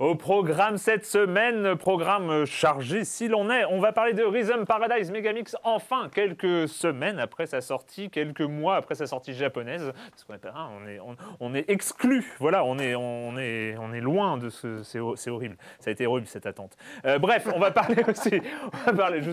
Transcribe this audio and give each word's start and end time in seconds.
Au 0.00 0.14
programme 0.14 0.78
cette 0.78 1.04
semaine, 1.04 1.76
programme 1.76 2.46
chargé 2.46 3.04
si 3.04 3.28
l'on 3.28 3.50
est, 3.50 3.66
on 3.66 3.80
va 3.80 3.92
parler 3.92 4.14
de 4.14 4.22
Rhythm 4.22 4.64
Paradise 4.64 5.10
Megamix 5.10 5.54
enfin 5.62 6.08
quelques 6.14 6.66
semaines 6.70 7.18
après 7.18 7.44
sa 7.44 7.60
sortie, 7.60 8.08
quelques 8.08 8.40
mois 8.40 8.76
après 8.76 8.94
sa 8.94 9.06
sortie 9.06 9.34
japonaise, 9.34 9.92
parce 10.10 10.24
qu'on 10.24 10.34
est, 10.86 10.98
hein, 11.58 11.64
exclu, 11.68 12.32
voilà, 12.38 12.64
on 12.64 12.78
est, 12.78 14.00
loin 14.00 14.38
de 14.38 14.48
ce, 14.48 14.82
c'est 14.84 15.00
ho- 15.00 15.16
c'est 15.16 15.28
horrible, 15.28 15.58
ça 15.80 15.90
a 15.90 15.92
été 15.92 16.06
horrible 16.06 16.26
cette 16.28 16.46
attente. 16.46 16.78
Euh, 17.04 17.18
bref, 17.18 17.46
on 17.54 17.58
va 17.58 17.70
parler 17.70 18.02
aussi, 18.08 18.40
on 18.86 18.90
va 18.90 18.92
parler, 18.94 19.20
je, 19.20 19.32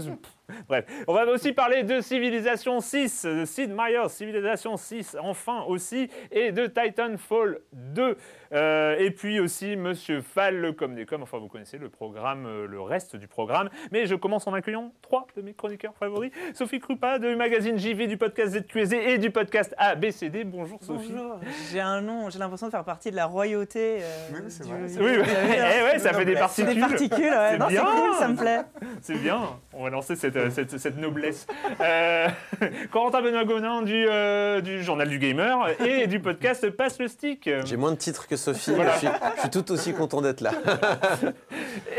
bref, 0.70 0.86
on 1.08 1.14
va 1.14 1.26
aussi 1.26 1.52
parler 1.54 1.84
de 1.84 2.00
Civilization 2.00 2.80
6, 2.80 3.26
de 3.26 3.46
Sid 3.46 3.70
Meier's 3.74 4.14
Civilization 4.14 4.78
6 4.78 5.18
enfin 5.22 5.64
aussi, 5.68 6.10
et 6.32 6.52
de 6.52 6.68
Titanfall 6.68 7.60
2. 7.74 8.18
Euh, 8.54 8.96
et 8.98 9.12
puis 9.12 9.42
aussi 9.42 9.76
Monsieur 9.76 10.22
Fall, 10.22 10.74
comme 10.78 10.96
des 10.96 11.06
comme, 11.06 11.22
enfin 11.24 11.38
vous 11.38 11.50
connaissez 11.50 11.78
le 11.78 11.90
programme, 11.90 12.46
euh, 12.46 12.66
le 12.66 12.80
reste 12.80 13.18
du 13.18 13.28
programme. 13.28 13.70
Mais 13.92 14.06
je 14.06 14.16
commence 14.16 14.48
en 14.48 14.54
accueillant 14.54 14.94
trois 15.02 15.28
de 15.36 15.42
mes 15.42 15.54
chroniqueurs 15.54 15.94
favoris. 16.00 16.32
Sophie 16.54 16.80
Krupa 16.80 17.20
du 17.20 17.36
magazine 17.36 17.78
JV, 17.78 18.08
du 18.08 18.16
podcast 18.16 18.58
ZQSD 18.58 18.94
et 18.96 19.18
du 19.18 19.32
podcast 19.32 19.76
ABCD. 19.78 20.46
Bonjour 20.46 20.82
Sophie. 20.82 21.12
Bonjour, 21.12 21.40
j'ai 21.74 21.82
un 21.82 22.00
nom, 22.00 22.30
j'ai 22.30 22.40
l'impression 22.40 22.68
de 22.68 22.72
faire 22.72 22.86
partie 22.86 23.12
de 23.12 23.18
la 23.18 23.26
royauté. 23.26 23.98
euh, 24.02 24.30
Oui, 24.34 24.40
c'est 24.48 24.64
vrai, 24.64 24.78
Oui, 24.98 25.12
eh 25.80 25.84
ouais, 25.84 26.00
ça 26.00 26.14
fait 26.14 26.24
des 26.24 26.36
C'est 26.36 26.40
particules. 26.40 26.74
des 26.76 26.80
particules, 26.80 27.20
ouais. 27.26 27.50
C'est 27.52 27.58
Non, 27.58 27.66
c'est 27.68 27.72
bien. 27.74 27.84
cool, 27.86 28.14
ça 28.18 28.28
me 28.30 28.36
plaît. 28.38 28.62
C'est 29.02 29.18
bien, 29.18 29.42
on 29.74 29.84
va 29.84 29.90
lancer 29.90 30.16
cette, 30.16 30.37
euh, 30.38 30.50
cette, 30.50 30.78
cette 30.78 30.98
noblesse. 30.98 31.46
Euh, 31.82 32.28
Corentin 32.92 33.22
Benoît 33.22 33.44
Gonin 33.46 33.82
du, 33.82 34.06
euh, 34.10 34.62
du 34.62 34.84
Journal 34.84 35.10
du 35.10 35.20
Gamer 35.20 35.68
et 35.86 36.08
du 36.08 36.20
podcast 36.20 36.70
Passe 36.70 37.00
le 37.00 37.08
Stick. 37.08 37.50
J'ai 37.66 37.78
moins 37.78 37.92
de 37.92 37.98
titres 37.98 38.28
que 38.28 38.36
Sophie, 38.36 38.72
Voilà. 38.74 38.92
mais 38.92 38.96
je, 38.96 39.00
suis, 39.08 39.10
je 39.36 39.40
suis 39.42 39.50
tout 39.50 39.72
aussi 39.72 39.94
content 39.94 40.22
d'être 40.22 40.42
là. 40.42 40.52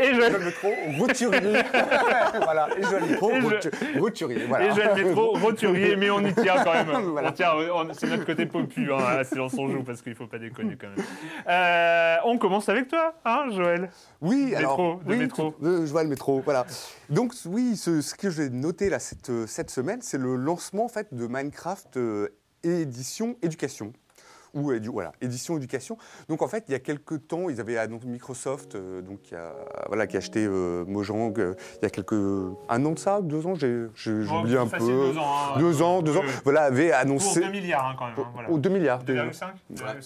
Et 0.01 0.13
je, 0.13 0.31
le 0.31 0.39
métro, 0.39 0.69
roturier. 0.97 1.39
voilà, 2.43 2.67
et 2.77 2.83
je 2.83 2.95
le 2.95 3.05
métro, 3.11 3.31
je- 3.61 3.99
roturier. 3.99 4.45
Voilà. 4.47 4.65
Et 4.65 4.69
je 4.71 4.75
vais 4.75 4.95
le 4.95 5.03
métro 5.05 5.33
roturier, 5.37 5.95
mais 5.95 6.09
on 6.09 6.19
y 6.21 6.33
tient 6.33 6.63
quand 6.63 6.73
même. 6.73 6.89
Voilà. 7.11 7.29
On 7.29 7.31
tient, 7.33 7.51
c'est 7.93 8.07
notre 8.07 8.25
côté 8.25 8.45
popu, 8.45 8.91
hein, 8.93 8.97
à 9.19 9.23
Silence 9.23 9.53
on 9.57 9.69
joue, 9.69 9.83
parce 9.83 10.01
qu'il 10.01 10.15
faut 10.15 10.27
pas 10.27 10.37
déconner 10.37 10.77
quand 10.79 10.87
même. 10.87 11.05
Euh, 11.47 12.15
on 12.25 12.37
commence 12.37 12.69
avec 12.69 12.87
toi, 12.87 13.13
hein, 13.25 13.45
Joël? 13.51 13.89
Oui, 14.21 14.53
alors. 14.55 14.77
Métro, 14.77 15.01
de 15.05 15.11
oui, 15.11 15.17
métro. 15.19 15.55
tout- 15.59 15.65
euh, 15.65 15.85
le 16.03 16.07
métro, 16.09 16.41
voilà. 16.43 16.65
Donc, 17.09 17.33
oui, 17.45 17.75
ce, 17.75 18.01
ce 18.01 18.15
que 18.15 18.28
j'ai 18.29 18.49
noté 18.49 18.89
là 18.89 18.99
cette, 18.99 19.29
euh, 19.29 19.47
cette 19.47 19.69
semaine, 19.69 20.01
c'est 20.01 20.17
le 20.17 20.35
lancement 20.35 20.85
en 20.85 20.89
fait, 20.89 21.13
de 21.13 21.27
Minecraft 21.27 21.97
euh, 21.97 22.29
édition 22.63 23.37
éducation. 23.41 23.93
Ou 24.53 24.71
édu- 24.71 24.89
voilà, 24.89 25.11
édition 25.21 25.57
éducation. 25.57 25.97
Donc 26.27 26.41
en 26.41 26.47
fait, 26.47 26.63
il 26.67 26.71
y 26.71 26.75
a 26.75 26.79
quelques 26.79 27.27
temps, 27.27 27.49
ils 27.49 27.59
avaient 27.61 27.77
annoncé 27.77 28.07
Microsoft, 28.07 28.75
euh, 28.75 29.01
donc 29.01 29.21
qui 29.21 29.35
a, 29.35 29.53
voilà, 29.87 30.07
qui 30.07 30.15
a 30.15 30.19
acheté 30.19 30.45
euh, 30.45 30.85
Mojang 30.85 31.33
euh, 31.39 31.53
il 31.81 31.83
y 31.83 31.85
a 31.85 31.89
quelques 31.89 32.13
un 32.13 32.85
an 32.85 32.91
de 32.91 32.99
ça, 32.99 33.21
deux 33.21 33.45
ans, 33.45 33.53
j'ai 33.55 33.85
j'ai 33.95 34.11
oublié 34.11 34.57
un 34.57 34.67
peu. 34.67 34.79
Deux 34.79 35.17
ans. 35.17 35.21
hein. 35.55 35.59
Deux 35.59 35.81
ans, 35.81 36.01
deux 36.01 36.17
ans. 36.17 36.23
Voilà, 36.43 36.63
avait 36.63 36.89
Pour 36.89 36.97
annoncé 36.97 37.41
2 37.41 37.51
milliards 37.51 37.85
hein, 37.89 37.95
quand 37.97 38.05
même. 38.07 38.15
hein, 38.17 38.29
voilà. 38.33 38.49
Oh, 38.51 38.57
2 38.57 38.69
milliards. 38.69 39.03
2,5 39.03 39.45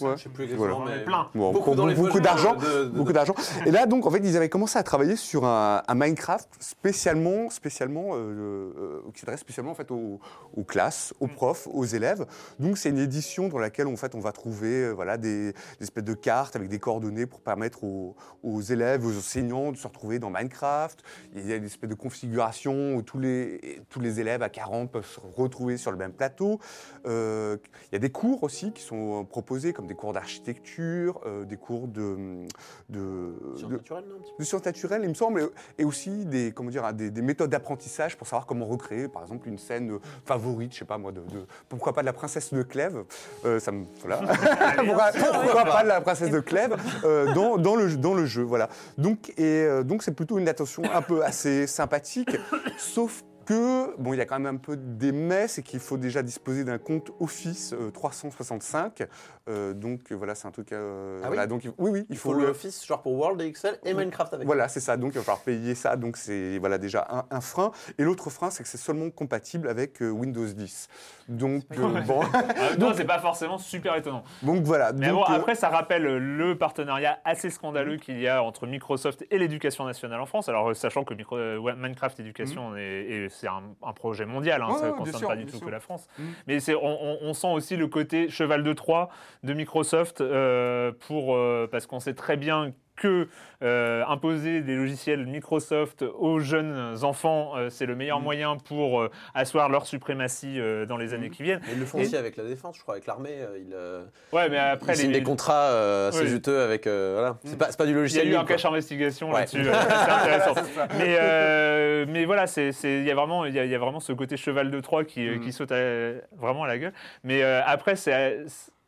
Ouais. 0.00 0.16
Je 0.16 0.22
sais 0.22 0.28
plus 0.28 0.46
Voilà. 0.54 0.74
exactement, 0.74 0.78
On 0.84 0.88
est 0.88 0.96
mais 0.98 1.04
plein. 1.04 1.28
Bon, 1.34 1.52
beaucoup, 1.52 1.74
beaucoup, 1.74 2.20
d'argent. 2.20 2.56
beaucoup 2.92 3.12
d'argent. 3.12 3.34
Et 3.66 3.70
là, 3.70 3.86
donc, 3.86 4.04
en 4.06 4.10
fait, 4.10 4.18
ils 4.22 4.36
avaient 4.36 4.48
commencé 4.48 4.78
à 4.78 4.82
travailler 4.82 5.16
sur 5.16 5.44
un, 5.44 5.82
un 5.86 5.94
Minecraft 5.94 6.48
spécialement, 6.60 7.48
spécialement, 7.50 8.10
euh, 8.12 8.18
euh, 8.18 9.00
qui 9.14 9.20
s'adresse 9.20 9.40
spécialement 9.40 9.70
en 9.72 9.74
fait 9.74 9.90
aux, 9.90 10.20
aux 10.56 10.64
classes, 10.64 11.14
aux 11.20 11.26
profs, 11.28 11.66
aux 11.72 11.84
élèves. 11.84 12.26
Donc, 12.58 12.76
c'est 12.78 12.90
une 12.90 12.98
édition 12.98 13.48
dans 13.48 13.58
laquelle 13.58 13.86
en 13.86 13.96
fait 13.96 14.14
on 14.14 14.20
va 14.20 14.32
trouver, 14.34 14.84
euh, 14.84 14.90
voilà, 14.92 15.16
des, 15.16 15.52
des 15.52 15.82
espèces 15.82 16.04
de 16.04 16.14
cartes 16.14 16.56
avec 16.56 16.68
des 16.68 16.78
coordonnées 16.78 17.26
pour 17.26 17.40
permettre 17.40 17.84
aux, 17.84 18.14
aux 18.42 18.60
élèves, 18.60 19.06
aux 19.06 19.16
enseignants 19.16 19.72
de 19.72 19.76
se 19.76 19.86
retrouver 19.86 20.18
dans 20.18 20.30
Minecraft. 20.30 21.02
Il 21.34 21.46
y 21.48 21.52
a 21.52 21.56
une 21.56 21.64
espèce 21.64 21.88
de 21.88 21.94
configuration 21.94 22.96
où 22.96 23.02
tous 23.02 23.18
les, 23.18 23.80
tous 23.88 24.00
les 24.00 24.20
élèves 24.20 24.42
à 24.42 24.48
40 24.48 24.90
peuvent 24.90 25.06
se 25.06 25.20
retrouver 25.36 25.76
sur 25.76 25.90
le 25.90 25.96
même 25.96 26.12
plateau. 26.12 26.58
Euh, 27.06 27.56
il 27.90 27.94
y 27.94 27.96
a 27.96 27.98
des 27.98 28.10
cours 28.10 28.42
aussi 28.42 28.72
qui 28.72 28.82
sont 28.82 29.24
proposés, 29.24 29.72
comme 29.72 29.86
des 29.86 29.94
cours 29.94 30.12
d'architecture, 30.12 31.20
euh, 31.26 31.44
des 31.44 31.56
cours 31.56 31.88
de, 31.88 32.46
de, 32.88 33.32
naturelles, 33.68 34.04
non, 34.08 34.16
un 34.16 34.20
petit 34.20 34.32
peu 34.36 34.42
de 34.42 34.48
sciences 34.48 34.64
naturelles, 34.64 35.00
il 35.04 35.08
me 35.08 35.14
semble, 35.14 35.50
et, 35.78 35.84
aussi 35.84 36.24
des, 36.26 36.52
comment 36.52 36.70
dire, 36.70 36.92
des, 36.92 37.10
des 37.10 37.22
méthodes 37.22 37.50
d'apprentissage 37.50 38.16
pour 38.16 38.26
savoir 38.26 38.46
comment 38.46 38.66
recréer, 38.66 39.08
par 39.08 39.22
exemple, 39.22 39.48
une 39.48 39.58
scène 39.58 39.92
euh, 39.92 39.98
favorite, 40.24 40.72
je 40.72 40.78
sais 40.80 40.84
pas 40.84 40.98
moi, 40.98 41.12
de, 41.12 41.20
de- 41.20 41.46
pourquoi 41.68 41.92
pas 41.92 42.00
de 42.00 42.06
la 42.06 42.12
princesse 42.12 42.52
de 42.52 42.62
Clèves, 42.62 43.04
euh, 43.44 43.60
ça 43.60 43.72
me, 43.72 43.84
voilà. 44.00 44.20
pourquoi, 44.84 45.10
pourquoi 45.42 45.64
pas 45.64 45.82
de 45.82 45.88
la 45.88 46.00
princesse 46.00 46.30
de 46.30 46.40
Clèves 46.40 46.76
euh, 47.04 47.32
dans, 47.34 47.56
dans 47.56 47.76
le, 47.76 47.96
dans 47.96 48.14
le 48.14 48.26
jeu, 48.26 48.42
voilà. 48.42 48.68
Donc, 48.98 49.30
et 49.36 49.42
euh, 49.42 49.82
donc 49.82 50.02
c'est 50.02 50.14
plutôt 50.14 50.38
une 50.38 50.48
attention 50.48 50.82
un 50.92 51.02
peu 51.02 51.24
assez 51.24 51.66
sympathique, 51.66 52.36
sauf 52.78 53.22
que, 53.44 53.94
bon, 54.00 54.12
il 54.12 54.18
y 54.18 54.20
a 54.20 54.26
quand 54.26 54.38
même 54.38 54.54
un 54.54 54.58
peu 54.58 54.76
des 54.76 55.12
mais, 55.12 55.48
c'est 55.48 55.62
qu'il 55.62 55.80
faut 55.80 55.96
déjà 55.96 56.22
disposer 56.22 56.64
d'un 56.64 56.78
compte 56.78 57.10
Office 57.20 57.72
euh, 57.72 57.90
365. 57.90 59.02
euh, 59.48 59.72
donc 59.74 60.10
euh, 60.10 60.14
voilà, 60.14 60.34
c'est 60.34 60.48
un 60.48 60.50
truc. 60.50 60.72
euh, 60.72 61.20
Ah 61.24 61.28
oui 61.30 61.46
donc 61.46 61.62
oui, 61.78 61.90
oui, 61.90 62.06
il 62.08 62.14
Il 62.14 62.16
faut, 62.18 62.32
faut 62.32 62.38
le 62.38 62.46
Office, 62.48 62.84
genre 62.86 63.02
pour 63.02 63.12
World 63.14 63.40
et 63.40 63.46
Excel 63.46 63.78
et 63.84 63.94
Minecraft 63.94 64.34
avec. 64.34 64.46
voilà, 64.46 64.68
c'est 64.68 64.80
ça. 64.80 64.96
Donc, 64.96 65.12
il 65.14 65.18
va 65.18 65.24
falloir 65.24 65.42
payer 65.42 65.74
ça. 65.74 65.96
Donc, 65.96 66.16
c'est 66.16 66.58
voilà, 66.58 66.78
déjà 66.78 67.06
un, 67.10 67.24
un 67.30 67.40
frein. 67.40 67.70
Et 67.98 68.02
l'autre 68.04 68.30
frein, 68.30 68.50
c'est 68.50 68.62
que 68.62 68.68
c'est 68.68 68.78
seulement 68.78 69.10
compatible 69.10 69.68
avec 69.68 70.00
euh, 70.02 70.10
Windows 70.10 70.46
10. 70.46 70.88
Donc, 71.28 71.64
euh, 71.78 72.00
bon, 72.02 72.20
Non, 72.78 72.92
c'est 72.94 73.04
pas 73.04 73.18
forcément 73.18 73.58
super 73.58 73.94
étonnant. 73.96 74.24
donc 74.42 74.62
voilà. 74.64 74.92
Mais 74.92 75.08
Donc, 75.08 75.16
bon, 75.16 75.22
après, 75.24 75.54
ça 75.54 75.68
rappelle 75.68 76.02
le 76.04 76.56
partenariat 76.58 77.18
assez 77.24 77.50
scandaleux 77.50 77.96
qu'il 77.96 78.20
y 78.20 78.28
a 78.28 78.42
entre 78.42 78.66
Microsoft 78.66 79.24
et 79.30 79.38
l'éducation 79.38 79.84
nationale 79.84 80.20
en 80.20 80.26
France. 80.26 80.48
Alors, 80.48 80.74
sachant 80.76 81.04
que 81.04 81.14
Micro- 81.14 81.36
euh, 81.36 81.74
Minecraft 81.76 82.20
Éducation 82.20 82.76
est, 82.76 82.82
est 82.82 83.28
c'est 83.34 83.48
un, 83.48 83.62
un 83.82 83.92
projet 83.92 84.24
mondial, 84.26 84.62
hein, 84.62 84.68
Ouais, 84.72 84.78
ça 84.78 84.86
ne 84.88 84.92
concerne 84.92 85.18
sûr, 85.18 85.28
pas 85.28 85.36
du 85.36 85.46
tout 85.46 85.56
sûr. 85.56 85.66
que 85.66 85.70
la 85.70 85.80
France. 85.80 86.06
Mhm. 86.18 86.26
Mais 86.46 86.60
c'est, 86.60 86.74
on, 86.74 86.80
on- 86.84 87.18
on 87.22 87.34
sent 87.34 87.52
aussi 87.52 87.76
le 87.76 87.86
côté 87.88 88.28
cheval 88.28 88.62
de 88.62 88.72
Troie 88.72 89.08
de 89.42 89.52
Microsoft 89.52 90.20
euh, 90.20 90.92
pour, 91.06 91.34
euh, 91.36 91.68
parce 91.70 91.86
qu'on 91.86 92.00
sait 92.00 92.14
très 92.14 92.36
bien 92.36 92.72
que 92.96 93.28
euh, 93.62 94.04
imposer 94.06 94.60
des 94.60 94.76
logiciels 94.76 95.26
Microsoft 95.26 96.02
aux 96.02 96.38
jeunes 96.38 96.96
enfants, 97.02 97.52
euh, 97.56 97.70
c'est 97.70 97.86
le 97.86 97.96
meilleur 97.96 98.18
Mhm. 98.18 98.24
moyen 98.24 98.56
pour 98.56 99.00
euh, 99.00 99.10
asseoir 99.34 99.68
leur 99.68 99.86
suprématie 99.86 100.60
euh, 100.60 100.86
dans 100.86 100.96
les 100.96 101.14
années 101.14 101.30
qui 101.30 101.42
viennent. 101.42 101.60
Mais 101.66 101.72
ils 101.72 101.80
le 101.80 101.86
font 101.86 101.98
Et- 101.98 102.02
aussi 102.02 102.16
avec 102.16 102.36
la 102.36 102.44
défense, 102.44 102.76
je 102.76 102.82
crois, 102.82 102.94
avec 102.94 103.06
l'armée. 103.06 103.30
euh, 103.40 103.58
Ils, 103.58 103.72
euh, 103.74 104.04
Ouais, 104.32 104.48
mais 104.48 104.58
après, 104.58 104.92
ils 104.92 104.96
signent 104.98 105.12
des 105.12 105.22
contrats 105.22 105.70
euh, 105.70 106.08
assez 106.08 106.20
Ouais. 106.20 106.26
juteux 106.26 106.60
avec. 106.60 106.86
euh, 106.86 107.12
voilà. 107.14 107.38
C'est 107.44 107.58
pas, 107.58 107.70
c'est 107.70 107.78
pas 107.78 107.84
du 107.86 107.90
Il 107.92 107.94
y 107.94 107.98
a 107.98 108.00
logiciel 108.00 108.26
eu 108.26 108.30
libre, 108.30 108.42
un 108.42 108.44
cache 108.44 108.64
investigation 108.64 109.28
Ouais. 109.32 109.40
là-dessus, 109.40 109.64
c'est 109.64 110.10
intéressant. 110.10 110.54
mais, 110.98 111.16
euh, 111.20 112.04
mais 112.08 112.24
voilà, 112.26 112.44
il 112.56 113.04
y 113.04 113.10
a 113.10 113.14
vraiment, 113.14 113.44
il 113.44 113.54
y 113.54 113.58
a, 113.58 113.64
il 113.64 113.70
y 113.70 113.74
a 113.74 113.78
vraiment 113.78 114.00
ce 114.00 114.12
côté 114.12 114.36
cheval 114.36 114.70
de 114.70 114.80
Troie 114.80 115.04
qui, 115.04 115.24
Mm. 115.28 115.40
qui 115.40 115.52
saute 115.52 115.72
à- 115.72 116.12
vraiment 116.36 116.64
à 116.64 116.68
la 116.68 116.78
gueule. 116.78 116.92
Mais 117.24 117.42
euh, 117.42 117.60
après, 117.66 117.96
c'est- 117.96 118.44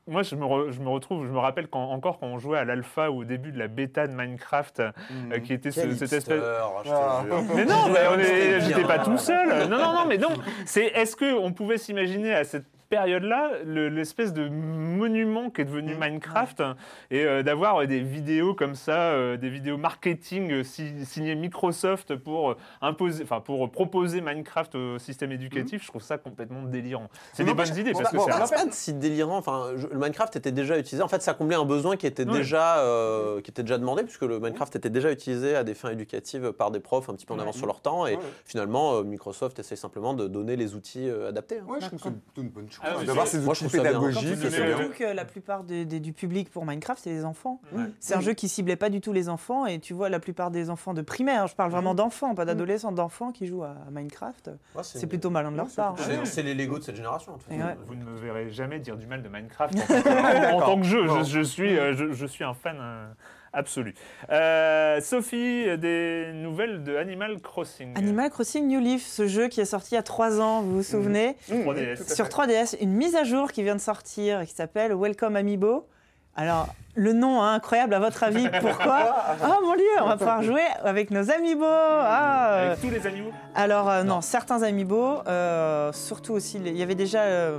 moi, 0.06 0.23
je 0.23 0.37
me, 0.37 0.44
re- 0.44 0.70
je 0.70 0.81
me 0.81 0.88
retrouve, 0.88 1.26
je 1.26 1.32
me 1.32 1.38
rappelle 1.38 1.67
quand, 1.69 1.91
encore 1.91 2.19
quand 2.19 2.26
on 2.26 2.38
jouait 2.38 2.58
à 2.58 2.64
l'alpha 2.64 3.11
ou 3.11 3.20
au 3.20 3.25
début 3.25 3.50
de 3.53 3.58
la 3.58 3.69
bêta 3.69 4.06
de 4.06 4.12
Minecraft, 4.14 4.81
euh, 4.81 5.38
qui 5.41 5.53
était 5.53 5.70
ce- 5.70 5.81
cette 5.94 6.12
espèce. 6.12 6.43
Ah. 6.91 7.25
Mais 7.55 7.64
non, 7.64 7.88
mais 7.91 7.99
on 8.14 8.19
est- 8.19 8.25
C'était 8.25 8.61
j'étais 8.61 8.85
pas 8.85 8.99
tout 9.00 9.19
seul. 9.19 9.49
Non, 9.69 9.79
non, 9.79 9.93
non, 9.93 10.05
mais 10.06 10.19
non. 10.19 10.29
C'est 10.64 10.87
est-ce 10.87 11.17
que 11.17 11.35
on 11.37 11.53
pouvait 11.53 11.79
s'imaginer 11.79 12.35
à 12.35 12.44
cette 12.44 12.67
période-là 12.88 13.50
le- 13.64 13.88
l'espèce 13.88 14.32
de 14.32 14.48
monument 14.48 15.50
qui 15.50 15.60
est 15.62 15.64
devenu 15.64 15.94
Mm. 15.94 15.98
Minecraft 16.00 16.62
et 17.10 17.24
euh, 17.24 17.42
d'avoir 17.42 17.82
euh, 17.82 17.86
des 17.86 18.00
vidéos 18.00 18.54
comme 18.54 18.74
ça, 18.74 19.10
euh, 19.12 19.36
des 19.36 19.48
vidéos 19.50 19.76
marketing 19.76 20.50
euh, 20.52 20.62
si- 20.64 21.04
signées 21.06 21.34
Microsoft 21.34 22.16
pour 22.16 22.50
euh, 22.50 22.56
imposer, 22.80 23.22
enfin 23.24 23.40
pour 23.40 23.70
proposer 23.70 24.20
Minecraft 24.20 24.74
au 24.74 24.98
système 24.98 25.32
éducatif. 25.32 25.82
Je 25.82 25.88
trouve 25.88 26.02
ça 26.02 26.18
complètement 26.18 26.62
délirant. 26.62 27.08
C'est 27.32 27.44
des 27.44 27.54
bonnes 27.54 27.66
idées 27.76 27.92
bon, 27.92 27.98
parce 28.00 28.10
que 28.12 28.16
bon, 28.16 28.24
c'est 28.26 28.46
C'est 28.46 28.66
pas 28.66 28.72
si 28.72 28.94
délirant. 28.94 29.36
Enfin, 29.38 29.70
je- 29.76 29.86
le 29.88 29.98
Minecraft 29.98 30.36
était 30.36 30.52
déjà 30.52 30.78
utilisé. 30.78 31.02
En 31.02 31.08
fait, 31.08 31.22
ça 31.22 31.34
comblait 31.34 31.56
un 31.56 31.64
besoin 31.64 31.96
qui 31.96 32.06
était 32.06 32.26
Ouais. 32.26 32.32
déjà, 32.38 32.78
euh, 32.78 33.40
qui 33.40 33.50
était 33.50 33.62
déjà 33.62 33.78
demandé, 33.78 34.02
puisque 34.04 34.22
le 34.22 34.38
Minecraft 34.38 34.76
était 34.76 34.90
déjà 34.90 35.10
utilisé 35.12 35.56
à 35.56 35.64
des 35.64 35.74
fins 35.74 35.90
éducatives 35.90 36.52
par 36.52 36.70
des 36.70 36.80
profs 36.80 37.08
un 37.08 37.14
petit 37.14 37.26
peu 37.26 37.34
en 37.34 37.36
Ouais. 37.36 37.42
avance 37.42 37.56
sur 37.56 37.66
leur 37.66 37.80
temps. 37.80 38.06
Et 38.06 38.12
Ouais, 38.12 38.16
ouais. 38.16 38.22
finalement, 38.44 38.94
euh, 38.96 39.02
Microsoft 39.02 39.58
essaie 39.58 39.76
simplement 39.76 40.14
de 40.14 40.26
donner 40.28 40.56
les 40.56 40.74
outils 40.74 41.08
euh, 41.08 41.28
adaptés. 41.28 41.58
hein. 41.58 41.64
Ouais, 41.68 41.78
je 41.80 41.86
trouve 41.86 42.00
que 42.00 42.08
c'est 42.34 42.40
une 42.40 42.48
bonne 42.48 42.70
chose. 42.70 42.75
Ah, 42.82 42.94
mais 43.00 43.06
D'avoir 43.06 43.26
c'est- 43.26 43.38
ces 43.38 43.44
moi, 43.44 43.55
je 43.55 43.64
outils 43.64 43.76
pédagogiques. 43.76 44.37
surtout 44.38 44.93
que 44.96 45.05
la 45.14 45.25
plupart 45.25 45.64
du 45.64 46.12
public 46.12 46.50
pour 46.50 46.67
Minecraft, 46.67 47.00
c'est 47.02 47.11
les 47.11 47.25
enfants. 47.25 47.61
Ouais. 47.73 47.84
C'est 48.00 48.14
un 48.14 48.20
jeu 48.20 48.32
qui 48.34 48.49
ciblait 48.49 48.76
pas 48.76 48.90
du 48.90 49.00
tout 49.00 49.12
les 49.12 49.28
enfants 49.28 49.67
et 49.67 49.78
tu 49.78 49.94
vois 49.94 50.08
la 50.08 50.20
plupart 50.20 50.50
des 50.50 50.70
enfants 50.70 50.94
de 50.94 51.02
primaire, 51.02 51.46
je 51.46 51.55
parle 51.55 51.70
vraiment 51.70 51.94
d'enfants, 51.94 52.34
pas 52.34 52.44
d'adolescents, 52.44 52.93
d'enfants 52.93 53.32
qui 53.32 53.46
jouent 53.46 53.64
à 53.64 53.76
Minecraft. 53.90 54.50
Ouais, 54.75 54.82
C'est 54.82 55.06
plutôt 55.06 55.31
malin 55.31 55.50
de 55.52 55.56
leur 55.56 55.69
part. 55.69 55.94
plutôt- 55.94 56.25
C'est 56.25 56.43
les 56.43 56.55
Lego 56.55 56.78
de 56.78 56.84
cette 56.84 56.96
génération. 56.96 57.34
en 57.34 57.38
fait. 57.38 57.55
Vous 57.87 57.94
ne 57.94 58.05
me 58.05 58.17
verrez 58.17 58.50
jamais 58.50 58.79
dire 58.81 58.96
du 58.96 59.06
mal 59.06 59.22
de 59.22 59.29
Minecraft 59.29 59.75
en, 60.55 60.61
tant 60.61 60.76
que- 60.81 60.87
jeu. 60.87 61.06
Je, 61.06 61.25
je 61.25 61.40
suis, 61.40 61.79
euh, 61.79 61.94
je, 61.94 62.12
je 62.12 62.26
suis 62.26 62.44
un 62.44 62.55
fan 62.55 62.76
euh, 63.56 63.61
absolu. 63.61 63.94
Euh, 64.31 65.00
Sophie, 65.00 65.64
des 65.79 66.31
nouvelles 66.35 66.82
de 66.85 66.97
Animal 66.97 67.41
Crossing. 67.41 67.97
Animal 67.97 68.31
Crossing 68.31 68.67
New 68.69 68.81
Leaf, 68.81 69.05
ce 69.06 69.26
jeu 69.26 69.49
qui 69.49 69.61
est 69.61 69.64
sorti 69.64 69.93
il 69.93 69.94
y 69.97 69.99
a 69.99 70.03
trois 70.03 70.41
ans, 70.41 70.62
vous 70.62 70.76
vous 70.76 70.82
souvenez 70.82 71.37
Mmh, 71.49 71.55
3DS. 71.62 71.97
tout 71.97 72.03
à 72.03 72.06
fait. 72.06 72.14
Sur 72.14 72.26
3DS, 72.29 72.76
une 72.81 72.93
mise 72.93 73.17
à 73.17 73.25
jour 73.25 73.53
qui 73.53 73.62
vient 73.62 73.75
de 73.76 73.81
sortir 73.81 74.41
et 74.43 74.47
qui 74.47 74.55
s'appelle 74.55 74.93
Welcome 74.94 75.37
Amiibo. 75.37 75.87
Alors, 76.37 76.69
le 76.96 77.12
nom 77.12 77.43
hein, 77.43 77.52
incroyable, 77.54 77.94
à 77.94 77.98
votre 78.00 78.25
avis, 78.25 78.48
pourquoi 78.60 79.14
Oh 79.44 79.62
mon 79.64 79.75
dieu, 79.76 79.84
on 80.02 80.08
va 80.08 80.16
pouvoir 80.16 80.43
jouer 80.43 80.62
avec 80.82 81.10
nos 81.10 81.31
amiibo 81.31 81.64
ah, 81.64 82.48
euh, 82.52 82.66
Avec 82.72 82.81
tous 82.81 82.90
les 82.90 83.06
animaux. 83.06 83.31
Alors 83.54 83.88
euh, 83.90 84.02
non, 84.02 84.20
certains 84.22 84.62
amiibo, 84.62 85.19
euh, 85.28 85.93
surtout 85.93 86.32
aussi, 86.32 86.58
les- 86.58 86.70
il 86.70 86.76
y 86.76 86.82
avait 86.82 86.94
déjà, 86.94 87.20
euh, 87.20 87.58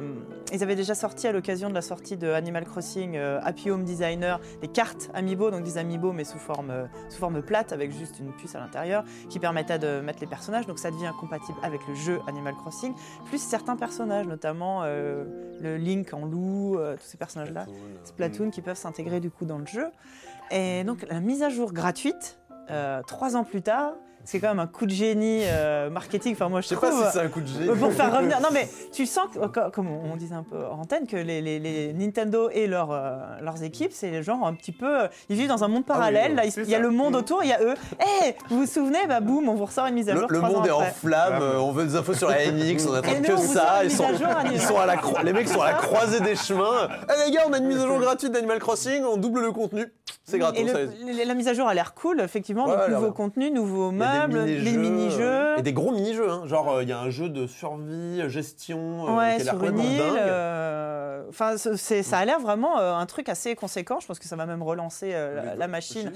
ils 0.51 0.63
avaient 0.63 0.75
déjà 0.75 0.95
sorti 0.95 1.27
à 1.27 1.31
l'occasion 1.31 1.69
de 1.69 1.73
la 1.75 1.81
sortie 1.81 2.17
de 2.17 2.29
Animal 2.31 2.65
Crossing 2.65 3.15
euh, 3.15 3.39
Happy 3.43 3.69
Home 3.69 3.83
Designer 3.83 4.39
des 4.61 4.67
cartes 4.67 5.09
amiibo, 5.13 5.51
donc 5.51 5.63
des 5.63 5.77
amiibo 5.77 6.11
mais 6.13 6.23
sous 6.23 6.39
forme, 6.39 6.71
euh, 6.71 6.85
sous 7.09 7.19
forme 7.19 7.41
plate 7.43 7.73
avec 7.73 7.91
juste 7.91 8.19
une 8.19 8.31
puce 8.33 8.55
à 8.55 8.59
l'intérieur 8.59 9.03
qui 9.29 9.39
permettait 9.39 9.77
de 9.79 9.99
mettre 10.01 10.19
les 10.21 10.27
personnages, 10.27 10.65
donc 10.65 10.79
ça 10.79 10.89
devient 10.89 11.11
compatible 11.19 11.57
avec 11.63 11.81
le 11.87 11.93
jeu 11.93 12.19
Animal 12.27 12.55
Crossing, 12.55 12.93
plus 13.25 13.41
certains 13.41 13.75
personnages, 13.75 14.25
notamment 14.25 14.81
euh, 14.83 15.25
le 15.61 15.77
Link 15.77 16.13
en 16.13 16.25
loup, 16.25 16.77
euh, 16.79 16.95
tous 16.95 17.05
ces 17.05 17.17
personnages-là. 17.17 17.65
Splatoon, 17.65 18.05
Splatoon 18.05 18.49
qui 18.51 18.61
peuvent 18.61 18.77
s'intégrer 18.77 19.19
du 19.19 19.26
coup 19.29 19.45
dans 19.45 19.57
le 19.57 19.65
jeu. 19.65 19.87
Et 20.51 20.83
donc 20.83 21.05
la 21.09 21.19
mise 21.19 21.43
à 21.43 21.49
jour 21.49 21.73
gratuite, 21.73 22.39
euh, 22.69 23.01
trois 23.03 23.35
ans 23.35 23.43
plus 23.43 23.61
tard, 23.61 23.93
c'est 24.27 24.39
quand 24.39 24.49
même 24.49 24.59
un 24.59 24.67
coup 24.67 24.85
de 24.85 24.91
génie 24.91 25.41
euh, 25.45 25.89
marketing. 25.89 26.33
Enfin 26.33 26.49
moi 26.49 26.61
je, 26.61 26.67
sais 26.67 26.75
pas 26.75 26.91
si 26.91 26.97
c'est 27.13 27.19
un 27.21 27.27
coup 27.29 27.41
de 27.41 27.47
génie. 27.47 27.69
euh, 27.69 27.75
pour 27.75 27.91
faire 27.93 28.15
revenir. 28.15 28.39
Non, 28.41 28.49
mais 28.51 28.67
tu 28.91 29.05
sens, 29.05 29.27
que, 29.33 29.39
co- 29.47 29.71
comme 29.71 29.87
on 29.87 30.15
disait 30.17 30.35
un 30.35 30.43
peu 30.43 30.57
en 30.71 30.79
antenne, 30.81 31.07
que 31.07 31.15
les, 31.15 31.41
les- 31.41 31.59
les 31.59 31.93
Nintendo 31.93 32.49
et 32.51 32.67
leurs, 32.67 32.91
euh, 32.91 33.15
leurs 33.41 33.63
équipes, 33.63 33.91
c'est 33.93 34.11
les 34.11 34.21
gens 34.23 34.45
un 34.45 34.53
petit 34.53 34.71
peu. 34.71 35.07
Ils 35.29 35.37
vivent 35.37 35.47
dans 35.47 35.63
un 35.63 35.67
monde 35.69 35.85
parallèle. 35.85 36.31
oui, 36.31 36.35
là, 36.35 36.45
il 36.45 36.69
y 36.69 36.75
a 36.75 36.77
ça. 36.77 36.83
le 36.83 36.89
monde 36.89 37.15
autour, 37.15 37.43
il 37.43 37.49
y 37.49 37.53
a 37.53 37.61
eux. 37.61 37.75
Hé, 37.99 38.35
vous 38.49 38.59
vous 38.61 38.65
souvenez 38.67 38.99
Bah, 39.07 39.19
boum, 39.21 39.47
on 39.49 39.55
vous 39.55 39.65
ressort 39.65 39.85
une 39.87 39.95
mise 39.95 40.09
à 40.09 40.15
jour. 40.15 40.27
le 40.29 40.41
monde 40.41 40.67
est 40.67 40.71
en 40.71 40.81
euh, 40.81 41.57
on 41.57 41.71
veut 41.71 41.85
des 41.85 41.95
infos 41.95 42.13
sur 42.13 42.29
la 42.29 42.51
NX, 42.51 42.85
on 42.89 42.93
attend 42.93 43.21
que 43.21 43.37
ça. 43.37 43.83
Ils 43.83 43.91
sont, 43.91 44.05
à 44.05 44.13
jour, 44.13 44.27
Animal 44.27 44.51
ils 44.53 44.61
sont 44.61 44.77
à 44.77 44.85
la 44.85 44.97
cro- 44.97 45.23
les 45.23 45.33
mecs 45.33 45.47
sont 45.47 45.61
à 45.61 45.71
la 45.71 45.77
croisée 45.77 46.19
des 46.19 46.35
chemins. 46.35 46.89
Eh 47.03 47.25
les 47.29 47.35
gars, 47.35 47.43
on 47.47 47.53
a 47.53 47.57
une 47.59 47.65
mise 47.67 47.79
à 47.79 47.85
jour 47.87 47.99
gratuite 47.99 48.31
d'Animal 48.31 48.59
Crossing, 48.59 49.03
on 49.05 49.17
double 49.17 49.41
le 49.41 49.51
contenu. 49.51 49.85
C'est 50.25 50.39
gratos. 50.39 50.59
Et 50.59 50.63
le- 50.65 50.73
ça- 50.73 50.79
le- 51.05 51.25
la 51.25 51.33
mise 51.35 51.47
à 51.47 51.53
jour 51.53 51.67
a 51.69 51.73
l'air 51.73 51.93
cool, 51.93 52.19
effectivement. 52.19 52.65
Ouais, 52.65 52.71
donc, 52.71 52.79
elle 52.79 52.83
a 52.85 52.95
nouveaux 52.97 53.05
l'air- 53.05 53.13
meubles, 54.19 54.43
les 54.45 54.71
mini-jeux. 54.77 55.57
Et 55.57 55.61
des 55.61 55.73
gros 55.73 55.91
mini-jeux. 55.91 56.29
hein. 56.29 56.43
Genre, 56.45 56.69
euh, 56.69 56.83
il 56.83 56.89
y 56.89 56.91
a 56.93 56.99
un 56.99 57.09
jeu 57.09 57.29
de 57.29 57.47
survie, 57.47 58.21
euh, 58.21 58.29
gestion, 58.29 59.07
euh, 59.07 59.15
Ouais, 59.17 59.37
qui 59.37 59.43
sur 59.45 59.63
une 59.63 59.79
île. 59.79 60.01
euh, 60.01 61.23
Enfin, 61.29 61.57
ça 61.57 62.17
a 62.17 62.25
l'air 62.25 62.39
vraiment 62.39 62.79
euh, 62.79 62.93
un 62.93 63.05
truc 63.05 63.27
assez 63.27 63.53
conséquent. 63.55 63.99
Je 63.99 64.07
pense 64.07 64.17
que 64.17 64.25
ça 64.27 64.35
va 64.37 64.45
même 64.45 64.63
relancer 64.63 65.11
euh, 65.13 65.43
la, 65.43 65.55
la 65.55 65.67
machine. 65.67 66.11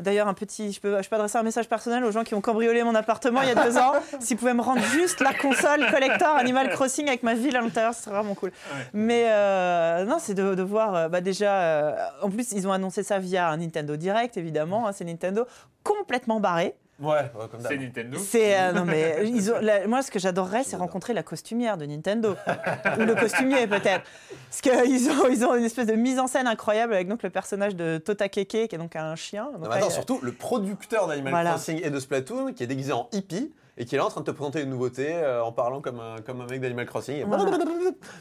D'ailleurs, 0.00 0.26
un 0.26 0.34
petit, 0.34 0.72
je 0.72 0.80
peux, 0.80 1.00
je 1.02 1.08
peux 1.08 1.14
adresser 1.14 1.38
un 1.38 1.42
message 1.44 1.68
personnel 1.68 2.04
aux 2.04 2.10
gens 2.10 2.24
qui 2.24 2.34
ont 2.34 2.40
cambriolé 2.40 2.82
mon 2.82 2.94
appartement 2.96 3.42
il 3.42 3.48
y 3.48 3.52
a 3.52 3.64
deux 3.64 3.78
ans. 3.78 3.92
S'ils 4.20 4.36
pouvaient 4.36 4.54
me 4.54 4.62
rendre 4.62 4.82
juste 4.82 5.20
la 5.20 5.32
console 5.34 5.86
collector 5.90 6.34
Animal 6.36 6.70
Crossing 6.70 7.06
avec 7.06 7.22
ma 7.22 7.34
ville 7.34 7.56
à 7.56 7.60
l'intérieur, 7.60 7.94
ce 7.94 8.02
serait 8.02 8.16
vraiment 8.16 8.34
cool. 8.34 8.50
Mais 8.92 9.26
euh, 9.28 10.04
non, 10.04 10.16
c'est 10.18 10.34
de, 10.34 10.54
de 10.56 10.62
voir. 10.62 10.94
euh, 10.96 11.08
bah 11.08 11.20
déjà, 11.20 11.52
euh, 11.62 11.92
en 12.22 12.30
plus, 12.30 12.50
ils 12.52 12.66
ont 12.66 12.72
annoncé 12.72 13.02
ça 13.04 13.18
via 13.20 13.48
un 13.48 13.58
Nintendo 13.58 13.94
Direct, 13.96 14.36
évidemment. 14.36 14.88
hein, 14.88 14.92
c'est 14.92 15.04
Nintendo 15.04 15.46
complètement 15.84 16.40
barré. 16.40 16.74
Ouais, 16.98 17.08
ouais, 17.34 17.48
comme 17.50 17.60
d'hab. 17.60 17.70
C'est 17.72 17.76
Nintendo. 17.78 18.18
C'est 18.18 18.58
euh, 18.58 18.72
non 18.72 18.84
mais 18.86 19.18
ils 19.26 19.52
ont, 19.52 19.58
la- 19.60 19.86
moi 19.86 20.00
ce 20.02 20.10
que 20.10 20.18
j'adorerais 20.18 20.64
c'est 20.64 20.76
rencontrer 20.76 21.12
la 21.12 21.22
costumière 21.22 21.76
de 21.76 21.84
Nintendo 21.84 22.34
ou 22.98 23.02
le 23.02 23.14
costumier 23.14 23.66
peut-être 23.66 24.04
parce 24.48 24.60
qu'ils 24.62 25.10
ont 25.10 25.28
ils 25.28 25.44
ont 25.44 25.54
une 25.54 25.64
espèce 25.64 25.86
de 25.86 25.92
mise 25.94 26.18
en 26.18 26.26
scène 26.26 26.46
incroyable 26.46 26.94
avec 26.94 27.06
donc 27.08 27.22
le 27.22 27.28
personnage 27.28 27.76
de 27.76 27.98
Tota 27.98 28.30
Keke 28.30 28.48
qui 28.48 28.74
est 28.74 28.78
donc 28.78 28.96
un 28.96 29.14
chien. 29.14 29.44
Donc 29.52 29.64
Non, 29.64 29.68
mais 29.68 29.76
attends, 29.76 29.88
il- 29.88 29.92
surtout 29.92 30.20
le 30.22 30.32
producteur 30.32 31.06
d'Animal 31.06 31.32
Voilà. 31.32 31.50
Crossing 31.50 31.80
et 31.84 31.90
de 31.90 32.00
Splatoon 32.00 32.54
qui 32.54 32.62
est 32.62 32.66
déguisé 32.66 32.92
en 32.92 33.08
hippie 33.12 33.52
et 33.78 33.84
qui 33.84 33.94
est 33.94 33.98
là 33.98 34.06
en 34.06 34.08
train 34.08 34.20
de 34.22 34.26
te 34.26 34.30
présenter 34.30 34.62
une 34.62 34.70
nouveauté 34.70 35.08
euh, 35.14 35.42
en 35.44 35.52
parlant 35.52 35.80
comme 35.80 36.00
un, 36.00 36.16
comme 36.24 36.40
un 36.40 36.46
mec 36.46 36.60
d'Animal 36.60 36.86
Crossing. 36.86 37.24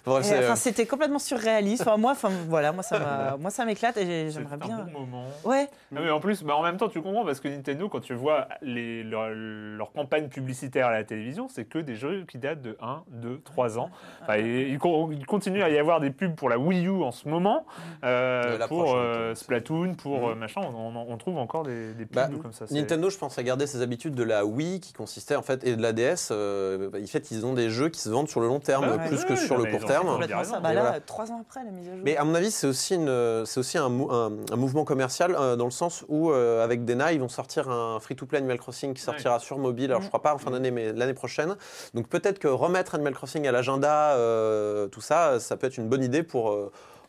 Enfin, 0.06 0.22
euh, 0.34 0.56
c'était 0.56 0.86
complètement 0.86 1.20
surréaliste. 1.20 1.82
Enfin, 1.84 1.98
moi, 1.98 2.12
enfin, 2.12 2.30
voilà, 2.48 2.72
moi 2.72 2.84
ça 2.84 3.66
m'éclate 3.66 3.98
et 3.98 4.30
j'aimerais 4.32 4.56
un 4.56 4.58
bien. 4.58 4.88
bon 4.92 5.00
moment. 5.02 5.24
Ouais, 5.44 5.68
Ah, 5.96 6.00
mais 6.02 6.10
en 6.10 6.20
plus, 6.20 6.44
bah, 6.44 6.56
en 6.56 6.64
même 6.64 6.78
temps, 6.78 6.90
tu 6.90 7.02
comprends 7.02 7.26
parce 7.26 7.40
que 7.40 7.48
Nintendo, 7.48 7.90
quand 7.90 8.02
tu 8.02 8.14
vois 8.14 8.48
les, 8.62 9.04
leur, 9.04 9.30
leur 9.30 9.92
campagne 9.92 10.28
publicitaire 10.28 10.88
à 10.88 10.92
la 10.94 11.04
télévision, 11.04 11.48
c'est 11.50 11.66
que 11.66 11.80
des 11.80 11.96
jeux 11.96 12.26
qui 12.30 12.38
datent 12.38 12.62
de 12.62 12.78
1, 12.82 13.04
2, 13.10 13.42
3 13.44 13.80
ans. 13.80 13.90
Enfin, 14.24 14.38
il, 14.38 14.70
il 14.74 15.26
continue 15.26 15.64
à 15.64 15.70
y 15.70 15.78
avoir 15.78 16.00
des 16.00 16.10
pubs 16.12 16.36
pour 16.36 16.50
la 16.50 16.58
Wii 16.60 16.86
U 16.88 17.04
en 17.04 17.12
ce 17.12 17.28
moment, 17.30 17.66
euh, 18.04 18.58
la 18.58 18.68
pour 18.68 18.96
euh. 18.96 19.34
Splatoon, 19.36 19.96
pour 19.96 20.30
euh, 20.30 20.36
machin. 20.36 20.62
On, 20.64 20.96
on- 20.96 21.06
on 21.08 21.18
trouve 21.18 21.38
encore 21.38 21.64
des, 21.64 21.94
des 21.94 22.06
pubs 22.06 22.16
Bah, 22.16 22.30
comme 22.42 22.52
ça. 22.54 22.66
Nintendo, 22.72 23.10
je 23.10 23.18
pense, 23.18 23.38
a 23.38 23.44
gardé 23.44 23.68
ses 23.68 23.82
habitudes 23.82 24.16
de 24.16 24.24
la 24.24 24.46
Wii 24.46 24.80
qui 24.80 24.92
consistait 24.94 25.36
en 25.36 25.42
fait 25.46 25.64
et 25.66 25.76
de 25.76 25.82
la 25.82 25.94
DS. 25.94 26.30
euh, 26.32 26.90
en 26.90 27.08
fait, 27.08 27.32
ils 27.32 27.46
ont 27.46 27.54
des 27.54 27.70
jeux 27.70 27.90
qui 27.90 28.02
se 28.02 28.10
vendent 28.10 28.28
sur 28.28 28.42
le 28.42 28.48
long 28.48 28.60
terme 28.60 28.86
Ah 28.94 28.98
plus 29.08 29.20
ouais, 29.20 29.26
que 29.26 29.30
ouais, 29.34 29.36
sur 29.38 29.58
le 29.58 29.66
court 29.66 29.86
terme. 29.86 30.20
Bah 30.62 30.74
là, 30.74 31.00
trois 31.06 31.32
ans 31.32 31.40
après 31.42 31.64
la 31.64 31.72
mise 31.72 31.88
à 31.88 31.92
jour. 31.96 32.02
Mais 32.04 32.18
à 32.18 32.24
mon 32.24 32.36
avis, 32.36 32.52
c'est 32.52 32.68
aussi, 32.68 32.96
une, 32.96 33.44
c'est 33.46 33.60
aussi 33.60 33.78
un, 33.78 33.90
mou- 33.90 34.12
un- 34.12 34.32
un 34.52 34.56
mouvement 34.56 34.84
commercial 34.84 35.36
euh, 35.40 35.56
dans 35.56 35.66
le 35.66 35.72
sens 35.72 36.04
où, 36.10 36.32
euh, 36.32 36.64
avec 36.64 36.84
Dena, 36.86 37.14
ils 37.14 37.20
vont 37.20 37.30
sortir 37.30 37.70
un 37.70 38.00
free-to-play 38.00 38.40
Animal 38.40 38.58
Crossing 38.60 38.94
qui 38.94 39.02
sortira 39.02 39.40
sur 39.40 39.58
mobile. 39.58 39.92
Alors, 39.92 40.02
je 40.02 40.08
crois 40.08 40.22
pas 40.22 40.34
en 40.34 40.38
fin 40.38 40.52
d'année, 40.52 40.72
mais 40.72 40.92
l'année 40.94 41.14
prochaine. 41.14 41.56
Donc, 41.94 42.08
peut-être 42.10 42.40
que 42.40 42.48
remettre 42.48 42.96
Animal 42.96 43.14
Crossing 43.14 43.48
à 43.48 43.52
l'agenda, 43.52 44.18
tout 44.92 45.02
ça, 45.02 45.40
ça 45.40 45.58
peut 45.58 45.68
être 45.68 45.78
une 45.78 45.88
bonne 45.88 46.04
idée 46.04 46.24
pour 46.24 46.56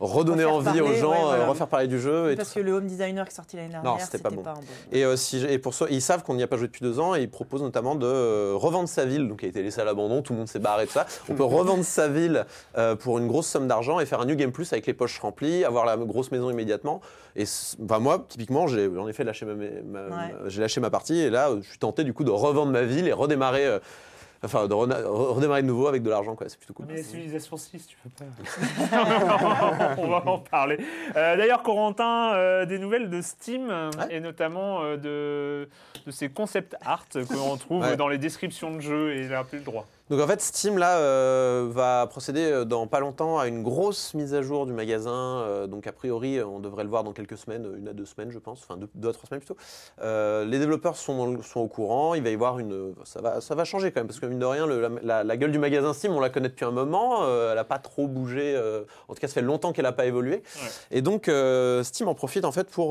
redonner 0.01 0.45
envie 0.45 0.81
aux 0.81 0.93
gens, 0.95 1.11
ouais, 1.11 1.17
euh, 1.17 1.25
voilà. 1.27 1.47
refaire 1.47 1.69
parler 1.69 1.87
du 1.89 2.01
jeu. 2.01 2.33
Et, 2.33 2.37
Parce 2.37 2.51
tout 2.53 2.61
que 2.61 2.65
le 2.65 2.73
home 2.73 2.87
designer 2.87 3.25
qui 3.25 3.33
est 3.33 3.37
sorti 3.37 3.57
l'année 3.57 3.69
dernière, 3.71 4.01
c'était 4.01 4.19
pas 4.19 4.31
bon. 4.31 4.43
un 4.47 4.55
bon. 4.55 4.61
et, 4.93 5.05
euh, 5.05 5.17
si, 5.17 5.45
et 5.45 5.59
pour 5.59 5.75
ça, 5.75 5.87
ils 5.91 6.03
savent 6.03 6.23
qu'on 6.23 6.35
n'y 6.35 6.43
a 6.43 6.47
pas 6.47 6.57
joué 6.57 6.67
depuis 6.67 6.83
deux 6.83 7.01
ans 7.01 7.15
et 7.15 7.23
ils 7.23 7.31
proposent 7.31 7.63
notamment 7.63 7.95
de 7.95 8.07
euh, 8.07 8.53
revendre 8.57 8.89
sa 8.89 9.05
ville, 9.05 9.29
donc 9.29 9.41
qui 9.41 9.47
a 9.47 9.49
été 9.49 9.63
laissée 9.63 9.81
à 9.81 9.85
l'abandon, 9.85 10.23
tout 10.23 10.33
le 10.33 10.39
monde 10.41 10.49
s'est 10.49 10.59
barré, 10.59 10.87
tout 10.87 10.93
ça. 10.93 11.07
On 11.29 11.35
peut 11.35 11.45
revendre 11.45 11.85
sa 11.85 12.09
ville 12.09 12.45
euh, 12.77 12.95
pour 12.97 13.19
une 13.19 13.27
grosse 13.29 13.47
somme 13.47 13.67
d'argent 13.69 14.01
et 14.01 14.07
faire 14.07 14.21
un 14.21 14.27
New 14.27 14.37
Game 14.37 14.53
Plus 14.53 14.73
avec 14.73 14.87
les 14.87 14.95
poches 14.95 15.19
remplies, 15.19 15.65
avoir 15.65 15.85
la 15.87 15.97
grosse 15.97 16.31
maison 16.31 16.51
immédiatement. 16.51 17.01
Et 17.35 17.45
enfin, 17.85 17.99
moi, 17.99 18.25
typiquement, 18.29 18.67
j'ai 18.67 18.89
en 18.89 19.09
effet 19.09 19.25
lâché 19.25 19.45
ma, 19.47 19.55
ma- 19.55 19.65
ma- 19.85 20.17
Ouais. 20.17 20.35
j'ai 20.47 20.61
lâché 20.61 20.81
ma 20.81 20.91
partie 20.91 21.19
et 21.19 21.31
là, 21.31 21.51
je 21.61 21.69
suis 21.69 21.79
tenté 21.79 22.05
du 22.05 22.13
coup 22.15 22.25
de 22.25 22.31
revendre 22.31 22.73
ma 22.73 22.83
ville 22.83 23.07
et 23.09 23.13
redémarrer. 23.13 23.79
Enfin, 24.45 24.67
de 24.69 24.75
rena- 24.75 25.03
redémarrer 25.05 25.63
de 25.63 25.67
nouveau 25.67 25.87
avec 25.89 26.03
de 26.03 26.11
l'argent, 26.11 26.35
quoi. 26.37 26.49
C'est 26.49 26.59
plutôt 26.59 26.75
cool. 26.75 26.87
Mais 26.89 27.03
Civilisation 27.03 27.57
6, 27.57 27.87
tu 27.87 27.97
peux 28.03 28.11
pas. 28.11 28.25
On 29.99 30.09
va 30.09 30.23
en 30.27 30.39
parler. 30.39 30.79
Euh, 31.17 31.37
D'ailleurs, 31.37 31.63
Corentin, 31.63 32.35
euh, 32.35 32.67
des 32.67 32.79
nouvelles 32.79 33.09
de 33.11 33.21
Steam 33.23 33.69
Ouais. 33.69 34.17
et 34.17 34.21
notamment 34.21 34.83
euh, 34.83 34.97
de, 34.97 35.69
de 36.07 36.11
ces 36.11 36.29
concept 36.29 36.77
art 36.85 37.07
que 37.09 37.19
l'on 37.35 37.57
trouve 37.57 37.83
Ouais. 37.83 37.97
dans 37.97 38.09
les 38.09 38.19
descriptions 38.19 38.75
de 38.75 38.81
jeux 38.81 39.13
et 39.15 39.21
il 39.23 39.29
n'a 39.29 39.45
plus 39.45 39.59
le 39.59 39.65
droit. 39.65 39.87
Donc 40.09 40.21
en 40.21 40.27
fait, 40.29 40.41
Steam 40.41 40.79
là 40.79 40.99
euh, 40.99 41.67
va 41.69 42.07
procéder 42.07 42.45
euh, 42.45 42.65
dans 42.65 42.87
pas 42.87 43.01
longtemps 43.01 43.41
à 43.41 43.49
une 43.49 43.65
grosse 43.65 44.15
mise 44.15 44.35
à 44.35 44.43
jour 44.43 44.65
du 44.65 44.73
magasin. 44.73 45.41
euh, 45.41 45.67
donc 45.67 45.89
a 45.89 45.93
priori, 45.93 46.41
on 46.41 46.61
devrait 46.61 46.85
le 46.85 46.91
voir 46.91 47.03
dans 47.03 47.13
quelques 47.13 47.37
semaines, 47.37 47.67
une 47.77 47.89
à 47.89 47.93
deux 47.93 48.05
semaines, 48.05 48.31
je 48.31 48.39
pense, 48.39 48.61
enfin 48.63 48.77
deux, 48.77 48.89
deux 48.95 49.09
à 49.09 49.13
trois 49.13 49.27
semaines 49.27 49.41
plutôt. 49.41 49.57
Euh, 50.03 50.45
les 50.45 50.61
développeurs 50.61 50.97
sont, 50.97 51.43
sont 51.43 51.59
au 51.59 51.67
courant. 51.67 52.15
Il 52.15 52.23
va 52.23 52.31
y 52.31 52.35
avoir 52.35 52.61
une, 52.61 52.95
ça 53.03 53.21
va, 53.21 53.41
ça 53.41 53.57
va 53.57 53.65
changer 53.65 53.91
quand 53.91 53.99
même 53.99 54.07
parce 54.07 54.21
que 54.21 54.27
mine 54.27 54.39
de 54.39 54.45
rien, 54.47 54.65
le- 54.65 55.01
la, 55.03 55.37
gueule 55.37 55.51
du 55.51 55.59
magasin 55.59 55.93
Steam, 55.93 56.13
on 56.13 56.21
la 56.21 56.31
connaît 56.31 56.51
depuis 56.51 56.65
un 56.65 56.71
moment. 56.71 57.27
elle 57.29 57.57
n'a 57.57 57.65
pas 57.65 57.79
trop 57.81 58.07
bougé. 58.07 58.57
en 59.09 59.15
tout 59.15 59.21
cas, 59.21 59.27
ça 59.27 59.35
fait 59.35 59.43
longtemps 59.43 59.73
qu'elle 59.73 59.87
n'a 59.87 59.93
pas 59.93 60.07
évolué. 60.07 60.45
Et 60.93 61.03
donc 61.03 61.29
Steam 61.83 62.07
en 62.09 62.15
profite 62.15 62.45
en 62.45 62.53
fait 62.53 62.71
pour 62.71 62.91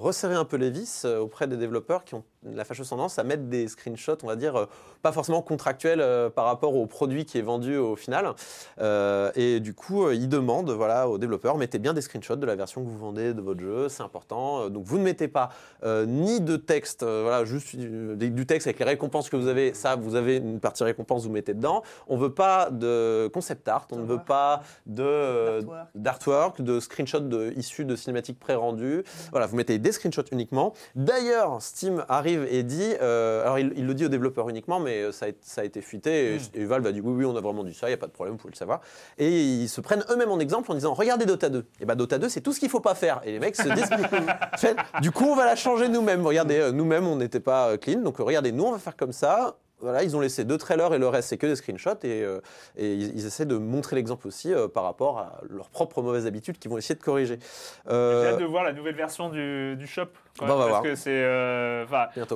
resserrer 0.00 0.36
un 0.36 0.44
peu 0.44 0.58
les 0.58 0.70
vis 0.70 1.04
auprès 1.06 1.48
des 1.48 1.56
développeurs 1.56 2.04
qui 2.04 2.14
ont 2.14 2.22
la 2.44 2.64
fâcheuse 2.64 2.88
tendance 2.88 3.18
à 3.18 3.24
mettre 3.24 3.44
des 3.44 3.68
screenshots, 3.68 4.18
on 4.22 4.26
va 4.26 4.36
dire, 4.36 4.56
euh, 4.56 4.66
pas 5.02 5.12
forcément 5.12 5.42
contractuels 5.42 6.00
euh, 6.00 6.30
par 6.30 6.44
rapport 6.46 6.74
au 6.74 6.86
produit 6.86 7.24
qui 7.24 7.38
est 7.38 7.42
vendu 7.42 7.76
au 7.76 7.96
final. 7.96 8.32
Euh, 8.80 9.30
et 9.34 9.60
du 9.60 9.74
coup, 9.74 10.10
ils 10.10 10.28
demandent 10.28 10.70
voilà, 10.70 11.08
aux 11.08 11.18
développeurs, 11.18 11.56
mettez 11.56 11.78
bien 11.78 11.92
des 11.92 12.00
screenshots 12.00 12.36
de 12.36 12.46
la 12.46 12.56
version 12.56 12.82
que 12.82 12.88
vous 12.88 12.98
vendez 12.98 13.34
de 13.34 13.40
votre 13.40 13.60
jeu, 13.60 13.88
c'est 13.88 14.02
important. 14.02 14.68
Donc 14.70 14.84
vous 14.84 14.98
ne 14.98 15.04
mettez 15.04 15.28
pas 15.28 15.50
euh, 15.84 16.06
ni 16.06 16.40
de 16.40 16.56
texte, 16.56 17.02
voilà, 17.02 17.44
juste 17.44 17.76
du, 17.76 18.46
texte 18.46 18.66
avec 18.66 18.78
les 18.78 18.84
récompenses 18.84 19.28
que 19.28 19.36
vous 19.36 19.48
avez, 19.48 19.74
ça, 19.74 19.96
vous 19.96 20.14
avez 20.14 20.36
une 20.36 20.60
partie 20.60 20.84
récompense, 20.84 21.24
vous 21.24 21.32
mettez 21.32 21.54
dedans. 21.54 21.82
On 22.08 22.16
veut 22.16 22.34
pas 22.34 22.70
de 22.70 23.30
concept 23.32 23.68
art, 23.68 23.86
on 23.92 23.98
ne 23.98 24.04
veut 24.04 24.22
pas 24.24 24.62
de 24.86 25.02
D'artwork. 25.02 25.88
d'artwork, 25.94 26.62
de 26.62 26.80
screenshots 26.80 27.20
de, 27.20 27.52
issus 27.56 27.84
de 27.84 27.96
cinématiques 27.96 28.38
pré-rendues. 28.38 29.04
Voilà, 29.30 29.46
vous 29.46 29.56
mettez 29.56 29.78
des 29.78 29.92
screenshots 29.92 30.22
uniquement. 30.32 30.72
D'ailleurs, 30.94 31.60
Steam 31.60 32.04
arrive 32.08 32.31
et 32.50 32.62
dit, 32.62 32.94
euh, 33.00 33.42
alors 33.42 33.58
il, 33.58 33.72
il 33.76 33.86
le 33.86 33.94
dit 33.94 34.04
aux 34.04 34.08
développeurs 34.08 34.48
uniquement, 34.48 34.80
mais 34.80 35.02
euh, 35.02 35.12
ça 35.12 35.26
a, 35.26 35.28
été- 35.28 35.38
ça 35.42 35.60
a 35.60 35.64
été 35.64 35.80
fuité 35.80 36.34
et, 36.54 36.60
et 36.60 36.64
Valve 36.64 36.86
a 36.86 36.92
dit 36.92 37.00
oui, 37.00 37.12
oui, 37.14 37.24
on 37.24 37.36
a 37.36 37.40
vraiment 37.40 37.64
dit 37.64 37.74
ça, 37.74 37.86
il 37.86 37.90
n'y 37.90 37.94
a 37.94 37.98
pas 37.98 38.06
de 38.06 38.12
problème, 38.12 38.34
vous 38.34 38.38
pouvez 38.40 38.52
le 38.52 38.56
savoir. 38.58 38.80
Et 39.18 39.28
ils 39.30 39.68
se 39.68 39.80
prennent 39.80 40.04
eux-mêmes 40.10 40.30
en 40.30 40.38
exemple 40.40 40.70
en 40.70 40.74
disant, 40.74 40.94
regardez 40.94 41.26
Dota 41.26 41.48
2. 41.48 41.64
Et 41.80 41.84
bah 41.84 41.94
Dota 41.94 42.18
2, 42.18 42.28
c'est 42.28 42.40
tout 42.40 42.52
ce 42.52 42.60
qu'il 42.60 42.68
faut 42.70 42.80
pas 42.80 42.94
faire. 42.94 43.20
Et 43.24 43.32
les 43.32 43.38
mecs 43.38 43.56
se 43.56 43.68
disent, 43.68 43.90
Fait, 44.58 44.76
du 45.00 45.10
coup, 45.10 45.24
on 45.24 45.36
va 45.36 45.44
la 45.44 45.56
changer 45.56 45.88
nous-mêmes. 45.88 46.26
Regardez, 46.26 46.58
euh, 46.58 46.72
nous-mêmes, 46.72 47.06
on 47.06 47.16
n'était 47.16 47.40
pas 47.40 47.76
clean, 47.78 48.00
donc 48.00 48.18
regardez, 48.18 48.52
nous, 48.52 48.64
on 48.64 48.72
va 48.72 48.78
faire 48.78 48.96
comme 48.96 49.12
ça. 49.12 49.56
Voilà, 49.80 50.04
ils 50.04 50.14
ont 50.16 50.20
laissé 50.20 50.44
deux 50.44 50.58
trailers 50.58 50.94
et 50.94 50.98
le 51.00 51.08
reste, 51.08 51.30
c'est 51.30 51.38
que 51.38 51.46
des 51.48 51.56
screenshots. 51.56 51.90
Et, 52.04 52.22
euh, 52.22 52.38
et 52.76 52.94
ils, 52.94 53.16
ils 53.18 53.26
essaient 53.26 53.46
de 53.46 53.56
montrer 53.56 53.96
l'exemple 53.96 54.28
aussi 54.28 54.54
euh, 54.54 54.68
par 54.68 54.84
rapport 54.84 55.18
à 55.18 55.40
leurs 55.50 55.70
propres 55.70 56.02
mauvaises 56.02 56.24
habitudes 56.24 56.56
qu'ils 56.60 56.70
vont 56.70 56.78
essayer 56.78 56.94
de 56.94 57.02
corriger. 57.02 57.40
J'ai 57.88 57.92
hâte 57.92 58.38
de 58.38 58.44
voir 58.44 58.62
la 58.62 58.72
nouvelle 58.72 58.94
version 58.94 59.28
du, 59.28 59.74
du 59.74 59.88
shop. 59.88 60.06
Quand 60.38 60.46
même, 60.46 60.54
on 60.54 60.58
va 60.58 60.64
parce 60.64 60.70
voir. 60.70 60.82
que 60.82 60.94
c'est, 60.94 61.10
euh, 61.10 61.84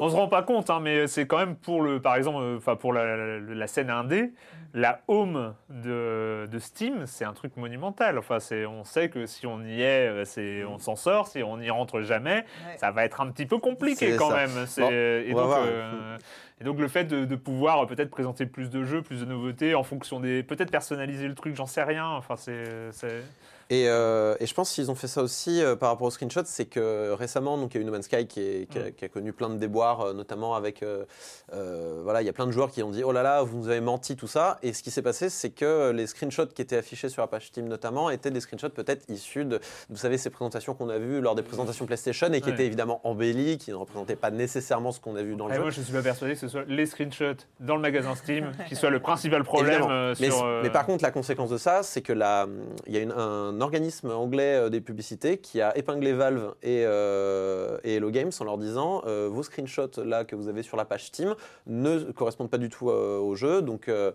on 0.00 0.08
se 0.10 0.14
rend 0.16 0.28
pas 0.28 0.42
compte, 0.42 0.68
hein, 0.70 0.80
mais 0.82 1.06
c'est 1.06 1.26
quand 1.26 1.38
même 1.38 1.56
pour 1.56 1.82
le, 1.82 2.00
par 2.00 2.16
exemple, 2.16 2.38
euh, 2.42 2.56
enfin 2.58 2.76
pour 2.76 2.92
la, 2.92 3.16
la- 3.16 3.38
la 3.38 3.66
scène 3.66 3.90
indé, 3.90 4.32
la 4.74 5.00
home 5.08 5.54
de, 5.70 6.46
de 6.50 6.58
Steam, 6.58 7.06
c'est 7.06 7.24
un 7.24 7.32
truc 7.32 7.56
monumental. 7.56 8.18
Enfin, 8.18 8.40
c'est, 8.40 8.66
on 8.66 8.84
sait 8.84 9.08
que 9.08 9.24
si 9.24 9.46
on 9.46 9.62
y 9.62 9.80
est, 9.80 10.08
euh, 10.08 10.24
c'est, 10.26 10.64
on 10.64 10.78
s'en 10.78 10.96
sort. 10.96 11.28
Si 11.28 11.42
on 11.42 11.56
n'y 11.56 11.70
rentre 11.70 12.02
jamais, 12.02 12.44
Ouais. 12.66 12.76
ça 12.76 12.90
va 12.90 13.04
être 13.06 13.20
un 13.22 13.30
petit 13.30 13.46
peu 13.46 13.56
compliqué 13.58 14.12
C'est 14.12 14.16
quand 14.18 14.30
ça. 14.30 14.36
même. 14.36 14.66
C'est- 14.66 14.82
Bon, 14.82 14.90
et, 14.90 15.30
on 15.32 15.34
va 15.36 15.40
donc, 15.42 15.48
voir. 15.50 15.62
euh, 15.66 16.18
et 16.60 16.64
donc 16.64 16.78
le 16.78 16.88
fait 16.88 17.04
de, 17.04 17.24
de 17.24 17.36
pouvoir 17.36 17.86
peut-être 17.86 18.10
présenter 18.10 18.44
plus 18.44 18.68
de 18.68 18.84
jeux, 18.84 19.00
plus 19.00 19.20
de 19.20 19.24
nouveautés 19.24 19.74
en 19.74 19.82
fonction 19.82 20.20
des, 20.20 20.42
peut-être 20.42 20.70
personnaliser 20.70 21.26
le 21.28 21.34
truc, 21.34 21.54
j'en 21.56 21.66
sais 21.66 21.82
rien. 21.82 22.06
Enfin, 22.08 22.36
c'est, 22.36 22.64
c'est- 22.92 23.22
Et, 23.68 23.88
euh, 23.88 24.36
et 24.38 24.46
je 24.46 24.54
pense 24.54 24.70
qu'ils 24.72 24.92
ont 24.92 24.94
fait 24.94 25.08
ça 25.08 25.22
aussi 25.22 25.60
euh, 25.60 25.74
par 25.74 25.88
rapport 25.90 26.06
aux 26.06 26.10
screenshots, 26.12 26.42
c'est 26.44 26.66
que 26.66 27.10
récemment, 27.12 27.58
donc 27.58 27.74
il 27.74 27.78
y 27.78 27.80
a 27.80 27.82
eu 27.82 27.84
No 27.84 27.90
Man's 27.92 28.04
Sky 28.04 28.26
qui, 28.28 28.40
est- 28.40 28.70
qui 28.70 28.78
a, 28.78 28.90
qui 28.92 29.04
a 29.04 29.08
connu 29.08 29.32
plein 29.32 29.48
de 29.48 29.56
déboires, 29.56 30.02
euh, 30.02 30.12
notamment 30.12 30.54
avec, 30.54 30.84
euh, 30.84 31.04
euh, 31.52 32.00
voilà, 32.04 32.22
il 32.22 32.26
y 32.26 32.28
a 32.28 32.32
plein 32.32 32.46
de 32.46 32.52
joueurs 32.52 32.70
qui 32.70 32.82
ont 32.84 32.90
dit 32.90 33.02
oh 33.02 33.10
là 33.10 33.24
là, 33.24 33.42
vous 33.42 33.58
nous 33.58 33.68
avez 33.68 33.80
menti 33.80 34.14
tout 34.14 34.28
ça. 34.28 34.58
Et 34.62 34.72
ce 34.72 34.84
qui 34.84 34.92
s'est 34.92 35.02
passé, 35.02 35.28
c'est 35.30 35.50
que 35.50 35.90
les 35.90 36.06
screenshots 36.06 36.46
qui 36.46 36.62
étaient 36.62 36.76
affichés 36.76 37.08
sur 37.08 37.22
la 37.22 37.26
page 37.26 37.46
Steam 37.48 37.66
notamment 37.66 38.08
étaient 38.10 38.30
des 38.30 38.40
screenshots 38.40 38.68
peut-être 38.70 39.04
issus 39.10 39.44
de, 39.44 39.58
vous 39.90 39.96
savez, 39.96 40.16
ces 40.16 40.30
présentations 40.30 40.74
qu'on 40.74 40.88
a 40.88 40.98
vues 40.98 41.20
lors 41.20 41.34
des 41.34 41.42
présentations 41.42 41.86
PlayStation 41.86 42.32
et 42.32 42.40
qui 42.40 42.46
Ouais. 42.48 42.54
étaient 42.54 42.66
évidemment 42.66 43.00
embellies, 43.02 43.58
qui 43.58 43.72
ne 43.72 43.76
représentaient 43.76 44.14
pas 44.14 44.30
nécessairement 44.30 44.92
ce 44.92 45.00
qu'on 45.00 45.16
a 45.16 45.22
vu 45.22 45.34
dans 45.34 45.46
le 45.48 45.54
Et 45.54 45.56
jeu. 45.56 45.62
moi, 45.62 45.70
je 45.70 45.80
suis 45.80 45.92
pas 45.92 46.02
persuadé 46.02 46.34
que 46.34 46.38
ce 46.40 46.46
soit 46.48 46.64
les 46.68 46.86
screenshots 46.86 47.42
dans 47.58 47.74
le 47.74 47.82
magasin 47.82 48.14
Steam 48.14 48.52
qui 48.68 48.76
soit 48.76 48.90
le 48.90 49.00
principal 49.00 49.42
problème 49.42 49.82
euh, 49.90 50.14
mais, 50.20 50.28
euh, 50.32 50.70
par 50.70 50.86
contre, 50.86 51.02
la 51.02 51.10
conséquence 51.10 51.50
de 51.50 51.58
ça, 51.58 51.82
c'est 51.82 52.02
que 52.02 52.12
la- 52.12 52.46
il 52.86 52.94
y 52.94 52.98
a 52.98 53.00
une- 53.00 53.10
un 53.10 53.55
organisme 53.60 54.10
anglais 54.10 54.54
euh, 54.56 54.68
des 54.68 54.80
publicités 54.80 55.38
qui 55.38 55.60
a 55.60 55.76
épinglé 55.76 56.12
Valve 56.12 56.54
et, 56.62 56.84
euh, 56.84 57.78
et 57.84 57.96
Hello 57.96 58.10
Games 58.10 58.30
en 58.40 58.44
leur 58.44 58.58
disant 58.58 59.02
euh, 59.06 59.28
vos 59.30 59.42
screenshots 59.42 60.02
là 60.04 60.24
que 60.24 60.36
vous 60.36 60.48
avez 60.48 60.62
sur 60.62 60.76
la 60.76 60.84
page 60.84 61.06
Steam 61.06 61.34
ne 61.66 62.10
correspondent 62.12 62.50
pas 62.50 62.58
du 62.58 62.68
tout 62.68 62.90
euh, 62.90 63.18
au 63.18 63.34
jeu. 63.34 63.62
Donc 63.62 63.88
euh, 63.88 64.12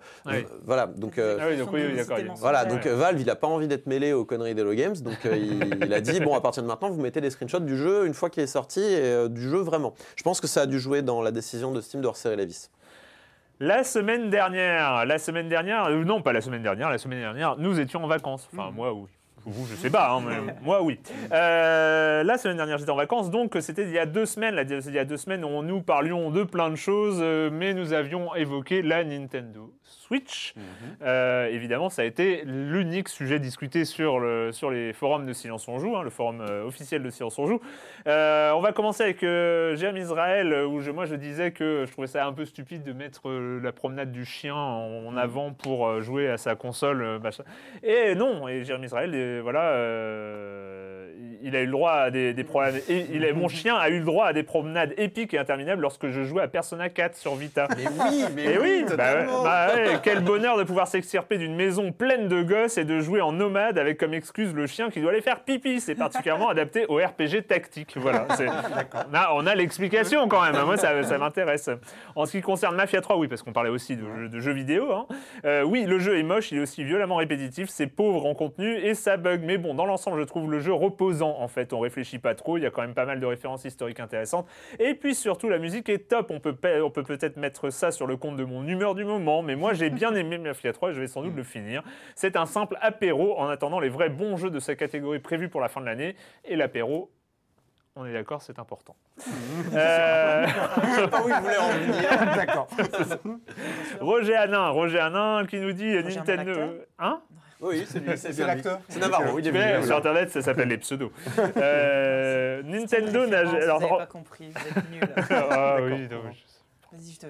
voilà. 0.63 0.88
Donc 0.88 1.17
euh, 1.17 1.38
Ah 1.39 1.45
oui, 1.50 1.57
donc 1.57 1.71
oui, 1.71 1.81
voilà, 2.38 2.65
donc 2.65 2.86
Valve, 2.86 3.19
il 3.21 3.29
a 3.29 3.36
pas 3.36 3.48
envie 3.48 3.67
d'être 3.67 3.88
mêlé 3.88 4.13
aux 4.13 4.25
conneries 4.25 4.55
d'Hello 4.55 4.74
Games, 4.74 4.95
donc 4.98 5.25
euh, 5.25 5.36
il, 5.36 5.86
il 5.86 5.93
a 5.93 6.01
dit 6.01 6.19
bon, 6.19 6.36
à 6.36 6.41
partir 6.41 6.63
de 6.63 6.67
maintenant, 6.67 6.89
vous 6.89 7.01
mettez 7.01 7.21
des 7.21 7.29
screenshots 7.29 7.60
du 7.60 7.77
jeu 7.77 8.05
une 8.05 8.13
fois 8.13 8.29
qu'il 8.29 8.43
est 8.43 8.48
sorti 8.48 8.81
et 8.81 9.00
euh, 9.00 9.27
du 9.27 9.41
jeu 9.41 9.60
vraiment. 9.60 9.93
Je 10.15 10.24
pense 10.24 10.41
que 10.41 10.48
ça 10.48 10.62
a 10.62 10.65
dû 10.65 10.79
jouer 10.79 11.01
dans 11.01 11.21
la 11.21 11.31
décision 11.31 11.71
de 11.71 11.81
Steam 11.81 12.01
de 12.01 12.07
resserrer 12.07 12.36
les 12.36 12.45
vis. 12.45 12.69
La 13.60 13.83
semaine 13.83 14.31
dernière, 14.31 15.05
la 15.05 15.19
semaine 15.19 15.48
dernière, 15.48 15.86
euh, 15.86 16.03
non 16.03 16.21
pas 16.24 16.33
la 16.33 16.41
semaine 16.41 16.63
dernière, 16.63 16.89
la 16.89 16.98
semaine 16.98 17.19
dernière, 17.19 17.57
nous 17.57 17.79
étions 17.79 18.03
en 18.03 18.07
vacances. 18.07 18.50
Enfin, 18.51 18.71
moi 18.71 18.91
oui. 18.91 19.07
Vous, 19.45 19.65
je 19.67 19.75
sais 19.75 19.89
pas, 19.89 20.12
hein, 20.12 20.21
mais 20.25 20.53
moi 20.62 20.81
oui. 20.81 21.00
Euh, 21.31 22.24
la 22.24 22.38
semaine 22.38 22.57
dernière, 22.57 22.77
j'étais 22.77 22.91
en 22.91 22.95
vacances, 22.95 23.29
donc 23.29 23.57
c'était 23.60 23.83
il 23.83 23.91
y 23.91 24.00
a 24.00 24.05
deux 24.05 24.25
semaines. 24.25 24.55
Là, 24.55 24.63
il 24.63 24.93
y 24.93 25.00
a 25.00 25.05
deux 25.05 25.17
semaines, 25.17 25.43
où 25.43 25.62
nous 25.63 25.81
parlions 25.81 26.29
de 26.31 26.43
plein 26.43 26.69
de 26.69 26.75
choses, 26.75 27.19
euh, 27.21 27.50
mais 27.51 27.74
nous 27.74 27.93
avions 27.93 28.36
évoqué 28.36 28.81
la 28.81 29.03
Nintendo 29.03 29.74
Switch. 29.91 30.53
Euh, 31.03 31.48
évidemment, 31.48 31.89
ça 31.89 32.01
a 32.01 32.05
été 32.05 32.43
l'unique 32.45 33.10
sujet 33.10 33.39
discuté 33.39 33.86
sur, 33.86 34.19
le, 34.19 34.51
sur 34.51 34.69
les 34.71 34.93
forums 34.93 35.25
de 35.25 35.33
Silence 35.33 35.67
on 35.67 35.77
Joue, 35.79 35.95
hein, 35.95 36.03
le 36.03 36.10
forum 36.10 36.41
euh, 36.41 36.63
officiel 36.65 37.03
de 37.03 37.10
Silence 37.10 37.38
on 37.39 37.45
Joue. 37.48 37.62
Euh, 38.07 38.51
on 38.51 38.62
va 38.62 38.71
commencer 38.71 39.03
avec 39.03 39.21
Jérémy 39.21 40.01
Israël, 40.01 40.53
où 40.65 40.81
je, 40.81 40.91
moi 40.91 41.05
je 41.05 41.15
disais 41.15 41.51
que 41.51 41.86
je 41.86 41.91
trouvais 41.91 42.07
ça 42.07 42.25
un 42.25 42.33
peu 42.33 42.45
stupide 42.45 42.83
de 42.83 42.93
mettre 42.93 43.29
la 43.31 43.71
promenade 43.71 44.12
du 44.12 44.25
chien 44.25 44.55
en, 44.55 45.05
en 45.07 45.17
avant 45.17 45.51
pour 45.53 46.01
jouer 46.01 46.29
à 46.29 46.38
sa 46.38 46.55
console. 46.55 47.19
machin. 47.19 47.43
Et 47.83 48.15
non, 48.15 48.48
et 48.48 48.63
Jérémy 48.63 48.86
Israël, 48.88 49.39
voilà, 49.41 49.75
il 51.43 51.55
a 51.55 51.62
eu 51.62 51.65
le 51.65 51.71
droit 51.71 51.91
à 51.93 52.12
des, 52.12 52.29
et 52.89 53.05
il 53.12 53.25
a- 53.25 53.33
mon 53.33 53.48
chien 53.50 53.75
a 53.75 53.89
eu 53.89 54.00
le 54.00 54.05
droit 54.05 54.27
à 54.27 54.33
des 54.33 54.43
promenades 54.43 54.93
épiques 54.98 55.33
et 55.33 55.38
interminables 55.38 55.81
lorsque 55.81 56.10
je 56.10 56.24
jouais 56.24 56.43
à 56.43 56.48
Persona 56.48 56.89
4 56.89 57.15
sur 57.15 57.36
Vita. 57.36 57.67
Mais 57.77 57.86
oui, 57.88 58.24
mais 58.36 58.43
Et 58.45 58.57
oui, 58.60 58.86
bah 58.98 59.13
ouais, 59.15 59.25
bah 59.43 59.67
quel 60.03 60.19
bonheur 60.21 60.57
de 60.57 60.63
pouvoir 60.63 60.88
s'extirper 60.88 61.38
d'une 61.38 61.55
maison 61.55 61.91
pleine 61.91 62.27
de 62.27 62.41
gosses 62.43 62.77
et 62.77 62.85
de 62.85 63.00
jouer 63.00 63.21
en 63.21 63.31
nomade 63.31 63.77
avec 63.77 63.97
comme 63.97 64.13
excuse 64.13 64.53
le 64.53 64.67
chien 64.67 64.89
qui 64.89 65.01
doit 65.01 65.11
aller 65.11 65.21
faire 65.21 65.41
pipi. 65.41 65.79
C'est 65.79 65.95
particulièrement 65.95 66.50
adapté 66.50 66.85
au 66.88 66.95
RPG 66.97 67.43
tactique. 67.47 67.95
Voilà, 67.97 68.27
on 69.09 69.13
a, 69.13 69.31
on 69.33 69.45
a 69.47 69.55
l'explication 69.55 70.27
quand 70.27 70.41
même. 70.41 70.55
Moi, 70.65 70.77
ça, 70.77 71.03
ça 71.03 71.17
m'intéresse. 71.17 71.69
En 72.15 72.25
ce 72.25 72.31
qui 72.33 72.41
concerne 72.41 72.75
Mafia 72.75 73.01
3, 73.01 73.17
oui, 73.17 73.27
parce 73.27 73.43
qu'on 73.43 73.53
parlait 73.53 73.69
aussi 73.69 73.95
de, 73.95 74.03
jeux- 74.15 74.29
de 74.29 74.39
jeux 74.39 74.53
vidéo. 74.53 74.91
hein. 74.93 75.05
Euh, 75.45 75.63
oui, 75.63 75.85
le 75.85 76.00
jeu 76.00 76.17
est 76.17 76.23
moche, 76.23 76.51
il 76.51 76.57
est 76.57 76.61
aussi 76.61 76.83
violemment 76.83 77.15
répétitif, 77.17 77.69
c'est 77.69 77.88
pauvre 77.88 78.25
en 78.25 78.33
contenu 78.33 78.75
et 78.77 78.93
ça 78.93 79.17
bug. 79.17 79.41
Mais 79.43 79.57
bon, 79.57 79.73
dans 79.73 79.85
l'ensemble, 79.85 80.19
je 80.19 80.25
trouve 80.25 80.51
le 80.51 80.59
jeu 80.59 80.73
reposant. 80.73 81.35
En 81.39 81.47
fait, 81.47 81.73
on 81.73 81.79
réfléchit 81.79 82.19
pas 82.19 82.35
trop. 82.35 82.57
Il 82.57 82.63
y 82.63 82.65
a 82.65 82.69
quand 82.71 82.81
même 82.81 82.93
pas 82.93 83.05
mal 83.05 83.19
de 83.19 83.25
références 83.25 83.65
historiques 83.65 84.00
intéressantes. 84.00 84.47
Et 84.79 84.93
puis 84.95 85.15
surtout, 85.15 85.50
la 85.50 85.57
musique 85.57 85.89
est 85.89 86.07
top. 86.09 86.31
On 86.31 86.39
peut 86.39 86.53
pe- 86.55 86.81
on 86.81 86.89
peut 86.89 87.03
peut-être 87.03 87.38
mettre 87.38 87.69
ça 87.69 87.91
sur 87.91 88.07
le 88.07 88.17
compte 88.17 88.35
de 88.38 88.43
mon 88.43 88.67
humeur 88.67 88.95
du 88.95 89.05
moment, 89.05 89.41
mais 89.41 89.55
moi 89.55 89.71
j'ai 89.74 89.90
bien 89.90 90.13
aimé 90.16 90.38
Mafia 90.38 90.74
3 90.74 90.90
et 90.92 90.94
je 90.94 91.00
vais 91.01 91.08
sans 91.08 91.22
doute 91.22 91.36
le 91.36 91.44
finir. 91.44 91.84
C'est 92.16 92.36
un 92.36 92.46
simple 92.46 92.78
apéro 92.82 93.38
en 93.40 93.48
attendant 93.48 93.80
les 93.80 93.90
vrais 93.90 94.10
bons 94.10 94.38
jeux 94.38 94.50
de 94.50 94.60
sa 94.60 94.75
catégorie 94.75 95.20
prévus 95.20 95.50
pour 95.50 95.62
la 95.62 95.68
fin 95.68 95.82
de 95.82 95.86
l'année. 95.86 96.16
Et 96.46 96.56
l'apéro, 96.56 97.12
on 97.96 98.06
est 98.06 98.13
d'accord, 98.13 98.42
c'est 98.42 98.58
important. 98.60 98.96
Euh, 99.74 100.46
pas 101.12 101.22
où 101.24 101.28
il 101.30 101.36
voulait 101.36 101.58
en 101.58 101.70
venir. 101.72 102.36
D'accord. 102.36 102.68
Roger 104.00 104.36
Hanin, 104.36 104.70
Roger 104.70 105.00
Hanin 105.00 105.46
qui 105.46 105.58
nous 105.60 105.74
dit 105.74 106.00
Roger 106.00 106.16
Nintendo. 106.18 106.51
l'acteur 106.51 106.70
Hein? 107.00 107.22
Oui, 107.63 107.86
c'est 107.88 108.00
lui, 108.00 108.18
c'est 108.18 108.36
l'acteur. 108.44 108.80
C'est 108.90 109.00
Navarro, 109.00 109.38
il 109.38 109.48
est 109.48 109.51
Tu 109.51 109.56
connais, 109.56 109.74
venu. 109.75 109.86
sur 109.86 109.98
internet, 109.98 110.32
ça 110.32 110.42
s'appelle 110.42 110.70
les 110.70 110.78
pseudos. 110.80 111.12
Euh, 111.58 112.63
Nintendo 112.63 113.28
n'a. 113.28 113.44
Vous 113.44 113.56
Alors, 113.56 113.80
n'avez 113.82 113.98
pas 113.98 114.06
compris, 114.08 114.50
vous 114.50 114.80
êtes 114.80 114.90
nuls. 114.92 115.01
ah 115.30 115.78
oui, 115.82 116.08
je- 116.10 116.50
Vas-y, 116.93 117.13
je 117.13 117.19
te. 117.21 117.25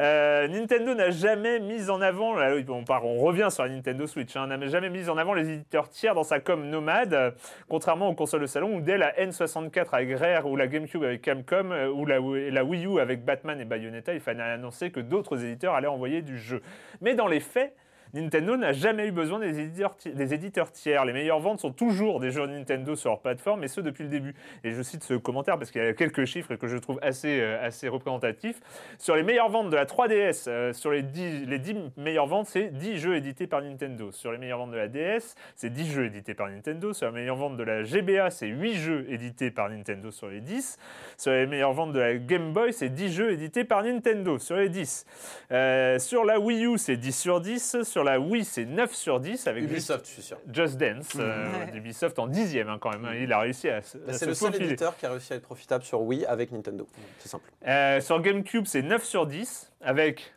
Euh, 0.00 0.48
Nintendo 0.48 0.94
n'a 0.94 1.10
jamais 1.10 1.60
mis 1.60 1.88
en 1.88 2.00
avant, 2.00 2.34
là, 2.34 2.52
on, 2.68 2.82
part- 2.82 3.04
on 3.06 3.18
revient 3.18 3.46
sur 3.50 3.62
la 3.62 3.68
Nintendo 3.68 4.08
Switch, 4.08 4.34
hein, 4.34 4.48
n'a 4.48 4.66
jamais 4.66 4.90
mis 4.90 5.08
en 5.08 5.16
avant 5.16 5.34
les 5.34 5.48
éditeurs 5.50 5.88
tiers 5.88 6.14
dans 6.16 6.24
sa 6.24 6.40
com 6.40 6.68
nomade, 6.68 7.14
euh, 7.14 7.30
contrairement 7.68 8.08
aux 8.08 8.14
consoles 8.14 8.40
de 8.40 8.46
salon 8.46 8.74
où 8.76 8.80
dès 8.80 8.98
la 8.98 9.12
N64 9.12 9.86
avec 9.92 10.18
Rare 10.18 10.46
ou 10.46 10.56
la 10.56 10.66
GameCube 10.66 11.04
avec 11.04 11.22
Capcom 11.22 11.70
euh, 11.70 11.88
ou 11.90 12.06
la, 12.06 12.18
Wii- 12.20 12.50
la 12.50 12.64
Wii 12.64 12.86
U 12.86 12.98
avec 12.98 13.24
Batman 13.24 13.60
et 13.60 13.64
Bayonetta, 13.64 14.12
il 14.14 14.20
fallait 14.20 14.42
annoncer 14.42 14.90
que 14.90 14.98
d'autres 15.00 15.44
éditeurs 15.44 15.74
allaient 15.74 15.86
envoyer 15.86 16.22
du 16.22 16.36
jeu. 16.36 16.60
Mais 17.00 17.14
dans 17.14 17.28
les 17.28 17.40
faits, 17.40 17.72
Nintendo 18.16 18.56
n'a 18.56 18.72
jamais 18.72 19.08
eu 19.08 19.12
besoin 19.12 19.38
des 19.38 19.60
éditeurs, 19.60 20.72
tiers. 20.72 21.04
Les 21.04 21.12
meilleures 21.12 21.40
ventes 21.40 21.60
sont 21.60 21.72
toujours 21.72 22.20
des 22.20 22.30
jeux 22.30 22.46
Nintendo 22.46 22.96
sur 22.96 23.10
leur 23.10 23.20
plateforme, 23.20 23.64
et 23.64 23.68
ce 23.68 23.80
depuis 23.80 24.04
le 24.04 24.10
début. 24.10 24.34
Et 24.64 24.72
je 24.72 24.82
cite 24.82 25.04
ce 25.04 25.14
commentaire 25.14 25.58
parce 25.58 25.70
qu'il 25.70 25.82
y 25.82 25.86
a 25.86 25.92
quelques 25.92 26.24
chiffres 26.24 26.56
que 26.56 26.66
je 26.66 26.76
trouve 26.76 26.98
assez, 27.02 27.40
euh, 27.40 27.64
assez 27.64 27.88
représentatifs. 27.88 28.60
Sur 28.98 29.16
les 29.16 29.22
meilleures 29.22 29.50
ventes 29.50 29.70
de 29.70 29.76
la 29.76 29.84
3DS, 29.84 30.44
euh, 30.48 30.72
sur 30.72 30.90
les 30.90 31.02
10, 31.02 31.46
les 31.46 31.58
10 31.58 31.76
meilleures 31.96 32.26
ventes, 32.26 32.46
c'est 32.46 32.68
10 32.68 32.98
jeux 32.98 33.16
édités 33.16 33.46
par 33.46 33.62
Nintendo. 33.62 34.10
Sur 34.12 34.32
les 34.32 34.38
meilleures 34.38 34.58
ventes 34.58 34.70
de 34.70 34.76
la 34.76 34.88
DS, 34.88 35.34
c'est 35.54 35.70
10 35.70 35.90
jeux 35.90 36.06
édités 36.06 36.34
par 36.34 36.48
Nintendo. 36.48 36.92
Sur 36.92 37.08
les 37.08 37.12
meilleures 37.12 37.36
ventes 37.36 37.56
de 37.56 37.62
la 37.62 37.82
GBA, 37.82 38.30
c'est 38.30 38.48
8 38.48 38.74
jeux 38.74 39.06
édités 39.10 39.50
par 39.50 39.68
Nintendo 39.68 40.10
sur 40.10 40.28
les 40.28 40.40
10. 40.40 40.78
Sur 41.16 41.32
les 41.32 41.46
meilleures 41.46 41.72
ventes 41.72 41.92
de 41.92 42.00
la 42.00 42.14
Game 42.14 42.52
Boy, 42.52 42.72
c'est 42.72 42.88
10 42.88 43.12
jeux 43.12 43.32
édités 43.32 43.64
par 43.64 43.82
Nintendo 43.82 44.38
sur 44.38 44.56
les 44.56 44.68
10. 44.68 45.06
Euh, 45.52 45.98
sur 45.98 46.24
la 46.24 46.40
Wii 46.40 46.66
U, 46.66 46.78
c'est 46.78 46.96
10 46.96 47.12
sur 47.18 47.40
10. 47.40 47.82
Sur 47.82 48.04
la 48.06 48.18
Wii, 48.18 48.44
c'est 48.44 48.64
9 48.64 48.94
sur 48.94 49.20
10 49.20 49.46
avec 49.46 49.64
Ubisoft, 49.64 50.06
je 50.06 50.10
suis 50.12 50.22
sûr. 50.22 50.38
Just 50.52 50.76
Dance 50.78 51.10
euh, 51.18 51.52
Ouais. 51.66 51.70
d'Ubisoft 51.72 52.18
en 52.18 52.26
dixième 52.26 52.68
hein, 52.68 52.78
quand 52.80 52.90
même. 52.90 53.04
hein. 53.04 53.14
Il 53.14 53.32
a 53.32 53.40
réussi 53.40 53.68
à, 53.68 53.82
se- 53.82 53.98
à 53.98 54.00
Bah, 54.06 54.12
se 54.14 54.18
C'est 54.20 54.26
le 54.26 54.34
seul 54.34 54.54
éditeur 54.62 54.96
qui 54.96 55.04
a 55.06 55.10
réussi 55.10 55.32
à 55.32 55.36
être 55.36 55.42
profitable 55.42 55.84
sur 55.84 56.00
Wii 56.02 56.24
avec 56.24 56.50
Nintendo. 56.52 56.86
C'est 57.18 57.28
simple. 57.28 57.50
Euh, 57.66 58.00
sur 58.00 58.20
GameCube, 58.20 58.64
c'est 58.66 58.82
9 58.82 59.04
sur 59.04 59.26
10 59.26 59.72
avec. 59.82 60.32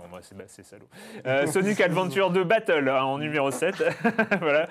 Bon, 0.00 0.08
moi, 0.08 0.20
c'est 0.22 0.36
bah, 0.36 0.44
salaud. 0.46 0.86
Euh, 1.26 1.46
Sonic 1.46 1.80
Adventure 1.80 2.30
2 2.30 2.44
Battle 2.44 2.88
hein, 2.88 3.02
en 3.02 3.18
numéro 3.18 3.50
7. 3.50 3.74
voilà. 4.40 4.66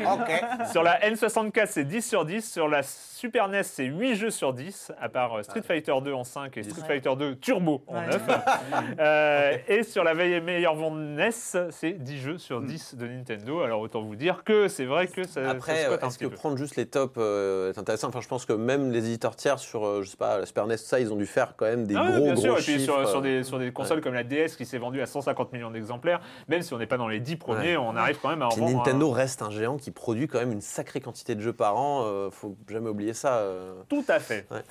Sur 0.72 0.82
la 0.84 1.00
N64, 1.02 1.68
c'est 1.68 1.84
10 1.86 2.02
sur 2.08 2.26
10. 2.26 2.52
Sur 2.52 2.68
la 2.68 2.82
Super 2.84 3.48
NES, 3.50 3.64
c'est 3.64 3.86
8 3.86 4.16
jeux 4.16 4.30
sur 4.32 4.54
10, 4.54 4.92
à 5.00 5.10
part 5.10 5.38
euh, 5.38 5.44
Street 5.44 5.62
Fighter 5.62 5.94
2 6.04 6.14
en 6.14 6.24
5 6.24 6.58
et 6.58 6.64
Street 6.64 6.82
Ouais. 6.82 6.88
Fighter 6.88 7.12
2 7.18 7.36
Turbo 7.36 7.84
en 7.88 7.96
Ouais. 8.00 8.08
9. 8.08 8.22
Euh, 9.00 9.58
Et 9.68 9.84
sur 9.84 10.04
la 10.04 10.14
veille 10.14 10.40
meilleure 10.42 10.76
vente 10.76 10.96
NES, 10.98 11.30
c'est 11.72 11.92
10 11.94 12.18
jeux 12.20 12.38
sur 12.38 12.62
10 12.62 12.96
de 12.96 13.08
Nintendo. 13.08 13.62
Alors 13.62 13.82
autant 13.82 14.02
vous 14.02 14.16
dire 14.16 14.44
que 14.44 14.68
c'est 14.68 14.86
vrai 14.86 15.08
que 15.08 15.28
ça, 15.28 15.50
Après, 15.50 15.84
est-ce 16.02 16.18
que 16.18 16.26
peu. 16.26 16.36
prendre 16.36 16.58
juste 16.58 16.76
les 16.76 16.86
tops 16.86 17.14
euh, 17.18 17.72
est 17.74 17.78
intéressant? 17.78 18.08
Enfin, 18.08 18.22
je 18.22 18.28
pense 18.28 18.46
que 18.46 18.54
même 18.54 18.92
les 18.92 19.00
éditeurs 19.06 19.36
tiers 19.36 19.60
sur, 19.60 19.86
euh, 19.86 20.02
je 20.04 20.10
sais 20.10 20.18
pas, 20.18 20.40
la 20.40 20.46
Super 20.46 20.66
NES, 20.68 20.78
ça, 20.78 21.00
ils 21.00 21.12
ont 21.14 21.18
dû 21.18 21.26
faire 21.26 21.54
quand 21.58 21.66
même 21.66 21.86
des 21.86 21.96
Ah 21.96 22.04
ouais, 22.04 22.12
gros, 22.12 22.24
bien 22.24 22.34
gros 22.34 22.42
sûr, 22.42 22.60
et 22.60 22.62
puis 22.62 22.80
sur, 22.80 23.08
sur 23.08 23.20
euh, 23.20 23.22
des, 23.22 23.44
sur 23.44 23.60
des 23.60 23.72
consoles 23.72 24.02
comme 24.02 24.14
la 24.14 24.24
DS 24.24 24.56
qui 24.58 24.66
s'est 24.66 24.78
vendue 24.78 25.02
à 25.02 25.06
150 25.22 25.54
millions 25.54 25.72
d'exemplaires, 25.72 26.22
même 26.48 26.62
si 26.62 26.74
on 26.74 26.78
n'est 26.78 26.88
pas 26.88 26.98
dans 26.98 27.08
les 27.08 27.20
10 27.20 27.36
premiers, 27.36 27.78
Ouais. 27.78 27.86
on 27.86 27.96
arrive 27.96 28.18
quand 28.22 28.30
même 28.30 28.42
à 28.42 28.48
en 28.48 28.50
vendre. 28.50 28.78
Nintendo 28.78 29.12
un- 29.12 29.16
reste 29.16 29.42
un 29.42 29.50
géant 29.52 29.78
qui 29.78 29.92
produit 29.92 30.28
quand 30.28 30.40
même 30.40 30.52
une 30.52 30.62
sacrée 30.62 31.02
quantité 31.02 31.36
de 31.36 31.42
jeux 31.42 31.54
par 31.54 31.78
an. 31.78 32.04
euh, 32.06 32.30
faut 32.32 32.56
jamais 32.70 32.90
oublier 32.90 33.14
ça. 33.14 33.38
euh. 33.40 33.82
Tout 33.90 34.06
à 34.08 34.20
fait. 34.20 34.48
Ouais. 34.52 34.62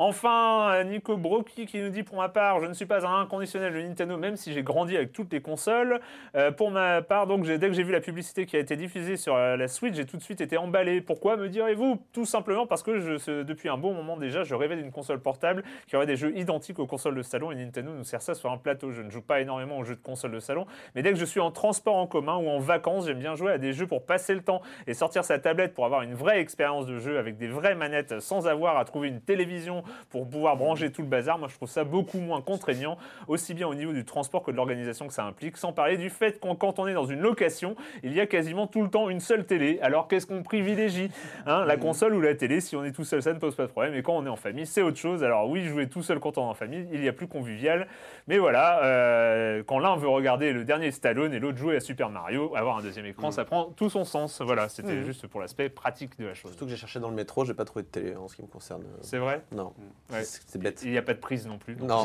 Enfin, 0.00 0.74
euh, 0.74 0.84
Nico 0.84 1.16
Brocchi 1.16 1.66
qui 1.66 1.80
nous 1.80 1.88
dit 1.88 2.04
pour 2.04 2.18
ma 2.18 2.28
part, 2.28 2.60
je 2.60 2.66
ne 2.66 2.72
suis 2.72 2.86
pas 2.86 3.04
un 3.04 3.20
inconditionnel 3.22 3.74
de 3.74 3.80
Nintendo, 3.80 4.16
même 4.16 4.36
si 4.36 4.52
j'ai 4.52 4.62
grandi 4.62 4.96
avec 4.96 5.12
toutes 5.12 5.32
les 5.32 5.40
consoles. 5.40 5.98
Euh, 6.36 6.52
pour 6.52 6.70
ma 6.70 7.02
part, 7.02 7.26
donc, 7.26 7.44
dès 7.44 7.58
que 7.58 7.72
j'ai 7.72 7.82
vu 7.82 7.90
la 7.90 8.00
publicité 8.00 8.46
qui 8.46 8.54
a 8.54 8.60
été 8.60 8.76
diffusée 8.76 9.16
sur 9.16 9.34
euh, 9.34 9.56
la 9.56 9.66
Switch, 9.66 9.96
j'ai 9.96 10.06
tout 10.06 10.16
de 10.16 10.22
suite 10.22 10.40
été 10.40 10.56
emballé. 10.56 11.00
Pourquoi 11.00 11.36
me 11.36 11.48
direz-vous? 11.48 12.00
Tout 12.12 12.26
simplement 12.26 12.64
parce 12.64 12.84
que 12.84 13.42
depuis 13.42 13.68
un 13.68 13.76
bon 13.76 13.92
moment 13.92 14.16
déjà, 14.16 14.44
je 14.44 14.54
rêvais 14.54 14.76
d'une 14.76 14.92
console 14.92 15.18
portable 15.20 15.64
qui 15.88 15.96
aurait 15.96 16.06
des 16.06 16.14
jeux 16.14 16.32
identiques 16.38 16.78
aux 16.78 16.86
consoles 16.86 17.16
de 17.16 17.22
salon 17.22 17.50
et 17.50 17.56
Nintendo 17.56 17.90
nous 17.92 18.04
sert 18.04 18.22
ça 18.22 18.34
sur 18.34 18.52
un 18.52 18.56
plateau. 18.56 18.92
Je 18.92 19.02
ne 19.02 19.10
joue 19.10 19.22
pas 19.22 19.40
énormément 19.40 19.78
aux 19.78 19.84
jeux 19.84 19.96
de 19.96 20.00
console 20.00 20.30
de 20.30 20.38
salon, 20.38 20.64
mais 20.94 21.02
dès 21.02 21.12
que 21.12 21.18
je 21.18 21.24
suis 21.24 21.40
en 21.40 21.50
transport 21.50 21.96
en 21.96 22.06
commun 22.06 22.36
ou 22.36 22.48
en 22.48 22.60
vacances, 22.60 23.06
j'aime 23.06 23.18
bien 23.18 23.34
jouer 23.34 23.50
à 23.50 23.58
des 23.58 23.72
jeux 23.72 23.88
pour 23.88 24.06
passer 24.06 24.34
le 24.34 24.42
temps 24.42 24.62
et 24.86 24.94
sortir 24.94 25.24
sa 25.24 25.40
tablette 25.40 25.74
pour 25.74 25.86
avoir 25.86 26.02
une 26.02 26.14
vraie 26.14 26.38
expérience 26.38 26.86
de 26.86 26.98
jeu 27.00 27.18
avec 27.18 27.36
des 27.36 27.48
vraies 27.48 27.74
manettes 27.74 28.20
sans 28.20 28.46
avoir 28.46 28.76
à 28.78 28.84
trouver 28.84 29.08
une 29.08 29.20
télévision 29.20 29.82
pour 30.10 30.28
pouvoir 30.28 30.56
brancher 30.56 30.92
tout 30.92 31.02
le 31.02 31.08
bazar. 31.08 31.38
Moi, 31.38 31.48
je 31.48 31.54
trouve 31.54 31.68
ça 31.68 31.84
beaucoup 31.84 32.18
moins 32.18 32.40
contraignant, 32.40 32.98
aussi 33.26 33.54
bien 33.54 33.68
au 33.68 33.74
niveau 33.74 33.92
du 33.92 34.04
transport 34.04 34.42
que 34.42 34.50
de 34.50 34.56
l'organisation 34.56 35.06
que 35.06 35.12
ça 35.14 35.24
implique, 35.24 35.56
sans 35.56 35.72
parler 35.72 35.96
du 35.96 36.10
fait 36.10 36.40
qu'on 36.40 36.54
quand 36.54 36.78
on 36.78 36.86
est 36.86 36.94
dans 36.94 37.06
une 37.06 37.20
location, 37.20 37.76
il 38.02 38.12
y 38.12 38.20
a 38.20 38.26
quasiment 38.26 38.66
tout 38.66 38.82
le 38.82 38.90
temps 38.90 39.08
une 39.08 39.20
seule 39.20 39.46
télé. 39.46 39.78
Alors 39.80 40.08
qu'est-ce 40.08 40.26
qu'on 40.26 40.42
privilégie 40.42 41.10
hein, 41.46 41.64
La 41.64 41.76
console 41.76 42.14
ou 42.14 42.20
la 42.20 42.34
télé? 42.34 42.60
Si 42.60 42.76
on 42.76 42.84
est 42.84 42.92
tout 42.92 43.04
seul, 43.04 43.22
ça 43.22 43.32
ne 43.32 43.38
pose 43.38 43.54
pas 43.54 43.64
de 43.64 43.70
problème. 43.70 43.94
Et 43.94 44.02
quand 44.02 44.16
on 44.16 44.26
est 44.26 44.30
en 44.30 44.36
famille, 44.36 44.66
c'est 44.66 44.82
autre 44.82 44.98
chose. 44.98 45.22
Alors 45.24 45.48
oui, 45.48 45.66
jouer 45.66 45.88
tout 45.88 46.02
seul 46.02 46.18
quand 46.18 46.38
on 46.38 46.42
est 46.42 46.50
en 46.50 46.54
famille, 46.54 46.86
il 46.92 47.02
y 47.02 47.08
a 47.08 47.12
plus 47.12 47.28
convivial. 47.28 47.86
Mais 48.26 48.38
voilà, 48.38 48.82
euh, 48.84 49.62
quand 49.66 49.78
l'un 49.78 49.96
veut 49.96 50.08
regarder 50.08 50.52
le 50.52 50.64
dernier 50.64 50.90
Stallone 50.90 51.32
et 51.32 51.38
l'autre 51.38 51.58
jouer 51.58 51.76
à 51.76 51.80
Super 51.80 52.10
Mario, 52.10 52.54
avoir 52.56 52.78
un 52.78 52.82
deuxième 52.82 53.06
écran, 53.06 53.30
ça 53.30 53.44
prend 53.44 53.64
tout 53.64 53.90
son 53.90 54.04
sens. 54.04 54.40
Voilà, 54.42 54.68
c'était 54.68 55.02
juste 55.04 55.26
pour 55.26 55.40
l'aspect 55.40 55.68
pratique 55.68 56.18
de 56.18 56.26
la 56.26 56.34
chose. 56.34 56.50
Surtout 56.50 56.66
que 56.66 56.70
j'ai 56.70 56.76
cherché 56.76 57.00
dans 57.00 57.08
le 57.08 57.14
métro, 57.14 57.44
j'ai 57.44 57.54
pas 57.54 57.64
trouvé 57.64 57.82
de 57.82 57.88
télé 57.88 58.16
en 58.16 58.28
ce 58.28 58.36
qui 58.36 58.42
me 58.42 58.48
concerne. 58.48 58.82
C'est 59.02 59.18
vrai? 59.18 59.42
Non, 59.52 59.72
Ouais. 60.10 60.24
c'est 60.24 60.40
c'est 60.46 60.58
bête. 60.58 60.80
Il 60.84 60.90
n'y 60.90 60.98
a 60.98 61.02
pas 61.02 61.14
de 61.14 61.18
prise 61.18 61.46
non 61.46 61.58
plus. 61.58 61.76
Non, 61.76 62.04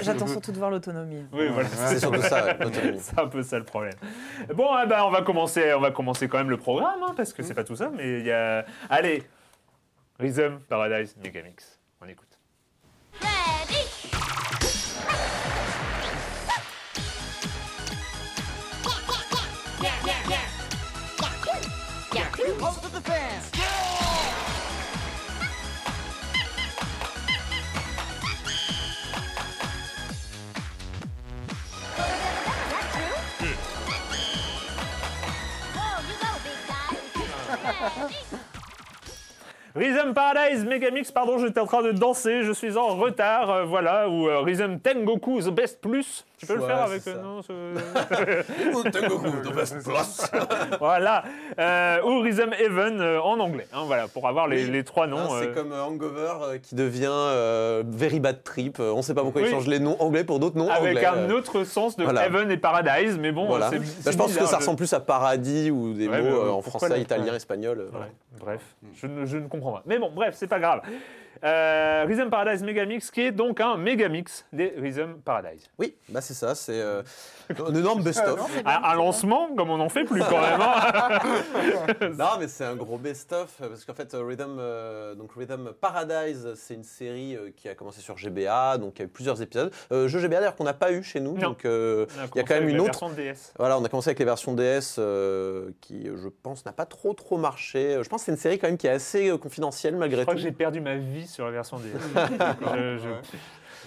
J'attends 0.00 0.26
surtout 0.26 0.52
de 0.52 0.58
voir 0.58 0.70
l'autonomie. 0.70 1.24
Oui, 1.32 1.48
voilà. 1.52 1.68
c'est 1.68 2.00
surtout 2.00 2.22
ça, 2.22 2.54
l'autonomie. 2.54 2.98
C'est 3.02 3.18
un 3.18 3.28
peu 3.28 3.42
ça 3.42 3.58
le 3.58 3.64
problème. 3.64 3.94
Bon, 4.54 4.68
eh 4.82 4.86
ben, 4.86 5.02
on 5.04 5.10
va 5.10 5.22
commencer, 5.22 5.72
on 5.74 5.80
va 5.80 5.90
commencer 5.90 6.28
quand 6.28 6.38
même 6.38 6.50
le 6.50 6.56
programme, 6.56 7.02
hein, 7.02 7.14
parce 7.16 7.32
que 7.32 7.42
c'est 7.42 7.54
pas 7.54 7.64
tout 7.64 7.76
ça, 7.76 7.90
mais 7.94 8.20
il 8.20 8.26
y 8.26 8.32
a. 8.32 8.64
Allez, 8.90 9.22
Rhythm 10.18 10.58
Paradise 10.68 11.16
Megamix. 11.22 11.78
On 12.00 12.08
écoute. 12.08 12.28
Rhythm 39.74 40.12
Paradise 40.12 40.64
Megamix, 40.64 41.12
pardon, 41.12 41.38
j'étais 41.38 41.60
en 41.60 41.66
train 41.66 41.82
de 41.82 41.92
danser, 41.92 42.42
je 42.42 42.52
suis 42.52 42.76
en 42.76 42.96
retard, 42.96 43.50
euh, 43.50 43.64
voilà, 43.64 44.08
ou 44.08 44.28
euh, 44.28 44.40
Rhythm 44.40 44.78
Tengoku 44.78 45.40
The 45.40 45.50
Best 45.50 45.80
Plus. 45.80 46.24
Tu 46.38 46.46
peux 46.46 46.54
le 46.54 46.62
faire 46.62 46.82
avec 46.82 47.06
euh, 47.06 47.14
ça. 47.14 47.20
non, 47.20 47.42
ce-. 47.42 47.52
Voilà, 50.78 51.24
euh, 51.58 52.02
ou 52.04 52.20
Rhythm 52.20 52.52
Heaven 52.58 53.00
euh, 53.00 53.20
en 53.20 53.38
anglais, 53.40 53.66
hein, 53.72 53.82
voilà, 53.86 54.08
pour 54.08 54.26
avoir 54.28 54.46
les, 54.48 54.64
Oui. 54.66 54.70
les 54.70 54.84
trois 54.84 55.06
noms. 55.06 55.18
Hein, 55.18 55.38
c'est 55.40 55.48
euh, 55.48 55.54
comme 55.54 55.72
Hangover 55.72 56.32
euh, 56.42 56.58
qui 56.58 56.74
devient 56.74 57.06
euh, 57.10 57.82
Very 57.86 58.20
Bad 58.20 58.42
Trip. 58.44 58.78
On 58.80 59.02
sait 59.02 59.14
pas 59.14 59.22
pourquoi 59.22 59.42
Oui. 59.42 59.48
ils 59.48 59.50
changent 59.50 59.66
les 59.66 59.80
noms 59.80 59.96
anglais 60.00 60.24
pour 60.24 60.38
d'autres 60.38 60.56
noms 60.56 60.70
avec 60.70 60.96
anglais. 60.98 61.06
un 61.06 61.30
euh, 61.30 61.36
autre 61.36 61.64
sens 61.64 61.96
de 61.96 62.04
voilà. 62.04 62.26
Heaven 62.26 62.50
et 62.50 62.56
Paradise, 62.56 63.18
mais 63.18 63.32
bon, 63.32 63.46
Voilà. 63.46 63.70
c'est- 63.70 63.78
Bah, 64.04 64.10
je 64.12 64.16
pense 64.16 64.34
que 64.34 64.44
ça 64.44 64.50
je- 64.52 64.56
ressemble 64.56 64.78
plus 64.78 64.92
à 64.92 65.00
paradis 65.00 65.70
ou 65.70 65.94
des 65.94 66.08
Ouais, 66.08 66.22
mots 66.22 66.50
en 66.50 66.62
français, 66.62 67.00
italien, 67.00 67.34
espagnol. 67.34 67.80
euh, 67.80 67.90
bref, 68.40 68.60
je 68.94 69.06
ne, 69.06 69.26
je 69.26 69.38
ne 69.38 69.48
comprends 69.48 69.72
pas. 69.72 69.82
Mais 69.86 69.98
bon, 69.98 70.10
bref, 70.14 70.34
c'est 70.36 70.46
pas 70.46 70.60
grave. 70.60 70.80
Euh, 71.44 72.04
Rhythm 72.06 72.30
Paradise 72.30 72.62
Megamix, 72.62 73.10
qui 73.10 73.22
est 73.22 73.32
donc 73.32 73.60
un 73.60 73.76
Megamix 73.76 74.44
des 74.52 74.74
Rhythm 74.76 75.20
Paradise. 75.24 75.68
Oui, 75.78 75.94
bah 76.08 76.20
c'est 76.20 76.34
ça, 76.34 76.54
c'est 76.54 76.80
euh, 76.80 77.02
un 77.66 77.74
énorme 77.74 78.02
best-of. 78.02 78.40
Un, 78.64 78.94
lancement, 78.94 79.48
comme 79.56 79.70
on 79.70 79.78
n'en 79.78 79.88
fait 79.88 80.04
plus 80.04 80.20
quand 80.20 80.40
même. 80.40 80.60
hein. 80.60 81.18
non, 82.18 82.26
mais 82.38 82.48
c'est 82.48 82.64
un 82.64 82.76
gros 82.76 82.98
best-of 82.98 83.48
parce 83.58 83.84
qu'en 83.84 83.94
fait, 83.94 84.14
Rhythm, 84.14 84.56
euh, 84.58 85.14
donc 85.14 85.30
Rhythm 85.36 85.72
Paradise, 85.80 86.52
c'est 86.56 86.74
une 86.74 86.84
série 86.84 87.36
euh, 87.36 87.50
qui 87.56 87.68
a 87.68 87.74
commencé 87.74 88.00
sur 88.00 88.16
GBA, 88.18 88.78
donc 88.78 88.94
il 88.96 88.98
y 89.00 89.02
a 89.02 89.04
eu 89.06 89.08
plusieurs 89.08 89.40
épisodes. 89.42 89.72
Euh, 89.92 90.08
jeu 90.08 90.18
GBA 90.20 90.36
d'ailleurs 90.38 90.56
qu'on 90.56 90.64
n'a 90.64 90.74
pas 90.74 90.92
eu 90.92 91.02
chez 91.02 91.20
nous, 91.20 91.34
Non. 91.36 91.50
donc 91.50 91.64
euh, 91.64 92.06
il 92.34 92.38
y 92.38 92.40
a 92.40 92.44
quand 92.44 92.54
même 92.54 92.68
une 92.68 92.80
autre. 92.80 93.08
DS. 93.10 93.52
Voilà, 93.58 93.78
on 93.78 93.84
a 93.84 93.88
commencé 93.88 94.10
avec 94.10 94.18
les 94.18 94.24
versions 94.24 94.54
DS 94.54 94.96
euh, 94.98 95.70
qui, 95.80 96.06
je 96.06 96.28
pense, 96.42 96.64
n'a 96.66 96.72
pas 96.72 96.84
trop 96.86 97.14
trop 97.14 97.38
marché. 97.38 97.98
Je 98.02 98.08
pense 98.08 98.20
que 98.22 98.26
c'est 98.26 98.32
une 98.32 98.38
série 98.38 98.58
quand 98.58 98.66
même 98.66 98.76
qui 98.76 98.86
est 98.86 98.90
assez 98.90 99.36
confidentielle 99.38 99.94
Je 99.94 99.98
malgré 99.98 100.22
crois 100.22 100.34
tout. 100.34 100.38
que 100.38 100.42
j'ai 100.42 100.52
perdu 100.52 100.80
ma 100.80 100.96
vie 100.96 101.26
sur 101.26 101.44
la 101.44 101.50
version 101.52 101.78
DS. 101.78 101.98
Je- 102.74 102.98
je- 102.98 103.36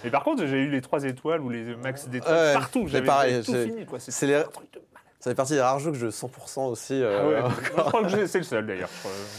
Mais 0.04 0.10
par 0.10 0.24
contre, 0.24 0.46
j'ai 0.46 0.56
eu 0.58 0.68
les 0.70 0.80
3 0.80 1.04
étoiles 1.04 1.40
ou 1.40 1.48
les 1.48 1.74
max 1.76 2.08
d'étoiles 2.08 2.34
Ouais, 2.34 2.52
partout. 2.54 2.86
J'avais 2.88 3.06
pareil, 3.06 3.42
tout 3.44 3.52
c'est- 3.52 3.64
fini. 3.66 3.86
C'est 3.98 4.26
les- 4.26 4.34
un 4.36 4.42
truc 4.44 4.72
de 4.72 4.78
malade. 4.78 4.88
Ça 5.20 5.30
fait 5.30 5.34
partie 5.36 5.52
des 5.52 5.60
rares 5.60 5.78
jeux 5.78 5.92
que 5.92 5.96
je 5.98 6.08
100% 6.10 6.66
aussi. 6.66 6.94
euh, 7.00 7.18
Ah 7.20 7.28
ouais. 7.28 7.38
encore. 7.38 7.52
Je 7.62 7.70
crois 7.82 8.02
que 8.02 8.08
j'ai- 8.08 8.26
c'est 8.26 8.38
le 8.38 8.44
seul 8.44 8.66
d'ailleurs, 8.66 8.88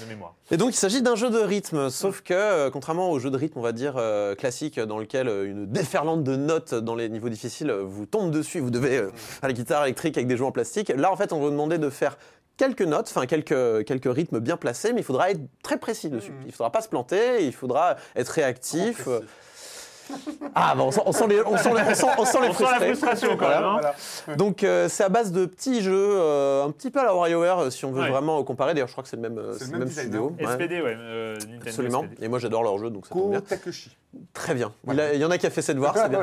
de 0.02 0.08
mémoire. 0.08 0.34
Et 0.49 0.56
donc 0.56 0.69
il 0.71 0.78
s'agit 0.78 1.02
d'un 1.02 1.15
jeu 1.15 1.30
de 1.30 1.39
rythme, 1.39 1.89
sauf 1.89 2.21
que 2.21 2.34
euh, 2.34 2.69
contrairement 2.69 3.12
au 3.12 3.19
jeu 3.19 3.30
de 3.30 3.36
rythme, 3.38 3.60
on 3.60 3.62
va 3.62 3.73
dire 3.73 3.95
euh, 3.97 4.34
classique, 4.34 4.80
dans 4.80 4.97
lequel 4.97 5.28
euh, 5.28 5.45
une 5.45 5.65
déferlante 5.65 6.23
de 6.23 6.38
notes 6.38 6.73
dans 6.73 6.95
les 6.95 7.10
niveaux 7.10 7.28
difficiles 7.28 7.69
euh, 7.69 7.84
vous 7.84 8.06
tombe 8.06 8.32
dessus, 8.32 8.62
vous 8.62 8.71
devez 8.71 8.99
à 9.41 9.47
la 9.47 9.52
guitare 9.54 9.84
électrique 9.84 10.15
avec 10.17 10.28
des 10.28 10.38
jouets 10.38 10.47
en 10.47 10.52
plastique. 10.54 10.88
Là 10.95 11.12
en 11.12 11.17
fait 11.17 11.34
on 11.34 11.39
va 11.39 11.45
vous 11.47 11.52
demander 11.52 11.78
de 11.78 11.89
faire 11.89 12.17
quelques 12.56 12.82
notes, 12.84 13.08
enfin 13.13 13.26
quelques, 13.26 13.84
quelques 13.86 14.13
rythmes 14.13 14.39
bien 14.39 14.56
placés, 14.56 14.93
mais 14.93 15.02
il 15.02 15.04
faudra 15.04 15.32
être 15.32 15.41
très 15.63 15.78
précis 15.78 16.10
dessus. 16.10 16.32
Il 16.45 16.54
faudra 16.54 16.71
pas 16.71 16.80
se 16.82 16.88
planter, 16.88 17.43
il 17.43 17.52
faudra 17.52 17.97
être 18.15 18.30
réactif. 18.30 19.10
Ah, 20.56 20.73
bon, 20.76 20.86
on 20.86 20.91
sent, 20.91 21.02
on 21.06 21.12
sent 21.12 21.28
les, 21.28 21.41
on 21.45 21.58
sent 21.58 21.69
les, 21.73 21.82
on 21.82 21.93
sent, 21.95 22.06
on 22.17 22.26
sent 22.26 22.38
les 22.41 22.47
On 22.49 22.54
sent 22.54 22.63
la 22.63 22.80
frustration 22.80 23.30
quand 23.32 23.45
Voilà. 23.45 23.60
même. 23.62 23.69
hein. 23.69 23.80
Voilà. 24.26 24.38
Donc 24.38 24.63
euh, 24.63 24.88
c'est 24.89 25.04
à 25.04 25.10
base 25.10 25.32
de 25.32 25.45
petits 25.45 25.82
jeux, 25.82 25.93
euh, 26.17 26.63
un 26.63 26.71
petit 26.71 26.91
peu 26.91 26.99
à 26.99 27.04
la 27.06 27.13
WarioWare 27.15 27.60
euh, 27.60 27.69
si 27.69 27.86
on 27.86 27.91
veut 27.91 28.02
Ouais. 28.04 28.10
vraiment 28.10 28.43
comparer. 28.43 28.73
D'ailleurs, 28.73 28.88
je 28.88 28.93
crois 28.93 29.04
que 29.04 29.10
c'est 29.10 29.15
le 29.15 29.21
même, 29.23 29.41
c'est 29.58 29.71
le 29.71 29.78
même 29.80 29.89
studio. 29.89 30.36
Ouais, 30.39 30.45
SPD, 30.47 30.82
ouais. 30.82 30.95
euh, 30.97 31.36
Nintendo 31.36 31.60
Absolument. 31.65 32.04
SPD. 32.04 32.26
Et 32.26 32.28
moi 32.28 32.39
j'adore 32.39 32.63
leur 32.63 32.78
jeu, 32.78 32.89
donc 32.89 33.06
ça 33.08 33.13
tombe 33.13 33.23
Ko 33.23 33.30
bien. 33.30 33.41
Takeshi. 33.41 33.95
Très 34.34 34.54
bien. 34.54 34.71
Il, 34.88 35.19
y 35.19 35.26
en 35.26 35.32
a 35.32 35.39
qui 35.39 35.47
a 35.47 35.49
fait 35.49 35.63
ses 35.63 35.73
devoirs, 35.73 35.95
c'est 35.97 36.10
bien. 36.10 36.21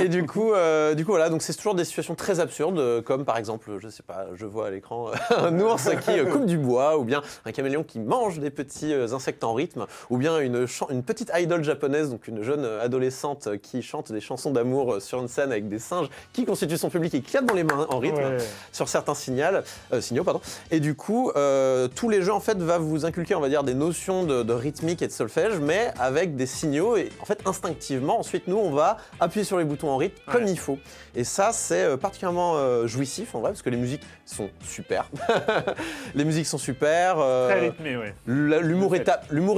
Et 0.00 0.08
du 0.08 0.26
coup, 0.26 0.52
euh, 0.52 0.94
du 0.94 1.04
coup 1.04 1.12
voilà, 1.12 1.28
donc 1.30 1.40
c'est 1.40 1.54
toujours 1.54 1.76
des 1.76 1.84
situations 1.84 2.16
très 2.16 2.40
absurdes, 2.40 3.02
comme 3.04 3.24
par 3.24 3.36
exemple, 3.36 3.70
je 3.78 3.88
sais 3.88 4.02
pas, 4.02 4.26
je 4.34 4.44
vois 4.44 4.66
à 4.66 4.70
l'écran 4.70 5.10
un 5.36 5.56
ours 5.60 5.88
qui 6.04 6.18
coupe 6.32 6.46
du 6.46 6.58
bois, 6.58 6.98
ou 6.98 7.04
bien 7.04 7.22
un 7.44 7.52
caméléon 7.52 7.84
qui 7.84 8.00
mange 8.00 8.40
des 8.40 8.50
petits 8.50 8.92
insectes 8.92 9.44
en 9.44 9.54
rythme, 9.54 9.86
ou 10.10 10.16
bien 10.16 10.40
une, 10.40 10.66
une 10.90 11.02
petite 11.04 11.30
idole 11.38 11.62
japonaise, 11.62 12.10
donc 12.10 12.26
une 12.26 12.42
jeune 12.42 12.64
euh, 12.64 12.82
adolescente 13.28 13.46
euh, 13.48 13.56
qui 13.58 13.82
chante 13.82 14.12
des 14.12 14.20
chansons 14.20 14.50
d'amour 14.50 14.94
euh, 14.94 15.00
sur 15.00 15.20
une 15.20 15.28
scène 15.28 15.50
avec 15.52 15.68
des 15.68 15.78
singes 15.78 16.08
qui 16.32 16.44
constituent 16.44 16.76
son 16.78 16.90
public 16.90 17.14
et 17.14 17.20
qui 17.20 17.30
clapent 17.30 17.46
dans 17.46 17.54
les 17.54 17.64
mains 17.64 17.86
en 17.90 17.98
rythme 17.98 18.18
Ouais. 18.18 18.38
sur 18.72 18.88
certains 18.88 19.14
signaux, 19.14 19.44
euh, 19.92 20.00
signaux 20.00 20.24
pardon. 20.24 20.40
Et 20.70 20.80
du 20.80 20.94
coup, 20.94 21.30
euh, 21.36 21.88
tous 21.88 22.08
les 22.08 22.22
jeux 22.22 22.32
en 22.32 22.40
fait 22.40 22.58
va 22.58 22.78
vous 22.78 23.04
inculquer, 23.04 23.34
on 23.34 23.40
va 23.40 23.48
dire, 23.48 23.62
des 23.64 23.74
notions 23.74 24.24
de, 24.24 24.42
de 24.42 24.52
rythmique 24.52 25.02
et 25.02 25.06
de 25.06 25.12
solfège, 25.12 25.58
mais 25.60 25.92
avec 25.98 26.36
des 26.36 26.46
signaux 26.46 26.96
et 26.96 27.10
en 27.20 27.24
fait 27.24 27.40
instinctivement. 27.46 28.18
Ensuite, 28.18 28.48
nous, 28.48 28.56
on 28.56 28.70
va 28.72 28.96
appuyer 29.20 29.44
sur 29.44 29.58
les 29.58 29.64
boutons 29.64 29.90
en 29.90 29.96
rythme 29.96 30.16
comme 30.30 30.46
il 30.46 30.58
faut. 30.58 30.78
Et 31.14 31.24
ça, 31.24 31.50
c'est 31.52 31.96
particulièrement 31.96 32.54
euh, 32.56 32.86
jouissif 32.86 33.34
en 33.34 33.40
vrai, 33.40 33.50
parce 33.50 33.62
que 33.62 33.70
les 33.70 33.76
musiques 33.76 34.02
sont 34.24 34.50
super. 34.64 35.08
les 36.14 36.24
musiques 36.24 36.46
sont 36.46 36.58
super. 36.58 37.16
Très 37.16 37.60
rythmé, 37.60 37.96
ouais. 37.96 38.14
la- 38.26 38.60
L'humour 38.60 38.94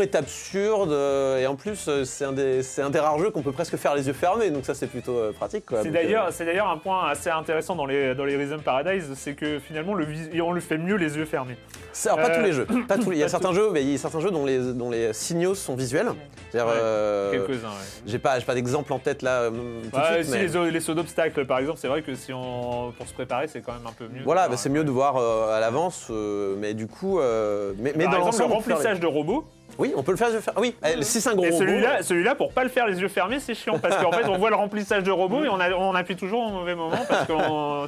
est, 0.02 0.14
absurde 0.14 0.92
et 1.38 1.46
en 1.46 1.54
plus 1.56 1.88
c'est 2.04 2.24
un, 2.24 2.32
des- 2.32 2.62
c'est 2.62 2.82
un 2.82 2.90
des 2.90 2.98
rares 2.98 3.18
jeux 3.18 3.30
qu'on 3.30 3.42
peut 3.42 3.49
presque 3.52 3.76
faire 3.76 3.94
les 3.94 4.06
yeux 4.06 4.12
fermés 4.12 4.50
donc 4.50 4.64
ça 4.64 4.74
c'est 4.74 4.86
plutôt 4.86 5.16
euh, 5.16 5.32
pratique. 5.32 5.64
C'est 5.68 5.76
Donc, 5.76 5.86
euh, 5.86 5.90
d'ailleurs, 5.90 6.28
c'est 6.32 6.44
d'ailleurs 6.44 6.68
un 6.68 6.78
point 6.78 7.08
assez 7.08 7.30
intéressant 7.30 7.74
dans 7.76 7.86
les, 7.86 8.14
dans 8.14 8.24
les 8.24 8.36
Rhythm 8.36 8.60
Paradise, 8.62 9.10
c'est 9.14 9.34
que 9.34 9.58
finalement 9.58 9.94
le, 9.94 10.04
vis- 10.04 10.40
on 10.42 10.52
le 10.52 10.60
fait 10.60 10.78
mieux 10.78 10.96
les 10.96 11.16
yeux 11.16 11.24
fermés. 11.24 11.56
Alors, 12.04 12.16
pas 12.18 12.30
Euh, 12.30 12.36
tous 12.38 12.44
les 12.44 12.52
jeux. 12.52 12.66
Pas 12.88 12.96
tous 12.98 13.12
Il 13.12 13.18
y 13.18 13.22
a 13.24 13.28
certains 13.28 13.52
jeux, 13.52 13.70
mais 13.72 13.82
il 13.82 13.90
y 13.90 13.94
a 13.94 13.98
certains 13.98 14.20
jeux 14.20 14.30
dont 14.30 14.44
les, 14.46 14.58
dont 14.74 14.90
les 14.90 15.12
signaux 15.12 15.54
sont 15.54 15.74
visuels. 15.76 16.08
Ouais, 16.08 16.14
euh, 16.56 17.30
Quelques-uns, 17.30 17.68
ouais. 17.68 17.74
j'ai 18.06 18.18
pas, 18.18 18.38
j'ai 18.38 18.44
pas 18.46 18.54
d'exemple 18.54 18.92
en 18.92 18.98
tête 18.98 19.22
là 19.22 19.42
euh, 19.42 19.50
tout 19.50 19.98
de 20.00 20.04
suite, 20.04 20.24
si 20.24 20.30
mais 20.32 20.46
les, 20.64 20.70
les 20.72 20.80
sauts 20.80 20.94
d'obstacles, 20.94 21.44
par 21.46 21.58
exemple, 21.58 21.78
c'est 21.80 21.88
vrai 21.88 22.02
que 22.02 22.14
si 22.14 22.32
on 22.32 22.92
pour 22.96 23.06
se 23.06 23.14
préparer, 23.14 23.46
c'est 23.48 23.60
quand 23.60 23.72
même 23.72 23.86
un 23.86 23.92
peu 23.92 24.04
mieux. 24.08 24.22
voilà, 24.24 24.48
bah, 24.48 24.56
c'est 24.56 24.68
mieux 24.68 24.84
de 24.84 24.90
voir 24.90 25.16
euh, 25.16 25.56
à 25.56 25.60
l'avance, 25.60 26.08
euh, 26.10 26.56
mais 26.58 26.74
du 26.74 26.86
coup, 26.86 27.18
euh, 27.20 27.72
mais, 27.78 27.92
mais 27.96 28.04
Par 28.04 28.14
dans 28.20 28.26
exemple, 28.28 28.42
le 28.42 28.48
les- 28.48 28.54
remplissage 28.54 29.00
de 29.00 29.06
robots. 29.06 29.44
Oui, 29.78 29.92
on 29.96 30.02
peut 30.02 30.10
le 30.12 30.16
faire 30.16 30.28
les 30.28 30.34
yeux 30.34 30.40
fermés. 30.40 30.60
Oui, 30.60 30.76
eh, 30.98 31.02
si 31.02 31.20
c'est 31.20 31.30
un 31.30 31.34
gros 31.34 31.44
Et 31.44 31.50
robot, 31.50 31.58
celui-là, 31.64 32.02
celui-là, 32.02 32.34
pour 32.34 32.52
pas 32.52 32.64
le 32.64 32.68
faire 32.70 32.86
les 32.86 33.00
yeux 33.00 33.08
fermés, 33.08 33.40
c'est 33.40 33.54
chiant 33.54 33.78
parce 33.78 33.96
qu'en 34.02 34.12
fait, 34.12 34.26
on 34.28 34.36
voit 34.38 34.50
le 34.50 34.56
remplissage 34.56 35.02
de 35.04 35.10
robots 35.10 35.44
et 35.44 35.48
on, 35.48 35.58
a- 35.60 35.70
on 35.72 35.94
appuie 35.94 36.16
toujours 36.16 36.42
au 36.46 36.50
mauvais 36.50 36.74
moment 36.74 36.98
parce 37.08 37.26
que 37.26 37.32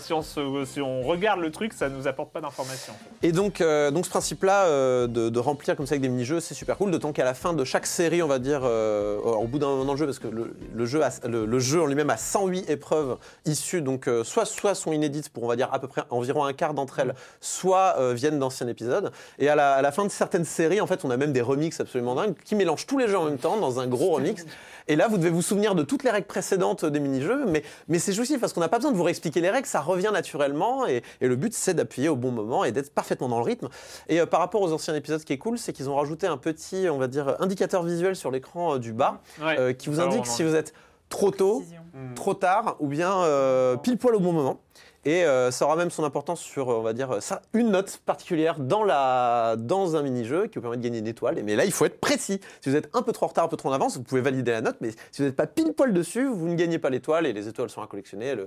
si, 0.05 0.13
on 0.13 0.23
se- 0.23 0.65
si 0.65 0.81
on 0.81 1.03
regarde 1.03 1.41
le 1.41 1.51
truc, 1.51 1.73
ça 1.73 1.89
nous 1.89 2.07
apporte 2.09 2.31
pas 2.33 2.41
d'informations. 2.41 2.95
Et 3.23 3.33
donc, 3.33 3.61
euh, 3.61 3.91
donc 3.91 4.05
ce 4.07 4.11
principe-là 4.11 4.65
euh, 4.65 5.07
de, 5.07 5.29
de 5.29 5.39
remplir 5.39 5.77
comme 5.77 5.87
ça 5.87 5.93
avec 5.93 6.03
des 6.03 6.09
mini-jeux, 6.09 6.41
c'est 6.41 6.55
super 6.55 6.77
cool. 6.79 6.91
D'autant 6.91 7.13
qu'à 7.13 7.25
la 7.25 7.35
fin 7.35 7.53
de 7.53 7.65
chaque 7.65 7.87
série, 7.87 8.23
on 8.23 8.29
va 8.29 8.39
dire, 8.39 8.61
euh, 8.65 9.19
au 9.19 9.47
bout 9.47 9.59
d'un 9.59 9.67
moment 9.67 9.85
dans 9.85 9.93
le 9.93 9.99
jeu, 9.99 10.07
parce 10.07 10.19
que 10.19 10.29
le, 10.29 10.55
le 10.75 10.87
jeu, 10.87 11.03
a- 11.03 11.11
le, 11.29 11.45
le 11.45 11.59
jeu 11.59 11.83
en 11.83 11.87
lui-même 11.87 12.11
a 12.11 12.17
108 12.17 12.71
épreuves 12.71 13.17
issues, 13.45 13.83
donc 13.83 14.09
soit, 14.25 14.45
soit 14.47 14.75
sont 14.75 14.93
inédites 14.93 15.29
pour, 15.29 15.43
on 15.45 15.49
va 15.49 15.57
dire, 15.57 15.69
à 15.73 15.79
peu 15.79 15.89
près 15.89 16.03
environ 16.11 16.45
un 16.45 16.53
quart 16.53 16.75
d'entre 16.75 16.99
elles, 17.01 17.15
soit 17.41 17.97
viennent 18.15 18.39
d'anciens 18.39 18.69
épisodes. 18.69 19.13
Et 19.39 19.49
à 19.49 19.55
la, 19.57 19.73
à 19.75 19.83
la 19.83 19.93
fin 19.93 20.05
de 20.05 20.11
certaines 20.11 20.45
séries, 20.45 20.81
en 20.81 20.87
fait, 20.87 21.05
on 21.05 21.11
a 21.11 21.17
même 21.17 21.33
des 21.33 21.41
remixes 21.43 21.72
absolument 21.81 22.15
dingues 22.15 22.35
qui 22.45 22.55
mélangent 22.55 22.87
tous 22.87 22.99
les 22.99 23.09
jeux 23.09 23.19
en 23.19 23.25
même 23.25 23.39
temps 23.39 23.57
dans 23.57 23.81
un 23.81 23.87
gros 23.87 24.11
remix. 24.11 24.45
Et 24.89 24.97
là, 24.97 25.07
vous 25.07 25.17
devez 25.17 25.31
vous 25.31 25.43
souvenir 25.43 25.75
de 25.77 25.83
toutes 25.85 26.03
les 26.03 26.11
règles 26.11 26.27
précédentes 26.27 26.85
des 26.85 26.99
mini-jeux, 26.99 27.45
mais, 27.47 27.63
mais 27.89 28.01
c'est 28.01 28.13
jouissif 28.13 28.41
parce 28.41 28.53
qu'on 28.53 28.61
n'a 28.61 28.69
pas 28.69 28.79
besoin 28.79 28.91
de 28.91 28.97
vous 28.97 29.05
réexpliquer 29.05 29.41
les 29.41 29.49
règles, 29.51 29.69
ça 29.69 29.81
revient 29.81 30.11
naturellement 30.13 30.87
et, 30.89 31.03
et 31.21 31.29
le 31.29 31.37
but 31.37 31.55
c'est 31.55 31.75
d'appuyer 31.75 32.09
au 32.09 32.17
bon 32.17 32.33
moment 32.33 32.65
et 32.65 32.73
d'être 32.73 32.93
parfaitement 32.93 33.29
dans 33.29 33.39
le 33.39 33.45
rythme. 33.45 33.69
Et 34.09 34.21
euh, 34.21 34.27
par 34.27 34.41
rapport 34.41 34.61
aux 34.61 34.73
anciens 34.73 34.95
épisodes, 34.97 35.21
ce 35.21 35.25
qui 35.25 35.33
est 35.35 35.39
cool, 35.39 35.57
c'est 35.59 35.73
qu'ils 35.73 35.89
ont 35.89 35.95
rajouté 35.95 36.27
un 36.27 36.37
petit, 36.37 36.89
on 36.91 36.99
va 36.99 37.07
dire, 37.07 37.37
indicateur 37.39 37.85
visuel 37.85 38.17
sur 38.17 38.31
l'écran 38.33 38.75
euh, 38.75 38.79
du 38.79 38.93
bas 38.93 39.21
Ouais. 39.41 39.57
euh, 39.59 39.73
qui 39.73 39.89
vous 39.89 40.01
indique 40.01 40.27
si 40.27 40.43
vous 40.43 40.55
êtes 40.57 40.73
trop 41.09 41.31
tôt, 41.31 41.59
Précision. 41.59 41.83
trop 42.17 42.35
tard 42.35 42.77
ou 42.81 42.87
bien 42.89 43.23
euh, 43.23 43.77
pile 43.77 43.99
poil 43.99 44.17
au 44.17 44.21
bon 44.21 44.33
moment. 44.33 44.61
Et 45.05 45.25
euh, 45.25 45.51
ça 45.51 45.65
aura 45.65 45.75
même 45.75 45.91
son 45.91 46.05
importance 46.05 46.41
sur, 46.41 46.71
euh, 46.71 46.77
on 46.77 46.83
va 46.83 46.93
dire, 46.93 47.21
ça, 47.21 47.43
une 47.55 47.71
note 47.73 48.01
particulière 48.07 48.61
dans, 48.61 48.85
la, 48.85 49.57
dans 49.59 49.97
un 49.97 50.03
mini-jeu 50.03 50.47
qui 50.47 50.57
vous 50.57 50.63
permet 50.63 50.77
de 50.77 50.83
gagner 50.83 51.01
une 51.01 51.09
étoile. 51.09 51.43
Mais 51.45 51.57
là, 51.57 51.65
il 51.65 51.73
faut 51.73 51.85
être 51.87 51.99
précis. 52.01 52.41
Si 52.61 52.71
vous 52.71 52.77
êtes 52.77 52.89
un 52.95 53.03
peu 53.03 53.11
trop 53.11 53.27
en 53.27 53.29
retard, 53.31 53.45
un 53.45 53.49
peu 53.49 53.57
trop 53.57 53.69
en 53.71 53.73
avance, 53.73 53.97
vous 53.97 54.05
pouvez 54.05 54.21
valider 54.21 54.53
la 54.53 54.61
note. 54.61 54.77
Mais 54.81 54.91
si 55.11 55.23
vous 55.23 55.25
n'êtes 55.25 55.35
pas 55.35 55.49
pile 55.49 55.73
poil 55.73 55.93
dessus, 55.93 56.25
vous 56.29 56.47
ne 56.47 56.55
gagnez 56.55 56.79
pas 56.79 56.89
l'étoile. 56.89 57.27
Et 57.27 57.33
les 57.33 57.49
étoiles 57.49 57.69
sont 57.69 57.83
à 57.83 57.89
collectionner. 57.89 58.37
Le, 58.37 58.47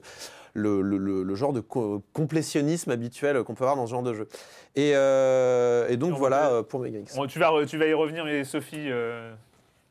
le, 0.53 0.81
le- 0.81 0.97
le- 0.97 1.23
le 1.23 1.35
genre 1.35 1.51
de 1.51 1.59
co- 1.59 2.01
complétionnisme 2.13 2.89
habituel 2.89 3.43
qu'on 3.43 3.53
peut 3.53 3.65
avoir 3.65 3.75
dans 3.75 3.85
ce 3.85 3.91
genre 3.91 4.03
de 4.03 4.13
jeu. 4.13 4.29
Et, 4.77 4.93
euh, 4.95 5.89
et 5.89 5.97
donc, 5.97 6.13
Et 6.13 6.17
voilà 6.17 6.41
va- 6.43 6.51
euh, 6.53 6.63
pour 6.63 6.79
Megax. 6.79 7.17
Bon, 7.17 7.27
tu, 7.27 7.37
vas, 7.37 7.51
tu 7.67 7.77
vas 7.77 7.85
y 7.85 7.93
revenir, 7.93 8.25
et 8.29 8.45
Sophie. 8.45 8.89
euh, 8.89 9.33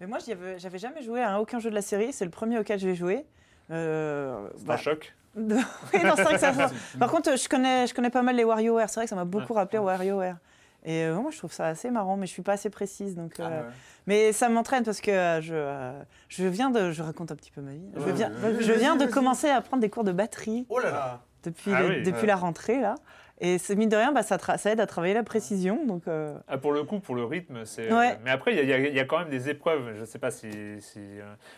Mais 0.00 0.06
moi, 0.06 0.16
j'avais 0.56 0.78
jamais 0.78 1.02
joué 1.02 1.22
à 1.22 1.38
aucun 1.42 1.58
jeu 1.58 1.68
de 1.68 1.74
la 1.74 1.82
série. 1.82 2.14
C'est 2.14 2.24
le 2.24 2.30
premier 2.30 2.58
auquel 2.58 2.78
je 2.80 2.86
vais 2.88 2.94
jouer. 2.94 3.26
Euh, 3.70 4.48
c'est 4.56 4.64
bah, 4.66 4.74
un 4.74 4.78
choc. 4.78 5.14
oui, 5.36 6.00
que 6.00 6.38
ça. 6.38 6.52
Par 6.98 7.10
contre, 7.10 7.36
je 7.36 7.48
connais, 7.48 7.86
je 7.86 7.94
connais 7.94 8.10
pas 8.10 8.22
mal 8.22 8.36
les 8.36 8.44
WarioWare. 8.44 8.88
C'est 8.88 8.96
vrai 9.00 9.04
que 9.06 9.10
ça 9.10 9.16
m'a 9.16 9.24
beaucoup 9.24 9.52
rappelé 9.52 9.78
WarioWare. 9.78 10.36
Et 10.84 11.04
euh, 11.04 11.14
moi, 11.14 11.30
je 11.30 11.38
trouve 11.38 11.52
ça 11.52 11.66
assez 11.66 11.90
marrant, 11.90 12.16
mais 12.16 12.26
je 12.26 12.32
suis 12.32 12.42
pas 12.42 12.52
assez 12.52 12.68
précise. 12.68 13.16
Donc, 13.16 13.40
euh, 13.40 13.62
Mais 14.06 14.32
ça 14.32 14.48
m'entraîne 14.48 14.84
parce 14.84 15.00
que 15.00 15.10
euh, 15.10 15.40
je, 15.40 15.92
je 16.28 16.46
viens 16.46 16.70
de. 16.70 16.90
Je 16.92 17.02
raconte 17.02 17.32
un 17.32 17.36
petit 17.36 17.50
peu 17.50 17.62
ma 17.62 17.72
vie. 17.72 17.88
Je 17.96 18.10
viens, 18.10 18.30
je 18.60 18.72
viens 18.72 18.96
de 18.96 19.06
commencer 19.06 19.48
à 19.48 19.60
prendre 19.62 19.80
des 19.80 19.88
cours 19.88 20.04
de 20.04 20.12
batterie 20.12 20.66
Oh 20.68 20.78
là 20.78 20.90
là 20.90 21.20
depuis, 21.42 21.72
Ah 21.74 21.82
oui. 21.86 22.02
depuis 22.02 22.26
la 22.26 22.36
rentrée, 22.36 22.80
là. 22.80 22.94
Et 23.40 23.58
c'est 23.58 23.74
mine 23.74 23.88
de 23.88 23.96
rien, 23.96 24.12
bah, 24.12 24.22
ça, 24.22 24.38
aide 24.70 24.80
à 24.80 24.86
travailler 24.86 25.12
la 25.12 25.24
précision. 25.24 25.84
Donc, 25.86 26.02
Ah, 26.48 26.58
pour 26.58 26.72
le 26.72 26.84
coup, 26.84 27.00
pour 27.00 27.14
le 27.14 27.24
rythme, 27.24 27.64
c'est. 27.64 27.88
Mais 28.22 28.30
après, 28.30 28.54
il 28.54 28.68
y, 28.68 28.72
a- 28.72 28.78
y 28.78 28.98
y 28.98 29.06
quand 29.06 29.18
même 29.20 29.30
des 29.30 29.48
épreuves. 29.48 29.94
Je 29.96 30.00
ne 30.00 30.06
sais 30.06 30.18
pas 30.18 30.30
si. 30.30 30.50
si, 30.80 31.00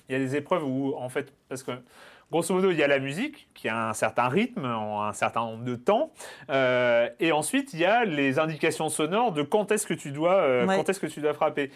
Il 0.09 0.13
y 0.13 0.15
a 0.15 0.19
des 0.19 0.37
épreuves 0.37 0.65
où, 0.65 0.95
en 0.97 1.09
fait, 1.09 1.33
parce 1.49 1.65
que. 1.65 1.73
Grosso 2.31 2.53
modo, 2.55 2.71
il 2.71 2.77
y 2.77 2.83
a 2.83 2.89
la 2.89 2.99
musique 2.99 3.49
qui 3.55 3.69
a 3.69 3.89
un 3.91 3.93
certain 3.93 4.29
rythme, 4.29 4.65
en 4.67 5.05
un 5.05 5.13
certain 5.13 5.41
nombre 5.43 5.63
de 5.65 5.77
temps, 5.77 6.11
euh, 6.51 7.09
et 7.21 7.31
ensuite 7.31 7.73
il 7.73 7.79
y 7.79 7.85
a 7.85 8.05
les 8.05 8.41
indications 8.41 8.89
sonores 8.89 9.31
de 9.33 9.43
quand 9.43 9.71
est-ce 9.71 9.87
que 9.87 9.95
tu 9.95 10.11
dois, 10.11 10.35
euh, 10.35 10.67
Ouais. 10.67 10.77
quand 10.77 10.89
est-ce 10.89 10.99
que 10.99 11.07
tu 11.07 11.21
dois 11.21 11.35
frapper. 11.35 11.71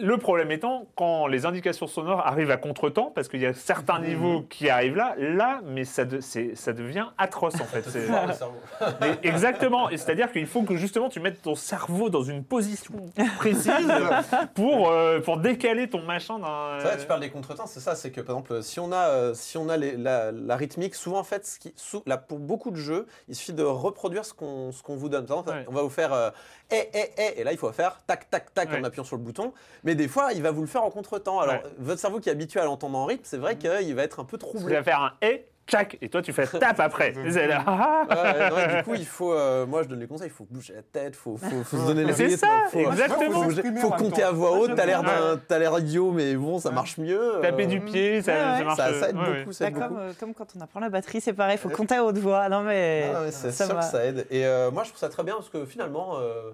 Le 0.00 0.16
problème 0.16 0.50
étant, 0.50 0.86
quand 0.96 1.26
les 1.26 1.46
indications 1.46 1.86
sonores 1.86 2.26
arrivent 2.26 2.50
à 2.50 2.56
contre-temps, 2.56 3.12
parce 3.14 3.28
qu'il 3.28 3.40
y 3.40 3.46
a 3.46 3.52
certains 3.52 3.98
Mmh. 4.00 4.04
niveaux 4.06 4.42
qui 4.48 4.68
arrivent 4.70 4.96
là, 4.96 5.14
là, 5.18 5.60
mais 5.64 5.84
ça, 5.84 6.04
de- 6.04 6.20
c'est- 6.20 6.54
ça 6.54 6.72
devient 6.72 7.06
atroce 7.18 7.54
en 7.60 7.64
fait. 7.64 7.84
Mais 9.00 9.18
exactement, 9.22 9.88
c'est-à-dire 9.90 10.32
qu'il 10.32 10.46
faut 10.46 10.62
que 10.62 10.76
justement 10.76 11.08
tu 11.08 11.20
mettes 11.20 11.42
ton 11.42 11.54
cerveau 11.54 12.08
dans 12.10 12.22
une 12.22 12.44
position 12.44 12.94
précise 13.38 13.70
pour, 14.54 14.90
euh, 14.90 15.20
pour 15.20 15.36
décaler 15.38 15.88
ton 15.88 16.02
machin 16.02 16.38
d'un. 16.38 16.78
C'est 16.78 16.86
vrai, 16.86 16.98
tu 16.98 17.06
parles 17.06 17.20
des 17.20 17.30
contretemps, 17.30 17.66
c'est 17.66 17.80
ça, 17.80 17.94
c'est 17.94 18.10
que 18.10 18.20
par 18.20 18.36
exemple, 18.36 18.62
si 18.62 18.80
on 18.80 18.92
a, 18.92 19.08
euh, 19.08 19.34
si 19.34 19.58
on 19.58 19.68
a 19.68 19.76
les- 19.76 19.96
la, 19.96 20.32
la 20.32 20.56
rythmique, 20.56 20.94
souvent 20.94 21.18
en 21.18 21.24
fait, 21.24 21.46
ce 21.46 21.58
qui, 21.58 21.72
sou- 21.76 22.02
là, 22.06 22.16
pour 22.16 22.38
beaucoup 22.38 22.70
de 22.70 22.76
jeux, 22.76 23.06
il 23.28 23.34
suffit 23.34 23.52
de 23.52 23.62
reproduire 23.62 24.24
ce 24.24 24.32
qu'on 24.34 24.72
ce 24.72 24.82
qu'on 24.82 24.96
vous 24.96 25.08
donne. 25.08 25.26
Par 25.26 25.38
exemple, 25.38 25.58
Ouais. 25.58 25.64
on 25.68 25.72
va 25.72 25.82
vous 25.82 25.90
faire 25.90 26.12
euh, 26.12 26.30
eh, 26.70 26.88
eh, 26.94 27.10
eh, 27.18 27.40
et 27.40 27.44
là 27.44 27.52
il 27.52 27.58
faut 27.58 27.70
faire 27.72 28.00
tac, 28.06 28.30
tac, 28.30 28.54
tac 28.54 28.70
Ouais. 28.70 28.78
en 28.78 28.84
appuyant 28.84 29.04
sur 29.04 29.16
le 29.16 29.22
bouton, 29.22 29.52
mais 29.84 29.89
des 29.94 30.08
fois 30.08 30.32
il 30.34 30.42
va 30.42 30.50
vous 30.50 30.60
le 30.62 30.66
faire 30.66 30.84
en 30.84 30.90
contretemps. 30.90 31.40
Alors, 31.40 31.54
Ouais. 31.54 31.62
votre 31.78 32.00
cerveau 32.00 32.20
qui 32.20 32.28
est 32.28 32.32
habitué 32.32 32.60
à 32.60 32.64
l'entendre 32.64 32.96
en 32.98 33.04
rythme, 33.06 33.22
c'est 33.24 33.38
vrai 33.38 33.56
qu'il 33.56 33.94
va 33.94 34.02
être 34.02 34.20
un 34.20 34.24
peu 34.24 34.36
Tu 34.38 34.44
troublé. 34.46 34.74
vas 34.76 34.82
faire 34.82 35.00
un 35.00 35.12
et, 35.22 35.44
tchac, 35.66 35.98
et 36.02 36.08
toi 36.08 36.20
tu 36.22 36.32
fais 36.32 36.46
tap 36.46 36.78
après. 36.80 37.14
C'est 37.30 37.46
là, 37.46 37.62
ah, 37.66 38.04
ah. 38.08 38.14
Ouais, 38.14 38.32
ouais, 38.54 38.66
ouais, 38.66 38.76
du 38.78 38.82
coup, 38.84 38.94
il 38.94 39.06
faut, 39.06 39.32
euh, 39.32 39.66
moi 39.66 39.82
je 39.82 39.88
donne 39.88 40.00
les 40.00 40.06
conseils, 40.06 40.26
il 40.28 40.32
faut 40.32 40.46
bouger 40.50 40.74
la 40.74 40.82
tête, 40.82 41.14
il 41.14 41.16
faut, 41.16 41.36
faut, 41.36 41.62
faut 41.64 41.76
se 41.76 41.86
donner 41.86 42.04
les 42.04 42.12
C'est 42.12 42.24
rythmes, 42.26 42.38
ça, 42.38 42.48
faut, 42.70 42.78
exactement. 42.80 43.30
faut, 43.42 43.44
bouger- 43.44 43.62
faut 43.80 43.90
compter 43.90 44.22
à 44.22 44.30
voix 44.32 44.52
haute, 44.58 44.74
t'as 44.74 44.86
l'air 44.86 45.00
Ouais. 45.00 45.06
d'un- 45.06 45.40
t'as 45.48 45.58
l'air 45.58 45.78
idiot, 45.78 46.10
mais 46.12 46.34
bon, 46.34 46.58
ça 46.58 46.70
marche 46.70 46.98
mieux. 46.98 47.34
Taper 47.42 47.64
euh, 47.64 47.66
du 47.66 47.80
pied, 47.80 48.20
ça, 48.22 48.32
Ouais, 48.32 48.38
ça 48.38 48.58
ouais. 48.58 48.64
marche. 48.64 48.76
ça, 48.78 49.00
ça 49.00 49.08
aide 49.10 49.16
ouais, 49.16 49.22
ouais. 49.22 49.38
beaucoup, 49.40 49.52
ça 49.52 49.64
bah, 49.64 49.68
aide 49.68 49.74
beaucoup. 49.74 49.88
comme, 49.88 49.98
euh, 49.98 50.12
comme 50.18 50.34
quand 50.34 50.46
on 50.56 50.60
apprend 50.60 50.80
la 50.80 50.88
batterie, 50.88 51.20
c'est 51.20 51.32
pareil, 51.32 51.54
il 51.56 51.58
faut 51.58 51.68
compter 51.68 51.94
à 51.96 52.04
haute 52.04 52.18
voix. 52.18 52.48
Non, 52.48 52.62
mais. 52.62 53.10
Ah 53.14 53.30
c'est 53.30 53.52
ça 53.52 53.66
sûr 53.66 53.74
va. 53.74 53.80
que 53.80 53.86
ça 53.86 54.04
aide. 54.04 54.26
Et 54.30 54.44
euh, 54.46 54.70
moi, 54.70 54.82
je 54.84 54.88
trouve 54.90 55.00
ça 55.00 55.08
très 55.08 55.22
bien 55.22 55.34
parce 55.34 55.48
que 55.50 55.64
finalement, 55.64 56.16
euh, 56.18 56.50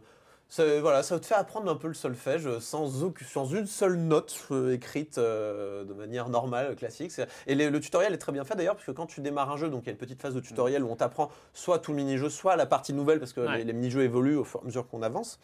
ça, 0.48 0.80
voilà, 0.80 1.02
ça 1.02 1.18
te 1.18 1.26
fait 1.26 1.35
apprendre 1.35 1.70
un 1.70 1.74
peu 1.74 1.88
le 1.88 1.94
solfège 1.94 2.59
sans, 2.61 3.02
aucun- 3.02 3.24
sans 3.24 3.46
une 3.46 3.66
seule 3.66 3.96
note 3.96 4.35
euh, 4.52 4.72
écrite 4.74 5.18
euh, 5.18 5.85
de 5.85 5.92
manière 5.92 6.28
normale, 6.28 6.76
classique. 6.76 7.12
Et 7.46 7.54
les- 7.54 7.68
le 7.70 7.80
tutoriel 7.80 8.14
est 8.14 8.18
très 8.18 8.32
bien 8.32 8.44
fait 8.44 8.54
d'ailleurs, 8.54 8.74
parce 8.76 8.87
que 8.87 8.92
quand 8.92 9.06
tu 9.06 9.20
démarres 9.20 9.50
un 9.50 9.56
jeu, 9.56 9.68
donc 9.68 9.82
il 9.82 9.87
y 9.87 9.88
a 9.90 9.92
une 9.92 9.98
petite 9.98 10.22
phase 10.22 10.35
de 10.35 10.40
tutoriel 10.40 10.85
où 10.85 10.88
on 10.90 10.96
t'apprend 10.96 11.30
soit 11.52 11.78
tout 11.80 11.90
le 11.90 11.96
mini-jeu, 11.96 12.30
soit 12.30 12.54
la 12.56 12.66
partie 12.66 12.92
nouvelle, 12.92 13.18
parce 13.18 13.32
que 13.32 13.40
Ouais. 13.40 13.59
les, 13.59 13.64
les 13.64 13.72
mini-jeux 13.72 14.02
évoluent 14.02 14.37
au 14.37 14.44
fur 14.44 14.61
et 14.61 14.62
à 14.62 14.66
mesure 14.66 14.87
qu'on 14.88 15.02
avance. 15.02 15.38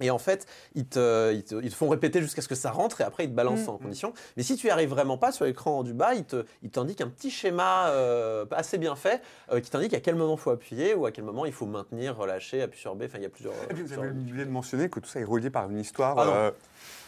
Et 0.00 0.10
en 0.10 0.18
fait, 0.18 0.46
ils 0.74 0.86
te, 0.86 1.32
ils 1.32 1.44
te- 1.44 1.54
ils 1.62 1.70
te 1.70 1.74
font 1.74 1.88
répéter 1.88 2.20
jusqu'à 2.20 2.42
ce 2.42 2.48
que 2.48 2.54
ça 2.56 2.70
rentre 2.72 3.00
et 3.00 3.04
après 3.04 3.24
ils 3.24 3.30
te 3.30 3.34
balancent 3.34 3.66
Mm. 3.66 3.70
en 3.70 3.78
condition. 3.78 4.12
Mais 4.36 4.42
si 4.42 4.56
tu 4.56 4.66
y 4.66 4.70
arrives 4.70 4.88
vraiment 4.90 5.16
pas 5.18 5.30
sur 5.30 5.44
l'écran 5.44 5.82
du 5.84 5.92
bas, 5.94 6.14
ils 6.14 6.24
te- 6.24 6.44
ils 6.62 6.70
t'indiquent 6.70 7.00
un 7.00 7.08
petit 7.08 7.30
schéma 7.30 7.88
euh, 7.90 8.44
assez 8.50 8.76
bien 8.78 8.96
fait 8.96 9.22
euh, 9.52 9.60
qui 9.60 9.70
t'indique 9.70 9.94
à 9.94 10.00
quel 10.00 10.16
moment 10.16 10.34
il 10.34 10.40
faut 10.40 10.50
appuyer 10.50 10.94
ou 10.94 11.06
à 11.06 11.12
quel 11.12 11.24
moment 11.24 11.46
il 11.46 11.52
faut 11.52 11.66
maintenir, 11.66 12.16
relâcher, 12.16 12.60
appuyer 12.62 12.80
sur 12.82 12.94
B. 12.96 13.02
Enfin, 13.04 13.18
il 13.18 13.22
y 13.22 13.26
a 13.26 13.30
plusieurs. 13.30 13.54
Et 13.70 13.74
puis 13.74 13.82
vous 13.84 13.92
avez 13.92 14.08
oublié 14.10 14.44
de 14.44 14.50
mentionner 14.50 14.88
que 14.88 14.98
tout 14.98 15.08
ça 15.08 15.20
est 15.20 15.24
relié 15.24 15.50
par 15.50 15.70
une 15.70 15.78
histoire. 15.78 16.18
Ah 16.18 16.28
euh, 16.28 16.50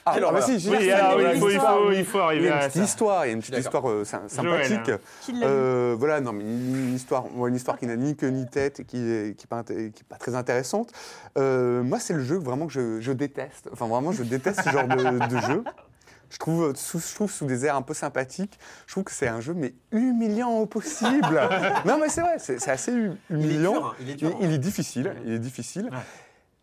Ah, 0.09 0.12
Quelle 0.14 0.23
ah, 0.25 0.27
bah 0.31 0.38
horreur. 0.38 0.45
si, 0.49 0.61
j'ai 0.61 0.71
Oui, 0.71 0.90
alors, 0.92 1.21
il 1.21 1.23
y 1.23 1.27
a 1.27 1.31
il 1.31 1.35
une 1.35 1.40
faut, 1.40 1.51
il 1.51 1.59
faut, 1.59 1.92
il 1.92 2.05
faut 2.05 2.19
Il 2.19 2.21
y 2.21 2.23
arriver 2.23 2.49
a 2.49 2.53
une 2.53 2.59
à 2.59 2.69
petite 2.69 2.73
ça. 2.79 2.85
histoire, 2.85 3.27
il 3.27 3.29
y 3.29 3.31
a 3.31 3.35
une 3.35 3.40
petite 3.40 3.55
D'accord. 3.55 3.90
histoire 3.90 3.90
euh, 3.90 4.05
sy- 4.05 4.35
sympathique. 4.35 4.85
Joël. 4.87 5.01
Qui 5.23 5.33
l'a 5.33 5.47
Euh, 5.49 5.97
voilà, 5.99 6.21
non, 6.21 6.33
mais 6.33 6.45
une 6.45 6.95
histoire, 6.95 7.25
moi, 7.35 7.49
une 7.49 7.57
histoire 7.57 7.77
qui 7.77 7.87
n'a 7.87 7.97
ni 7.97 8.14
queue 8.14 8.29
ni 8.29 8.47
tête 8.47 8.79
et 8.81 8.85
qui 8.85 8.99
est, 8.99 9.37
qui 9.37 9.45
est 9.45 9.49
pas, 9.49 9.61
inté- 9.62 9.90
qui 9.90 10.03
est 10.03 10.09
pas 10.09 10.16
très 10.16 10.35
intéressante. 10.37 10.92
Euh, 11.38 11.83
moi, 11.83 11.99
c'est 11.99 12.14
le 12.14 12.23
jeu 12.23 12.37
vraiment 12.38 12.66
que 12.69 12.73
je, 12.73 13.01
je 13.01 13.11
déteste. 13.12 13.69
Enfin, 13.73 13.88
vraiment, 13.88 14.12
je 14.12 14.23
déteste 14.23 14.62
ce 14.62 14.71
genre 14.71 14.87
de, 14.87 15.27
de 15.27 15.40
jeu. 15.40 15.64
Je 16.31 16.38
trouve, 16.38 16.64
euh, 16.64 16.73
sous, 16.75 16.99
je 16.99 17.14
trouve 17.14 17.31
sous 17.31 17.47
des 17.47 17.66
airs 17.66 17.77
un 17.77 17.83
peu 17.83 17.95
sympathiques, 17.95 18.59
je 18.88 18.92
trouve 18.95 19.05
que 19.05 19.12
c'est 19.12 19.29
un 19.29 19.40
jeu 19.40 19.55
mais 19.55 19.75
humiliant 19.92 20.51
au 20.59 20.66
possible. 20.66 21.40
non, 21.85 21.99
mais 22.01 22.09
c'est 22.09 22.21
vrai, 22.21 22.37
c'est 22.38 22.59
c'est 22.61 22.73
assez 22.73 22.90
hu- 22.92 23.12
Il 23.31 23.37
est 23.37 23.38
humiliant. 23.45 23.73
dur, 23.75 23.87
hein, 23.87 23.95
il 24.01 24.11
est 24.11 24.14
dur, 24.16 24.37
Il, 24.40 24.49
il 24.49 24.55
est 24.55 24.59
difficile, 24.59 25.14
il 25.25 25.33
est 25.35 25.38
difficile. 25.38 25.88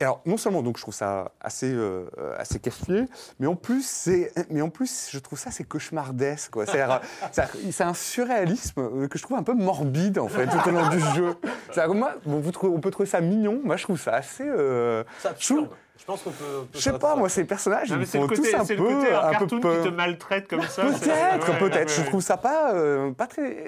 Et 0.04 0.06
alors, 0.06 0.20
non 0.26 0.36
seulement 0.36 0.62
donc 0.64 0.76
je 0.76 0.82
trouve 0.82 0.94
ça 0.94 1.32
assez, 1.40 1.72
euh, 1.72 2.10
euh, 2.18 2.36
assez 2.38 2.60
casse-pied, 2.60 3.06
mais 3.40 3.48
en 3.48 3.56
plus, 3.56 3.88
c'est, 3.88 4.34
mais 4.50 4.62
en 4.62 4.68
plus, 4.70 5.08
je 5.10 5.18
trouve 5.18 5.40
ça 5.40 5.50
c'est 5.50 5.64
cauchemardesque. 5.64 6.52
Quoi. 6.52 6.66
C'est-à-dire, 6.66 7.00
c'est, 7.32 7.72
c'est 7.72 7.84
un 7.86 7.94
surréalisme 7.94 8.82
euh, 8.82 9.08
que 9.08 9.18
je 9.18 9.24
trouve 9.24 9.38
un 9.38 9.44
peu 9.44 9.54
morbide 9.54 10.20
en 10.20 10.28
fait 10.28 10.46
tout 10.48 10.58
au 10.68 10.72
long 10.72 10.90
du 10.90 11.00
jeu. 11.16 11.36
C'est-à-dire, 11.72 11.96
moi, 11.96 12.16
bon, 12.26 12.42
vous 12.42 12.52
trouvez- 12.52 12.76
on 12.76 12.82
peut 12.82 12.92
trouver 12.92 13.08
ça 13.08 13.22
mignon. 13.22 13.62
Moi, 13.64 13.78
je 13.78 13.84
trouve 13.84 13.98
ça 13.98 14.12
assez. 14.16 14.44
euh. 14.46 15.06
Je 15.40 16.06
pense 16.06 16.22
qu'on 16.24 16.32
peut. 16.32 16.44
peut 16.44 16.68
je 16.74 16.80
sais 16.80 17.00
pas, 17.00 17.16
moi, 17.16 17.30
ces 17.30 17.46
personnages, 17.46 17.90
Non, 17.90 18.00
ils 18.02 18.06
c'est 18.06 18.18
le 18.18 18.24
font 18.24 18.36
côté, 18.36 18.52
tous 18.52 18.58
un 18.58 18.66
c'est 18.66 18.76
peu, 18.76 18.84
le 18.90 18.96
côté 18.96 19.14
un, 19.14 19.20
un 19.20 19.26
peu 19.28 19.32
cartoon 19.38 19.60
peur. 19.62 19.84
qui 19.84 19.90
te 19.90 19.94
maltraite 19.96 20.48
comme 20.50 20.64
ça. 20.64 20.82
Peut-être, 20.82 21.50
ouais, 21.50 21.60
peut-être. 21.60 21.90
ouais, 21.98 22.04
Je 22.04 22.10
trouve 22.10 22.22
ça 22.22 22.36
pas, 22.36 22.74
euh, 22.74 23.12
pas 23.14 23.28
très. 23.28 23.68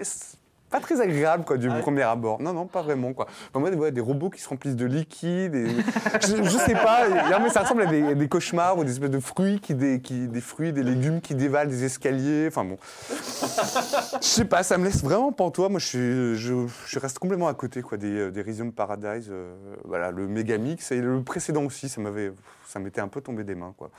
Pas 0.71 0.79
très 0.79 0.99
agréable 0.99 1.45
quoi, 1.45 1.57
du 1.57 1.69
Ah 1.69 1.79
premier 1.79 2.01
abord. 2.01 2.41
Non, 2.41 2.51
non, 2.51 2.65
pas 2.65 2.81
vraiment. 2.81 3.13
Quoi. 3.13 3.27
Enfin, 3.53 3.59
moi, 3.59 3.69
ouais, 3.71 3.91
des 3.91 4.01
robots 4.01 4.29
qui 4.29 4.41
se 4.41 4.49
remplissent 4.49 4.75
de 4.75 4.85
liquide. 4.85 5.55
Et... 5.55 5.67
je, 6.27 6.43
je 6.43 6.57
sais 6.57 6.73
pas. 6.73 7.07
Non, 7.07 7.39
mais 7.43 7.49
ça 7.49 7.61
ressemble 7.61 7.83
à 7.83 7.85
des, 7.85 8.15
des 8.15 8.27
cauchemars 8.27 8.77
ou 8.77 8.83
des 8.83 8.91
espèces 8.91 9.11
de 9.11 9.19
fruits, 9.19 9.59
qui, 9.59 9.73
dé- 9.75 10.01
qui, 10.01 10.27
des 10.27 10.41
fruits, 10.41 10.73
des 10.73 10.83
légumes 10.83 11.21
qui 11.21 11.35
dévalent 11.35 11.69
des 11.69 11.83
escaliers. 11.85 12.47
Enfin 12.47 12.65
bon. 12.65 12.77
Je 14.21 14.27
sais 14.27 14.45
pas, 14.45 14.63
ça 14.63 14.77
me 14.77 14.85
laisse 14.85 15.03
vraiment 15.03 15.31
pantois. 15.31 15.69
Moi, 15.69 15.79
je, 15.79 15.85
suis- 15.85 16.35
je, 16.35 16.67
je 16.87 16.99
reste 16.99 17.19
complètement 17.19 17.47
à 17.47 17.53
côté 17.53 17.81
quoi, 17.81 17.97
des, 17.97 18.07
euh, 18.17 18.31
des 18.31 18.41
Elysium 18.41 18.71
Paradise. 18.71 19.29
euh, 19.31 19.53
voilà, 19.85 20.11
le 20.11 20.27
Megamix 20.27 20.91
et 20.91 20.99
le 21.01 21.21
précédent 21.21 21.63
aussi, 21.63 21.89
ça 21.89 22.01
m'avait, 22.01 22.31
ça 22.65 22.79
m'était 22.79 23.01
un 23.01 23.07
peu 23.07 23.21
tombé 23.21 23.43
des 23.43 23.55
mains. 23.55 23.73
Quoi. 23.77 23.89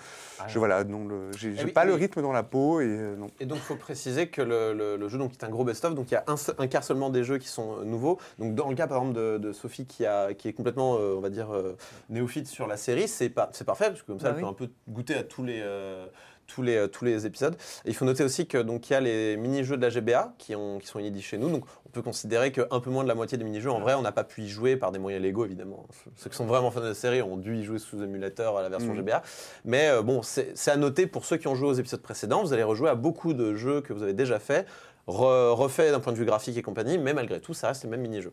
je, 0.49 0.59
voilà, 0.59 0.85
non, 0.85 1.07
le- 1.07 1.31
j'ai 1.33 1.55
j'ai 1.55 1.63
Eh 1.63 1.65
oui, 1.67 1.73
pas 1.73 1.85
le 1.85 1.95
oui. 1.95 2.01
rythme 2.01 2.23
dans 2.23 2.33
la 2.33 2.43
peau 2.43 2.81
et 2.81 2.87
euh, 2.87 3.17
non. 3.17 3.29
Et 3.41 3.47
donc, 3.47 3.59
il 3.59 3.65
faut 3.65 3.77
préciser 3.77 4.29
que 4.29 4.43
le, 4.43 4.73
le- 4.75 4.97
le 4.97 5.09
jeu 5.09 5.19
donc, 5.19 5.33
est 5.33 5.45
un 5.45 5.49
gros 5.49 5.65
best-of. 5.65 5.95
Donc, 5.95 6.11
il 6.11 6.15
y 6.15 6.17
a 6.17 6.25
un, 6.59 6.67
quart 6.67 6.85
seulement 6.85 7.11
des 7.11 7.25
jeux 7.25 7.39
qui 7.39 7.49
sont 7.49 7.79
euh, 7.81 7.85
nouveaux. 7.85 8.19
Donc, 8.39 8.55
dans 8.55 8.69
le 8.69 8.75
cas, 8.75 8.87
par 8.87 8.99
exemple, 8.99 9.17
de, 9.19 9.39
de 9.39 9.53
Sophie, 9.53 9.87
qui, 9.87 10.05
a, 10.07 10.35
qui 10.35 10.49
est 10.49 10.53
complètement, 10.53 10.97
euh, 10.97 11.15
on 11.17 11.21
va 11.21 11.31
dire, 11.31 11.53
euh, 11.55 11.77
néophyte 12.11 12.47
sur 12.47 12.67
la 12.67 12.77
série, 12.77 13.09
c'est 13.09 13.29
pas- 13.31 13.51
c'est 13.53 13.65
parfait, 13.65 13.87
parce 13.89 14.03
que 14.03 14.07
comme 14.07 14.21
ça, 14.21 14.31
Bah 14.33 14.37
elle 14.39 14.45
oui. 14.45 14.55
peut 14.57 14.65
un 14.65 14.67
peu 14.67 14.73
goûter 14.89 15.15
à 15.15 15.23
tous 15.23 15.43
les. 15.45 15.61
Tous 16.47 16.63
les, 16.63 16.77
euh, 16.77 16.87
tous 16.89 17.05
les 17.05 17.27
épisodes. 17.27 17.55
Et 17.85 17.89
il 17.91 17.95
faut 17.95 18.05
noter 18.05 18.25
aussi 18.25 18.47
que 18.47 18.59
donc 18.59 18.89
il 18.89 18.93
y 18.93 18.97
a 18.97 19.01
les 19.01 19.37
mini-jeux 19.37 19.77
de 19.77 19.83
la 19.83 19.91
GBA 19.91 20.35
qui, 20.39 20.55
ont, 20.55 20.79
qui 20.79 20.87
sont 20.87 20.99
inédits 20.99 21.23
chez 21.23 21.39
nous. 21.39 21.51
Donc 21.51 21.65
on 21.87 21.89
peut 21.91 22.03
considérer 22.03 22.53
qu'un 22.53 22.81
peu 22.81 22.91
moins 22.91 23.03
de 23.03 23.09
la 23.09 23.15
moitié 23.15 23.39
des 23.39 23.45
mini-jeux, 23.45 23.71
en 23.71 23.81
vrai, 23.81 23.95
on 23.95 24.03
n'a 24.03 24.13
pas 24.13 24.25
pu 24.25 24.43
y 24.43 24.49
jouer 24.49 24.77
par 24.77 24.93
des 24.93 24.99
moyens 24.99 25.23
légaux, 25.23 25.45
évidemment. 25.45 25.87
Ceux 26.17 26.31
qui 26.31 26.37
sont 26.37 26.47
vraiment 26.47 26.71
fans 26.71 26.81
de 26.81 26.87
la 26.89 26.95
série 26.95 27.23
ont 27.23 27.37
dû 27.37 27.57
y 27.57 27.65
jouer 27.65 27.79
sous 27.79 28.03
émulateur 28.03 28.57
à 28.59 28.63
la 28.63 28.69
version 28.69 28.93
Mhm. 28.93 28.99
GBA. 29.01 29.23
Mais 29.65 29.89
euh, 29.89 30.03
bon, 30.03 30.23
c'est 30.23 30.55
à 30.69 30.77
noter 30.77 31.07
pour 31.07 31.25
ceux 31.25 31.37
qui 31.37 31.49
ont 31.49 31.55
joué 31.55 31.69
aux 31.69 31.75
épisodes 31.75 32.03
précédents, 32.03 32.43
vous 32.43 32.53
allez 32.53 32.63
rejouer 32.63 32.91
à 32.91 32.95
beaucoup 32.95 33.33
de 33.33 33.55
jeux 33.55 33.81
que 33.81 33.93
vous 33.93 34.03
avez 34.03 34.15
déjà 34.15 34.39
fait, 34.39 34.67
re- 35.09 35.51
refaits 35.53 35.91
d'un 35.93 36.01
point 36.01 36.13
de 36.13 36.19
vue 36.19 36.25
graphique 36.25 36.57
et 36.57 36.63
compagnie, 36.63 36.99
mais 36.99 37.15
malgré 37.15 37.41
tout, 37.41 37.55
ça 37.55 37.69
reste 37.69 37.85
les 37.85 37.91
mêmes 37.91 38.01
mini-jeux. 38.03 38.33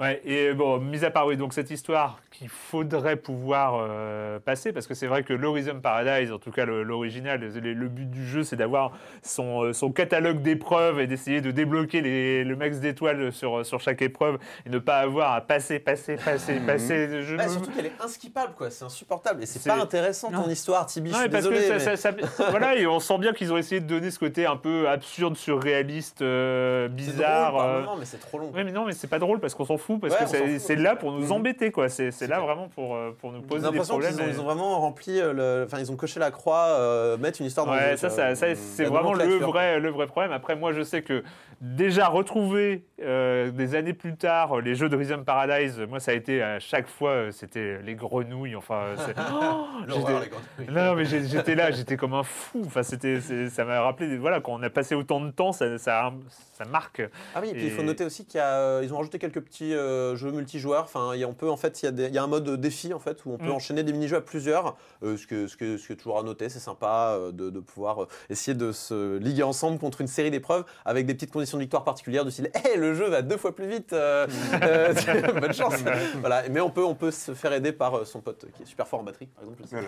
Ouais, 0.00 0.20
et 0.24 0.52
bon, 0.54 0.78
mis 0.80 1.04
à 1.04 1.10
part, 1.10 1.26
oui, 1.26 1.36
donc 1.36 1.52
cette 1.54 1.70
histoire 1.70 2.18
qu'il 2.32 2.48
faudrait 2.48 3.14
pouvoir 3.14 3.74
euh, 3.80 4.40
passer, 4.40 4.72
parce 4.72 4.88
que 4.88 4.94
c'est 4.94 5.06
vrai 5.06 5.22
que 5.22 5.32
l'Horizon 5.32 5.78
Paradise, 5.80 6.32
en 6.32 6.38
tout 6.40 6.50
cas 6.50 6.64
l'original, 6.64 7.40
le, 7.40 7.72
le 7.74 7.88
but 7.88 8.10
du 8.10 8.26
jeu, 8.26 8.42
c'est 8.42 8.56
d'avoir 8.56 8.90
son, 9.22 9.62
euh, 9.66 9.72
son 9.72 9.92
catalogue 9.92 10.42
d'épreuves 10.42 10.98
et 10.98 11.06
d'essayer 11.06 11.40
de 11.40 11.52
débloquer 11.52 12.00
les, 12.00 12.42
le 12.42 12.56
max 12.56 12.80
d'étoiles 12.80 13.32
sur, 13.32 13.64
sur 13.64 13.80
chaque 13.80 14.02
épreuve 14.02 14.38
et 14.66 14.70
ne 14.70 14.78
pas 14.80 14.96
avoir 14.98 15.32
à 15.32 15.40
passer, 15.42 15.78
passer, 15.78 16.16
passer, 16.16 16.58
passer. 16.66 17.22
Je 17.22 17.36
me- 17.36 17.48
surtout 17.48 17.70
qu'elle 17.70 17.86
est 17.86 17.92
inskippable, 18.02 18.54
quoi. 18.56 18.70
C'est 18.70 18.84
insupportable. 18.84 19.44
Et 19.44 19.46
c'est 19.46 19.60
C'est- 19.60 19.70
pas 19.70 19.80
intéressant 19.80 20.30
ton 20.32 20.38
Non. 20.38 20.48
histoire, 20.48 20.86
Tibi. 20.86 21.10
Je 21.10 21.14
Non, 21.14 21.20
suis 21.20 21.28
mais 21.28 21.32
parce 21.32 21.44
désolé. 21.48 21.68
que 21.68 21.78
ça, 21.78 21.90
mais- 22.12 22.22
ça- 22.22 22.26
ça- 22.36 22.50
voilà, 22.50 22.74
et 22.74 22.86
on 22.88 22.98
sent 22.98 23.18
bien 23.18 23.32
qu'ils 23.32 23.52
ont 23.52 23.56
essayé 23.58 23.80
de 23.80 23.86
donner 23.86 24.10
ce 24.10 24.18
côté 24.18 24.44
un 24.44 24.56
peu 24.56 24.88
absurde, 24.88 25.36
surréaliste, 25.36 26.20
euh, 26.22 26.88
c'est 26.88 26.94
bizarre. 26.96 27.52
drôle 27.52 27.62
par 27.62 27.68
euh, 27.70 27.80
moment, 27.82 27.96
mais 27.96 28.04
c'est 28.06 28.18
trop 28.18 28.38
long. 28.40 28.50
Oui, 28.52 28.64
mais 28.64 28.72
non, 28.72 28.86
mais 28.86 28.92
c'est 28.92 29.06
pas 29.06 29.20
drôle 29.20 29.38
parce 29.38 29.54
qu'on 29.54 29.64
s'en 29.64 29.76
fout, 29.76 29.83
parce 29.98 30.14
Ouais, 30.14 30.40
que 30.40 30.58
c'est 30.58 30.76
là 30.76 30.96
pour 30.96 31.12
nous 31.12 31.26
Mhm. 31.26 31.32
embêter, 31.32 31.70
quoi. 31.70 31.88
C'est 31.88 32.26
là 32.26 32.40
vraiment 32.40 32.68
pour, 32.68 32.94
euh, 32.94 33.10
pour 33.20 33.32
nous 33.32 33.42
poser 33.42 33.70
des 33.70 33.78
problèmes. 33.80 34.14
ont, 34.18 34.26
et- 34.26 34.30
ils 34.30 34.40
ont 34.40 34.44
vraiment 34.44 34.80
rempli, 34.80 35.20
euh, 35.20 35.32
le... 35.32 35.64
enfin 35.66 35.78
ils 35.78 35.92
ont 35.92 35.96
coché 35.96 36.18
la 36.20 36.30
croix, 36.30 36.66
euh, 36.78 37.16
mettre 37.18 37.40
une 37.40 37.46
histoire 37.46 37.66
dans 37.66 37.74
le 37.74 37.78
Ouais, 37.78 37.90
jeu, 37.92 37.96
ça, 37.96 38.10
ça, 38.10 38.34
ça, 38.34 38.54
c'est 38.54 38.84
vraiment 38.84 39.12
le 39.14 39.24
vrai, 39.38 39.78
le 39.80 39.90
vrai 39.90 40.06
problème. 40.06 40.32
Après, 40.32 40.56
moi, 40.56 40.72
je 40.72 40.82
sais 40.82 41.02
que 41.02 41.22
déjà 41.60 42.08
retrouver 42.08 42.84
euh, 43.02 43.50
des 43.50 43.74
années 43.74 43.92
plus 43.92 44.16
tard 44.16 44.60
les 44.60 44.74
jeux 44.74 44.88
de 44.88 44.96
Rhythm 44.96 45.24
Paradise, 45.24 45.80
moi, 45.88 46.00
ça 46.00 46.10
a 46.10 46.14
été 46.14 46.42
à 46.42 46.58
chaque 46.58 46.88
fois, 46.88 47.26
c'était 47.30 47.78
les 47.84 47.94
grenouilles. 47.94 48.56
Enfin, 48.56 48.94
Oh, 49.34 49.66
les 49.86 50.66
non, 50.70 50.94
mais 50.94 51.04
j'étais 51.04 51.54
là, 51.54 51.70
j'étais 51.70 51.96
comme 51.96 52.14
un 52.14 52.22
fou. 52.22 52.62
Enfin, 52.66 52.82
c'était, 52.82 53.20
ça 53.50 53.64
m'a 53.64 53.80
rappelé, 53.80 54.08
des- 54.08 54.16
voilà, 54.18 54.40
quand 54.40 54.52
on 54.52 54.62
a 54.62 54.70
passé 54.70 54.94
autant 54.94 55.20
de 55.20 55.30
temps, 55.30 55.52
ça, 55.52 55.78
ça, 55.78 56.12
ça 56.52 56.64
marque. 56.64 57.02
Ah 57.34 57.40
oui, 57.42 57.50
et 57.50 57.54
puis 57.54 57.64
il 57.66 57.70
faut 57.70 57.82
noter 57.82 58.04
aussi 58.04 58.24
qu'ils 58.26 58.40
ont 58.40 58.96
rajouté 58.96 59.18
quelques 59.18 59.40
petits 59.40 59.73
euh, 59.74 60.16
jeux 60.16 60.30
multijoueurs. 60.30 60.84
Enfin, 60.84 61.10
il 61.14 61.20
y 61.20 61.24
a- 61.24 61.28
on 61.28 61.34
peut 61.34 61.50
en 61.50 61.56
fait, 61.56 61.82
il 61.82 61.98
y, 62.00 62.04
a 62.04 62.08
y 62.08 62.18
un 62.18 62.26
mode 62.26 62.48
défi 62.60 62.92
en 62.94 62.98
fait 62.98 63.24
où 63.26 63.32
on 63.32 63.38
peut 63.38 63.46
Mm. 63.48 63.52
enchaîner 63.52 63.82
des 63.82 63.92
mini-jeux 63.92 64.16
à 64.16 64.20
plusieurs. 64.20 64.76
Euh, 65.02 65.16
ce, 65.16 65.26
que, 65.26 65.46
ce, 65.46 65.56
que, 65.56 65.76
ce 65.76 65.86
qui 65.86 65.92
est 65.92 65.96
toujours 65.96 66.18
à 66.18 66.22
noter, 66.22 66.48
c'est 66.48 66.58
sympa 66.58 67.10
euh, 67.18 67.32
de, 67.32 67.50
de 67.50 67.60
pouvoir 67.60 68.04
euh, 68.04 68.08
essayer 68.30 68.54
de 68.56 68.72
se 68.72 69.18
liguer 69.18 69.42
ensemble 69.42 69.78
contre 69.78 70.00
une 70.00 70.06
série 70.06 70.30
d'épreuves 70.30 70.64
avec 70.84 71.06
des 71.06 71.14
petites 71.14 71.32
conditions 71.32 71.58
de 71.58 71.62
victoire 71.62 71.84
particulières 71.84 72.24
du 72.24 72.30
style 72.30 72.50
Hey, 72.64 72.76
le 72.76 72.94
jeu 72.94 73.08
va 73.08 73.22
deux 73.22 73.36
fois 73.36 73.54
plus 73.54 73.66
vite, 73.66 73.92
euh, 73.92 74.26
euh, 74.62 74.92
bonne 75.40 75.52
chance. 75.52 75.74
voilà. 76.20 76.42
Mais 76.50 76.60
on 76.60 76.70
peut, 76.70 76.84
on 76.84 76.94
peut 76.94 77.10
se 77.10 77.34
faire 77.34 77.52
aider 77.52 77.72
par 77.72 78.06
son 78.06 78.20
pote 78.20 78.46
qui 78.56 78.62
est 78.62 78.66
super 78.66 78.86
fort 78.86 79.00
en 79.00 79.04
batterie, 79.04 79.26
par 79.26 79.44
exemple. 79.44 79.84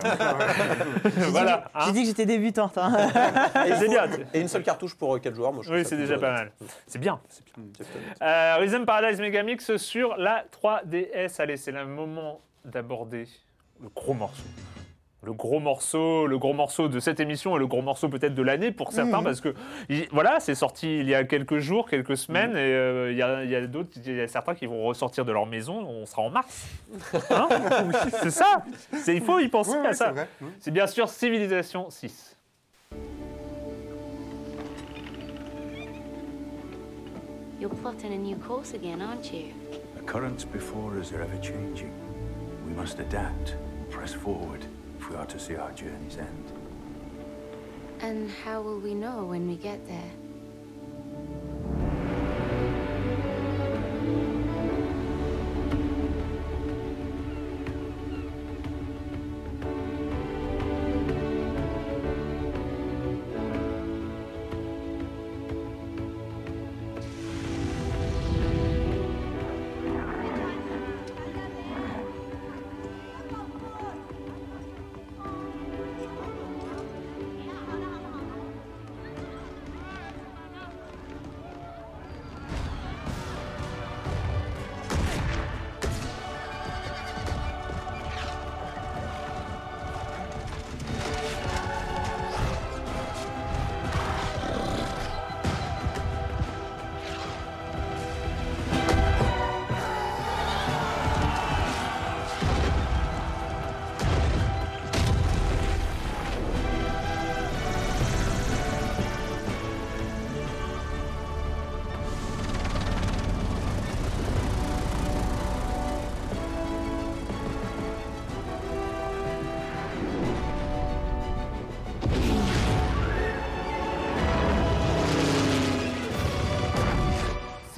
voilà. 1.31 1.65
hein. 1.75 1.81
J'ai 1.87 1.93
dit 1.93 2.01
que 2.03 2.07
j'étais 2.09 2.27
débutante. 2.27 2.77
hein. 2.79 2.93
Et, 3.67 3.73
faut- 3.73 4.23
et 4.35 4.41
une 4.41 4.49
seule 4.49 4.63
cartouche 4.63 4.95
pour 4.95 5.21
4 5.21 5.35
joueurs. 5.35 5.53
Moi, 5.53 5.63
je 5.65 5.73
Oui, 5.73 5.85
c'est 5.85 5.97
déjà 5.97 6.19
pas 6.19 6.33
mal. 6.33 6.53
C'est 6.87 6.99
bien. 6.99 7.19
bien. 7.57 7.65
Mm, 7.65 8.61
Rhythm 8.61 8.85
Paradise 8.85 9.21
Megamix 9.21 9.76
sur 9.77 10.17
la 10.17 10.45
3DS. 10.63 11.41
Allez, 11.41 11.57
c'est 11.57 11.73
le 11.73 11.87
moment 11.87 12.41
d'aborder 12.65 13.25
le 13.83 13.89
gros 13.95 14.15
morceau. 14.15 14.43
Le 15.23 15.33
gros 15.33 15.59
morceau, 15.59 16.27
le 16.29 16.39
gros 16.39 16.53
morceau 16.53 16.89
de 16.89 17.01
cette 17.01 17.19
émission 17.19 17.57
et 17.57 17.59
le 17.59 17.67
gros 17.67 17.83
morceau 17.83 18.09
peut-être 18.09 18.35
de 18.35 18.43
l'année 18.43 18.71
pour 18.71 18.93
certains 18.93 19.25
parce 19.25 19.41
que 19.41 19.55
il- 19.89 20.07
voilà, 20.13 20.39
c'est 20.39 20.55
sorti 20.55 21.01
il 21.01 21.09
y 21.09 21.17
a 21.17 21.25
quelques 21.25 21.59
jours, 21.59 21.89
quelques 21.89 22.17
semaines 22.17 22.53
et 22.53 22.61
euh, 22.61 23.11
il 23.11 23.19
y 23.19 23.23
a, 23.23 23.43
il 23.43 23.51
y 23.51 23.57
a 23.57 23.67
d'autres, 23.67 23.91
il 24.07 24.15
y 24.15 24.21
a 24.21 24.29
certains 24.29 24.55
qui 24.55 24.67
vont 24.67 24.85
ressortir 24.85 25.25
de 25.25 25.33
leur 25.33 25.47
maison. 25.47 25.79
On 25.89 26.07
sera 26.07 26.23
en 26.23 26.31
mars. 26.31 26.69
Hein? 27.31 27.49
C'est 28.23 28.31
ça. 28.31 28.63
Il 29.09 29.21
faut 29.21 29.41
y 29.41 29.49
penser 29.49 29.73
Ouais, 29.73 29.79
à 29.87 29.89
ouais, 29.89 29.95
ça. 29.95 30.15
C'est 30.61 30.71
bien 30.71 30.87
sûr 30.87 31.09
Civilisation 31.09 31.91
6. 31.91 32.36
You're 37.59 37.71
plotting 37.71 38.13
a 38.13 38.19
new 38.19 38.37
course 38.37 38.75
again, 38.75 39.01
aren't 39.01 39.33
you? 39.33 39.55
The 39.95 40.03
currents 40.03 40.45
before 40.45 40.99
us 40.99 41.13
are 41.13 41.23
ever 41.23 41.39
changing. 41.39 41.93
We 42.67 42.75
must 42.75 42.99
adapt, 42.99 43.57
press 43.89 44.13
forward, 44.13 44.63
if 44.99 45.09
we 45.09 45.17
are 45.17 45.25
to 45.25 45.39
see 45.39 45.57
our 45.57 45.73
journey's 45.73 46.19
end. 46.19 46.53
And 48.01 48.31
how 48.31 48.61
will 48.61 48.79
we 48.79 48.93
know 48.93 49.25
when 49.25 49.49
we 49.49 49.57
get 49.57 49.87
there? 49.89 50.11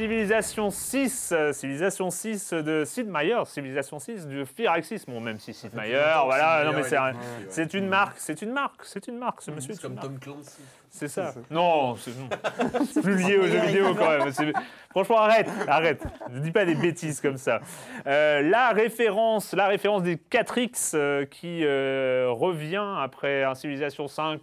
Civilisation 0.03 0.71
6, 0.71 1.33
euh, 1.33 1.53
Civilisation 1.53 2.09
6 2.11 2.53
de 2.53 2.85
Sid 2.85 3.09
Meier, 3.09 3.41
Civilisation 3.47 3.99
6 3.99 4.29
de 4.29 4.45
Firaxis. 4.45 5.03
Bon, 5.09 5.21
même 5.21 5.41
si 5.41 5.53
Sid 5.53 5.75
Meier, 5.75 6.01
voilà, 6.25 6.63
non 6.65 6.73
mais 6.73 6.85
c'est 6.85 6.97
un- 6.97 7.15
c'est 7.49 7.75
une 7.75 7.89
marque, 7.89 8.15
c'est 8.17 8.41
une 8.41 8.53
marque, 8.53 8.85
c'est 8.85 9.09
une 9.09 9.19
marque, 9.19 9.43
ce 9.43 9.51
monsieur. 9.51 9.75
C'est 9.75 9.83
comme. 9.83 9.97
Tom 9.97 10.17
Clancy. 10.21 10.61
C'est 10.89 11.09
ça. 11.09 11.35
Non, 11.51 11.97
c'est 11.97 12.13
non. 12.17 12.29
C'est 12.93 13.03
plus 13.03 13.17
lié 13.17 13.39
aux 13.39 13.47
jeux 13.47 13.59
vidéo 13.59 13.93
quand 13.97 14.09
même. 14.09 14.31
C'est- 14.33 14.53
Franchement, 14.91 15.19
arrête, 15.19 15.49
arrête. 15.67 16.03
Ne 16.31 16.39
dis 16.41 16.51
pas 16.53 16.65
des 16.65 16.77
bêtises 16.77 17.21
comme 17.21 17.37
ça. 17.37 17.61
Euh, 18.07 18.41
la 18.43 18.71
référence, 18.71 19.53
la 19.53 19.67
référence 19.67 20.03
des 20.05 20.17
4X 20.17 20.93
euh, 20.95 21.25
qui 21.27 21.65
euh, 21.65 22.29
revient 22.31 22.87
après 23.01 23.43
un 23.43 23.55
Civilisation 23.55 24.07
5 24.09 24.41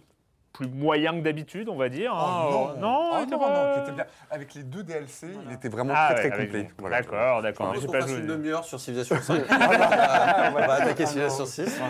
plus 0.56 0.68
moyen 0.68 1.12
que 1.12 1.20
d'habitude, 1.22 1.68
on 1.68 1.76
va 1.76 1.88
dire. 1.88 2.14
hein. 2.14 2.46
Oh, 2.50 2.68
non, 2.78 3.10
il 3.12 3.18
Oh, 3.20 3.22
était 3.24 3.30
non, 3.32 3.38
pas- 3.38 3.76
non, 3.76 3.82
était 3.82 3.92
bien. 3.92 4.06
Avec 4.30 4.54
les 4.54 4.62
deux 4.62 4.82
DLC, 4.82 5.28
il 5.46 5.52
était 5.54 5.68
vraiment 5.68 5.92
Ah, 5.96 6.14
très 6.14 6.24
ouais, 6.24 6.30
très 6.30 6.44
complet. 6.46 6.62
les- 6.62 6.68
Voilà. 6.78 7.00
D'accord, 7.02 7.42
d'accord. 7.42 7.74
Qu'on 7.74 7.92
pas 7.92 8.08
une 8.08 8.26
demi-heure 8.26 8.64
sur 8.64 8.80
Civilization 8.80 9.20
5. 9.22 9.42
on 9.50 10.52
va 10.54 10.72
attaquer 10.74 11.06
Civilization 11.06 11.46
6. 11.46 11.80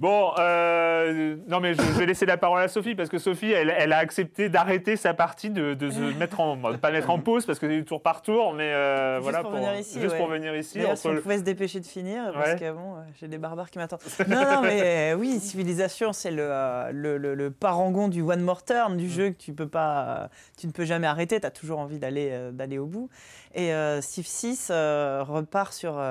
Bon, 0.00 0.32
euh, 0.40 1.36
non 1.46 1.60
mais 1.60 1.72
je, 1.74 1.80
je 1.80 1.98
vais 1.98 2.06
laisser 2.06 2.26
la 2.26 2.36
parole 2.36 2.60
à 2.60 2.66
Sophie 2.66 2.96
parce 2.96 3.08
que 3.08 3.18
Sophie, 3.18 3.52
elle, 3.52 3.72
elle 3.78 3.92
a 3.92 3.98
accepté 3.98 4.48
d'arrêter 4.48 4.96
sa 4.96 5.14
partie 5.14 5.50
de, 5.50 5.74
de 5.74 5.88
se 5.88 6.00
mettre 6.18 6.40
en, 6.40 6.56
pas 6.78 6.90
mettre 6.90 7.10
en 7.10 7.20
pause 7.20 7.46
parce 7.46 7.60
que 7.60 7.68
c'est 7.68 7.76
du 7.76 7.84
tour 7.84 8.02
par 8.02 8.20
tour, 8.20 8.52
mais 8.54 8.72
euh, 8.72 9.18
Juste 9.18 9.22
voilà 9.22 9.42
pour 9.42 9.52
venir 9.52 9.78
ici, 9.78 10.00
juste 10.00 10.12
ouais. 10.14 10.18
pour 10.18 10.26
venir 10.28 10.56
ici. 10.56 10.84
Entre 10.84 10.96
si 10.98 11.06
on 11.06 11.14
pouvait 11.20 11.38
se 11.38 11.44
dépêcher 11.44 11.78
de 11.78 11.86
finir, 11.86 12.32
parce 12.34 12.50
Ouais. 12.50 12.58
que 12.58 12.72
bon, 12.72 12.96
euh, 12.96 13.00
j'ai 13.20 13.28
des 13.28 13.38
barbares 13.38 13.70
qui 13.70 13.78
m'attendent. 13.78 14.00
Non, 14.28 14.42
non, 14.42 14.62
mais 14.62 15.12
euh, 15.12 15.16
oui, 15.16 15.38
Civilisation, 15.38 16.12
c'est 16.12 16.32
le, 16.32 16.50
le, 16.90 17.16
le- 17.16 17.34
le 17.36 17.50
parangon 17.52 18.08
du 18.08 18.20
One 18.20 18.40
More 18.40 18.64
Turn, 18.64 18.94
Mm. 18.94 18.96
du 18.96 19.08
jeu 19.08 19.30
que 19.30 19.36
tu, 19.38 19.52
peux 19.52 19.68
pas, 19.68 20.28
tu 20.58 20.66
ne 20.66 20.72
peux 20.72 20.84
jamais 20.84 21.06
arrêter, 21.06 21.38
tu 21.40 21.46
as 21.46 21.50
toujours 21.52 21.78
envie 21.78 22.00
d'aller 22.00 22.36
d'aller 22.52 22.78
au 22.78 22.86
bout. 22.86 23.08
Et 23.54 23.70
Civ 24.00 24.26
6 24.26 24.68
euh, 24.72 25.22
repart 25.26 25.72
sur, 25.72 26.02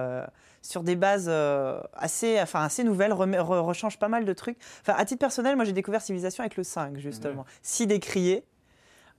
sur 0.63 0.81
des 0.81 0.95
bases 0.95 1.27
euh, 1.29 1.79
assez, 1.93 2.41
enfin, 2.41 2.63
assez 2.63 2.83
nouvelles, 2.83 3.11
re- 3.11 3.59
rechange 3.59 3.99
pas 3.99 4.07
mal 4.07 4.25
de 4.25 4.33
trucs. 4.33 4.57
Enfin, 4.81 4.95
à 4.97 5.05
titre 5.05 5.19
personnel, 5.19 5.55
moi 5.55 5.65
j'ai 5.65 5.73
découvert 5.73 6.01
Civilisation 6.01 6.41
avec 6.41 6.57
le 6.57 6.63
5, 6.63 6.97
justement. 6.97 7.45
Si 7.61 7.85
décrié. 7.85 8.43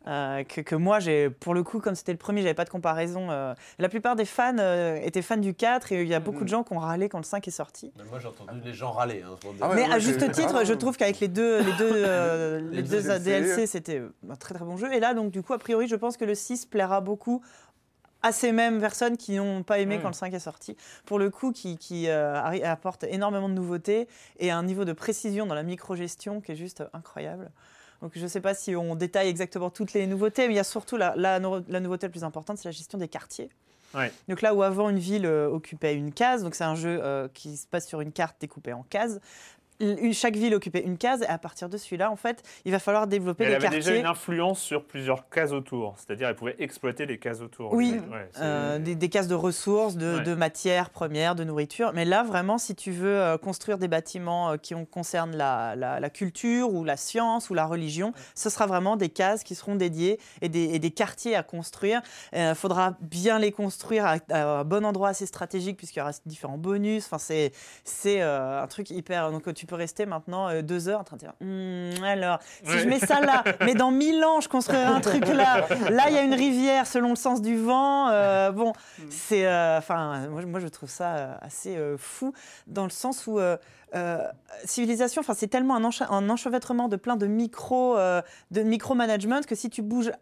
euh, 0.07 0.45
que, 0.45 0.61
que 0.61 0.75
moi, 0.75 1.01
j'ai, 1.01 1.31
pour 1.31 1.55
le 1.55 1.63
coup, 1.63 1.81
comme 1.81 1.95
c'était 1.95 2.13
le 2.13 2.19
premier, 2.19 2.43
j'avais 2.43 2.53
pas 2.53 2.67
de 2.67 2.71
comparaison. 2.71 3.29
euh, 3.31 3.55
la 3.79 3.89
plupart 3.89 4.17
des 4.17 4.27
fans 4.27 4.59
euh, 4.59 4.97
étaient 5.03 5.23
fans 5.23 5.39
du 5.39 5.55
4 5.55 5.93
et 5.93 6.03
il 6.03 6.09
y 6.09 6.13
a 6.15 6.21
beaucoup 6.21 6.45
de 6.45 6.49
gens 6.51 6.63
qui 6.63 6.75
ont 6.75 6.79
râlé 6.79 7.09
quand 7.09 7.17
le 7.17 7.25
5 7.25 7.49
est 7.49 7.51
sorti. 7.51 7.91
Moi, 8.11 8.19
j'ai 8.21 8.29
entendu 8.29 8.61
les 8.63 8.75
gens 8.75 8.93
râler. 8.93 9.23
hein, 9.23 9.35
Ah 9.63 9.69
ouais, 9.71 9.77
Mais 9.77 9.83
ouais, 9.89 9.93
à 9.95 9.99
juste 9.99 10.31
titre, 10.33 10.63
je 10.67 10.75
trouve 10.75 10.99
qu'avec 10.99 11.21
les 11.21 11.29
deux, 11.29 11.59
les 11.63 11.73
deux, 11.79 11.91
euh, 11.95 12.61
les 12.71 12.77
Les 12.77 12.83
deux 12.83 13.01
deux 13.03 13.19
DLC, 13.19 13.25
DLC, 13.25 13.67
c'était 13.67 14.03
un 14.31 14.37
très 14.37 14.55
très 14.55 14.65
bon 14.67 14.77
jeu. 14.77 14.93
Et 14.93 15.01
là, 15.01 15.15
donc, 15.15 15.31
du 15.31 15.43
coup, 15.43 15.55
a 15.55 15.59
priori, 15.59 15.89
je 15.89 15.97
pense 15.97 16.19
que 16.19 16.27
le 16.27 16.35
6 16.35 16.67
plaira 16.67 17.01
beaucoup 17.01 17.43
à 18.25 18.33
ces 18.33 18.53
mêmes 18.53 18.81
personnes 18.81 19.17
qui 19.17 19.33
n'ont 19.37 19.63
pas 19.63 19.79
aimé 19.79 19.99
quand 20.01 20.09
le 20.09 20.15
5 20.15 20.33
est 20.33 20.39
sorti. 20.39 20.77
Pour 21.05 21.19
le 21.19 21.29
coup, 21.31 21.53
qui, 21.53 21.77
qui 21.77 22.09
euh, 22.09 22.41
apporte 22.65 23.05
énormément 23.05 23.49
de 23.49 23.55
nouveautés 23.55 24.09
et 24.39 24.51
un 24.51 24.63
niveau 24.63 24.85
de 24.85 24.93
précision 24.95 25.47
dans 25.47 25.55
la 25.55 25.63
microgestion 25.63 26.41
qui 26.41 26.53
est 26.53 26.57
juste 26.57 26.83
incroyable. 26.95 27.51
Donc 28.03 28.13
je 28.17 28.23
ne 28.23 28.29
sais 28.29 28.41
pas 28.41 28.55
si 28.55 28.75
on 28.75 28.95
détaille 28.97 29.29
exactement 29.29 29.71
toutes 29.71 29.93
les 29.93 30.07
nouveautés, 30.07 30.47
mais 30.49 30.55
il 30.55 30.57
y 30.57 30.61
a 30.61 30.65
surtout 30.65 30.97
la, 30.97 31.15
la, 31.17 31.39
no- 31.39 31.61
la 31.69 31.81
nouveauté 31.81 32.07
la 32.07 32.11
plus 32.11 32.25
importante, 32.25 32.59
c'est 32.59 32.69
la 32.69 32.73
gestion 32.73 32.99
des 32.99 33.09
quartiers. 33.09 33.51
Ouais. 33.95 34.11
Donc 34.29 34.43
là 34.43 34.55
où 34.55 34.63
avant 34.65 34.91
une 34.91 34.99
ville 34.99 35.25
euh, 35.25 35.47
occupait 35.49 35.95
une 35.95 36.13
case, 36.13 36.43
donc 36.43 36.57
c'est 36.57 36.65
un 36.65 36.75
jeu 36.75 36.99
euh, 37.01 37.29
qui 37.33 37.57
se 37.57 37.67
passe 37.67 37.87
sur 37.87 38.01
une 38.01 38.11
carte 38.11 38.37
découpée 38.41 38.73
en 38.73 38.83
cases. 38.83 39.21
Chaque 40.13 40.37
ville 40.37 40.55
occupait 40.55 40.83
une 40.83 40.97
case 40.99 41.23
et 41.23 41.27
à 41.27 41.39
partir 41.39 41.69
de 41.69 41.77
celui-là, 41.77 42.11
en 42.11 42.17
fait, 42.17 42.43
il 42.65 42.73
va 42.73 42.79
falloir 42.79 43.07
développer 43.07 43.45
Elle 43.45 43.51
des 43.51 43.55
avait 43.57 43.69
déjà 43.77 43.81
quartiers. 43.91 44.01
une 44.01 44.07
influence 44.07 44.61
sur 44.61 44.85
plusieurs 44.85 45.29
cases 45.29 45.53
autour, 45.53 45.95
c'est-à-dire 45.99 46.29
elle 46.29 46.37
pouvait 46.37 46.57
exploiter 46.59 47.07
les 47.07 47.19
cases 47.19 47.41
autour. 47.41 47.73
Oui, 47.73 48.01
Ouais, 48.11 48.29
Euh, 48.41 48.79
des, 48.79 48.95
des 48.95 49.09
cases 49.09 49.27
de 49.29 49.35
ressources, 49.35 49.97
de, 49.97 50.19
Ouais. 50.19 50.23
de 50.23 50.35
matières 50.35 50.91
premières, 50.91 51.35
de 51.35 51.45
nourriture. 51.45 51.93
Mais 51.95 52.05
là, 52.05 52.23
vraiment, 52.23 52.59
si 52.59 52.75
tu 52.75 52.93
veux 52.93 53.21
euh, 53.21 53.37
construire 53.39 53.79
des 53.79 53.89
bâtiments 53.89 54.51
euh, 54.53 54.57
qui 54.57 54.75
ont- 54.75 54.85
concernent 54.85 55.37
la, 55.37 55.75
la- 55.77 55.99
la 56.01 56.11
culture 56.11 56.73
ou 56.73 56.85
la 56.85 56.97
science 56.97 57.51
ou 57.51 57.55
la 57.55 57.67
religion, 57.67 58.13
ce 58.35 58.51
sera 58.51 58.67
vraiment 58.67 58.97
des 58.97 59.09
cases 59.09 59.43
qui 59.43 59.55
seront 59.55 59.75
dédiées 59.75 60.21
et 60.41 60.49
des, 60.49 60.65
et 60.75 60.79
des 60.79 60.91
quartiers 60.93 61.35
à 61.35 61.43
construire. 61.43 62.01
Il 62.33 62.55
faudra 62.55 62.97
bien 63.01 63.39
les 63.39 63.51
construire 63.53 64.07
à, 64.07 64.17
à 64.31 64.45
un 64.61 64.65
bon 64.65 64.85
endroit 64.85 65.09
assez 65.09 65.27
stratégique 65.27 65.77
puisqu'il 65.77 65.99
y 65.99 66.03
aura 66.03 66.13
différents 66.27 66.59
bonus. 66.59 67.07
Enfin, 67.11 67.19
c'est 67.85 68.21
un 68.21 68.67
truc 68.69 68.91
hyper. 68.91 69.31
Donc, 69.33 69.53
tu 69.55 69.64
peux 69.65 69.75
rester 69.77 70.07
maintenant 70.07 70.49
euh, 70.49 70.63
deux 70.63 70.89
heures 70.89 71.01
en 71.01 71.05
train 71.05 71.17
de 71.17 71.21
dire 71.21 71.33
Hmm, 71.41 72.03
alors, 72.05 72.39
si 72.63 72.71
Ouais. 72.73 72.79
je 72.81 72.89
mets 72.89 72.99
ça 73.01 73.21
là, 73.21 73.43
mais 73.61 73.75
dans 73.75 73.91
mille 73.91 74.23
ans, 74.25 74.41
je 74.41 74.49
construirai 74.49 74.85
un 74.85 75.01
truc 75.01 75.27
là. 75.29 75.67
Là, 75.91 76.05
il 76.09 76.15
y 76.15 76.19
a 76.19 76.23
une 76.23 76.35
rivière 76.35 76.87
selon 76.87 77.11
le 77.11 77.17
sens 77.17 77.43
du 77.43 77.57
vent. 77.57 78.09
euh, 78.09 78.51
bon, 78.53 78.73
c'est. 79.11 79.47
euh, 79.47 79.79
Enfin, 79.79 80.29
moi, 80.29 80.41
je- 80.43 80.47
moi, 80.47 80.61
je 80.61 80.69
trouve 80.69 80.89
ça 80.91 81.39
assez 81.43 81.77
fou 81.99 82.33
dans 82.67 82.85
le 82.85 82.91
sens 82.91 83.27
où. 83.27 83.39
civilisation, 84.65 85.21
enfin, 85.21 85.35
c'est 85.35 85.49
tellement 85.49 85.77
un, 85.77 85.89
un 86.11 86.31
enchevêtrement 86.31 86.89
de 86.89 86.97
plein 86.97 87.17
de 87.17 87.27
micro, 87.27 87.97
de 87.97 88.63
micro-management 88.63 89.47
que 89.47 89.55
si 89.55 89.71
tu 89.71 89.83
bouges 89.83 90.13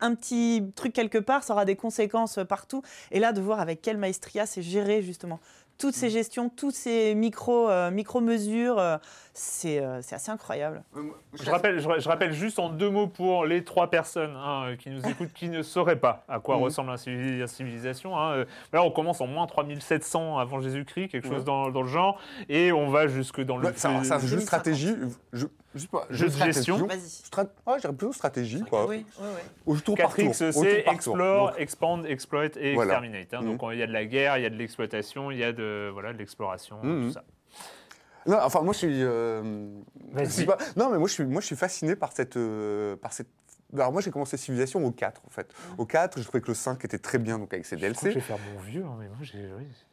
un 0.00 0.14
petit 0.14 0.62
truc 0.76 0.92
quelque 0.92 1.18
part, 1.18 1.42
ça 1.42 1.52
aura 1.54 1.64
des 1.64 1.74
conséquences 1.76 2.38
partout. 2.48 2.82
Et 3.10 3.18
là, 3.18 3.32
de 3.32 3.40
voir 3.40 3.58
avec 3.60 3.82
quelle 3.82 3.96
maestria 3.98 4.46
c'est 4.46 4.62
géré 4.62 5.02
justement 5.02 5.40
toutes 5.78 5.94
ces 5.94 6.10
gestions, 6.10 6.48
toutes 6.48 6.74
ces 6.74 7.14
micro, 7.14 7.68
euh, 7.70 7.90
micro-mesures, 7.90 8.78
euh, 8.78 8.96
c'est 9.32 9.78
euh, 9.80 10.00
c'est 10.02 10.16
assez 10.16 10.30
incroyable. 10.30 10.82
Je 11.34 11.50
rappelle, 11.50 11.78
je, 11.78 11.88
je 11.98 12.08
rappelle 12.08 12.32
juste 12.32 12.58
en 12.58 12.68
deux 12.70 12.90
mots 12.90 13.06
pour 13.06 13.46
les 13.46 13.62
trois 13.64 13.88
personnes 13.88 14.34
hein, 14.36 14.74
qui 14.78 14.90
nous 14.90 15.06
écoutent, 15.08 15.32
qui 15.32 15.48
ne 15.48 15.62
sauraient 15.62 16.00
pas 16.00 16.24
à 16.28 16.40
quoi 16.40 16.56
Mhm. 16.58 16.62
ressemble 16.64 16.90
une 17.06 17.46
civilisation. 17.46 18.18
hein. 18.18 18.44
Là, 18.72 18.82
on 18.82 18.90
commence 18.90 19.20
en 19.20 19.26
moins 19.28 19.46
3700 19.46 20.38
avant 20.38 20.60
Jésus-Christ, 20.60 21.08
quelque 21.08 21.28
chose 21.28 21.44
dans, 21.44 21.70
dans 21.70 21.82
le 21.82 21.88
genre, 21.88 22.18
et 22.48 22.72
on 22.72 22.88
va 22.90 23.06
jusque 23.06 23.40
dans 23.40 23.56
le. 23.56 23.66
Ouais, 23.66 23.72
C'est 23.76 23.88
un, 23.88 24.02
c'est 24.02 24.12
un 24.12 24.18
jeu 24.18 24.36
de 24.36 24.42
2050. 24.42 24.46
stratégie. 24.46 24.94
Juste 25.74 25.90
pas- 25.90 26.06
Jeu 26.10 26.26
de 26.28 26.32
gestion. 26.32 26.86
Vas-y. 26.86 27.00
Strat... 27.00 27.46
Ah, 27.66 27.74
je 27.76 27.80
dirais 27.82 27.92
plutôt 27.94 28.12
stratégie, 28.12 28.62
quoi. 28.68 28.86
Oui, 28.86 29.04
oui, 29.20 29.26
oui. 29.34 29.40
Au 29.66 29.76
tour 29.76 29.96
par 29.96 30.14
tour. 30.14 30.24
4X, 30.32 30.48
au 30.50 30.52
tour 30.52 30.62
c'est 30.64 30.82
par 30.82 30.84
tour. 30.84 30.94
explore, 30.94 31.50
Donc, 31.50 31.60
expand, 31.60 32.06
exploit 32.06 32.44
et 32.56 32.74
Voilà. 32.74 32.94
exterminate. 32.94 33.34
hein. 33.34 33.42
Donc 33.42 33.62
on- 33.62 33.70
il 33.70 33.78
y 33.78 33.82
a 33.82 33.86
de 33.86 33.92
la 33.92 34.04
guerre, 34.04 34.38
il 34.38 34.42
y 34.42 34.46
a 34.46 34.50
de 34.50 34.56
l'exploitation, 34.56 35.30
il 35.30 35.38
y 35.38 35.44
a 35.44 35.52
de 35.52 35.90
voilà 35.92 36.12
de 36.12 36.18
l'exploration, 36.18 36.78
tout 36.82 37.12
ça. 37.12 37.22
Non, 38.26 38.38
enfin, 38.42 38.60
moi, 38.60 38.72
je 38.74 38.78
suis. 38.78 39.02
euh, 39.02 39.42
je 40.16 40.44
pas- 40.44 40.58
Non, 40.76 40.90
mais 40.90 40.98
moi, 40.98 41.08
je 41.08 41.14
suis, 41.14 41.24
moi, 41.24 41.40
je 41.40 41.46
suis 41.46 41.56
fasciné 41.56 41.96
par 41.96 42.12
cette, 42.12 42.36
euh, 42.36 42.94
par 42.96 43.12
cette. 43.12 43.28
Alors, 43.72 43.90
moi, 43.92 44.02
j'ai 44.02 44.10
commencé 44.10 44.36
Civilisation 44.36 44.84
au 44.84 44.90
4, 44.90 45.22
en 45.26 45.30
fait. 45.30 45.50
Au 45.78 45.86
4, 45.86 46.18
je 46.18 46.24
trouvais 46.24 46.40
que 46.42 46.48
le 46.48 46.54
5 46.54 46.84
était 46.84 46.98
très 46.98 47.18
bien, 47.18 47.38
donc 47.38 47.52
avec 47.54 47.64
ses 47.64 47.76
Je 47.78 47.80
crois 47.86 47.92
que 47.92 47.96
je 48.00 48.04
DLC. 48.04 48.14
vais 48.20 48.20
faire 48.20 48.38
mon 48.54 48.60
vieux, 48.60 48.84
hein, 48.84 48.96
mais 48.98 49.08
moi 49.08 49.16
j'ai. 49.22 49.38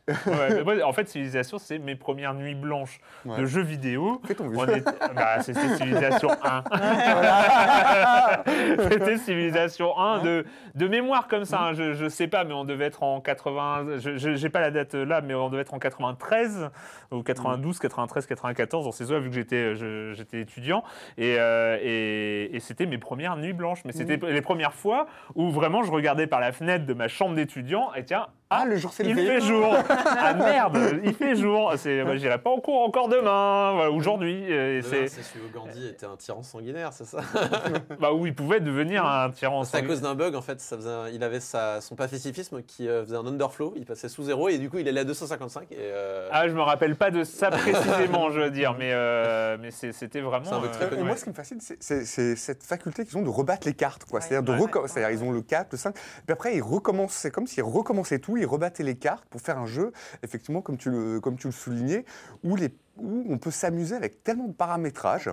Oui. 0.08 0.14
Ouais, 0.28 0.50
mais 0.56 0.64
moi, 0.64 0.74
en 0.88 0.94
fait, 0.94 1.08
Civilisation, 1.08 1.58
c'est 1.58 1.80
mes 1.80 1.96
premières 1.96 2.34
nuits 2.34 2.56
blanches 2.56 3.00
Ouais. 3.26 3.40
de 3.40 3.46
jeux 3.46 3.62
vidéo. 3.64 4.22
Fais 4.26 4.36
ton. 4.36 4.52
On 4.56 4.66
était- 4.66 4.84
bah, 5.16 5.42
c'était 5.42 5.76
Civilisation 5.78 6.30
1. 6.44 6.64
c'était 8.92 9.18
Civilisation 9.18 9.98
1 9.98 10.24
de, 10.24 10.46
de 10.76 10.88
mémoire 10.88 11.28
comme 11.28 11.46
ça. 11.46 11.60
hein. 11.62 11.74
Je, 11.74 11.94
je 11.94 12.08
sais 12.08 12.28
pas, 12.28 12.44
mais 12.44 12.54
on 12.54 12.66
devait 12.66 12.86
être 12.86 13.04
en 13.04 13.22
80. 13.22 13.98
Je 13.98 14.36
j'ai 14.36 14.50
pas 14.50 14.60
la 14.60 14.72
date 14.72 14.94
là, 14.94 15.22
mais 15.22 15.34
on 15.34 15.50
devait 15.50 15.62
être 15.64 15.74
en 15.74 15.80
93 15.80 16.70
ou 17.12 17.24
92, 17.24 17.80
93, 17.80 18.26
94 18.26 18.86
dans 18.86 18.92
ces 18.92 19.12
eaux 19.12 19.20
vu 19.20 19.30
que 19.30 19.36
j'étais 19.36 19.76
j'étais 20.14 20.42
étudiant 20.42 20.84
et, 21.18 21.36
euh, 21.40 21.78
et, 21.82 22.56
et 22.56 22.60
c'était 22.60 22.86
mes 22.86 22.98
premières 22.98 23.38
nuits 23.38 23.54
blanches. 23.54 23.82
Mais 23.86 23.92
c'était 23.92 24.18
les 24.18 24.42
premières 24.42 24.74
fois 24.74 25.08
où 25.36 25.50
vraiment 25.50 25.84
je 25.84 25.92
regardais 25.92 26.28
par 26.28 26.40
la 26.40 26.52
fenêtre 26.52 26.86
de 26.86 26.94
ma 26.94 27.08
chambre 27.08 27.36
d'étudiant 27.36 27.94
et 27.96 28.04
tiens. 28.04 28.28
Ah, 28.52 28.64
le 28.66 28.78
jour 28.78 28.94
s'est 28.94 29.04
Il 29.04 29.10
levé. 29.16 29.26
fait 29.26 29.42
jour. 29.42 29.76
Ah 30.18 30.34
merde, 30.36 30.78
il 31.04 31.14
fait 31.14 31.36
jour. 31.36 31.74
C'est, 31.78 32.04
bah, 32.04 32.16
j'irai 32.16 32.38
pas 32.38 32.50
en 32.52 32.60
cours 32.60 32.82
encore 32.84 33.10
demain, 33.10 33.72
voilà, 33.74 33.92
aujourd'hui. 33.92 34.44
Et 34.52 34.82
C'est 34.84 35.08
c'est, 35.08 35.24
celui 35.24 35.46
où 35.46 35.50
Gandhi 35.52 35.88
était 35.88 36.06
un 36.06 36.16
tyran 36.16 36.44
sanguinaire, 36.44 36.94
c'est 36.94 37.06
ça 37.06 37.20
bah 38.00 38.14
où 38.14 38.26
il 38.28 38.36
pouvait 38.36 38.60
devenir 38.60 39.04
un 39.06 39.30
tyran. 39.32 39.64
C'est 39.64 39.78
à 39.78 39.82
cause 39.82 40.02
d'un 40.02 40.14
bug, 40.16 40.36
en 40.36 40.42
fait. 40.42 40.62
Ça 40.62 40.78
faisait 40.78 40.90
un- 40.90 41.10
il 41.10 41.24
avait 41.24 41.40
sa- 41.40 41.82
son 41.82 41.96
pacifisme 41.96 42.62
qui 42.62 42.88
euh, 42.88 43.04
faisait 43.04 43.16
un 43.18 43.26
underflow. 43.26 43.74
Il 43.78 43.86
passait 43.86 44.10
sous 44.10 44.24
zéro 44.24 44.48
et 44.50 44.58
du 44.60 44.70
coup, 44.70 44.78
il 44.78 44.88
allait 44.88 45.02
à 45.02 45.06
255. 45.06 45.72
Et, 45.72 45.78
euh, 45.80 46.30
Ah, 46.32 46.48
je 46.48 46.54
me 46.54 46.62
rappelle 46.62 46.96
pas 46.96 47.10
de 47.12 47.24
ça 47.24 47.50
précisément, 47.52 48.30
je 48.32 48.40
veux 48.42 48.52
dire, 48.52 48.76
mais 48.78 48.92
euh, 48.94 49.58
mais 49.60 49.72
c'est- 49.72 49.92
c'était 49.92 50.22
vraiment. 50.22 50.46
C'est 50.46 50.54
un 50.54 50.60
bug 50.62 50.72
très 50.72 50.86
euh, 50.86 50.90
connu. 50.90 51.02
Et 51.02 51.04
moi, 51.04 51.16
ce 51.18 51.24
qui 51.24 51.30
me 51.32 51.36
fascine, 51.36 51.60
c'est- 51.62 51.78
c'est 51.82 52.06
c'est 52.06 52.36
cette 52.36 52.64
faculté 52.64 53.06
qu'ils 53.06 53.18
ont 53.18 53.24
de 53.24 53.30
rebattre 53.30 53.68
les 53.68 53.74
cartes. 53.74 54.06
quoi. 54.06 54.20
Ouais. 54.20 54.26
C'est-à-dire, 54.26 54.44
de 54.56 54.60
Ouais. 54.60 54.66
reco- 54.68 54.88
c'est-à-dire, 54.88 55.10
ils 55.20 55.24
ont 55.28 55.32
le 55.32 55.42
4, 55.42 55.72
le 55.72 55.78
5, 55.78 55.94
puis 55.96 56.04
après, 56.30 56.56
ils 56.56 56.62
recommencent. 56.64 57.14
C'est 57.14 57.32
comme 57.32 57.48
s'ils 57.48 57.64
recommençaient 57.64 58.20
tout, 58.20 58.35
ils 58.38 58.46
rebattaient 58.46 58.84
les 58.84 58.96
cartes 58.96 59.26
pour 59.26 59.42
faire 59.42 59.58
un 59.58 59.66
jeu, 59.66 59.92
effectivement, 60.24 60.62
comme 60.62 60.78
tu 60.78 60.90
le, 60.90 61.20
comme 61.20 61.38
tu 61.38 61.48
le 61.48 61.54
soulignais, 61.54 62.06
où, 62.44 62.56
les, 62.56 62.74
où 62.98 63.26
on 63.30 63.38
peut 63.38 63.52
s'amuser 63.52 63.96
avec 63.96 64.24
tellement 64.24 64.48
de 64.48 64.54
paramétrage 64.54 65.30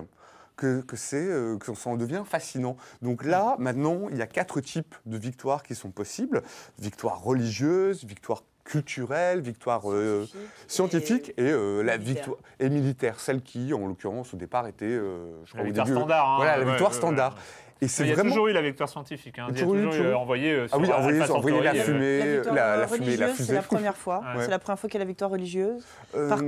que, 0.55 0.81
que 0.81 0.95
c'est 0.95 1.25
euh, 1.27 1.57
que 1.57 1.73
ça 1.73 1.89
en 1.89 1.95
devient 1.97 2.23
fascinant. 2.25 2.77
Donc 3.01 3.23
là, 3.25 3.55
maintenant, 3.59 4.01
il 4.11 4.17
y 4.17 4.21
a 4.21 4.27
quatre 4.27 4.61
types 4.61 4.95
de 5.05 5.17
victoires 5.17 5.63
qui 5.63 5.73
sont 5.75 5.89
possibles 5.89 6.43
victoire 6.79 7.21
religieuse, 7.23 8.05
victoire 8.05 8.43
culturelle, 8.63 9.41
victoire 9.41 9.91
euh, 9.91 10.25
scientifique 10.67 11.33
et, 11.37 11.41
euh, 11.51 11.81
la 11.83 11.97
militaire. 11.97 12.15
victoire 12.23 12.37
et 12.59 12.69
militaire, 12.69 13.19
celle 13.19 13.41
qui, 13.41 13.73
en 13.73 13.87
l'occurrence, 13.87 14.33
au 14.33 14.37
départ 14.37 14.67
était, 14.67 14.85
euh, 14.85 15.33
je 15.45 15.53
La 15.57 15.59
crois, 15.59 15.61
au 15.61 15.65
victoire 15.65 15.85
début, 15.87 15.97
standard. 15.99 16.29
hein, 16.29 16.35
voilà, 16.37 16.57
la 16.57 16.63
ouais, 16.65 16.69
victoire 16.71 16.91
ouais, 16.91 16.97
standard. 16.97 17.33
ouais. 17.33 17.39
Et 17.83 17.87
c'est 17.87 18.03
Il 18.03 18.09
y 18.09 18.11
a 18.11 18.15
vraiment. 18.15 18.29
toujours 18.29 18.47
eu 18.47 18.53
la 18.53 18.61
victoire 18.61 18.87
scientifique. 18.89 19.37
Hein. 19.39 19.47
Il 19.49 19.55
y 19.55 19.57
a 19.57 19.61
Toujours 19.63 19.75
eu, 19.75 19.79
toujours 19.79 19.93
eu 19.93 19.97
toujours 19.97 20.05
eu. 20.11 20.13
euh, 20.13 20.17
envoyé 20.17 20.51
euh, 20.53 20.67
Ah 20.71 20.77
oui, 20.77 20.89
envoyer 20.91 21.61
la 21.61 21.71
euh, 21.73 21.75
fumée, 21.83 22.19
La 22.19 22.25
victoire 22.35 22.55
la, 22.55 22.77
la 22.77 22.87
fumée, 22.87 23.17
la 23.17 23.33
c'est 23.33 23.53
la 23.53 23.61
première 23.61 23.97
fois. 23.97 24.19
Ouais. 24.19 24.43
C'est 24.45 24.51
la 24.51 24.59
première 24.59 24.79
fois 24.79 24.89
qu'il 24.89 24.97
y 24.99 25.01
a 25.01 25.05
la 25.05 25.07
victoire 25.07 25.31
religieuse. 25.31 25.83
Euh, 26.15 26.29
Par- 26.29 26.39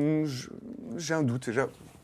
J'ai 0.97 1.13
un 1.13 1.23
doute. 1.23 1.49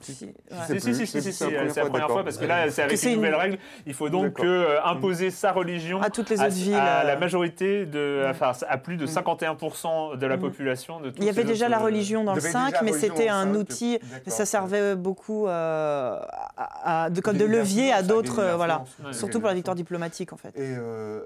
Si, 0.02 0.26
ouais. 0.26 0.34
Si, 0.68 0.80
si, 0.80 0.91
plus. 0.91 0.93
si, 1.06 1.08
si, 1.08 1.22
si, 1.22 1.34
C'est 1.34 1.45
la 1.45 1.52
première 1.52 1.66
la 1.68 1.74
fois, 1.74 1.84
première 1.84 1.91
fois 1.91 2.08
d'accord. 2.08 2.24
parce 2.24 2.38
que 2.38 2.45
là, 2.45 2.70
c'est 2.72 2.82
avec 2.84 2.97
c'est 2.97 3.08
les 3.08 3.12
une- 3.14 3.20
nouvelles 3.20 3.36
règles. 3.36 3.58
Il 3.86 3.93
faut 3.93 4.10
donc 4.10 4.39
euh, 4.39 4.80
imposer 4.84 5.30
sa 5.32 5.52
religion 5.52 6.02
À 6.02 6.10
toutes 6.10 6.30
les 6.30 6.41
à, 6.41 6.45
autres 6.47 6.56
villes. 6.56 6.74
à 6.76 7.04
la 7.04 7.14
euh, 7.16 7.20
majorité 7.20 7.86
de, 7.86 8.26
Mm. 8.26 8.30
enfin, 8.32 8.52
à 8.68 8.78
plus 8.78 8.97
de 8.97 9.06
51% 9.06 10.16
de 10.18 10.26
la 10.28 10.38
Mm. 10.38 10.39
population 10.41 10.99
de 10.99 11.12
Il 11.18 11.24
y 11.24 11.30
avait 11.30 11.43
déjà 11.43 11.70
la 11.70 11.80
religion 11.80 12.24
dans 12.24 12.34
le 12.34 12.39
avait 12.39 12.49
5, 12.49 12.72
déjà 12.72 12.84
mais 12.84 12.93
c'était 12.93 13.30
un 13.30 13.45
5, 13.45 13.56
outil, 13.60 13.99
ça 14.28 14.45
servait 14.45 14.95
beaucoup 14.95 15.47
euh, 15.47 16.20
à- 16.58 17.04
à- 17.06 17.10
de, 17.10 17.22
comme 17.22 17.38
de 17.38 17.45
levier 17.45 17.91
à 17.93 18.02
d'autres, 18.04 18.39
euh, 18.39 18.56
voilà. 18.56 18.84
Ouais. 19.06 19.14
Surtout 19.14 19.39
pour 19.39 19.47
la 19.49 19.56
victoire 19.56 19.76
diplomatique 19.76 20.34
en 20.34 20.38
fait, 20.38 20.54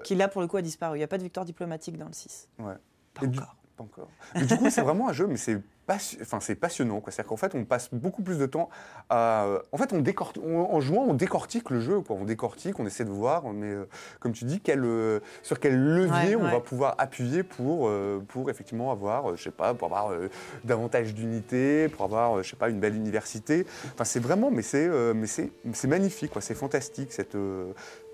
qui 0.04 0.14
là 0.14 0.28
pour 0.28 0.40
le 0.42 0.46
coup 0.48 0.56
a 0.56 0.62
disparu. 0.62 0.96
Il 0.96 1.00
n'y 1.00 1.04
a 1.04 1.08
pas 1.08 1.18
de 1.18 1.22
victoire 1.22 1.44
diplomatique 1.46 1.96
dans 1.98 2.06
le 2.06 2.12
6. 2.12 2.48
Ouais. 2.58 2.74
Pas 3.14 3.26
encore. 3.26 3.55
Pas 3.76 3.84
encore. 3.84 4.08
Mais 4.34 4.44
du 4.46 4.56
coup, 4.56 4.70
c'est 4.70 4.80
vraiment 4.80 5.08
un 5.08 5.12
jeu, 5.12 5.26
mais 5.26 5.36
c'est 5.36 5.58
enfin, 5.88 6.40
c'est 6.40 6.54
passionnant. 6.54 7.00
quoi. 7.00 7.12
C'est-à-dire 7.12 7.28
qu'en 7.28 7.36
fait, 7.36 7.54
on 7.54 7.64
passe 7.64 7.90
beaucoup 7.92 8.22
plus 8.22 8.38
de 8.38 8.46
temps 8.46 8.70
à. 9.10 9.46
En 9.70 9.76
fait, 9.76 9.92
on 9.92 10.00
décor- 10.00 10.32
on- 10.42 10.74
en 10.74 10.80
jouant, 10.80 11.04
on 11.06 11.12
décortique 11.14 11.68
le 11.70 11.78
jeu. 11.80 12.00
Quoi. 12.00 12.16
On 12.18 12.24
décortique, 12.24 12.80
on 12.80 12.86
essaie 12.86 13.04
de 13.04 13.10
voir, 13.10 13.44
mais 13.52 13.66
euh, 13.70 13.84
comme 14.18 14.32
tu 14.32 14.46
dis, 14.46 14.60
quel, 14.60 14.82
euh, 14.84 15.20
sur 15.42 15.60
quel 15.60 15.76
levier 15.78 16.36
Ouais, 16.36 16.42
on 16.42 16.44
ouais. 16.46 16.50
va 16.52 16.60
pouvoir 16.60 16.94
appuyer 16.96 17.42
pour, 17.42 17.86
euh, 17.88 18.18
pour 18.28 18.48
effectivement 18.50 18.90
avoir, 18.90 19.30
euh, 19.30 19.36
je 19.36 19.42
sais 19.44 19.50
pas, 19.50 19.74
pour 19.74 19.86
avoir 19.88 20.10
euh, 20.10 20.28
davantage 20.64 21.14
d'unités, 21.14 21.88
pour 21.88 22.06
avoir, 22.06 22.38
euh, 22.38 22.42
je 22.42 22.50
sais 22.50 22.56
pas, 22.56 22.70
une 22.70 22.80
belle 22.80 22.96
université. 22.96 23.66
Enfin, 23.92 24.04
c'est 24.04 24.20
vraiment, 24.20 24.50
mais 24.50 24.62
c'est, 24.62 24.88
euh, 24.88 25.12
mais 25.14 25.26
c'est, 25.26 25.52
c'est 25.74 25.88
magnifique, 25.88 26.32
quoi. 26.32 26.40
C'est 26.40 26.54
fantastique 26.54 27.12
cette. 27.12 27.36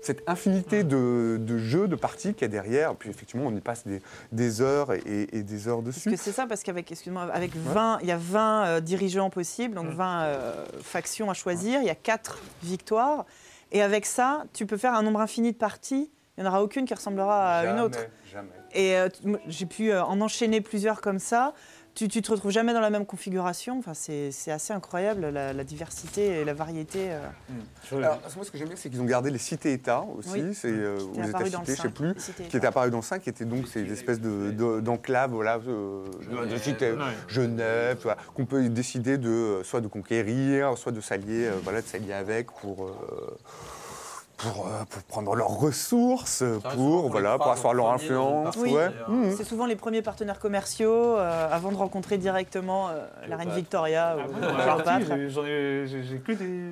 Cette 0.03 0.21
infinité 0.27 0.83
de, 0.83 1.37
de 1.39 1.57
jeux, 1.57 1.87
de 1.87 1.95
parties 1.95 2.33
qu'il 2.33 2.41
y 2.43 2.45
a 2.45 2.47
derrière. 2.49 2.95
Puis 2.95 3.09
effectivement, 3.09 3.45
on 3.47 3.55
y 3.55 3.61
passe 3.61 3.87
des, 3.87 4.01
des 4.31 4.61
heures 4.61 4.91
et, 4.93 5.27
et 5.31 5.43
des 5.43 5.67
heures 5.67 5.81
Parce 5.81 5.95
dessus. 5.95 6.11
que 6.11 6.17
c'est 6.17 6.31
ça, 6.31 6.45
parce 6.45 6.61
qu'avec, 6.63 6.91
excuse-moi, 6.91 7.23
avec 7.33 7.55
20, 7.55 7.99
il 8.01 8.07
y 8.07 8.11
a 8.11 8.17
20 8.17 8.65
euh, 8.65 8.79
dirigeants 8.81 9.29
possibles, 9.29 9.75
donc 9.75 9.87
20 9.87 10.23
euh, 10.23 10.65
factions 10.81 11.29
à 11.29 11.33
choisir, 11.33 11.79
il 11.81 11.87
y 11.87 11.89
a 11.89 11.95
4 11.95 12.37
victoires. 12.63 13.25
Et 13.71 13.81
avec 13.81 14.05
ça, 14.05 14.43
tu 14.53 14.65
peux 14.65 14.77
faire 14.77 14.93
un 14.93 15.03
nombre 15.03 15.21
infini 15.21 15.51
de 15.51 15.57
parties. 15.57 16.11
Il 16.37 16.43
n'y 16.43 16.47
en 16.47 16.51
aura 16.51 16.63
aucune 16.63 16.85
qui 16.85 16.93
ressemblera 16.93 17.59
à 17.59 17.65
une 17.65 17.79
autre. 17.79 17.99
Jamais. 18.31 18.49
Et 18.73 18.97
euh, 18.97 19.07
j'ai 19.47 19.65
pu 19.67 19.93
en 19.93 20.19
enchaîner 20.21 20.61
plusieurs 20.61 20.99
comme 21.01 21.19
ça. 21.19 21.53
Tu, 21.95 22.07
tu 22.07 22.23
te 22.23 22.31
retrouves 22.31 22.49
jamais 22.51 22.73
dans 22.73 22.79
la 22.79 22.89
même 22.89 23.05
configuration. 23.05 23.77
Enfin, 23.77 23.93
c'est 23.93 24.31
assez 24.51 24.73
incroyable 24.73 25.27
la, 25.27 25.53
la 25.53 25.63
diversité 25.63 26.41
et 26.41 26.45
la 26.45 26.55
variété. 26.55 27.11
euh, 27.11 27.19
Alors, 27.91 28.19
moi, 28.35 28.43
ce 28.43 28.49
que 28.49 28.57
j'aime 28.57 28.67
bien, 28.69 28.75
c'est 28.75 28.89
qu'ils 28.89 28.99
ont 28.99 29.05
gardé 29.05 29.29
les 29.29 29.37
cités-États 29.37 30.03
aussi, 30.17 30.29
Oui. 30.41 30.55
c'est, 30.55 30.71
euh, 30.71 30.97
ou 31.13 31.21
les 31.21 31.29
États-cités, 31.29 31.61
je 31.61 31.71
sais 31.71 31.75
5, 31.83 31.93
plus, 31.93 32.15
qui 32.49 32.57
étaient 32.57 32.65
apparus 32.65 32.89
dans 32.89 32.97
le 32.97 33.03
5, 33.03 33.21
qui 33.21 33.29
étaient 33.29 33.45
donc 33.45 33.67
ces 33.67 33.91
espèces 33.91 34.19
de, 34.19 34.49
de- 34.49 34.79
d'enclaves, 34.79 35.31
voilà, 35.33 35.59
euh, 35.67 36.05
de, 36.31 36.45
de 36.47 36.57
cités. 36.57 36.95
Genève, 37.27 37.99
voilà, 38.01 38.17
qu'on 38.33 38.45
peut 38.47 38.67
décider 38.69 39.19
de, 39.19 39.29
euh, 39.29 39.63
soit 39.63 39.81
de 39.81 39.87
conquérir, 39.87 40.75
soit 40.79 40.91
de 40.91 40.99
s'allier, 41.01 41.45
euh, 41.45 41.51
voilà, 41.63 41.83
de 41.83 41.87
s'allier 41.87 42.13
avec 42.13 42.47
pour. 42.53 42.89
Euh, 44.39 44.49
pour, 44.51 44.67
euh, 44.67 44.83
pour 44.89 45.03
prendre 45.03 45.35
leurs 45.35 45.47
ressources, 45.49 46.43
pour, 46.75 47.09
voilà, 47.09 47.37
pour 47.37 47.51
asseoir 47.51 47.73
leur 47.73 47.91
influence. 47.91 48.55
Oui. 48.57 48.73
ouais. 48.73 48.89
Mhm. 49.07 49.35
C'est 49.37 49.43
souvent 49.43 49.65
les 49.65 49.75
premiers 49.75 50.01
partenaires 50.01 50.39
commerciaux 50.39 51.17
euh, 51.17 51.47
avant 51.51 51.71
de 51.71 51.77
rencontrer 51.77 52.17
directement 52.17 52.89
euh, 52.89 53.05
la 53.27 53.37
reine. 53.37 53.49
Victoria 53.51 54.15
Ah 54.19 54.25
ou 54.27 54.33
j'ai- 55.15 55.29
j'en 55.29 55.45
ai, 55.45 55.85
j'ai 55.87 56.03
j'ai 56.03 56.17
que 56.19 56.31
des, 56.31 56.71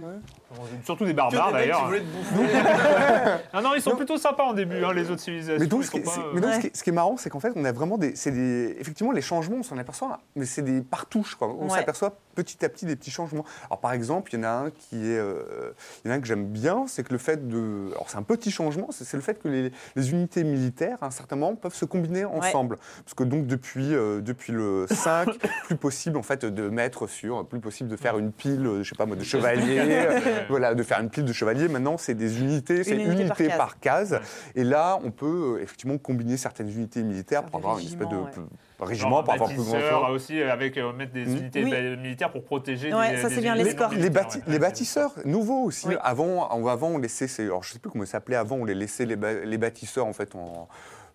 surtout 0.85 1.05
des 1.05 1.13
barbares 1.13 1.51
d'ailleurs. 1.51 1.89
non, 3.53 3.73
ils 3.75 3.81
sont 3.81 3.95
plutôt 3.95 4.17
sympas 4.17 4.43
en 4.43 4.53
début, 4.53 4.83
hein, 4.83 4.93
les 4.93 5.09
autres 5.11 5.21
civilisations. 5.21 5.59
Mais 5.59 5.67
donc, 5.67 5.83
ce 5.83 5.91
qui, 5.91 5.99
pas, 6.01 6.11
euh, 6.11 6.31
mais 6.33 6.41
donc, 6.41 6.53
ce 6.53 6.59
qui 6.59 6.67
est- 6.67 6.75
ce 6.75 6.83
qui 6.83 6.89
est 6.89 6.93
marrant, 6.93 7.17
c'est 7.17 7.29
qu'en 7.29 7.39
fait, 7.39 7.51
on 7.55 7.63
a 7.65 7.71
vraiment 7.71 7.97
des, 7.97 8.15
c'est 8.15 8.31
des, 8.31 8.75
effectivement, 8.79 9.11
les 9.11 9.21
changements, 9.21 9.57
on 9.59 9.63
s'en 9.63 9.77
aperçoit, 9.77 10.19
mais 10.35 10.45
c'est 10.45 10.61
des 10.61 10.81
par 10.81 11.05
touche, 11.05 11.35
quoi. 11.35 11.47
On 11.49 11.65
Ouais. 11.69 11.77
s'aperçoit 11.77 12.17
petit 12.35 12.63
à 12.65 12.69
petit 12.69 12.85
des 12.85 12.95
petits 12.95 13.11
changements. 13.11 13.45
Alors, 13.69 13.79
par 13.79 13.93
exemple, 13.93 14.31
il 14.33 14.37
y 14.37 14.39
en 14.39 14.43
a 14.43 14.49
un 14.49 14.69
qui 14.71 14.95
est, 15.11 15.17
euh, 15.17 15.71
il 16.03 16.07
y 16.07 16.11
en 16.11 16.13
a 16.13 16.17
un 16.17 16.21
que 16.21 16.27
j'aime 16.27 16.45
bien, 16.45 16.85
c'est 16.87 17.03
que 17.03 17.11
le 17.11 17.17
fait 17.19 17.47
de, 17.47 17.89
alors 17.91 18.09
c'est 18.09 18.17
un 18.17 18.23
petit 18.23 18.51
changement, 18.51 18.87
c'est 18.91 19.13
le 19.17 19.21
fait 19.23 19.41
que 19.41 19.47
les, 19.47 19.71
les 19.95 20.11
unités 20.11 20.43
militaires, 20.43 20.97
à 21.01 21.07
un 21.07 21.11
certain 21.11 21.35
moment, 21.35 21.55
peuvent 21.55 21.73
se 21.75 21.85
combiner 21.85 22.25
ensemble, 22.25 22.77
parce 23.03 23.13
que 23.15 23.23
donc 23.23 23.47
depuis, 23.47 23.93
euh, 23.93 24.21
depuis 24.21 24.53
le 24.53 24.85
5, 24.89 25.29
plus 25.65 25.75
possible 25.75 26.17
en 26.17 26.23
fait 26.23 26.45
de 26.45 26.69
mettre 26.69 27.07
sur, 27.07 27.45
plus 27.45 27.59
possible 27.59 27.89
de 27.89 27.95
faire 27.97 28.17
une 28.17 28.31
pile, 28.31 28.69
je 28.81 28.89
sais 28.89 28.95
pas 28.95 29.05
moi, 29.05 29.15
de 29.15 29.23
chevaliers, 29.23 30.07
voilà, 30.49 30.73
de 30.75 30.83
faire 30.83 30.99
une 30.99 31.09
pile 31.09 31.25
de 31.25 31.33
chevaliers. 31.33 31.67
Maintenant, 31.67 31.97
c'est 31.97 32.13
des 32.13 32.39
unités, 32.39 32.83
c'est 32.83 32.91
unité 32.95 33.05
par 33.07 33.19
unité 33.19 33.47
case. 33.47 33.57
par 33.57 33.79
case. 33.79 34.11
Ouais. 34.13 34.19
Et 34.55 34.63
là, 34.63 34.99
on 35.03 35.11
peut 35.11 35.57
euh, 35.57 35.63
effectivement 35.63 35.97
combiner 35.97 36.37
certaines 36.37 36.69
unités 36.69 37.03
militaires 37.03 37.43
pour 37.43 37.57
avoir 37.57 37.79
une 37.79 37.85
espèce 37.85 38.07
de 38.07 38.15
ouais. 38.15 38.29
régiment, 38.79 39.23
pour 39.23 39.33
avoir 39.33 39.49
plus 39.49 39.57
de 39.57 39.63
bâtisseur, 39.63 39.99
renforts. 39.99 40.11
aussi 40.15 40.41
avec 40.41 40.77
euh, 40.77 40.91
mettre 40.93 41.13
des 41.13 41.25
Mhm. 41.25 41.37
unités 41.37 41.63
Oui. 41.63 41.97
militaires 41.97 42.31
pour 42.31 42.43
protéger 42.43 42.93
Ouais, 42.93 43.11
des, 43.15 43.21
ça, 43.21 43.29
c'est 43.29 43.41
bien, 43.41 43.55
Les, 43.55 43.63
bâti- 44.09 44.37
ouais. 44.37 44.41
les 44.47 44.59
bâtisseurs, 44.59 45.11
nouveaux 45.25 45.63
aussi. 45.63 45.87
Oui. 45.87 45.95
Avant, 46.01 46.49
on- 46.51 46.67
avant, 46.67 46.87
on 46.89 46.97
laissait, 46.97 47.27
alors 47.43 47.63
je 47.63 47.73
sais 47.73 47.79
plus 47.79 47.89
comment 47.91 48.05
ça 48.05 48.13
s'appelait 48.13 48.35
avant, 48.35 48.55
on 48.57 48.65
les 48.65 48.75
laissait 48.75 49.05
les, 49.05 49.15
ba- 49.15 49.33
les 49.45 49.57
bâtisseurs 49.57 50.05
en 50.05 50.13
fait 50.13 50.35
en, 50.35 50.67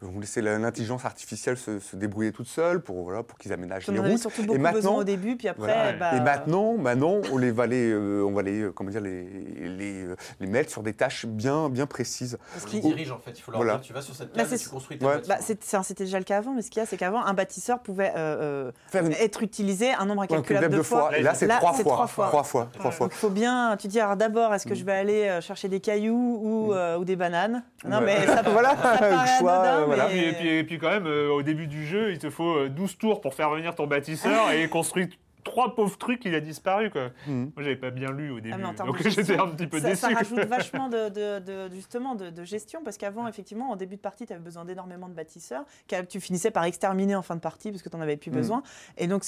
on 0.02 0.20
laissait 0.20 0.42
la- 0.42 0.58
l'intelligence 0.58 1.04
artificielle 1.04 1.56
se, 1.56 1.78
se 1.78 1.96
débrouiller 1.96 2.32
toute 2.32 2.46
seule 2.48 2.80
pour 2.80 3.02
voilà 3.02 3.22
pour 3.22 3.38
qu'ils 3.38 3.52
aménagent 3.52 3.88
On 3.88 3.92
les 3.92 3.98
routes. 3.98 4.18
surtout 4.18 4.42
beaucoup 4.42 4.54
Et 4.56 4.58
maintenant, 4.58 4.96
au 4.96 5.04
début, 5.04 5.36
puis 5.36 5.48
après, 5.48 5.66
Voilà. 5.66 5.92
bah, 5.94 6.16
et 6.16 6.20
maintenant, 6.20 6.76
maintenant, 6.76 7.20
on 7.32 7.38
les 7.38 7.50
va 7.50 7.66
les, 7.66 7.90
euh, 7.90 8.22
on 8.26 8.32
va 8.32 8.42
les, 8.42 8.60
euh, 8.62 8.72
comment 8.72 8.90
dire, 8.90 9.00
les, 9.00 9.24
les, 9.24 10.04
euh, 10.04 10.16
les 10.40 10.46
mettre 10.46 10.70
sur 10.70 10.82
des 10.82 10.92
tâches 10.92 11.26
bien, 11.26 11.68
bien 11.68 11.86
précises. 11.86 12.38
parce 12.52 12.64
On 12.64 12.68
qu'il- 12.68 12.82
les 12.82 12.88
dirige 12.88 13.10
en 13.12 13.18
fait, 13.18 13.32
il 13.38 13.40
faut 13.42 13.50
leur 13.52 13.58
Voilà. 13.60 13.74
dire 13.74 13.82
tu 13.82 13.92
vas 13.92 14.02
sur 14.02 14.14
cette 14.14 14.34
Bah, 14.36 14.42
et 14.42 14.46
c'est- 14.46 14.58
tu 14.58 14.68
construis 14.68 14.98
tes 14.98 15.04
Ouais. 15.06 15.20
Bah, 15.28 15.36
C'était 15.40 16.04
déjà 16.04 16.18
le 16.18 16.24
cas 16.24 16.38
avant, 16.38 16.52
mais 16.54 16.62
ce 16.62 16.70
qu'il 16.70 16.80
y 16.80 16.82
a, 16.82 16.86
c'est 16.86 16.96
qu'avant, 16.96 17.24
un 17.24 17.34
bâtisseur 17.34 17.80
pouvait 17.80 18.12
euh, 18.16 18.70
Faire 18.88 19.04
une- 19.04 19.12
être 19.12 19.42
utilisé 19.42 19.92
un 19.92 20.06
nombre 20.06 20.22
incalculable 20.22 20.66
concept 20.66 20.78
de 20.78 20.82
fois. 20.82 21.16
Et 21.18 21.22
là, 21.22 21.34
c'est 21.34 21.48
trois, 21.48 21.72
fois. 21.72 21.82
trois 21.82 22.06
fois. 22.06 22.26
Trois 22.26 22.42
fois. 22.42 22.68
Trois 22.78 22.90
fois. 22.90 23.06
Donc 23.06 23.14
il 23.14 23.18
faut 23.18 23.30
bien, 23.30 23.76
tu 23.78 23.88
dis, 23.88 24.00
alors 24.00 24.16
d'abord, 24.16 24.52
est-ce 24.54 24.66
que 24.66 24.74
je 24.74 24.84
vais 24.84 24.92
aller 24.92 25.38
chercher 25.40 25.68
des 25.68 25.80
cailloux 25.80 26.38
ou, 26.42 26.72
euh, 26.74 26.96
ou 26.98 27.04
des 27.04 27.16
bananes? 27.16 27.62
Non, 27.84 27.98
Ouais. 27.98 28.04
mais 28.20 28.26
ça, 28.26 28.42
Voilà, 28.52 28.70
ça 28.76 28.76
paraît 28.76 29.12
anodin, 29.12 29.80
euh, 29.80 29.85
voilà. 29.86 30.08
mais- 30.08 30.28
Et 30.28 30.32
puis, 30.32 30.48
et 30.48 30.64
puis 30.64 30.78
quand 30.78 30.90
même, 30.90 31.06
euh, 31.06 31.28
au 31.30 31.42
début 31.42 31.66
du 31.66 31.86
jeu, 31.86 32.12
il 32.12 32.18
te 32.18 32.30
faut 32.30 32.56
euh, 32.56 32.68
12 32.68 32.98
tours 32.98 33.20
pour 33.20 33.34
faire 33.34 33.50
venir 33.50 33.74
ton 33.74 33.86
bâtisseur 33.86 34.50
et 34.52 34.68
construire 34.68 35.08
trois 35.46 35.74
pauvres 35.74 35.96
trucs, 35.96 36.24
il 36.26 36.34
a 36.34 36.40
disparu. 36.40 36.90
Quoi. 36.90 37.10
Mhm. 37.26 37.52
Moi, 37.56 37.62
j'avais 37.64 37.76
pas 37.76 37.90
bien 37.90 38.10
lu 38.10 38.30
au 38.30 38.40
début, 38.40 38.54
Ah, 38.62 38.72
termes 38.74 38.88
donc 38.88 38.98
j'étais 39.08 39.38
un 39.38 39.48
petit 39.48 39.66
peu 39.66 39.80
ça, 39.80 39.88
déçu. 39.88 40.00
ça 40.02 40.08
rajoute 40.08 40.40
vachement 40.48 40.88
de, 40.88 41.08
de- 41.08 41.38
de- 41.68 41.74
justement 41.74 42.14
de, 42.14 42.30
de 42.30 42.44
gestion 42.44 42.80
parce 42.84 42.96
qu'avant, 42.98 43.26
effectivement, 43.28 43.70
en 43.70 43.76
début 43.76 43.96
de 43.96 44.00
partie, 44.00 44.26
tu 44.26 44.32
avais 44.32 44.42
besoin 44.42 44.64
d'énormément 44.64 45.08
de 45.08 45.14
bâtisseurs 45.14 45.64
que 45.88 46.02
tu 46.02 46.20
finissais 46.20 46.50
par 46.50 46.64
exterminer 46.64 47.14
en 47.16 47.22
fin 47.22 47.36
de 47.36 47.40
partie 47.40 47.70
parce 47.70 47.82
que 47.82 47.88
tu 47.88 47.96
n'en 47.96 48.02
avais 48.02 48.16
plus 48.16 48.30
Mm. 48.30 48.34
besoin. 48.34 48.62
Et 48.98 49.06
donc, 49.06 49.22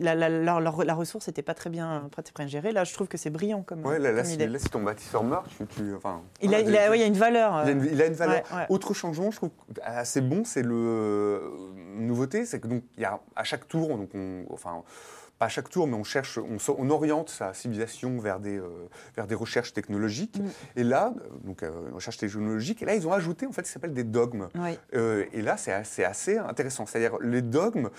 la, 0.00 0.14
la- 0.14 0.28
la- 0.28 0.60
la- 0.60 0.72
la 0.84 0.94
ressource 0.94 1.28
n'était 1.28 1.42
pas 1.42 1.54
très 1.54 1.70
bien, 1.70 2.08
pas 2.16 2.22
très 2.22 2.32
bien 2.36 2.46
gérée. 2.46 2.72
Là, 2.72 2.84
je 2.84 2.92
trouve 2.94 3.06
que 3.08 3.18
c'est 3.18 3.30
brillant 3.30 3.62
comme, 3.62 3.84
Ouais, 3.84 3.98
là, 3.98 4.10
là, 4.10 4.22
comme 4.22 4.26
si, 4.30 4.34
idée. 4.34 4.46
là, 4.46 4.58
si 4.58 4.68
ton 4.70 4.82
bâtisseur 4.82 5.22
meurt, 5.22 5.46
tu, 5.56 5.66
tu- 5.66 5.94
enfin, 5.94 6.22
Il, 6.40 6.54
a, 6.54 6.62
voilà, 6.62 6.70
il, 6.70 6.76
a, 6.76 6.90
ouais, 6.90 6.98
il 6.98 7.00
y 7.00 7.04
a 7.04 7.06
une 7.06 7.14
valeur. 7.14 7.62
Il 7.64 7.68
a 7.68 7.70
une, 7.72 7.84
il 7.92 8.02
a 8.02 8.06
une 8.06 8.14
valeur. 8.14 8.42
Ouais, 8.50 8.56
ouais. 8.58 8.66
Autre 8.70 8.94
changement, 8.94 9.30
je 9.30 9.36
trouve 9.36 9.50
assez 9.82 10.20
bon, 10.20 10.44
c'est 10.44 10.62
le 10.62 10.74
euh, 10.74 11.40
nouveauté, 11.96 12.46
c'est 12.46 12.60
que 12.60 12.66
donc 12.68 12.82
il 12.96 13.02
y 13.02 13.04
a 13.04 13.20
à 13.36 13.44
chaque 13.44 13.68
tour, 13.68 13.88
donc 13.96 14.10
on, 14.14 14.44
enfin 14.50 14.82
pas 15.38 15.46
à 15.46 15.48
chaque 15.48 15.68
tour, 15.68 15.86
mais 15.86 15.94
on 15.96 16.04
cherche, 16.04 16.38
on, 16.38 16.58
on 16.78 16.90
oriente 16.90 17.28
sa 17.28 17.52
civilisation 17.54 18.18
vers 18.18 18.38
des 18.40 18.56
euh, 18.58 18.68
vers 19.16 19.26
des 19.26 19.34
recherches 19.34 19.72
technologiques. 19.72 20.38
Mm. 20.38 20.78
Et 20.80 20.84
là, 20.84 21.12
euh, 21.16 21.28
donc 21.44 21.62
euh, 21.62 21.70
recherche 21.92 22.18
technologique, 22.18 22.82
et 22.82 22.84
là 22.86 22.94
ils 22.94 23.06
ont 23.08 23.12
ajouté 23.12 23.46
en 23.46 23.52
fait 23.52 23.62
ce 23.62 23.66
qui 23.68 23.72
s'appelle 23.72 23.94
des 23.94 24.04
dogmes. 24.04 24.48
Oui. 24.54 24.78
Euh, 24.94 25.24
et 25.32 25.42
là, 25.42 25.56
c'est 25.56 25.72
assez, 25.72 26.04
assez 26.04 26.38
intéressant. 26.38 26.86
C'est-à-dire 26.86 27.18
les 27.20 27.42
dogmes. 27.42 27.90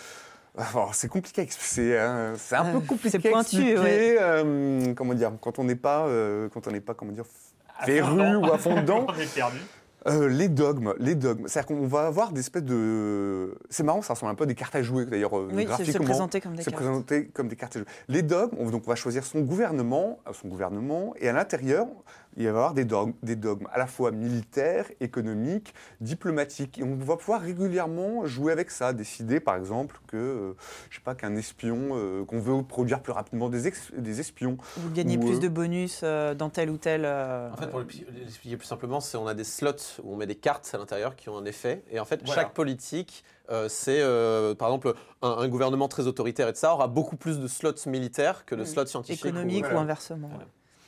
alors, 0.58 0.96
c'est 0.96 1.10
compliqué, 1.10 1.46
c'est 1.50 1.98
euh, 1.98 2.36
c'est 2.38 2.56
un 2.56 2.68
Euh, 2.68 2.74
peu 2.74 2.80
compliqué. 2.80 3.20
c'est 3.22 3.30
pointu, 3.30 3.58
expliquer, 3.58 3.80
ouais. 3.80 4.18
euh, 4.22 4.94
comment 4.94 5.14
dire, 5.14 5.32
quand 5.42 5.60
on 5.60 5.66
n'est 5.66 5.76
pas, 5.76 6.08
euh, 6.08 6.48
quand 6.54 6.68
on 6.68 6.72
n'est 6.72 6.80
pas, 6.80 6.94
comment 6.94 7.12
dire, 7.12 7.26
féru 7.84 8.38
ou 8.38 8.46
à 8.46 8.58
fond 8.58 8.76
dedans. 8.80 9.06
On 9.10 9.20
est 9.20 9.34
perdu. 9.36 9.58
Euh, 10.08 10.28
les 10.28 10.50
dogmes, 10.50 10.94
les 11.00 11.16
dogmes. 11.16 11.48
C'est-à-dire 11.48 11.76
qu'on 11.76 11.88
va 11.88 12.06
avoir 12.06 12.32
des 12.32 12.42
espèces 12.42 12.64
de. 12.64 13.58
C'est 13.70 13.82
marrant, 13.84 14.04
ça 14.04 14.14
ressemble 14.14 14.32
un 14.32 14.36
peu 14.36 14.44
à 14.44 14.48
des 14.48 14.54
cartes 14.54 14.76
à 14.76 14.84
jouer 14.84 15.06
d'ailleurs 15.06 15.36
euh, 15.36 15.50
Oui, 15.52 15.68
c'est 15.84 16.00
présenter 16.00 16.42
comme 16.42 16.56
des 16.56 16.62
C'est 16.62 16.70
cartes. 16.72 16.84
présenté 16.84 17.26
comme 17.28 17.48
des 17.48 17.56
cartes 17.56 17.76
à 17.78 17.80
jouer. 17.80 17.88
Les 18.08 18.22
dogmes, 18.22 18.56
on, 18.60 18.70
donc 18.70 18.84
on 18.86 18.90
va 18.90 18.96
choisir 18.96 19.26
son 19.26 19.42
gouvernement, 19.42 20.20
son 20.40 20.48
gouvernement, 20.48 21.16
et 21.20 21.28
à 21.28 21.34
l'intérieur, 21.34 21.88
il 22.38 22.44
va 22.44 22.46
y 22.46 22.48
avoir 22.50 22.74
des 22.74 22.86
dogmes, 22.86 23.14
des 23.24 23.36
dogmes 23.36 23.68
à 23.72 23.78
la 23.78 23.88
fois 23.88 24.12
militaires, 24.12 24.86
économiques, 25.00 25.74
diplomatiques. 26.02 26.78
Et 26.80 26.84
on 26.84 26.96
va 26.96 27.18
pouvoir 27.18 27.42
régulièrement 27.42 28.26
jouer 28.26 28.52
avec 28.52 28.72
ça, 28.72 28.94
décider 28.94 29.40
par 29.40 29.56
exemple 29.56 30.00
que, 30.08 30.18
euh, 30.18 30.54
je 30.90 30.96
sais 30.98 31.02
pas, 31.04 31.16
qu'un 31.16 31.36
espion, 31.36 31.90
euh, 31.94 32.26
qu'on 32.26 32.40
veut 32.40 32.62
produire 32.64 33.02
plus 33.02 33.12
rapidement 33.14 33.50
des, 33.50 33.68
ex- 33.68 33.92
des 33.98 34.20
espions. 34.20 34.58
Vous 34.78 34.92
gagnez 34.92 35.18
Ou, 35.18 35.22
plus 35.22 35.38
euh, 35.38 35.40
de 35.40 35.48
bonus 35.48 36.02
euh, 36.04 36.34
dans 36.36 36.50
tel 36.50 36.70
ou 36.70 36.78
tel. 36.78 37.04
euh, 37.06 37.50
En 37.52 37.58
fait, 37.58 37.68
pour 37.68 37.80
l'expliquer 37.80 38.58
plus 38.58 38.68
simplement, 38.68 39.00
c'est 39.00 39.18
on 39.18 39.28
a 39.28 39.34
des 39.34 39.44
slots 39.44 39.72
où 40.04 40.14
on 40.14 40.18
met 40.18 40.28
des 40.28 40.36
cartes 40.36 40.70
à 40.74 40.78
l'intérieur 40.78 41.16
qui 41.16 41.30
ont 41.30 41.38
un 41.38 41.46
effet. 41.46 41.84
Et 41.92 42.00
en 42.00 42.06
fait, 42.06 42.22
Voilà. 42.26 42.42
chaque 42.44 42.54
politique, 42.54 43.24
euh, 43.52 43.68
c'est 43.70 44.02
euh, 44.02 44.56
par 44.56 44.70
exemple 44.70 44.94
un, 45.22 45.30
un 45.30 45.48
gouvernement 45.48 45.88
très 45.88 46.08
autoritaire 46.08 46.48
et 46.48 46.52
de 46.52 46.58
ça 46.58 46.74
aura 46.74 46.88
beaucoup 46.88 47.16
plus 47.16 47.40
de 47.40 47.48
slots 47.48 47.86
militaires 47.86 48.46
que 48.46 48.56
de 48.56 48.64
Mm. 48.64 48.66
slots 48.66 48.86
scientifiques. 48.88 49.26
économique 49.26 49.64
ou- 49.64 49.68
ou 49.68 49.70
Voilà. 49.70 49.80
inversement. 49.82 50.28
ouais. 50.30 50.46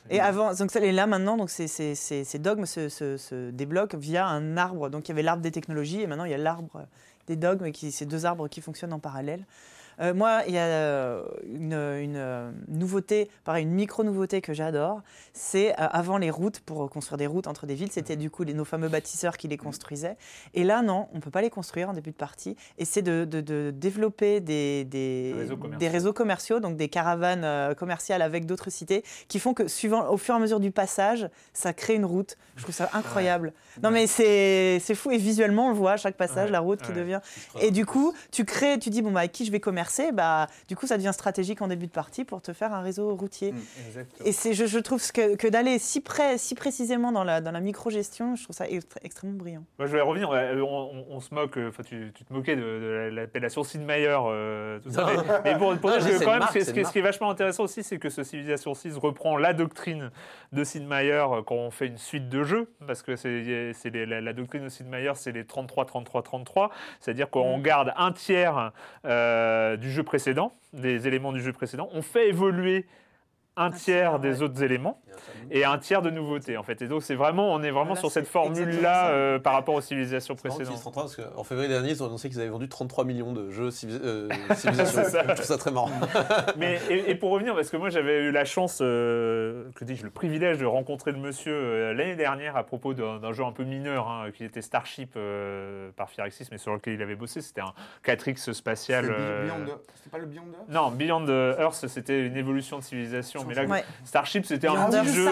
Et 0.10 0.20
avant, 0.20 0.54
donc 0.54 0.72
ça- 0.72 0.80
et 0.80 0.92
là 0.92 1.08
maintenant, 1.08 1.38
donc 1.38 1.50
ces, 1.50 1.68
ces- 1.68 1.96
ces- 1.96 2.24
ces 2.24 2.40
dogmes 2.40 2.66
se, 2.66 2.90
se- 2.90 3.18
se 3.18 3.50
débloquent 3.52 3.98
via 3.98 4.26
un 4.28 4.58
arbre. 4.58 4.90
Donc 4.90 5.08
il 5.08 5.10
y 5.10 5.12
avait 5.14 5.24
l'arbre 5.24 5.42
des 5.42 5.52
technologies 5.52 6.02
et 6.02 6.08
maintenant 6.08 6.26
il 6.26 6.32
y 6.32 6.36
a 6.36 6.38
l'arbre 6.38 6.86
des 7.28 7.36
dogmes, 7.36 7.72
qui, 7.72 7.92
ces 7.92 8.06
deux 8.06 8.26
arbres 8.26 8.48
qui 8.48 8.62
fonctionnent 8.62 8.94
en 8.94 9.00
parallèle. 9.00 9.46
Euh, 10.00 10.14
moi, 10.14 10.42
il 10.48 10.54
y 10.54 10.58
a 10.58 10.66
euh, 10.66 11.24
une, 11.46 11.74
une, 11.74 12.16
euh, 12.18 12.52
nouveauté, 12.68 13.30
pareil, 13.44 13.64
une 13.64 13.72
micro-nouveauté 13.72 14.42
que 14.42 14.54
j'adore. 14.54 15.02
C'est 15.34 15.72
euh, 15.72 15.88
avant 15.92 16.18
les 16.18 16.30
routes, 16.30 16.60
pour 16.60 16.90
construire 16.90 17.18
des 17.18 17.28
routes 17.28 17.48
entre 17.48 17.66
des 17.66 17.74
villes, 17.76 17.92
c'était 17.92 18.16
du 18.16 18.30
coup 18.30 18.44
les- 18.44 18.54
nos 18.54 18.66
fameux 18.66 18.90
bâtisseurs 18.90 19.38
qui 19.38 19.48
les 19.48 19.58
construisaient. 19.58 20.18
Et 20.54 20.64
là, 20.64 20.82
non, 20.82 21.08
on 21.14 21.16
ne 21.16 21.22
peut 21.22 21.32
pas 21.32 21.42
les 21.42 21.50
construire 21.50 21.90
en 21.90 21.94
début 21.94 22.12
de 22.12 22.16
partie. 22.16 22.56
Et 22.78 22.86
c'est 22.86 23.02
de, 23.02 23.26
de- 23.26 23.42
de 23.42 23.72
développer 23.76 24.40
des, 24.40 24.86
des, 24.86 25.34
réseaux 25.36 25.58
commerciaux. 25.58 25.80
des 25.80 25.88
réseaux 25.90 26.14
commerciaux, 26.14 26.60
donc 26.60 26.78
des 26.78 26.90
caravanes 26.90 27.44
euh, 27.44 27.74
commerciales 27.74 28.22
avec 28.22 28.46
d'autres 28.46 28.70
cités, 28.70 29.04
qui 29.28 29.40
font 29.40 29.54
que, 29.56 29.68
suivant, 29.68 30.10
au 30.12 30.18
fur 30.18 30.36
et 30.36 30.38
à 30.38 30.40
mesure 30.40 30.60
du 30.60 30.72
passage, 30.72 31.28
ça 31.54 31.74
crée 31.74 31.96
une 31.96 32.06
route. 32.06 32.38
Je 32.56 32.64
trouve 32.64 32.76
ça 32.76 32.90
incroyable. 32.94 33.54
Non, 33.82 33.90
mais 33.92 34.06
c'est 34.08 34.80
c'est 34.80 34.96
fou. 34.96 35.10
Et 35.12 35.18
visuellement, 35.18 35.68
on 35.68 35.70
le 35.70 35.76
voit 35.76 35.94
à 35.94 35.98
chaque 35.98 36.16
passage, 36.18 36.46
Ouais, 36.48 36.52
la 36.52 36.60
route 36.60 36.82
qui 36.82 36.92
ouais. 36.92 36.98
devient. 36.98 37.20
Et 37.62 37.72
du 37.72 37.86
coup, 37.86 38.14
tu 38.32 38.46
crées, 38.46 38.78
tu 38.80 38.90
dis, 38.92 39.02
bon, 39.02 39.12
bah, 39.12 39.22
avec 39.22 39.32
qui 39.32 39.46
je 39.46 39.52
vais 39.52 39.60
commercer 39.60 39.87
bah, 40.14 40.48
Du 40.68 40.76
coup, 40.76 40.88
ça 40.88 40.98
devient 40.98 41.12
stratégique 41.14 41.62
en 41.62 41.68
début 41.68 41.88
de 41.88 41.92
partie 41.92 42.24
pour 42.26 42.42
te 42.42 42.54
faire 42.54 42.74
un 42.74 42.82
réseau 42.82 43.16
routier. 43.16 43.54
Et 44.26 44.32
c'est, 44.32 44.54
je, 44.54 44.66
je 44.66 44.80
trouve 44.80 45.02
que, 45.12 45.36
que 45.36 45.48
d'aller 45.48 45.80
si, 45.80 46.02
près, 46.02 46.38
si 46.38 46.56
précisément 46.56 47.12
dans 47.12 47.24
la, 47.24 47.42
dans 47.42 47.52
la 47.52 47.60
micro-gestion, 47.62 48.36
je 48.36 48.44
trouve 48.44 48.56
ça 48.56 48.66
extré- 48.68 49.00
extrêmement 49.04 49.38
brillant. 49.38 49.64
Moi, 49.80 49.88
je 49.88 49.94
vais 49.94 50.02
revenir. 50.02 50.30
euh, 50.32 50.60
On, 50.62 50.92
on- 50.94 51.06
on 51.10 51.20
se 51.20 51.34
moque, 51.34 51.58
euh, 51.58 51.70
enfin, 51.70 51.84
tu, 51.84 52.12
tu 52.14 52.24
te 52.26 52.34
moquais 52.34 52.56
de, 52.56 52.62
de 52.62 53.10
l'appellation 53.14 53.64
Sid 53.64 53.82
Meier, 53.82 54.18
euh, 54.26 54.80
tout 54.80 54.92
ça. 54.92 55.02
Non. 55.04 55.24
Mais, 55.44 55.54
mais 55.54 55.58
pour, 55.58 55.76
pour 55.78 55.90
Ah, 55.92 55.98
dire 56.00 56.20
que 56.20 56.24
quand 56.24 56.32
même, 56.32 56.40
marque, 56.40 56.54
ce, 56.54 56.60
qui- 56.60 56.66
ce 56.66 56.72
qui, 56.74 56.80
une 56.80 56.86
ce 56.86 56.92
qui 56.92 57.00
est 57.00 57.02
vachement 57.04 57.30
intéressant 57.30 57.64
aussi, 57.64 57.84
c'est 57.84 57.98
que 57.98 58.10
ce 58.10 58.24
Civilization 58.24 58.74
6 58.74 58.98
reprend 58.98 59.38
la 59.38 59.54
doctrine 59.54 60.12
de 60.52 60.64
Sid 60.64 60.88
Meier 60.88 61.12
euh, 61.32 61.42
quand 61.44 61.56
on 61.56 61.72
fait 61.72 61.88
une 61.88 61.98
suite 61.98 62.30
de 62.30 62.44
jeux, 62.44 62.70
parce 62.86 63.02
que 63.04 63.16
c'est 63.16 63.72
c'est 63.74 63.90
les- 63.90 64.06
la, 64.06 64.22
la 64.22 64.34
doctrine 64.34 64.64
de 64.64 64.70
Sid 64.70 64.88
Meier, 64.88 65.14
c'est 65.16 65.32
les 65.32 65.46
33, 65.46 65.86
33, 65.86 66.24
33, 66.24 66.72
c'est-à-dire 67.00 67.30
qu'on 67.30 67.58
garde 67.60 67.94
un 67.98 68.12
tiers 68.12 68.72
euh, 69.06 69.77
du 69.78 69.92
jeu 69.92 70.04
précédent, 70.04 70.54
des 70.74 71.08
éléments 71.08 71.32
du 71.32 71.42
jeu 71.42 71.54
précédent, 71.54 71.90
on 71.94 72.02
fait 72.02 72.30
évoluer 72.30 72.86
un 73.58 73.72
tiers 73.72 74.12
tiers, 74.12 74.20
des 74.20 74.42
autres 74.42 74.62
éléments 74.64 75.02
et 75.50 75.66
un 75.66 75.78
tiers 75.78 76.02
de 76.02 76.10
nouveautés 76.10 76.58
en 76.58 76.64
fait. 76.64 76.82
Et 76.82 76.88
donc 76.88 77.02
c'est 77.04 77.16
vraiment, 77.16 77.54
on 77.54 77.64
est 77.64 77.72
vraiment 77.72 77.86
Voilà, 77.88 78.00
sur 78.02 78.12
cette 78.12 78.28
formule 78.28 78.82
là 78.82 79.10
euh, 79.10 79.40
par 79.40 79.54
rapport 79.54 79.76
aux 79.76 79.82
civilisations 79.82 80.36
précédentes. 80.36 80.82
qu'en 80.84 81.44
février 81.44 81.70
dernier, 81.70 81.90
ils 81.92 82.04
ont 82.04 82.06
annoncé 82.06 82.30
qu'ils 82.30 82.40
avaient 82.40 82.50
vendu 82.50 82.70
33 82.70 83.04
millions 83.06 83.34
de 83.34 83.50
jeux 83.50 83.70
civi- 83.70 84.00
euh, 84.04 84.30
civilisation. 84.56 85.02
Je 85.28 85.34
trouve 85.34 85.44
ça 85.46 85.58
très 85.58 85.72
marrant. 85.72 85.90
Mais 86.58 86.80
et, 86.90 87.12
et 87.12 87.16
pour 87.16 87.32
revenir, 87.32 87.56
parce 87.56 87.70
que 87.70 87.78
moi 87.78 87.90
j'avais 87.90 88.24
eu 88.26 88.32
la 88.32 88.46
chance, 88.46 88.80
euh, 88.82 89.70
que 89.76 89.86
dis-je, 89.86 90.04
le 90.04 90.10
privilège 90.12 90.58
de 90.60 90.66
rencontrer 90.66 91.12
le 91.12 91.18
monsieur 91.18 91.54
euh, 91.56 91.94
l'année 91.94 92.16
dernière 92.16 92.56
à 92.58 92.64
propos 92.64 92.94
d'un 92.94 93.32
jeu 93.34 93.44
un 93.44 93.52
peu 93.52 93.64
mineur, 93.64 94.08
hein, 94.10 94.32
qui 94.34 94.44
était 94.44 94.62
Starship 94.62 95.14
euh, 95.16 95.90
par 95.96 96.10
Firaxis, 96.10 96.48
mais 96.52 96.58
sur 96.58 96.74
lequel 96.74 96.94
il 96.94 97.02
avait 97.02 97.16
bossé. 97.16 97.42
C'était 97.42 97.62
un 97.62 97.74
4X 98.06 98.54
spatial. 98.54 99.06
C'est 99.06 99.12
euh, 99.12 99.48
pas 100.12 100.18
le 100.20 100.26
Beyond 100.26 100.44
Earth? 100.54 100.70
Non, 100.70 100.92
Beyond 100.92 101.28
Earth, 101.60 101.86
c'était 101.88 102.26
une 102.26 102.38
évolution 102.38 102.78
de 102.80 102.84
civilisation. 102.84 103.47
Mais 103.48 103.54
là, 103.56 103.64
Ouais. 103.66 103.84
Starship, 104.06 104.46
c'était 104.46 104.68
un 104.68 104.90
petit 104.90 105.08
jeu. 105.14 105.28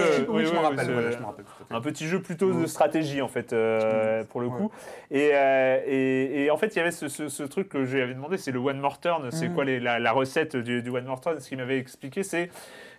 Un 1.72 1.82
petit 1.82 2.07
jeu 2.07 2.22
plutôt 2.22 2.51
de 2.51 2.59
Ouais. 2.61 2.68
stratégie 2.68 3.22
en 3.22 3.28
fait 3.28 3.53
euh, 3.53 4.24
pour 4.26 4.41
le 4.41 4.49
coup 4.49 4.72
et, 5.11 5.32
euh, 5.34 5.80
et, 5.86 6.43
et 6.45 6.51
en 6.51 6.57
fait 6.57 6.68
il 6.68 6.78
y 6.78 6.82
avait 6.82 6.91
ce, 6.91 7.07
ce- 7.07 7.28
ce 7.30 7.43
truc 7.43 7.70
que 7.70 7.86
j'avais 7.86 8.13
demandé 8.13 8.38
c'est 8.38 8.51
le 8.51 8.59
one 8.59 8.80
more 8.80 8.99
turn 8.99 9.30
c'est 9.32 9.49
Mm. 9.49 9.53
quoi 9.53 9.66
les- 9.66 9.80
la, 9.80 9.99
la 9.99 10.11
recette 10.11 10.55
du, 10.55 10.82
du 10.82 10.89
one 10.89 11.05
more 11.05 11.20
turn? 11.22 11.39
Ce 11.39 11.49
qu'il 11.49 11.57
m'avait 11.57 11.78
expliqué 11.78 12.24
c'est 12.24 12.49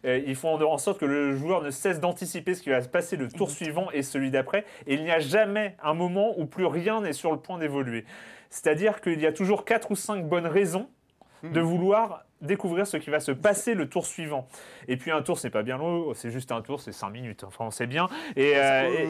euh, 0.05 0.21
ils 0.27 0.37
font 0.37 0.55
en 0.63 0.79
sorte 0.79 0.99
que 1.01 1.05
le 1.07 1.35
joueur 1.37 1.63
ne 1.63 1.71
cesse 1.71 2.01
d'anticiper 2.01 2.55
ce 2.55 2.63
qui 2.63 2.71
va 2.71 2.83
se 2.83 2.89
passer 2.89 3.17
le 3.17 3.29
tour 3.29 3.51
suivant 3.51 3.89
et 3.93 4.03
celui 4.03 4.31
d'après 4.31 4.65
et 4.87 4.95
il 4.95 5.03
n'y 5.03 5.11
a 5.11 5.19
jamais 5.21 5.77
un 5.83 5.95
moment 5.95 6.39
où 6.39 6.47
plus 6.47 6.67
rien 6.67 7.01
n'est 7.01 7.13
sur 7.15 7.33
le 7.33 7.39
point 7.39 7.59
d'évoluer 7.59 8.05
c'est-à-dire 8.51 9.01
qu'il 9.01 9.21
y 9.21 9.27
a 9.27 9.33
toujours 9.33 9.65
quatre 9.65 9.91
ou 9.91 9.97
cinq 9.97 10.25
bonnes 10.29 10.47
raisons 10.47 10.89
de 11.43 11.61
vouloir 11.61 12.25
découvrir 12.43 12.87
ce 12.87 12.97
qui 12.99 13.11
va 13.11 13.19
se 13.21 13.33
passer 13.33 13.75
le 13.75 13.89
tour 13.89 14.05
suivant. 14.07 14.47
Et 14.89 14.97
puis 14.97 15.11
un 15.11 15.23
tour, 15.23 15.39
c'est 15.39 15.51
pas 15.51 15.63
bien 15.63 15.79
long, 15.79 16.13
c'est 16.15 16.31
juste 16.31 16.53
un 16.53 16.61
tour, 16.61 16.81
c'est 16.81 16.93
5 16.93 17.09
minutes. 17.11 17.45
Enfin, 17.45 17.65
on 17.67 17.71
sait 17.71 17.87
bien. 17.87 18.09
Et, 18.37 18.53
Ça 18.55 18.59
euh, 18.59 18.89
peut, 18.89 19.03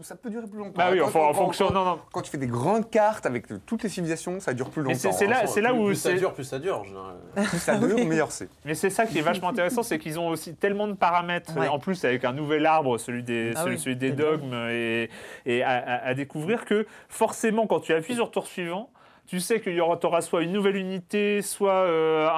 et- 0.00 0.02
ça- 0.02 0.16
peut 0.16 0.30
durer 0.30 0.46
plus 0.46 0.58
longtemps. 0.58 0.72
bah 0.76 0.88
oui, 0.90 1.00
enfin, 1.00 1.20
en 1.20 1.34
fonction. 1.34 1.68
quand- 1.68 1.74
Non, 1.74 1.84
non. 1.84 1.98
Quand 2.12 2.22
tu 2.22 2.30
fais 2.30 2.38
des 2.38 2.46
grandes 2.46 2.90
cartes 2.90 3.26
avec 3.26 3.46
toutes 3.66 3.82
les 3.82 3.88
civilisations, 3.88 4.40
ça 4.40 4.54
dure 4.54 4.70
plus 4.70 4.82
longtemps. 4.82 4.98
c'est- 4.98 5.12
c'est 5.12 5.26
là- 5.26 5.42
hein. 5.42 5.46
c'est 5.46 5.60
là 5.60 5.70
plus, 5.72 5.78
où 5.78 5.86
plus 5.86 5.94
ça 5.96 6.10
c'est- 6.10 6.16
dure, 6.16 6.32
plus 6.32 6.44
ça 6.44 6.58
dure. 6.58 6.82
Plus 7.34 7.58
ça 7.58 7.76
dure, 7.76 8.06
meilleur 8.06 8.32
c'est. 8.32 8.48
Mais 8.64 8.74
c'est 8.74 8.90
ça 8.90 9.06
qui 9.06 9.18
est 9.18 9.22
vachement 9.22 9.48
intéressant, 9.50 9.82
c'est 9.82 9.98
qu'ils 9.98 10.18
ont 10.18 10.28
aussi 10.28 10.54
tellement 10.56 10.88
de 10.88 10.94
paramètres, 10.94 11.56
Ouais. 11.58 11.68
en 11.68 11.78
plus 11.78 12.04
avec 12.04 12.24
un 12.24 12.32
nouvel 12.32 12.64
arbre, 12.66 12.96
celui 12.98 13.22
des, 13.22 13.52
Ah 13.54 13.60
celui, 13.62 13.74
oui, 13.76 13.80
celui 13.80 13.96
des 13.96 14.10
des 14.10 14.16
dogmes, 14.16 14.54
et, 14.70 15.08
et 15.46 15.62
à, 15.62 15.70
à- 15.70 16.06
à 16.08 16.14
découvrir 16.14 16.64
que 16.64 16.86
forcément, 17.08 17.66
quand 17.66 17.80
tu 17.80 17.92
appuies 17.92 18.14
sur 18.14 18.24
le 18.26 18.30
tour 18.30 18.46
suivant, 18.46 18.90
tu 19.26 19.40
sais 19.40 19.60
qu'il 19.60 19.74
y 19.74 19.80
aura, 19.80 19.98
soit 20.20 20.42
une 20.42 20.52
nouvelle 20.52 20.76
unité, 20.76 21.42
soit 21.42 21.72
euh, 21.72 22.28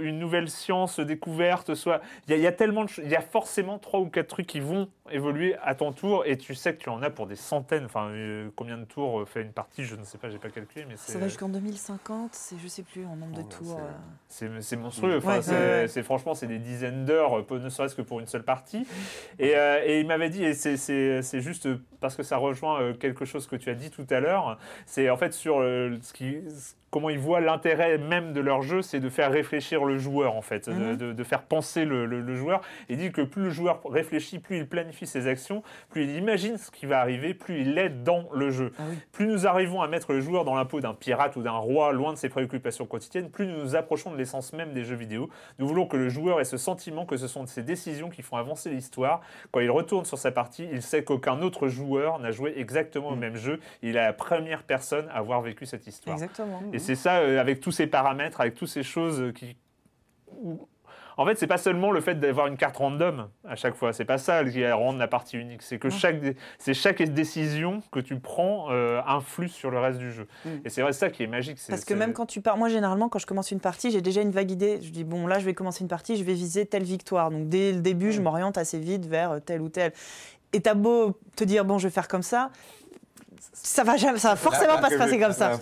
une 0.00 0.18
nouvelle 0.18 0.48
science 0.50 1.00
découverte, 1.00 1.74
soit 1.74 2.00
il 2.28 2.36
y, 2.38 2.46
a- 2.46 2.52
tellement 2.52 2.84
il 3.02 3.08
y 3.10 3.16
a 3.16 3.20
forcément 3.20 3.78
trois 3.78 4.00
ou 4.00 4.08
quatre 4.08 4.28
trucs 4.28 4.46
qui 4.46 4.60
vont 4.60 4.88
évoluer 5.10 5.56
à 5.62 5.74
ton 5.74 5.92
tour, 5.92 6.24
et 6.26 6.36
tu 6.36 6.54
sais 6.54 6.74
que 6.74 6.82
tu 6.82 6.88
en 6.88 7.02
as 7.02 7.10
pour 7.10 7.26
des 7.26 7.36
centaines. 7.36 7.84
Enfin, 7.86 8.08
euh, 8.08 8.48
combien 8.56 8.76
de 8.78 8.84
tours 8.84 9.20
euh, 9.20 9.24
fait 9.24 9.42
une 9.42 9.52
partie 9.52 9.84
Je 9.84 9.96
ne 9.96 10.04
sais 10.04 10.18
pas, 10.18 10.28
j'ai 10.30 10.38
pas 10.38 10.50
calculé, 10.50 10.84
mais 10.88 10.96
Ça 10.96 11.18
va 11.18 11.28
jusqu'en 11.28 11.48
2050, 11.48 12.34
c'est 12.34 12.56
je 12.62 12.68
sais 12.68 12.82
plus 12.82 13.04
en 13.06 13.16
nombre 13.16 13.36
de 13.36 13.42
Oh, 13.44 13.48
tours. 13.48 13.80
c'est- 14.28 14.46
euh. 14.46 14.60
C'est 14.60 14.76
monstrueux. 14.76 15.18
Enfin, 15.18 15.36
Ouais, 15.36 15.42
c'est 15.42 15.52
ouais, 15.52 15.58
ouais. 15.82 15.88
c'est- 15.88 16.02
franchement, 16.02 16.34
c'est 16.34 16.46
des 16.46 16.58
dizaines 16.58 17.04
d'heures, 17.04 17.44
ne 17.50 17.68
serait-ce 17.68 17.94
que 17.94 18.02
pour 18.02 18.20
une 18.20 18.26
seule 18.26 18.44
partie. 18.44 18.86
Et, 19.38 19.56
euh, 19.56 19.82
et 19.84 20.00
il 20.00 20.06
m'avait 20.06 20.30
dit, 20.30 20.44
et 20.44 20.54
c'est- 20.54 20.76
c'est 20.76 21.22
c'est 21.22 21.40
juste 21.40 21.68
parce 22.00 22.14
que 22.16 22.22
ça 22.22 22.36
rejoint 22.36 22.92
quelque 22.94 23.24
chose 23.24 23.46
que 23.46 23.56
tu 23.56 23.70
as 23.70 23.74
dit 23.74 23.90
tout 23.90 24.06
à 24.10 24.20
l'heure, 24.20 24.58
c'est 24.86 25.08
en 25.10 25.16
fait 25.16 25.32
sur 25.32 25.56
ce 25.58 26.12
qui, 26.12 26.38
comment 26.90 27.10
ils 27.10 27.18
voient 27.18 27.40
l'intérêt 27.40 27.98
même 27.98 28.32
de 28.32 28.40
leur 28.40 28.62
jeu, 28.62 28.80
c'est 28.80 29.00
de 29.00 29.08
faire 29.10 29.30
réfléchir 29.30 29.84
le 29.84 29.98
joueur 29.98 30.34
en 30.34 30.40
fait, 30.42 30.68
de, 30.68 30.74
Mhm. 30.74 30.96
de- 30.96 31.12
de 31.12 31.24
faire 31.24 31.42
penser 31.42 31.84
le, 31.84 32.06
le- 32.06 32.20
le 32.20 32.34
joueur. 32.34 32.60
Et 32.88 32.94
il 32.94 32.98
dit 32.98 33.12
que 33.12 33.22
plus 33.22 33.42
le 33.42 33.50
joueur 33.50 33.80
réfléchit, 33.84 34.38
plus 34.38 34.58
il 34.58 34.68
planifie 34.68 35.06
ses 35.06 35.26
actions, 35.26 35.62
plus 35.90 36.04
il 36.04 36.16
imagine 36.16 36.56
ce 36.58 36.70
qui 36.70 36.86
va 36.86 37.00
arriver, 37.00 37.34
plus 37.34 37.60
il 37.60 37.76
est 37.78 37.88
dans 37.90 38.24
le 38.32 38.50
jeu. 38.50 38.72
Ah 38.78 38.82
oui. 38.88 38.96
Plus 39.12 39.26
nous 39.26 39.46
arrivons 39.46 39.82
à 39.82 39.88
mettre 39.88 40.12
le 40.12 40.20
joueur 40.20 40.44
dans 40.44 40.54
la 40.54 40.64
peau 40.64 40.80
d'un 40.80 40.94
pirate 40.94 41.36
ou 41.36 41.42
d'un 41.42 41.50
roi, 41.52 41.92
loin 41.92 42.12
de 42.12 42.18
ses 42.18 42.28
préoccupations 42.28 42.86
quotidiennes, 42.86 43.30
plus 43.30 43.46
nous 43.46 43.58
nous 43.58 43.76
approchons 43.76 44.10
de 44.12 44.16
l'essence 44.16 44.52
même 44.52 44.72
des 44.72 44.84
jeux 44.84 44.96
vidéo. 44.96 45.28
Nous 45.58 45.66
voulons 45.66 45.86
que 45.86 45.96
le 45.96 46.08
joueur 46.08 46.40
ait 46.40 46.44
ce 46.44 46.56
sentiment 46.56 47.04
que 47.04 47.16
ce 47.16 47.26
sont 47.28 47.44
ses 47.46 47.62
décisions 47.62 48.08
qui 48.08 48.22
font 48.22 48.36
avancer 48.36 48.70
l'histoire. 48.70 49.20
Quand 49.52 49.60
il 49.60 49.70
retourne 49.70 50.04
sur 50.04 50.18
sa 50.18 50.30
partie, 50.30 50.66
il 50.72 50.82
sait 50.82 51.04
qu'aucun 51.04 51.42
autre 51.42 51.68
joueur 51.68 52.18
n'a 52.20 52.30
joué 52.30 52.54
exactement 52.56 53.08
au 53.08 53.16
même 53.16 53.36
jeu. 53.36 53.60
Il 53.82 53.90
est 53.90 53.92
la 53.94 54.12
première 54.12 54.62
personne 54.62 55.08
à 55.10 55.18
avoir 55.18 55.40
vécu 55.42 55.66
cette 55.66 55.86
histoire. 55.86 56.14
Exactement. 56.16 56.62
Et 56.72 56.75
c'est 56.78 56.94
ça, 56.94 57.18
euh, 57.18 57.40
avec 57.40 57.60
tous 57.60 57.72
ces 57.72 57.86
paramètres, 57.86 58.40
avec 58.40 58.54
toutes 58.54 58.68
ces 58.68 58.82
choses 58.82 59.20
euh, 59.20 59.32
qui. 59.32 59.56
En 61.18 61.24
fait, 61.24 61.38
c'est 61.38 61.46
pas 61.46 61.56
seulement 61.56 61.92
le 61.92 62.02
fait 62.02 62.20
d'avoir 62.20 62.46
une 62.46 62.58
carte 62.58 62.76
random 62.76 63.30
à 63.48 63.56
chaque 63.56 63.74
fois. 63.74 63.94
C'est 63.94 64.04
pas 64.04 64.18
ça 64.18 64.44
qui 64.44 64.70
rend 64.70 64.92
la 64.92 65.08
partie 65.08 65.38
unique. 65.38 65.62
C'est 65.62 65.78
que 65.78 65.88
chaque, 65.88 66.16
c'est 66.58 66.74
chaque 66.74 67.02
décision 67.02 67.80
que 67.90 68.00
tu 68.00 68.18
prends 68.20 68.66
euh, 68.70 69.00
influe 69.06 69.48
sur 69.48 69.70
le 69.70 69.78
reste 69.78 69.98
du 69.98 70.12
jeu. 70.12 70.28
Mm. 70.44 70.48
Et 70.66 70.68
c'est 70.68 70.82
vrai 70.82 70.92
ça 70.92 71.08
qui 71.08 71.22
est 71.22 71.26
magique. 71.26 71.58
Parce 71.68 71.86
que 71.86 71.94
même 71.94 72.12
quand 72.12 72.26
tu 72.26 72.42
pars, 72.42 72.58
moi 72.58 72.68
généralement 72.68 73.08
quand 73.08 73.18
je 73.18 73.26
commence 73.26 73.50
une 73.50 73.60
partie, 73.60 73.90
j'ai 73.90 74.02
déjà 74.02 74.20
une 74.20 74.30
vague 74.30 74.50
idée. 74.50 74.78
Je 74.82 74.90
dis 74.90 75.04
bon 75.04 75.26
là 75.26 75.38
je 75.38 75.46
vais 75.46 75.54
commencer 75.54 75.82
une 75.82 75.88
partie, 75.88 76.16
je 76.16 76.24
vais 76.24 76.34
viser 76.34 76.66
telle 76.66 76.84
victoire. 76.84 77.30
Donc 77.30 77.48
dès 77.48 77.72
le 77.72 77.80
début, 77.80 78.12
je 78.12 78.20
m'oriente 78.20 78.58
assez 78.58 78.78
vite 78.78 79.06
vers 79.06 79.40
telle 79.42 79.62
ou 79.62 79.70
telle. 79.70 79.92
Et 80.52 80.60
t'as 80.60 80.74
beau 80.74 81.18
te 81.34 81.44
dire 81.44 81.64
bon 81.64 81.78
je 81.78 81.88
vais 81.88 81.92
faire 81.92 82.08
comme 82.08 82.22
ça, 82.22 82.50
ça 83.66 83.82
va 83.82 83.96
jamais, 83.96 84.18
ça 84.18 84.30
va 84.30 84.36
forcément 84.36 84.74
Ah, 84.76 84.80
pas 84.80 84.90
se 84.90 84.94
passer 84.96 85.18
comme 85.18 85.32
ça. 85.32 85.58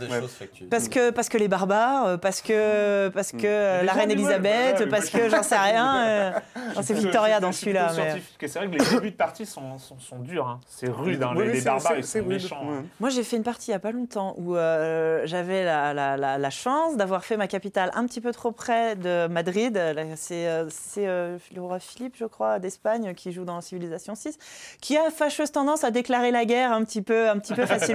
Parce 0.71 0.89
que, 0.89 1.11
parce 1.11 1.29
que 1.31 1.39
les 1.39 1.49
barbares, 1.49 2.07
euh, 2.07 2.17
parce 2.19 2.43
que, 2.43 3.09
parce 3.09 3.33
que 3.33 3.39
euh, 3.47 3.83
la 3.83 3.93
reine 3.95 4.11
Elisabeth, 4.11 4.89
parce 4.91 5.09
que 5.09 5.29
j'en 5.31 5.43
sais 5.43 5.57
rien. 5.57 6.05
euh, 6.07 6.31
c'est 6.83 6.93
Victoria 6.95 7.37
je- 7.37 7.41
dans 7.43 7.53
celui-là. 7.53 7.93
mais- 7.97 8.23
c'est 8.47 8.59
vrai 8.59 8.69
que 8.69 8.73
les 8.73 8.91
débuts 8.91 9.11
de 9.11 9.17
partie 9.17 9.47
sont, 9.47 9.79
sont, 9.79 9.99
sont 9.99 10.19
durs. 10.19 10.47
hein. 10.47 10.61
C'est 10.69 10.89
rude. 10.89 11.23
hein. 11.23 11.33
Oui, 11.35 11.51
Les, 11.53 11.61
barbares, 11.63 11.97
ils 11.97 12.05
sont 12.05 12.23
méchants. 12.25 12.61
Hein. 12.71 12.85
Moi, 13.01 13.09
j'ai 13.09 13.23
fait 13.23 13.37
une 13.39 13.43
partie 13.43 13.71
il 13.71 13.73
n'y 13.73 13.77
a 13.77 13.81
pas 13.81 13.93
longtemps 13.93 14.35
où 14.37 14.55
euh, 14.55 15.23
j'avais 15.25 15.65
la, 15.65 15.95
la- 15.95 16.17
la- 16.19 16.37
la 16.37 16.51
chance 16.51 16.97
d'avoir 16.99 17.25
fait 17.25 17.39
ma 17.39 17.47
capitale 17.49 17.91
un 17.95 18.05
petit 18.07 18.21
peu 18.21 18.33
trop 18.33 18.53
près 18.53 18.97
de 18.97 19.27
Madrid. 19.29 19.81
C'est 20.17 20.47
euh, 20.47 20.67
c'est, 20.69 21.07
euh, 21.07 21.39
le 21.55 21.63
roi 21.63 21.79
Philippe, 21.79 22.17
je 22.19 22.27
crois, 22.27 22.59
d'Espagne, 22.59 23.15
qui 23.15 23.33
joue 23.33 23.45
dans 23.45 23.61
Civilisation 23.63 24.15
6, 24.15 24.37
qui 24.83 24.99
a 24.99 25.11
fâcheuse 25.11 25.53
tendance 25.53 25.85
à 25.85 25.91
déclarer 25.91 26.31
la 26.33 26.45
guerre 26.45 26.73
un 26.73 26.85
petit 26.85 27.01
peu, 27.01 27.31
un 27.31 27.39
petit 27.39 27.55
peu 27.55 27.65
facilement. 27.67 27.94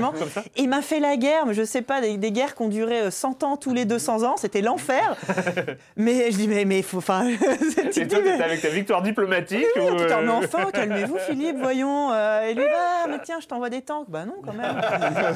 Il 0.57 0.69
m'a 0.69 0.81
fait 0.81 0.99
la 0.99 1.17
guerre, 1.17 1.45
mais 1.45 1.53
je 1.53 1.63
sais 1.63 1.81
pas, 1.81 2.01
des, 2.01 2.17
des 2.17 2.31
guerres 2.31 2.55
qui 2.55 2.61
ont 2.63 2.67
duré 2.69 2.99
euh, 3.01 3.11
100 3.11 3.43
ans 3.43 3.57
tous 3.57 3.73
les 3.73 3.85
200 3.85 4.23
ans, 4.23 4.37
c'était 4.37 4.61
l'enfer. 4.61 5.15
mais 5.95 6.31
je 6.31 6.37
dis, 6.37 6.47
mais 6.47 6.77
il 6.79 6.83
faut. 6.83 6.97
Enfin, 6.97 7.27
Et 7.95 8.07
toi, 8.07 8.19
mais- 8.23 8.41
avec 8.41 8.61
ta 8.61 8.69
victoire 8.69 9.01
diplomatique 9.01 9.65
oui, 9.75 9.81
ou, 9.91 9.95
putain, 9.95 10.19
euh, 10.19 10.21
mais 10.25 10.31
enfin, 10.45 10.65
calmez-vous, 10.73 11.17
Philippe, 11.19 11.57
voyons. 11.59 12.11
euh, 12.11 12.41
et 12.47 12.53
lui, 12.53 12.63
ah, 12.73 13.05
mais 13.09 13.17
tiens, 13.23 13.39
je 13.41 13.47
t'envoie 13.47 13.69
des 13.69 13.81
tanks. 13.81 14.09
Bah 14.09 14.25
non, 14.25 14.35
quand 14.45 14.53
même. 14.53 14.75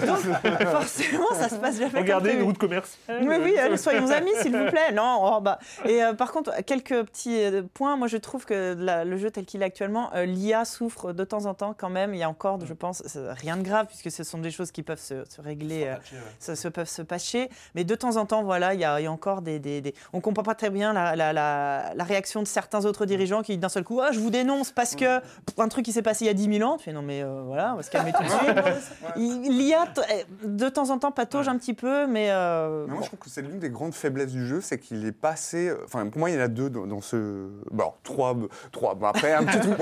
Donc, 0.05 0.67
forcément, 0.69 1.33
ça 1.33 1.49
se 1.49 1.55
passe 1.55 1.77
jamais 1.77 1.99
Regardez 1.99 2.29
comme 2.31 2.39
une 2.39 2.43
prévu. 2.43 2.43
route 2.43 2.57
commerciale. 2.57 3.19
Oui, 3.21 3.35
oui, 3.69 3.77
soyons 3.77 4.09
amis, 4.09 4.31
s'il 4.41 4.55
vous 4.55 4.65
plaît. 4.69 4.91
Non, 4.93 5.19
oh, 5.21 5.41
bah. 5.41 5.59
Et 5.85 6.03
euh, 6.03 6.13
par 6.13 6.31
contre, 6.31 6.51
quelques 6.65 7.03
petits 7.03 7.43
euh, 7.43 7.61
points. 7.73 7.95
Moi, 7.97 8.07
je 8.07 8.17
trouve 8.17 8.45
que 8.45 8.75
la- 8.77 9.05
le 9.05 9.17
jeu 9.17 9.31
tel 9.31 9.45
qu'il 9.45 9.61
est 9.61 9.65
actuellement, 9.65 10.09
euh, 10.15 10.25
l'IA 10.25 10.65
souffre 10.65 11.13
de 11.13 11.23
temps 11.23 11.45
en 11.45 11.53
temps 11.53 11.75
quand 11.77 11.89
même. 11.89 12.13
Il 12.13 12.19
y 12.19 12.23
a 12.23 12.29
encore, 12.29 12.59
je 12.65 12.73
pense, 12.73 13.03
rien 13.15 13.57
de 13.57 13.63
grave, 13.63 13.87
puisque 13.87 14.11
ce 14.11 14.23
sont 14.23 14.37
des 14.37 14.49
choses 14.53 14.71
qui 14.71 14.83
peuvent 14.83 14.99
se, 14.99 15.23
se 15.29 15.41
régler, 15.41 15.85
euh, 15.87 15.95
se, 16.39 16.55
se 16.55 16.67
peuvent 16.67 16.89
se 16.89 17.01
patcher. 17.01 17.49
Mais 17.75 17.83
de 17.83 17.95
temps 17.95 18.17
en 18.17 18.25
temps, 18.25 18.43
voilà, 18.43 18.73
il 18.73 18.79
y 18.79 18.85
a, 18.85 18.99
il 18.99 19.03
y 19.03 19.07
a 19.07 19.11
encore 19.11 19.41
des, 19.41 19.59
des, 19.59 19.81
des- 19.81 19.93
On 20.13 20.21
comprend 20.21 20.43
pas 20.43 20.55
très 20.55 20.69
bien 20.69 20.93
la, 20.93 21.15
la, 21.15 21.33
la, 21.33 21.93
la 21.95 22.03
réaction 22.03 22.41
de 22.41 22.47
certains 22.47 22.85
autres 22.85 23.05
dirigeants 23.05 23.41
qui, 23.41 23.57
d'un 23.57 23.69
seul 23.69 23.83
coup, 23.83 24.01
ah, 24.01 24.11
je 24.11 24.19
vous 24.19 24.29
dénonce 24.29 24.71
parce 24.71 24.95
que 24.95 25.19
pff, 25.19 25.59
un 25.59 25.67
truc 25.67 25.85
qui 25.85 25.91
s'est 25.91 26.01
passé 26.01 26.25
il 26.25 26.27
y 26.27 26.31
a 26.31 26.33
10 26.33 26.57
000 26.59 26.69
ans. 26.69 26.77
Tu 26.77 26.85
fais, 26.85 26.93
non, 26.93 27.01
mais 27.01 27.23
euh, 27.23 27.41
voilà, 27.45 27.73
on 27.73 27.77
va 27.77 27.83
se 27.83 27.91
calmer 27.91 28.13
tout 28.13 28.23
de 28.23 28.29
suite. 28.29 28.55
Il- 29.17 29.57
L'IA, 29.57 29.85
eh, 30.11 30.25
de 30.47 30.69
temps 30.69 30.89
en 30.89 30.97
temps, 30.99 31.11
patauge 31.11 31.47
un 31.47 31.57
petit 31.57 31.73
peu, 31.73 32.07
mais. 32.07 32.27
euh, 32.31 32.85
Mais 32.87 32.91
moi, 32.93 32.97
bon. 32.99 33.03
je 33.03 33.07
trouve 33.07 33.19
que 33.19 33.29
c'est 33.29 33.41
l'une 33.41 33.59
des 33.59 33.69
grandes 33.69 33.93
faiblesses 33.93 34.31
du 34.31 34.45
jeu, 34.47 34.61
c'est 34.61 34.79
qu'il 34.79 35.05
est 35.05 35.11
passé. 35.11 35.71
Enfin, 35.85 36.07
pour 36.07 36.19
moi, 36.19 36.29
il 36.29 36.35
y 36.35 36.39
en 36.39 36.43
a 36.43 36.47
deux 36.47 36.69
dans, 36.69 36.85
dans 36.87 37.01
ce. 37.01 37.49
Bon, 37.71 37.91
trois. 38.03 38.35
trois. 38.71 38.95
Bon, 38.95 39.07
après, 39.07 39.33
un 39.33 39.43
petit 39.43 39.67
Non, 39.67 39.75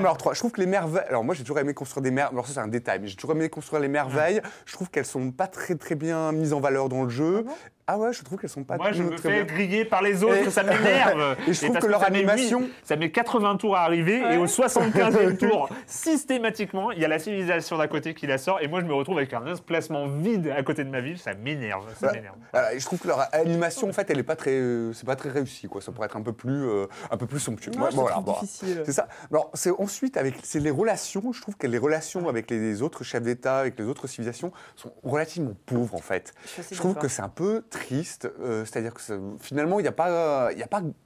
mais 0.00 0.04
alors, 0.04 0.16
trois. 0.16 0.34
Je 0.34 0.38
trouve 0.38 0.52
que 0.52 0.60
les 0.60 0.66
merveilles. 0.66 1.04
Alors, 1.08 1.24
moi, 1.24 1.34
j'ai 1.34 1.42
toujours 1.42 1.58
aimé 1.58 1.67
construire 1.74 2.02
des 2.02 2.10
merveilles. 2.10 2.34
Alors, 2.34 2.46
ça, 2.46 2.54
c'est 2.54 2.60
un 2.60 2.68
détail, 2.68 3.00
mais 3.00 3.08
j'ai 3.08 3.16
toujours 3.16 3.32
aimé 3.32 3.48
construire 3.48 3.80
les 3.80 3.88
merveilles. 3.88 4.40
Je 4.66 4.72
trouve 4.72 4.90
qu'elles 4.90 5.06
sont 5.06 5.30
pas 5.30 5.46
très, 5.46 5.74
très 5.74 5.94
bien 5.94 6.32
mises 6.32 6.52
en 6.52 6.60
valeur 6.60 6.88
dans 6.88 7.04
le 7.04 7.10
jeu. 7.10 7.44
Ah 7.48 7.52
ouais, 7.96 8.12
je 8.12 8.22
trouve 8.22 8.38
qu'elles 8.38 8.50
sont 8.50 8.64
pas 8.64 8.76
Moi, 8.76 8.92
je 8.92 9.02
me 9.02 9.10
très 9.16 9.30
fais 9.30 9.44
bien. 9.44 9.54
griller 9.54 9.84
par 9.84 10.02
les 10.02 10.22
autres, 10.24 10.34
Et- 10.48 10.50
ça 10.50 10.62
m'énerve. 10.62 11.36
Et 11.48 11.52
je 11.54 11.64
trouve 11.64 11.78
que 11.78 11.86
leur 11.86 12.00
met 12.00 12.06
animation- 12.18 12.68
ça 12.84 12.96
met 12.96 13.10
80 13.10 13.56
tours 13.56 13.76
à 13.76 13.80
arriver, 13.82 14.20
et 14.32 14.36
au 14.36 14.46
75e 14.46 15.36
tour, 15.38 15.68
systématiquement, 15.86 16.90
il 16.92 16.98
y 17.00 17.04
a 17.04 17.08
la 17.08 17.18
civilisation 17.18 17.78
d'à 17.78 17.88
côté 17.88 18.14
qui 18.14 18.26
la 18.26 18.38
sort, 18.38 18.60
et 18.60 18.68
moi, 18.68 18.80
je 18.80 18.86
me 18.86 18.94
retrouve 18.94 19.18
avec 19.18 19.32
un 19.32 19.46
emplacement 19.50 20.06
vide 20.08 20.52
à 20.56 20.62
côté 20.62 20.84
de 20.84 20.90
ma 20.90 21.00
ville, 21.00 21.18
ça 21.18 21.34
m'énerve. 21.34 21.84
Ça 21.98 22.08
Bah, 22.08 22.12
m'énerve. 22.12 22.36
je 22.78 22.84
trouve 22.84 22.98
que 22.98 23.08
leur 23.08 23.32
animation, 23.34 23.88
en 23.88 23.92
fait, 23.92 24.10
elle 24.10 24.18
est 24.18 24.22
pas 24.24 24.36
très, 24.36 24.52
euh, 24.52 24.92
c'est 24.92 25.06
pas 25.06 25.16
très 25.16 25.30
réussi, 25.30 25.68
quoi. 25.68 25.80
Ça 25.80 25.92
pourrait 25.92 26.06
être 26.06 26.16
un 26.16 26.22
peu 26.22 26.32
plus, 26.32 26.66
euh, 26.68 26.86
un 27.10 27.16
peu 27.16 27.26
plus 27.26 27.40
somptueux. 27.40 27.70
Ouais, 27.72 27.78
Moi, 27.78 27.90
je 27.90 27.96
voilà, 27.96 28.22
difficile. 28.40 28.82
C'est 28.84 28.92
ça. 28.92 29.08
Alors, 29.30 29.50
c'est 29.54 29.70
ensuite 29.78 30.16
avec, 30.16 30.34
c'est 30.42 30.60
les 30.60 30.70
relations. 30.70 31.32
Je 31.32 31.40
trouve 31.40 31.56
que 31.56 31.66
les 31.66 31.78
relations 31.78 32.28
avec 32.28 32.50
les 32.50 32.82
autres 32.82 33.04
chefs 33.04 33.22
d'État, 33.22 33.58
avec 33.58 33.78
les 33.78 33.84
autres 33.86 34.06
civilisations, 34.06 34.52
sont 34.76 34.92
relativement 35.02 35.52
pauvres, 35.66 35.94
en 35.94 35.98
fait. 36.00 36.32
Je 36.56 36.62
Je 36.74 36.78
trouve 36.78 36.94
que 36.94 37.08
c'est 37.08 37.22
un 37.22 37.28
peu 37.28 37.62
triste. 37.78 38.30
euh, 38.40 38.64
c'est-à-dire 38.64 38.94
que 38.94 39.02
finalement, 39.40 39.80
il 39.80 39.82
n'y 39.82 39.88
a 39.88 39.92
pas, 39.92 40.50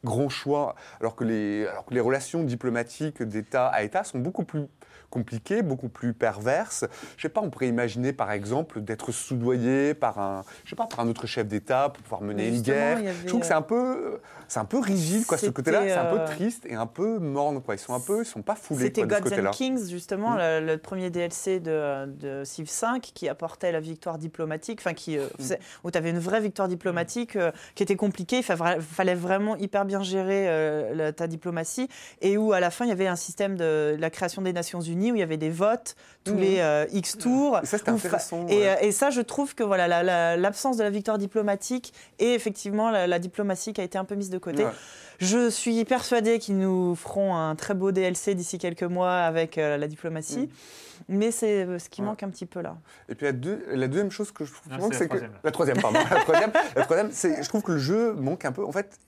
grand 0.05 0.29
choix, 0.29 0.75
alors 1.01 1.15
que 1.17 1.25
les 1.25 2.01
relations 2.01 2.43
diplomatiques 2.43 3.23
d'État 3.23 3.69
à 3.69 3.83
État 3.83 4.05
sont 4.05 4.19
beaucoup 4.19 4.45
plus 4.45 4.67
compliquées, 5.13 5.61
beaucoup 5.63 5.91
plus 5.91 6.15
perverses. 6.15 6.85
Je 7.19 7.23
sais 7.23 7.29
pas, 7.29 7.43
on 7.43 7.51
pourrait 7.51 7.69
imaginer 7.69 8.13
par 8.15 8.33
exemple 8.33 8.81
d'être 8.81 9.13
soudoyé 9.13 9.93
par 9.95 10.19
un, 10.19 10.45
je 10.65 10.71
sais 10.71 10.77
pas, 10.77 10.87
par 10.87 11.01
un 11.01 11.09
autre 11.09 11.27
chef 11.27 11.47
d'État 11.47 11.91
pour 11.91 12.03
pouvoir 12.03 12.23
mener 12.23 12.49
une 12.49 12.63
guerre. 12.63 12.99
Je 13.23 13.29
trouve 13.29 13.41
que 13.43 13.47
c'est 13.47 13.53
un 13.53 13.61
peu, 13.63 14.19
c'est 14.49 14.59
un 14.59 14.65
peu 14.65 14.79
rigide 14.79 15.27
quoi. 15.27 15.37
Ce 15.39 15.47
côté-là, 15.51 15.83
c'est 15.87 15.93
un 15.93 16.07
peu 16.07 16.21
euh, 16.21 16.27
triste 16.27 16.65
et 16.67 16.75
un 16.75 16.87
peu 16.87 17.19
morne 17.19 17.61
quoi. 17.63 17.75
Ils 17.75 17.79
sont 17.79 17.95
un 17.95 18.01
peu, 18.01 18.23
ils 18.23 18.27
sont 18.27 18.43
pas 18.43 18.55
foulés 18.55 18.85
C'était 18.87 19.03
Gods 19.07 19.29
and 19.49 19.51
Kings, 19.51 19.89
justement, 19.91 20.31
Mm. 20.33 20.39
le, 20.39 20.67
le 20.67 20.79
premier 20.79 21.11
DLC 21.11 21.61
de, 21.61 22.07
de 22.07 22.45
Civ 22.45 22.69
5 22.71 23.03
qui 23.03 23.29
apportait 23.29 23.71
la 23.73 23.81
victoire 23.81 24.17
diplomatique, 24.19 24.81
enfin, 24.81 24.95
qui, 24.95 25.19
euh, 25.19 25.27
faisait- 25.39 25.59
où 25.85 25.91
tu 25.91 25.99
avais 25.99 26.11
une 26.11 26.19
vraie 26.19 26.41
victoire 26.41 26.69
diplomatique 26.69 27.37
euh, 27.37 27.51
qui 27.75 27.83
était 27.83 27.97
compliquée. 27.97 28.39
Il 28.39 28.43
fa- 28.45 28.81
fallait 28.81 29.15
vraiment 29.15 29.57
hyper 29.57 29.85
bien 29.85 30.03
gérer 30.03 30.95
la- 30.95 31.13
ta 31.13 31.27
diplomatie 31.27 31.89
et 32.21 32.37
où 32.37 32.53
à 32.53 32.61
la 32.61 32.71
fin 32.71 32.85
il 32.85 32.89
y 32.89 32.93
avait 32.93 33.07
un 33.09 33.17
système 33.17 33.57
de 33.57 33.97
la 33.99 34.11
création 34.11 34.41
des 34.43 34.53
Nations 34.53 34.81
Unies 34.81 35.02
où 35.11 35.17
il 35.17 35.21
y 35.21 35.23
avait 35.23 35.37
des 35.37 35.51
votes 35.51 35.97
tous 36.25 36.35
Mhm. 36.35 36.41
les 36.41 36.59
euh, 36.61 36.87
X 36.93 37.19
tours. 37.19 37.59
Et 37.63 37.67
ça, 37.67 37.79
c'était 37.79 37.91
où 37.91 37.99
fa- 37.99 38.07
intéressant, 38.09 38.47
Et, 38.49 38.59
ouais. 38.59 38.69
euh, 38.69 38.75
et 38.87 38.93
ça, 38.93 39.11
je 39.11 39.21
trouve 39.23 39.55
que 39.57 39.65
voilà, 39.65 39.89
la- 39.89 40.03
la- 40.05 40.37
l'absence 40.37 40.77
de 40.77 40.85
la 40.85 40.91
victoire 40.91 41.19
diplomatique 41.19 41.93
et 42.21 42.35
effectivement 42.35 42.91
la, 42.91 43.07
la 43.09 43.19
diplomatie 43.19 43.73
qui 43.73 43.81
a 43.81 43.85
été 43.85 43.99
un 43.99 44.05
peu 44.05 44.15
mise 44.15 44.31
de 44.31 44.39
côté. 44.39 44.65
Ouais. 44.65 44.71
Je 45.19 45.51
suis 45.51 45.85
persuadée 45.85 46.39
qu'ils 46.39 46.59
nous 46.59 46.95
feront 46.97 47.35
un 47.37 47.55
très 47.55 47.75
beau 47.75 47.91
DLC 47.93 48.35
d'ici 48.35 48.59
quelques 48.59 48.83
mois 48.83 49.15
avec 49.21 49.59
euh, 49.59 49.77
la 49.77 49.87
diplomatie. 49.89 50.49
Mais 51.09 51.31
c'est 51.33 51.67
ce 51.79 51.89
qui 51.89 52.01
Ouais. 52.01 52.07
manque 52.09 52.23
un 52.23 52.29
petit 52.29 52.47
peu 52.47 52.61
là. 52.61 52.77
Et 53.09 53.15
puis 53.17 53.27
la, 53.27 53.33
deux- 53.33 53.65
la 53.73 53.89
deuxième 53.89 54.11
chose 54.13 54.31
que 54.31 54.45
je 54.45 54.53
trouve 54.53 54.73
Non, 54.73 54.79
manque, 54.79 54.95
c'est 54.95 54.99
c'est 55.01 55.05
la 55.05 55.09
que 55.09 55.17
troisième. 55.17 55.33
la 55.43 55.51
troisième, 55.51 55.81
pardon, 55.81 55.99
la 56.11 56.21
troisième, 56.21 56.53
la 56.77 56.83
troisième, 56.85 57.11
c'est 57.13 57.43
je 57.43 57.49
trouve 57.49 57.63
que 57.63 57.73
le 57.73 57.79
jeu 57.79 58.13
manque 58.15 58.45
un 58.45 58.53
peu. 58.53 58.65
En 58.65 58.71
fait, 58.73 58.99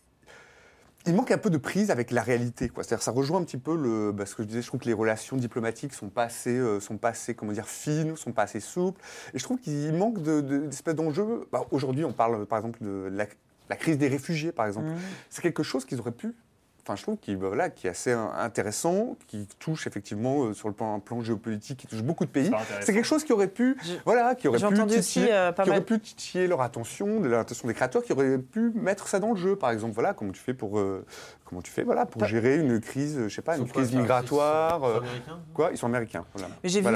il 1.06 1.14
manque 1.14 1.30
un 1.30 1.38
peu 1.38 1.50
de 1.50 1.58
prise 1.58 1.90
avec 1.90 2.10
la 2.10 2.22
réalité. 2.22 2.68
quoi. 2.68 2.82
C'est-à-dire, 2.84 3.02
ça 3.02 3.10
rejoint 3.10 3.40
un 3.40 3.44
petit 3.44 3.58
peu 3.58 3.76
le, 3.76 4.12
bah, 4.12 4.26
ce 4.26 4.34
que 4.34 4.42
je 4.42 4.48
disais. 4.48 4.62
Je 4.62 4.66
trouve 4.66 4.80
que 4.80 4.86
les 4.86 4.92
relations 4.94 5.36
diplomatiques 5.36 5.92
sont 5.94 6.08
pas 6.08 6.24
assez, 6.24 6.56
euh, 6.56 6.80
sont 6.80 6.96
pas 6.96 7.10
assez, 7.10 7.34
comment 7.34 7.52
dire, 7.52 7.66
fines, 7.68 8.16
sont 8.16 8.32
pas 8.32 8.42
assez 8.42 8.60
souples. 8.60 9.00
Et 9.34 9.38
je 9.38 9.44
trouve 9.44 9.58
qu'il 9.58 9.92
manque 9.94 10.22
de- 10.22 10.40
de- 10.40 10.58
d'espèces 10.66 10.94
d'enjeux. 10.94 11.46
Bah, 11.52 11.66
Aujourd'hui, 11.70 12.04
on 12.04 12.12
parle 12.12 12.46
par 12.46 12.58
exemple 12.58 12.82
de 12.82 13.08
la, 13.12 13.26
la 13.68 13.76
crise 13.76 13.98
des 13.98 14.08
réfugiés, 14.08 14.52
par 14.52 14.66
exemple. 14.66 14.88
Mhm. 14.88 14.96
C'est 15.30 15.42
quelque 15.42 15.62
chose 15.62 15.84
qu'ils 15.84 16.00
auraient 16.00 16.10
pu. 16.12 16.34
Enfin, 16.86 16.96
je 16.96 17.02
trouve 17.02 17.16
qu'il 17.16 17.38
bah, 17.38 17.48
voilà, 17.48 17.70
qui 17.70 17.86
est 17.86 17.90
assez 17.90 18.12
in- 18.12 18.30
intéressant, 18.36 19.16
qui 19.26 19.48
touche 19.58 19.86
effectivement 19.86 20.44
euh, 20.44 20.52
sur 20.52 20.68
le 20.68 20.74
plan, 20.74 20.94
un 20.94 20.98
plan 20.98 21.22
géopolitique, 21.22 21.78
qui 21.78 21.86
touche 21.86 22.02
beaucoup 22.02 22.26
de 22.26 22.30
pays. 22.30 22.50
C'est 22.82 22.92
quelque 22.92 23.06
chose 23.06 23.24
qui 23.24 23.32
aurait 23.32 23.48
pu, 23.48 23.78
J'ai- 23.82 23.98
voilà, 24.04 24.34
qui 24.34 24.48
aurait 24.48 24.58
j'ai 24.58 24.66
pu 24.68 24.74
entendu 24.74 24.98
aussi, 24.98 25.02
titiller, 25.20 25.32
euh, 25.32 25.52
pas 25.52 25.62
qui 25.62 25.70
mal- 25.70 25.78
aurait 25.78 25.86
pu 25.86 25.98
titiller 25.98 26.46
leur 26.46 26.60
attention, 26.60 27.20
de 27.20 27.28
l'attention 27.28 27.68
des 27.68 27.72
créateurs, 27.74 28.02
qui 28.02 28.12
auraient 28.12 28.36
pu 28.36 28.70
mettre 28.74 29.08
ça 29.08 29.18
dans 29.18 29.30
le 29.30 29.36
jeu, 29.36 29.56
par 29.56 29.70
exemple. 29.70 29.94
Voilà, 29.94 30.12
comment 30.12 30.32
tu 30.32 30.40
fais 30.42 30.52
pour, 30.52 30.78
euh, 30.78 31.06
comment 31.54 31.62
tu 31.62 31.70
fais, 31.70 31.84
voilà, 31.84 32.04
pour 32.04 32.24
gérer 32.24 32.56
une 32.56 32.80
crise, 32.80 33.28
je 33.28 33.34
sais 33.34 33.40
pas, 33.40 33.54
Ils 33.56 33.60
une 33.60 33.66
sont 33.68 33.72
quoi, 33.72 33.82
crise 33.82 33.94
migratoire. 33.94 34.80
fils, 34.80 34.88
euh, 34.90 34.98
américain 34.98 35.38
Quoi 35.54 35.68
Ils 35.70 35.78
sont 35.78 35.86
américains. 35.86 36.24
J'ai 36.64 36.80
vu, 36.80 36.90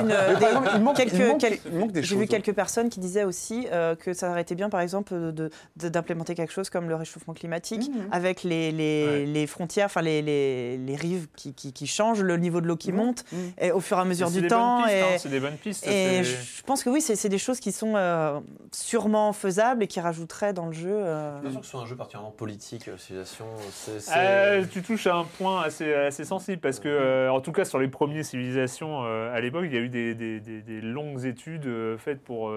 manque, 0.80 0.96
quelques, 0.96 2.02
J'ai 2.02 2.16
vu 2.16 2.26
personnes 2.52 2.88
qui 2.88 2.98
disaient 2.98 3.22
aussi 3.24 3.68
euh, 3.72 3.94
que 3.94 4.12
ça 4.12 4.30
aurait 4.30 4.42
été 4.42 4.54
bien, 4.56 4.68
par 4.68 4.80
exemple, 4.80 5.14
de- 5.14 5.50
de- 5.76 5.88
d'implémenter 5.88 6.34
quelque 6.34 6.52
chose 6.52 6.70
comme 6.70 6.88
le 6.88 6.96
réchauffement 6.96 7.34
climatique, 7.34 7.88
Mhm. 7.88 8.08
avec 8.10 8.42
les, 8.42 8.72
les, 8.72 9.06
Ouais. 9.06 9.24
les 9.26 9.46
frontières, 9.46 9.86
enfin 9.86 10.02
les, 10.02 10.22
les, 10.22 10.76
les 10.76 10.96
rives 10.96 11.28
qui, 11.36 11.54
qui, 11.54 11.72
qui 11.72 11.86
changent, 11.86 12.22
le 12.22 12.36
niveau 12.36 12.60
de 12.60 12.66
l'eau 12.66 12.76
qui 12.76 12.90
Mhm. 12.90 12.96
monte 12.98 13.24
Mhm. 13.32 13.38
et 13.60 13.70
au 13.70 13.80
fur 13.80 13.96
et 13.98 14.00
à 14.00 14.04
mesure 14.04 14.26
C'est 14.28 14.34
du 14.34 14.40
des 14.42 14.48
temps. 14.48 14.80
bonnes 14.80 14.86
pistes, 14.88 14.96
et 14.96 15.02
hein, 15.02 15.18
c'est 15.18 15.28
des 15.28 15.40
bonnes 15.40 15.56
pistes. 15.56 15.86
et 15.86 16.24
je 16.24 16.62
pense 16.64 16.82
que 16.82 16.90
oui, 16.90 17.00
c'est 17.00 17.14
c'est 17.14 17.28
des 17.28 17.38
choses 17.38 17.60
qui 17.60 17.70
sont 17.70 17.92
euh, 17.94 18.40
sûrement 18.72 19.32
faisables 19.32 19.84
et 19.84 19.86
qui 19.86 20.00
rajouteraient 20.00 20.52
dans 20.52 20.66
le 20.66 20.72
jeu. 20.72 20.88
euh, 20.90 21.38
Bien 21.40 21.50
sûr 21.52 21.60
que 21.60 21.66
ce 21.66 21.70
soit 21.72 21.80
un 21.82 21.86
jeu 21.86 21.94
particulièrement 21.96 22.30
politique, 22.32 22.88
civilisation. 22.98 23.44
c'est- 23.72 24.00
tu 24.70 24.82
touches 24.82 25.06
à 25.06 25.16
un 25.16 25.24
point 25.24 25.62
assez, 25.62 25.92
assez 25.94 26.24
sensible 26.24 26.58
parce 26.60 26.80
que, 26.80 26.88
euh, 26.88 27.30
en 27.32 27.40
tout 27.40 27.52
cas, 27.52 27.64
sur 27.64 27.78
les 27.78 27.88
premières 27.88 28.24
civilisations 28.24 29.04
euh, 29.04 29.34
à 29.34 29.40
l'époque, 29.40 29.64
il 29.66 29.74
y 29.74 29.76
a 29.76 29.80
eu 29.80 29.88
des- 29.88 30.14
des 30.14 30.80
longues 30.80 31.24
études 31.24 31.66
euh, 31.66 31.96
faites 31.98 32.22
pour. 32.22 32.52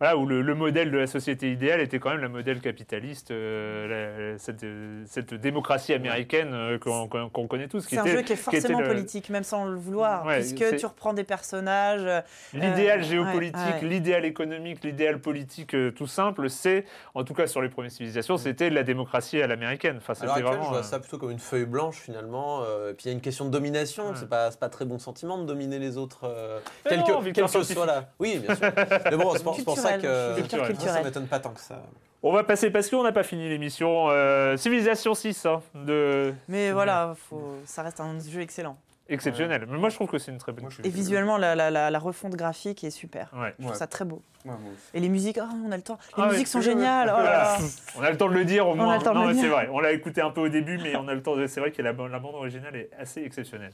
Voilà, 0.00 0.16
où 0.16 0.26
le, 0.26 0.42
le 0.42 0.54
modèle 0.54 0.90
de 0.90 0.98
la 0.98 1.06
société 1.06 1.50
idéale 1.50 1.80
était 1.80 1.98
quand 1.98 2.10
même 2.10 2.20
le 2.20 2.28
modèle 2.28 2.60
capitaliste, 2.60 3.30
euh, 3.32 4.32
la- 4.32 4.38
cette, 4.38 4.64
cette 5.06 5.34
démocratie 5.34 5.92
américaine 5.92 6.50
euh, 6.54 6.78
qu'on 6.78 7.46
connaît 7.48 7.66
tous. 7.68 7.80
C'est 7.88 7.98
un 7.98 8.06
jeu 8.06 8.22
qui 8.22 8.34
est 8.34 8.36
forcément 8.36 8.80
le- 8.80 8.86
politique, 8.88 9.28
même 9.30 9.42
sans 9.42 9.64
le 9.66 9.76
vouloir, 9.76 10.24
Ouais, 10.24 10.38
puisque 10.40 10.58
c'est- 10.58 10.76
tu 10.76 10.86
reprends 10.86 11.12
des 11.14 11.24
personnages. 11.24 12.02
euh, 12.04 12.20
L'idéal 12.54 13.02
géopolitique, 13.02 13.56
ouais, 13.56 13.82
ouais. 13.82 13.88
l'idéal 13.88 14.24
économique, 14.24 14.84
l'idéal 14.84 15.20
politique 15.20 15.74
euh, 15.74 15.90
tout 15.90 16.06
simple, 16.06 16.48
c'est, 16.48 16.84
en 17.14 17.24
tout 17.24 17.34
cas 17.34 17.46
sur 17.46 17.60
les 17.60 17.68
premières 17.68 17.90
civilisations, 17.90 18.36
c'était 18.36 18.70
la 18.70 18.84
démocratie 18.84 19.42
à 19.42 19.46
l'américaine. 19.46 19.96
Enfin, 19.98 20.12
actuelle, 20.12 20.44
vraiment. 20.44 20.62
je 20.62 20.68
vois 20.68 20.78
euh, 20.78 20.82
ça 20.82 21.00
plutôt 21.00 21.18
comme 21.18 21.30
une 21.32 21.38
feuille 21.40 21.66
blanche 21.66 21.96
finalement. 21.96 22.62
euh, 22.62 22.92
puis 22.92 23.06
il 23.06 23.08
y 23.08 23.10
a 23.10 23.14
une 23.14 23.20
question 23.20 23.44
de 23.46 23.50
domination. 23.50 24.08
Ouais. 24.10 24.14
C'est 24.14 24.28
pas, 24.28 24.50
c'est 24.50 24.60
pas 24.60 24.68
très 24.68 24.84
bon 24.84 24.98
sentiment 24.98 25.38
de 25.38 25.44
dominer 25.44 25.78
les 25.78 25.96
autres. 25.96 26.20
euh, 26.24 26.60
quel 26.88 27.02
que, 27.02 27.46
soit 27.64 27.86
là. 27.86 28.10
Oui, 28.18 28.38
bien 28.38 28.54
sûr. 28.54 28.68
Mais 29.10 29.16
bon, 29.16 29.32
c'est 29.34 29.42
pour, 29.42 29.56
c'est 29.56 29.64
pour 29.64 29.76
ça 29.76 29.87
Culturel, 29.96 30.76
que 30.76 30.82
ça 30.82 31.02
m'étonne 31.02 31.26
pas 31.26 31.40
tant 31.40 31.50
que 31.50 31.60
ça. 31.60 31.82
On 32.22 32.32
va 32.32 32.42
passer 32.42 32.70
parce 32.70 32.90
qu'on 32.90 33.02
n'a 33.04 33.12
pas 33.12 33.22
fini 33.22 33.48
l'émission. 33.48 34.10
euh, 34.10 34.56
Civilisation 34.56 35.14
6, 35.14 35.46
hein, 35.46 35.62
de... 35.74 36.34
Mais 36.48 36.72
voilà, 36.72 37.14
faut, 37.28 37.56
ça 37.64 37.82
reste 37.82 38.00
un 38.00 38.18
jeu 38.18 38.40
excellent. 38.40 38.76
Exceptionnel. 39.08 39.66
Mais 39.68 39.78
moi, 39.78 39.88
je 39.88 39.94
trouve 39.94 40.08
que 40.08 40.18
c'est 40.18 40.30
une 40.30 40.38
très 40.38 40.52
bonne 40.52 40.62
Moi, 40.64 40.70
je- 40.76 40.86
Et 40.86 40.90
visuellement, 40.90 41.36
la, 41.36 41.54
la- 41.54 41.70
la- 41.70 41.90
la 41.90 41.98
refonte 41.98 42.34
graphique 42.34 42.84
est 42.84 42.90
super. 42.90 43.30
Ouais. 43.34 43.50
Je 43.58 43.62
trouve 43.62 43.72
Ouais. 43.72 43.78
ça 43.78 43.86
très 43.86 44.04
beau. 44.04 44.22
Ouais, 44.44 44.52
moi 44.52 44.70
aussi. 44.72 44.82
Et 44.94 45.00
les 45.00 45.08
musiques, 45.08 45.38
oh, 45.42 45.46
on 45.66 45.72
a 45.72 45.76
le 45.76 45.82
temps. 45.82 45.98
Les 46.16 46.22
Ah 46.22 46.26
ouais, 46.26 46.32
musiques 46.32 46.46
sont 46.46 46.60
géniales. 46.60 47.12
oh 47.12 47.18
là 47.22 47.30
là. 47.30 47.58
On 47.98 48.02
a 48.02 48.10
le 48.10 48.16
temps 48.16 48.28
de 48.28 48.34
le 48.34 48.44
dire 48.44 48.68
au 48.68 48.72
a 48.72 48.76
moins. 48.76 48.96
le 48.98 49.02
temps 49.02 49.10
de 49.12 49.16
non, 49.16 49.22
le 49.22 49.28
mais 49.28 49.34
c'est 49.34 49.40
dire. 49.42 49.50
vrai. 49.50 49.68
On 49.72 49.80
l'a 49.80 49.92
écouté 49.92 50.20
un 50.20 50.30
peu 50.30 50.42
au 50.42 50.48
début, 50.48 50.78
mais 50.78 50.94
on 50.96 51.08
a 51.08 51.14
le 51.14 51.22
temps 51.22 51.36
de. 51.36 51.46
C'est 51.46 51.60
vrai 51.60 51.72
que 51.72 51.82
la, 51.82 51.92
la 51.92 52.18
bande 52.18 52.34
originale 52.34 52.76
est 52.76 52.90
assez 52.98 53.22
exceptionnelle. 53.22 53.72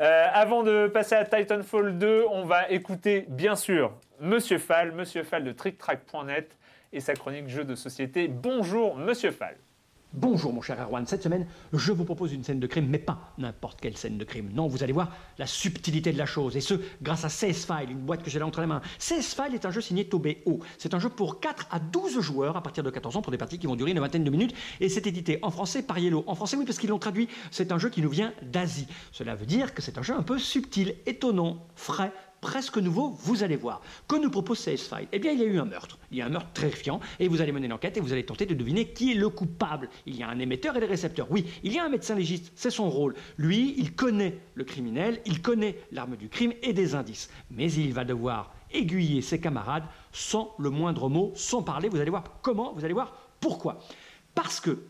Euh, 0.00 0.26
avant 0.32 0.62
de 0.62 0.86
passer 0.88 1.14
à 1.14 1.24
Titanfall 1.24 1.98
2, 1.98 2.26
on 2.30 2.44
va 2.44 2.68
écouter 2.70 3.24
bien 3.28 3.56
sûr 3.56 3.92
Monsieur 4.20 4.58
Fall, 4.58 4.92
Monsieur 4.92 5.22
Fall 5.22 5.44
de 5.44 5.52
TrickTrack.net 5.52 6.56
et 6.92 7.00
sa 7.00 7.14
chronique 7.14 7.48
jeux 7.48 7.64
de 7.64 7.74
société. 7.74 8.28
Bonjour 8.28 8.96
Monsieur 8.96 9.30
Fall. 9.30 9.56
Bonjour 10.14 10.52
mon 10.52 10.60
cher 10.60 10.78
Erwan, 10.78 11.06
cette 11.06 11.22
semaine 11.22 11.46
je 11.72 11.90
vous 11.90 12.04
propose 12.04 12.34
une 12.34 12.44
scène 12.44 12.60
de 12.60 12.66
crime, 12.66 12.86
mais 12.86 12.98
pas 12.98 13.32
n'importe 13.38 13.80
quelle 13.80 13.96
scène 13.96 14.18
de 14.18 14.24
crime. 14.24 14.50
Non, 14.52 14.66
vous 14.66 14.82
allez 14.82 14.92
voir 14.92 15.10
la 15.38 15.46
subtilité 15.46 16.12
de 16.12 16.18
la 16.18 16.26
chose, 16.26 16.54
et 16.54 16.60
ce, 16.60 16.74
grâce 17.00 17.24
à 17.24 17.28
CS 17.28 17.64
File, 17.64 17.90
une 17.90 18.00
boîte 18.00 18.22
que 18.22 18.28
j'ai 18.28 18.38
là 18.38 18.46
entre 18.46 18.60
les 18.60 18.66
mains. 18.66 18.82
CS 18.98 19.34
File 19.34 19.54
est 19.54 19.64
un 19.64 19.70
jeu 19.70 19.80
signé 19.80 20.04
Tobéo. 20.04 20.60
C'est 20.76 20.92
un 20.92 20.98
jeu 20.98 21.08
pour 21.08 21.40
4 21.40 21.66
à 21.70 21.78
12 21.78 22.20
joueurs 22.20 22.58
à 22.58 22.62
partir 22.62 22.84
de 22.84 22.90
14 22.90 23.16
ans 23.16 23.22
pour 23.22 23.32
des 23.32 23.38
parties 23.38 23.58
qui 23.58 23.66
vont 23.66 23.74
durer 23.74 23.92
une 23.92 24.00
vingtaine 24.00 24.22
de 24.22 24.30
minutes, 24.30 24.54
et 24.80 24.90
c'est 24.90 25.06
édité 25.06 25.38
en 25.40 25.50
français 25.50 25.82
par 25.82 25.98
Yellow. 25.98 26.24
En 26.26 26.34
français, 26.34 26.58
oui, 26.58 26.66
parce 26.66 26.76
qu'ils 26.76 26.90
l'ont 26.90 26.98
traduit. 26.98 27.28
C'est 27.50 27.72
un 27.72 27.78
jeu 27.78 27.88
qui 27.88 28.02
nous 28.02 28.10
vient 28.10 28.34
d'Asie. 28.42 28.88
Cela 29.12 29.34
veut 29.34 29.46
dire 29.46 29.72
que 29.72 29.80
c'est 29.80 29.96
un 29.96 30.02
jeu 30.02 30.14
un 30.14 30.22
peu 30.22 30.38
subtil, 30.38 30.94
étonnant, 31.06 31.66
frais, 31.74 32.12
presque 32.42 32.76
nouveau, 32.76 33.16
vous 33.22 33.42
allez 33.42 33.56
voir. 33.56 33.80
Que 34.06 34.16
nous 34.16 34.28
propose 34.28 34.62
File? 34.62 35.08
Eh 35.12 35.18
bien, 35.18 35.32
il 35.32 35.38
y 35.38 35.42
a 35.42 35.46
eu 35.46 35.58
un 35.58 35.64
meurtre. 35.64 35.98
Il 36.10 36.18
y 36.18 36.22
a 36.22 36.26
un 36.26 36.28
meurtre 36.28 36.50
terrifiant, 36.52 37.00
et 37.18 37.28
vous 37.28 37.40
allez 37.40 37.52
mener 37.52 37.68
l'enquête 37.68 37.96
et 37.96 38.00
vous 38.00 38.12
allez 38.12 38.26
tenter 38.26 38.44
de 38.44 38.52
deviner 38.52 38.88
qui 38.88 39.12
est 39.12 39.14
le 39.14 39.30
coupable. 39.30 39.88
Il 40.04 40.16
y 40.16 40.22
a 40.22 40.28
un 40.28 40.38
émetteur 40.38 40.76
et 40.76 40.80
des 40.80 40.86
récepteurs. 40.86 41.28
Oui, 41.30 41.46
il 41.62 41.72
y 41.72 41.78
a 41.78 41.84
un 41.84 41.88
médecin 41.88 42.14
légiste, 42.14 42.52
c'est 42.54 42.70
son 42.70 42.90
rôle. 42.90 43.14
Lui, 43.38 43.74
il 43.78 43.94
connaît 43.94 44.40
le 44.54 44.64
criminel, 44.64 45.22
il 45.24 45.40
connaît 45.40 45.78
l'arme 45.92 46.16
du 46.16 46.28
crime 46.28 46.52
et 46.62 46.72
des 46.72 46.94
indices. 46.94 47.30
Mais 47.50 47.72
il 47.72 47.94
va 47.94 48.04
devoir 48.04 48.52
aiguiller 48.72 49.22
ses 49.22 49.40
camarades 49.40 49.84
sans 50.12 50.54
le 50.58 50.68
moindre 50.68 51.08
mot, 51.08 51.32
sans 51.36 51.62
parler. 51.62 51.88
Vous 51.88 52.00
allez 52.00 52.10
voir 52.10 52.24
comment, 52.42 52.72
vous 52.74 52.84
allez 52.84 52.92
voir 52.92 53.14
pourquoi. 53.40 53.78
Parce 54.34 54.60
que 54.60 54.82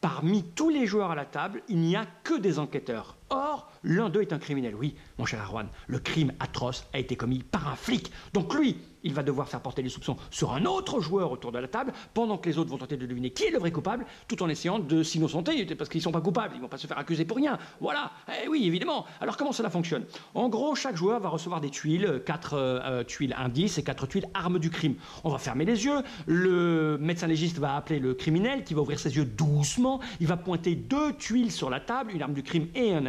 parmi 0.00 0.42
tous 0.42 0.70
les 0.70 0.86
joueurs 0.86 1.10
à 1.10 1.14
la 1.14 1.26
table, 1.26 1.62
il 1.68 1.78
n'y 1.78 1.96
a 1.96 2.06
que 2.22 2.38
des 2.38 2.58
enquêteurs. 2.58 3.16
Or, 3.30 3.70
l'un 3.82 4.10
d'eux 4.10 4.22
est 4.22 4.32
un 4.32 4.38
criminel. 4.38 4.74
Oui, 4.74 4.94
mon 5.18 5.24
cher 5.24 5.40
Arwan, 5.40 5.68
le 5.86 5.98
crime 5.98 6.32
atroce 6.40 6.86
a 6.92 6.98
été 6.98 7.16
commis 7.16 7.42
par 7.42 7.68
un 7.68 7.76
flic. 7.76 8.10
Donc 8.32 8.54
lui, 8.54 8.76
il 9.04 9.12
va 9.12 9.22
devoir 9.22 9.48
faire 9.48 9.60
porter 9.60 9.82
les 9.82 9.88
soupçons 9.88 10.16
sur 10.30 10.52
un 10.52 10.64
autre 10.64 11.00
joueur 11.00 11.30
autour 11.30 11.52
de 11.52 11.58
la 11.58 11.68
table, 11.68 11.92
pendant 12.14 12.38
que 12.38 12.48
les 12.48 12.58
autres 12.58 12.70
vont 12.70 12.78
tenter 12.78 12.96
de 12.96 13.06
deviner 13.06 13.30
qui 13.30 13.44
est 13.44 13.50
le 13.50 13.58
vrai 13.58 13.70
coupable, 13.70 14.06
tout 14.28 14.42
en 14.42 14.48
essayant 14.48 14.78
de 14.78 15.02
s'innocenter, 15.02 15.66
parce 15.74 15.90
qu'ils 15.90 15.98
ne 15.98 16.04
sont 16.04 16.12
pas 16.12 16.22
coupables, 16.22 16.54
ils 16.54 16.58
ne 16.58 16.62
vont 16.62 16.68
pas 16.68 16.78
se 16.78 16.86
faire 16.86 16.98
accuser 16.98 17.24
pour 17.24 17.36
rien. 17.36 17.58
Voilà, 17.80 18.10
eh 18.42 18.48
oui, 18.48 18.66
évidemment. 18.66 19.04
Alors 19.20 19.36
comment 19.36 19.52
cela 19.52 19.68
fonctionne? 19.68 20.04
En 20.34 20.48
gros, 20.48 20.74
chaque 20.74 20.96
joueur 20.96 21.20
va 21.20 21.28
recevoir 21.28 21.60
des 21.60 21.70
tuiles, 21.70 22.22
quatre 22.24 22.54
euh, 22.54 23.04
tuiles 23.04 23.34
indices 23.38 23.78
et 23.78 23.84
quatre 23.84 24.06
tuiles 24.06 24.26
armes 24.32 24.58
du 24.58 24.70
crime. 24.70 24.94
On 25.22 25.30
va 25.30 25.38
fermer 25.38 25.66
les 25.66 25.84
yeux, 25.84 26.02
le 26.26 26.96
médecin 26.98 27.26
légiste 27.26 27.58
va 27.58 27.76
appeler 27.76 27.98
le 27.98 28.14
criminel, 28.14 28.64
qui 28.64 28.72
va 28.72 28.80
ouvrir 28.80 28.98
ses 28.98 29.16
yeux 29.16 29.26
doucement, 29.26 30.00
il 30.20 30.26
va 30.26 30.38
pointer 30.38 30.74
deux 30.74 31.12
tuiles 31.14 31.52
sur 31.52 31.68
la 31.68 31.80
table, 31.80 32.12
une 32.12 32.22
arme 32.22 32.34
du 32.34 32.42
crime 32.42 32.68
et 32.74 32.94
un 32.94 33.04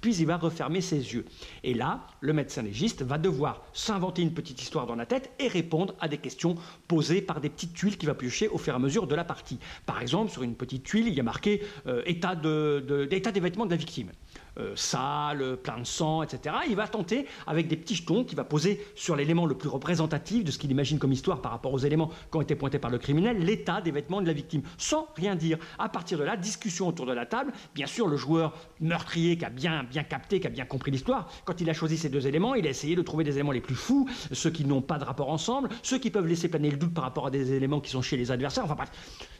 puis 0.00 0.16
il 0.16 0.26
va 0.26 0.36
refermer 0.36 0.80
ses 0.80 1.14
yeux. 1.14 1.24
Et 1.64 1.74
là, 1.74 2.06
le 2.20 2.32
médecin 2.32 2.62
légiste 2.62 3.02
va 3.02 3.18
devoir 3.18 3.62
s'inventer 3.72 4.22
une 4.22 4.32
petite 4.32 4.60
histoire 4.62 4.86
dans 4.86 4.96
la 4.96 5.06
tête 5.06 5.30
et 5.38 5.48
répondre 5.48 5.94
à 6.00 6.08
des 6.08 6.18
questions 6.18 6.56
posées 6.88 7.22
par 7.22 7.40
des 7.40 7.50
petites 7.50 7.74
tuiles 7.74 7.96
qu'il 7.96 8.08
va 8.08 8.14
piocher 8.14 8.48
au 8.48 8.58
fur 8.58 8.72
et 8.72 8.76
à 8.76 8.78
mesure 8.78 9.06
de 9.06 9.14
la 9.14 9.24
partie. 9.24 9.58
Par 9.86 10.00
exemple, 10.00 10.30
sur 10.30 10.42
une 10.42 10.54
petite 10.54 10.84
tuile, 10.84 11.08
il 11.08 11.14
y 11.14 11.20
a 11.20 11.24
marqué 11.24 11.62
euh, 11.86 12.02
état, 12.06 12.34
des 12.34 13.40
vêtements 13.40 13.66
de 13.66 13.70
la 13.70 13.76
victime. 13.76 14.10
Euh, 14.58 14.72
sale, 14.74 15.56
plein 15.62 15.78
de 15.78 15.84
sang, 15.84 16.22
etc. 16.22 16.56
Il 16.68 16.74
va 16.74 16.88
tenter, 16.88 17.26
avec 17.46 17.68
des 17.68 17.76
petits 17.76 17.94
jetons 17.94 18.24
qu'il 18.24 18.36
va 18.36 18.44
poser 18.44 18.84
sur 18.96 19.14
l'élément 19.14 19.46
le 19.46 19.54
plus 19.54 19.68
représentatif 19.68 20.42
de 20.42 20.50
ce 20.50 20.58
qu'il 20.58 20.70
imagine 20.72 20.98
comme 20.98 21.12
histoire 21.12 21.40
par 21.40 21.52
rapport 21.52 21.72
aux 21.72 21.78
éléments 21.78 22.10
qui 22.30 22.36
ont 22.36 22.40
été 22.40 22.56
pointés 22.56 22.80
par 22.80 22.90
le 22.90 22.98
criminel, 22.98 23.38
l'état 23.38 23.80
des 23.80 23.92
vêtements 23.92 24.20
de 24.20 24.26
la 24.26 24.32
victime, 24.32 24.62
sans 24.76 25.06
rien 25.16 25.36
dire. 25.36 25.58
À 25.78 25.88
partir 25.88 26.18
de 26.18 26.24
là, 26.24 26.36
discussion 26.36 26.88
autour 26.88 27.06
de 27.06 27.12
la 27.12 27.26
table. 27.26 27.52
Bien 27.74 27.86
sûr, 27.86 28.08
le 28.08 28.16
joueur 28.16 28.52
meurtrier 28.80 29.38
qui 29.38 29.44
a 29.44 29.50
bien, 29.50 29.84
bien 29.84 30.02
capté, 30.02 30.40
qui 30.40 30.48
a 30.48 30.50
bien 30.50 30.64
compris 30.64 30.90
l'histoire, 30.90 31.30
quand 31.44 31.60
il 31.60 31.70
a 31.70 31.72
choisi 31.72 31.96
ces 31.96 32.08
deux 32.08 32.26
éléments, 32.26 32.54
il 32.54 32.66
a 32.66 32.70
essayé 32.70 32.96
de 32.96 33.02
trouver 33.02 33.22
des 33.22 33.34
éléments 33.34 33.52
les 33.52 33.60
plus 33.60 33.76
fous, 33.76 34.08
ceux 34.32 34.50
qui 34.50 34.64
n'ont 34.64 34.82
pas 34.82 34.98
de 34.98 35.04
rapport 35.04 35.30
ensemble, 35.30 35.68
ceux 35.82 35.98
qui 35.98 36.10
peuvent 36.10 36.26
laisser 36.26 36.48
planer 36.48 36.70
le 36.70 36.76
doute 36.76 36.92
par 36.92 37.04
rapport 37.04 37.28
à 37.28 37.30
des 37.30 37.52
éléments 37.52 37.80
qui 37.80 37.90
sont 37.90 38.02
chez 38.02 38.16
les 38.16 38.32
adversaires. 38.32 38.64
Enfin 38.64 38.74
bref, 38.74 38.90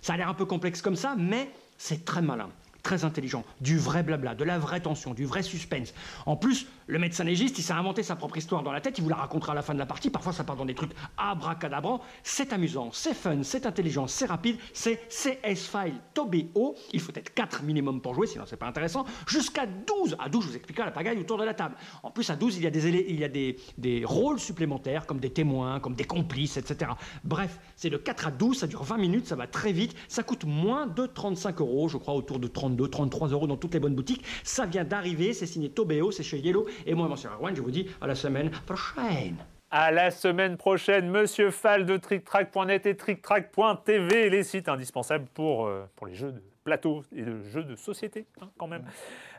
ça 0.03 0.15
a 0.15 0.17
l'air 0.17 0.29
un 0.29 0.35
peu 0.35 0.45
complexe 0.45 0.83
comme 0.83 0.97
ça, 0.97 1.17
mais 1.19 1.51
c'est 1.77 2.05
très 2.05 2.23
malin 2.23 2.49
très 2.83 3.05
intelligent, 3.05 3.45
du 3.61 3.78
vrai 3.78 4.03
blabla, 4.03 4.35
de 4.35 4.45
la 4.45 4.59
vraie 4.59 4.81
tension, 4.81 5.14
du 5.14 5.26
vrai 5.26 5.43
suspense. 5.43 5.95
En 6.26 6.37
plus, 6.37 6.66
le 6.87 6.99
médecin 6.99 7.24
légiste, 7.24 7.59
il 7.59 7.62
s'est 7.62 7.72
inventé 7.72 8.03
sa 8.03 8.16
propre 8.16 8.37
histoire 8.37 8.62
dans 8.62 8.72
la 8.72 8.81
tête, 8.81 8.99
il 8.99 9.05
vous 9.05 9.11
la 9.11 9.16
racontera 9.16 9.53
à 9.53 9.55
la 9.55 9.62
fin 9.62 9.74
de 9.74 9.78
la 9.78 9.87
partie, 9.87 10.11
parfois 10.11 10.33
ça 10.33 10.45
part 10.45 10.57
dans 10.57 10.64
des 10.64 10.74
trucs 10.74 10.93
abracadabrants. 11.16 12.01
C'est 12.22 12.53
amusant, 12.53 12.91
c'est 12.93 13.14
fun, 13.14 13.43
c'est 13.43 13.66
intelligent, 13.66 14.07
c'est 14.07 14.26
rapide, 14.26 14.57
c'est 14.72 15.09
CS 15.09 15.68
File 15.70 15.95
Tobéo. 16.14 16.74
Il 16.93 17.01
faut 17.01 17.12
être 17.14 17.33
4 17.33 17.62
minimum 17.62 18.01
pour 18.01 18.14
jouer, 18.14 18.26
sinon 18.26 18.45
c'est 18.47 18.57
pas 18.57 18.66
intéressant. 18.66 19.05
Jusqu'à 19.26 19.66
12, 19.66 20.16
à 20.18 20.28
12 20.28 20.45
je 20.45 20.49
vous 20.49 20.57
expliquerai 20.57 20.87
la 20.87 20.93
pagaille 20.93 21.18
autour 21.18 21.39
de 21.39 21.45
la 21.45 21.55
table. 21.55 21.76
En 22.03 22.11
plus, 22.11 22.28
à 22.31 22.37
12, 22.37 22.57
il 22.57 22.64
y 22.64 22.66
a 22.66 22.70
des, 22.70 22.89
il 22.89 23.18
y 23.18 23.24
a 23.24 23.28
des, 23.28 23.57
des 23.78 24.05
rôles 24.05 24.41
supplémentaires, 24.41 25.07
comme 25.07 25.20
des 25.20 25.31
témoins, 25.31 25.81
comme 25.81 25.95
des 25.95 26.05
complices, 26.05 26.57
etc. 26.57 26.91
Bref, 27.24 27.59
c'est 27.76 27.91
de 27.91 27.97
4 27.97 28.26
à 28.26 28.31
12, 28.31 28.59
ça 28.59 28.66
dure 28.66 28.83
20 28.83 28.97
minutes, 28.97 29.26
ça 29.26 29.37
va 29.37 29.47
très 29.47 29.72
vite, 29.72 29.95
ça 30.09 30.22
coûte 30.22 30.45
moins 30.45 30.87
de 30.87 31.07
35 31.07 31.61
euros, 31.61 31.89
je 31.89 31.99
crois 31.99 32.14
autour 32.14 32.39
de 32.39 32.49
32, 32.71 32.89
33 32.89 33.29
euros 33.29 33.47
dans 33.47 33.57
toutes 33.57 33.75
les 33.75 33.81
bonnes 33.81 33.95
boutiques. 33.95 34.25
Ça 34.45 34.66
vient 34.66 34.85
d'arriver, 34.85 35.33
c'est 35.33 35.47
signé 35.47 35.71
Tobéo, 35.71 36.11
c'est 36.11 36.23
chez 36.23 36.39
Yellow. 36.39 36.66
Et 36.87 36.95
moi, 36.95 37.09
monsieur 37.09 37.31
Erwan, 37.31 37.55
je 37.55 37.62
vous 37.62 37.71
dis 37.71 37.89
à 38.01 38.07
la 38.07 38.14
semaine 38.14 38.51
prochaine. 38.66 39.37
À 39.73 39.93
la 39.93 40.11
semaine 40.11 40.57
prochaine, 40.57 41.09
Monsieur 41.09 41.51
Fall 41.53 41.87
de 41.87 41.97
TrickTrack.net 41.97 42.87
et 42.87 42.97
TrickTrack.tv, 42.97 44.29
les 44.29 44.43
sites 44.43 44.68
indispensables 44.68 45.27
pour, 45.33 45.66
euh, 45.66 45.85
pour 45.95 46.09
les 46.09 46.14
jeux 46.14 46.33
de 46.33 46.43
plateau 46.64 47.05
et 47.14 47.23
de 47.23 47.41
jeux 47.45 47.62
de 47.62 47.77
société, 47.77 48.27
hein, 48.43 48.49
quand 48.59 48.66
même. 48.66 48.83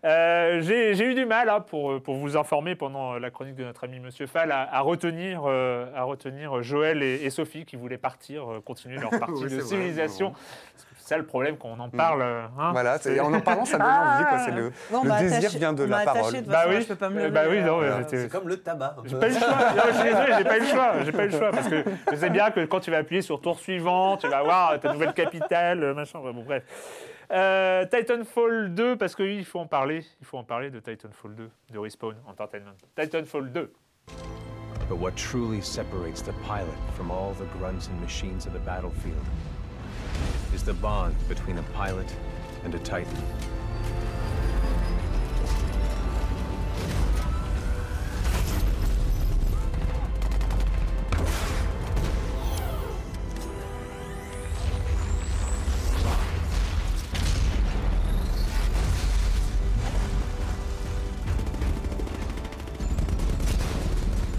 Euh, 0.05 0.61
J'ai 0.61 1.03
eu 1.03 1.13
du 1.15 1.25
mal, 1.25 1.49
hein, 1.49 1.59
pour, 1.59 2.01
pour 2.01 2.15
vous 2.15 2.37
informer 2.37 2.75
pendant 2.75 3.19
la 3.19 3.29
chronique 3.29 3.55
de 3.55 3.63
notre 3.65 3.83
ami 3.83 3.99
Monsieur 3.99 4.25
Fall, 4.25 4.51
à, 4.53 4.73
à 4.73 4.79
retenir, 4.79 5.43
euh, 5.45 5.85
à 5.95 6.03
retenir 6.03 6.63
Joël 6.63 7.03
et, 7.03 7.23
et 7.23 7.29
Sophie 7.29 7.65
qui 7.65 7.75
voulaient 7.75 7.97
partir, 7.97 8.49
euh, 8.49 8.61
continuer 8.61 8.97
leur 8.97 9.09
partie 9.19 9.33
Oui, 9.33 9.49
de 9.51 9.57
vrai, 9.57 9.61
civilisation. 9.65 10.33
Ça 11.11 11.17
le 11.17 11.25
problème 11.25 11.57
quand 11.57 11.67
on 11.67 11.79
en 11.79 11.89
parle. 11.89 12.21
euh, 12.21 12.43
hein. 12.57 12.71
Voilà, 12.71 12.97
c'est- 12.97 13.19
en 13.19 13.33
en 13.33 13.41
parlant, 13.41 13.65
ça 13.65 13.77
donne 13.77 13.87
envie. 13.87 14.23
quoi, 14.29 14.39
c'est 14.39 14.51
le 14.51 14.71
Bon, 14.89 15.03
le 15.03 15.09
bah, 15.09 15.19
désir 15.19 15.37
attaché- 15.39 15.57
vient 15.59 15.73
de 15.73 15.83
la 15.83 15.97
attaché, 15.97 16.17
parole. 16.19 16.33
de 16.33 16.37
toute 16.39 16.47
Bah 16.47 16.63
oui, 16.69 16.81
je 16.81 16.87
peux 16.87 16.95
pas 16.95 17.09
me 17.09 17.15
Euh, 17.19 17.23
lever. 17.23 17.31
bah 17.31 17.41
oui, 17.49 17.61
non, 17.61 17.81
euh, 17.81 17.97
j'étais- 17.99 18.17
C'est 18.23 18.29
comme 18.31 18.47
le 18.47 18.57
tabac. 18.57 18.95
J'ai 19.05 19.19
pas 19.19 19.27
eu 19.27 19.33
le 19.33 19.37
choix. 19.39 19.47
Non, 19.49 19.83
je 19.87 19.93
suis 19.93 20.03
désolé, 20.03 20.33
j'ai 20.37 20.43
pas 20.45 20.57
eu 20.57 20.59
le 20.61 20.65
choix. 20.67 20.91
J'ai 21.03 21.11
pas 21.11 21.23
eu 21.23 21.27
le 21.27 21.37
choix 21.37 21.51
parce 21.51 21.67
que 21.67 21.83
je 22.11 22.15
sais 22.15 22.29
bien 22.29 22.51
que 22.51 22.65
quand 22.65 22.79
tu 22.79 22.91
vas 22.91 22.97
appuyer 22.99 23.21
sur 23.21 23.41
tour 23.41 23.59
suivant, 23.59 24.15
tu 24.17 24.27
vas 24.29 24.37
avoir 24.37 24.79
ta 24.79 24.93
nouvelle 24.93 25.13
capitale, 25.13 25.83
euh, 25.83 25.93
machin. 25.93 26.19
Bon, 26.19 26.43
bref. 26.43 26.63
Euh, 27.33 27.85
Titanfall 27.85 28.73
2, 28.73 28.95
parce 28.97 29.13
que 29.15 29.23
oui, 29.23 29.37
il 29.39 29.45
faut 29.45 29.59
en 29.59 29.65
parler. 29.67 30.03
Il 30.21 30.25
faut 30.25 30.37
en 30.37 30.43
parler 30.43 30.69
de 30.69 30.79
Titanfall 30.79 31.35
2, 31.35 31.49
de 31.71 31.77
Respawn 31.79 32.15
Entertainment. 32.27 32.71
Titanfall 32.95 33.51
2. 33.51 33.71
But 34.89 34.97
what 34.99 35.11
truly 35.15 35.61
separates 35.61 36.21
the 36.23 36.33
pilot 36.45 36.75
from 36.95 37.11
all 37.11 37.33
the 37.33 37.47
grunts 37.57 37.87
and 37.89 37.99
machines 38.01 38.45
of 38.47 38.53
the 38.53 38.59
battlefield 38.65 39.15
is 40.53 40.63
the 40.63 40.73
bond 40.73 41.15
between 41.27 41.57
a 41.57 41.63
pilot 41.63 42.13
and 42.63 42.75
a 42.75 42.79
Titan. 42.79 43.15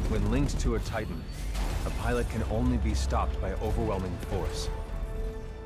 When 0.09 0.31
linked 0.31 0.61
to 0.61 0.75
a 0.75 0.79
Titan, 0.81 1.23
a 1.87 1.91
pilot 2.03 2.29
can 2.29 2.45
only 2.51 2.77
be 2.77 2.95
stopped 2.95 3.41
by 3.41 3.53
overwhelming 3.55 4.17
force 4.29 4.69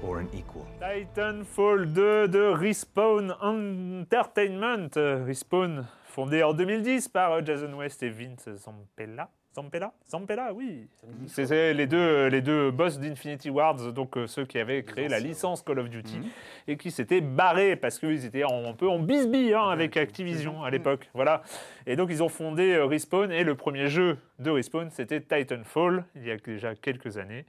or 0.06 0.18
an 0.18 0.26
equal. 0.32 0.64
Titanfall 0.80 1.86
2 1.92 2.28
de 2.28 2.40
Respawn 2.40 3.34
Entertainment. 3.40 4.88
Euh, 4.96 5.24
Respawn, 5.26 5.86
fondé 6.04 6.42
en 6.42 6.52
2010 6.54 7.08
par 7.08 7.32
euh, 7.32 7.40
Jason 7.44 7.72
West 7.74 8.02
et 8.02 8.10
Vince 8.10 8.48
Zampella. 8.56 9.28
Zampella? 9.54 9.94
Zampella, 10.10 10.52
oui. 10.52 10.86
C'est 11.28 11.72
les 11.72 11.86
deux, 11.86 12.26
les 12.26 12.42
deux 12.42 12.70
boss 12.70 12.98
d'Infinity 13.00 13.48
Wards, 13.48 13.90
donc 13.94 14.18
euh, 14.18 14.26
ceux 14.26 14.44
qui 14.44 14.58
avaient 14.58 14.82
créé 14.82 15.08
la 15.08 15.18
licence 15.18 15.62
Call 15.62 15.78
of 15.78 15.88
Duty 15.88 16.20
et 16.68 16.76
qui 16.76 16.90
s'étaient 16.90 17.22
barrés 17.22 17.74
parce 17.74 17.98
qu'ils 17.98 18.26
étaient 18.26 18.44
en- 18.44 18.66
un 18.68 18.74
peu 18.74 18.86
en 18.86 18.98
bisbille 18.98 19.54
hein, 19.54 19.68
avec 19.70 19.96
Activision 19.96 20.62
à 20.62 20.68
l'époque. 20.68 21.08
Voilà. 21.14 21.40
Et 21.86 21.96
donc 21.96 22.10
ils 22.10 22.22
ont 22.22 22.28
fondé 22.28 22.74
euh, 22.74 22.84
Respawn 22.84 23.32
et 23.32 23.44
le 23.44 23.54
premier 23.54 23.86
jeu 23.88 24.18
de 24.38 24.50
Respawn 24.50 24.90
c'était 24.90 25.22
Titanfall 25.22 26.04
il 26.16 26.26
y 26.26 26.30
a 26.30 26.36
déjà 26.36 26.74
quelques 26.74 27.16
années. 27.16 27.46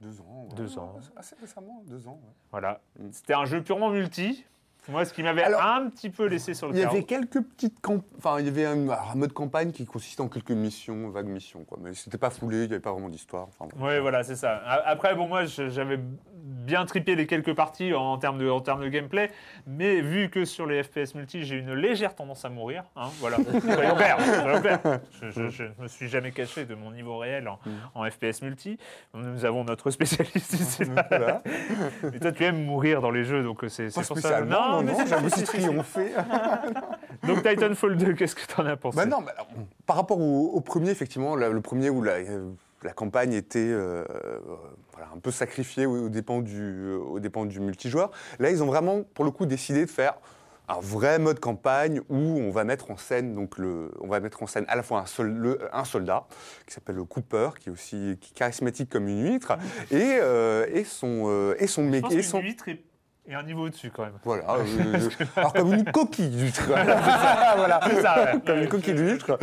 Deux 0.00 0.20
ans. 0.20 0.46
ouais. 0.48 0.54
Deux 0.54 0.78
ans. 0.78 0.96
Assez 1.16 1.34
récemment, 1.36 1.82
deux 1.86 2.06
ans. 2.06 2.20
ouais. 2.22 2.32
Voilà. 2.50 2.80
C'était 3.10 3.34
un 3.34 3.44
jeu 3.44 3.62
purement 3.62 3.90
multi. 3.90 4.44
Moi, 4.88 5.04
ce 5.04 5.12
qui 5.12 5.22
m'avait 5.22 5.42
Alors, 5.42 5.62
un 5.62 5.88
petit 5.90 6.08
peu 6.10 6.26
laissé 6.26 6.54
sur 6.54 6.68
le 6.68 6.74
Il 6.74 6.78
y 6.78 6.82
carreau. 6.82 6.96
avait 6.96 7.04
quelques 7.04 7.40
petites 7.42 7.80
camp... 7.80 8.02
enfin 8.16 8.38
il 8.40 8.46
y 8.46 8.48
avait 8.48 8.64
un, 8.64 8.84
alors, 8.88 9.10
un 9.12 9.16
mode 9.18 9.32
campagne 9.32 9.70
qui 9.72 9.84
consistait 9.84 10.22
en 10.22 10.28
quelques 10.28 10.50
missions, 10.50 11.10
vagues 11.10 11.26
missions 11.28 11.64
quoi, 11.64 11.78
mais 11.80 11.92
c'était 11.94 12.18
pas 12.18 12.30
foulé, 12.30 12.56
il 12.58 12.68
n'y 12.68 12.72
avait 12.72 12.80
pas 12.80 12.92
vraiment 12.92 13.08
d'histoire. 13.08 13.48
Enfin, 13.48 13.68
bon. 13.76 13.86
Oui, 13.86 13.98
voilà, 14.00 14.22
c'est 14.24 14.36
ça. 14.36 14.56
A- 14.64 14.88
Après, 14.88 15.14
bon, 15.14 15.28
moi, 15.28 15.44
je- 15.44 15.68
j'avais 15.68 15.98
bien 16.00 16.86
trippé 16.86 17.14
les 17.16 17.26
quelques 17.26 17.54
parties 17.54 17.92
en 17.94 18.16
termes 18.18 18.38
de, 18.38 18.48
en 18.48 18.60
termes 18.60 18.82
de 18.82 18.88
gameplay, 18.88 19.30
mais 19.66 20.00
vu 20.00 20.30
que 20.30 20.44
sur 20.44 20.66
les 20.66 20.82
FPS 20.82 21.14
multi, 21.14 21.44
j'ai 21.44 21.56
une 21.56 21.74
légère 21.74 22.14
tendance 22.14 22.44
à 22.44 22.48
mourir, 22.48 22.84
hein, 22.96 23.08
voilà, 23.20 23.36
soyons 23.60 23.94
clairs, 23.94 24.18
soyons 24.20 24.60
clairs. 24.60 24.80
Je, 25.20 25.30
je, 25.30 25.48
je 25.50 25.62
ne 25.64 25.82
me 25.82 25.88
suis 25.88 26.08
jamais 26.08 26.32
caché 26.32 26.64
de 26.64 26.74
mon 26.74 26.90
niveau 26.92 27.18
réel 27.18 27.48
en, 27.48 27.58
en 27.94 28.08
FPS 28.10 28.42
multi. 28.42 28.78
Nous 29.14 29.44
avons 29.44 29.64
notre 29.64 29.90
spécialiste 29.90 30.54
ici. 30.54 30.82
Voilà. 31.10 31.42
Et 32.14 32.20
toi, 32.20 32.32
tu 32.32 32.44
aimes 32.44 32.64
mourir 32.64 33.00
dans 33.00 33.10
les 33.10 33.24
jeux, 33.24 33.42
donc 33.42 33.64
euh, 33.64 33.68
c'est 33.68 33.90
c'est 33.90 34.00
Pas 34.00 34.06
pour 34.06 34.16
ça. 34.18 34.28
spécialement, 34.28 34.77
non, 34.77 34.77
non, 34.82 35.06
j'aime 35.06 35.20
si, 35.20 35.24
aussi 35.26 35.40
si, 35.40 35.46
si, 35.46 35.46
si. 35.46 35.58
triompher. 35.58 36.10
Donc 37.26 37.42
Titanfall 37.42 37.96
2, 37.96 38.12
qu'est-ce 38.14 38.34
que 38.34 38.46
tu 38.46 38.60
en 38.60 38.66
as 38.66 38.76
pensé? 38.76 38.96
Bah 38.96 39.06
non, 39.06 39.20
bah 39.22 39.32
alors, 39.36 39.48
par 39.86 39.96
rapport 39.96 40.20
au, 40.20 40.50
au 40.52 40.60
premier, 40.60 40.90
effectivement, 40.90 41.36
la- 41.36 41.48
le 41.50 41.60
premier 41.60 41.90
où 41.90 42.02
la, 42.02 42.12
euh, 42.14 42.50
la 42.82 42.92
campagne 42.92 43.32
était 43.32 43.58
euh, 43.58 44.04
euh, 44.08 44.38
voilà, 44.92 45.08
un 45.14 45.18
peu 45.18 45.30
sacrifiée 45.30 45.86
aux, 45.86 46.08
dépens 46.08 46.40
du, 46.40 46.92
aux 46.92 47.18
dépens 47.20 47.44
du 47.46 47.60
multijoueur, 47.60 48.10
là, 48.38 48.50
ils 48.50 48.62
ont 48.62 48.66
vraiment, 48.66 49.02
pour 49.14 49.24
le 49.24 49.30
coup, 49.30 49.46
décidé 49.46 49.84
de 49.84 49.90
faire 49.90 50.14
un 50.70 50.80
vrai 50.80 51.18
mode 51.18 51.40
campagne 51.40 52.02
où 52.10 52.14
on 52.18 52.50
va 52.50 52.62
mettre 52.64 52.90
en 52.90 52.98
scène 52.98 53.34
donc 53.34 53.56
le, 53.56 53.90
on 54.02 54.06
va 54.06 54.20
mettre 54.20 54.42
en 54.42 54.46
scène 54.46 54.66
à 54.68 54.76
la 54.76 54.82
fois 54.82 55.00
un, 55.00 55.06
sol- 55.06 55.32
le- 55.32 55.58
un 55.72 55.84
soldat 55.86 56.26
qui 56.66 56.74
s'appelle 56.74 56.96
le 56.96 57.04
Cooper 57.04 57.52
qui 57.58 57.70
est 57.70 57.72
aussi 57.72 58.18
qui 58.20 58.32
est 58.32 58.36
charismatique 58.36 58.90
comme 58.90 59.08
une 59.08 59.24
huître 59.32 59.52
et, 59.90 60.18
euh, 60.20 60.66
et 60.70 60.84
son 60.84 61.22
euh, 61.28 61.54
et 61.58 61.66
son 61.68 61.84
Je 61.84 61.88
mec 61.88 62.02
pense 62.02 62.12
et 62.12 62.16
qu'une 62.16 62.22
son 62.22 62.40
huître 62.40 62.68
est, 62.68 62.82
est 63.32 63.34
un 63.34 63.42
niveau 63.42 63.66
au-dessus 63.66 63.90
quand 63.90 64.04
même. 64.04 64.18
voilà 64.24 64.44
alors 65.36 65.52
comme 65.52 65.72
une 65.74 65.84
coquille 65.92 66.28
d'huître 66.28 66.62
voilà, 66.66 67.80
ça, 68.02 68.24
ouais. 68.34 68.40
comme 68.46 68.58
une 68.58 68.68
coquille 68.68 68.94
d'huître 68.94 69.38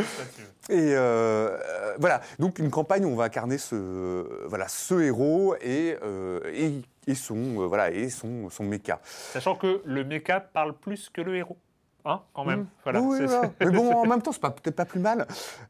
et 0.68 0.94
euh, 0.96 1.56
euh, 1.56 1.94
voilà, 1.98 2.20
donc 2.40 2.58
une 2.58 2.70
campagne 2.70 3.04
où 3.04 3.08
on 3.10 3.14
va 3.16 3.24
incarner 3.24 3.56
ce, 3.58 4.44
voilà, 4.48 4.66
ce 4.68 5.00
héros 5.00 5.54
et, 5.60 5.96
euh, 6.02 6.40
et, 6.52 6.82
et 7.06 7.14
son, 7.14 7.36
euh, 7.36 7.66
voilà, 7.66 7.92
et 7.92 8.10
son, 8.10 8.50
son 8.50 8.64
méca. 8.64 8.98
Sachant 9.04 9.54
que 9.54 9.80
le 9.84 10.02
mecha 10.02 10.40
parle 10.40 10.72
plus 10.76 11.08
que 11.08 11.20
le 11.20 11.36
héros. 11.36 11.56
Hein, 12.04 12.20
quand 12.34 12.44
même. 12.44 12.60
Mm. 12.60 12.66
Voilà. 12.84 13.00
Oui, 13.00 13.18
voilà. 13.24 13.50
Mais 13.60 13.70
bon, 13.70 13.92
en 13.92 14.06
même 14.06 14.22
temps, 14.22 14.32
c'est 14.32 14.40
pas- 14.40 14.50
peut-être 14.50 14.76
pas 14.76 14.84
plus 14.84 15.00
mal. 15.00 15.26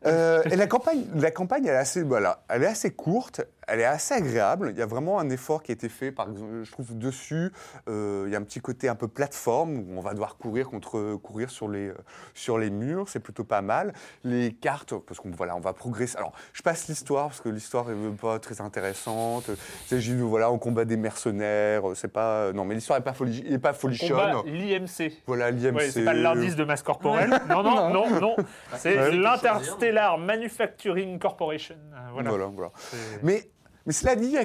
Euh, 0.06 0.42
et 0.50 0.56
la 0.56 0.66
campagne, 0.66 1.04
la 1.14 1.30
campagne, 1.30 1.64
elle 1.66 1.74
est 1.74 1.78
assez, 1.78 2.02
voilà, 2.02 2.42
elle 2.48 2.62
est 2.62 2.66
assez 2.66 2.90
courte, 2.92 3.42
elle 3.66 3.80
est 3.80 3.84
assez 3.84 4.14
agréable. 4.14 4.70
Il 4.72 4.78
y 4.78 4.82
a 4.82 4.86
vraiment 4.86 5.18
un 5.18 5.28
effort 5.30 5.62
qui 5.62 5.72
a 5.72 5.74
été 5.74 5.88
fait, 5.88 6.12
par 6.12 6.28
exemple, 6.30 6.62
je 6.62 6.70
trouve 6.72 6.96
dessus. 6.96 7.52
euh, 7.88 8.24
il 8.26 8.32
y 8.32 8.36
a 8.36 8.38
un 8.38 8.42
petit 8.42 8.60
côté 8.60 8.88
un 8.88 8.94
peu 8.94 9.08
plateforme 9.08 9.78
où 9.78 9.86
on 9.96 10.00
va 10.00 10.12
devoir 10.12 10.36
courir 10.36 10.68
contre, 10.68 11.16
courir 11.16 11.50
sur 11.50 11.68
les, 11.68 11.88
euh, 11.88 11.94
sur 12.34 12.58
les 12.58 12.70
murs. 12.70 13.08
C'est 13.08 13.20
plutôt 13.20 13.44
pas 13.44 13.62
mal. 13.62 13.92
Les 14.24 14.52
cartes, 14.52 14.94
parce 15.06 15.20
qu'on 15.20 15.30
voilà, 15.30 15.56
on 15.56 15.60
va 15.60 15.72
progresser. 15.72 16.16
Alors, 16.16 16.32
je 16.52 16.62
passe 16.62 16.88
l'histoire 16.88 17.28
parce 17.28 17.40
que 17.40 17.48
l'histoire 17.48 17.90
est 17.90 18.16
pas 18.20 18.38
très 18.38 18.60
intéressante. 18.60 19.44
Il 19.48 19.88
s'agit 19.88 20.14
de 20.14 20.22
voilà, 20.22 20.50
on 20.50 20.58
combat 20.58 20.84
des 20.84 20.96
mercenaires. 20.96 21.82
C'est 21.94 22.12
pas, 22.12 22.52
non, 22.52 22.64
mais 22.64 22.74
l'histoire 22.74 22.98
est 22.98 23.02
pas 23.04 23.12
folie, 23.14 23.44
est 23.48 23.58
pas 23.58 23.72
folichonne. 23.72 24.08
Combat 24.10 24.42
l'IMC. 24.46 25.12
Voilà, 25.26 25.50
l'IMC. 25.50 25.74
Ouais, 25.76 25.90
c'est 25.90 26.04
pas 26.04 26.14
l'indice 26.14 26.56
de 26.56 26.64
masse 26.64 26.82
corporelle. 26.82 27.30
Non, 27.48 27.62
non, 27.62 27.90
non, 27.90 28.20
non. 28.20 28.36
C'est 28.76 28.96
Ouais. 28.98 29.12
l'Interstellar 29.16 30.18
Manufacturing 30.18 31.18
Corporation. 31.18 31.76
Voilà. 32.12 32.30
Voilà, 32.30 32.46
voilà. 32.46 32.70
C'est- 32.78 32.96
Mais, 33.22 33.48
mais 33.86 33.92
cela 33.92 34.16
dit. 34.16 34.36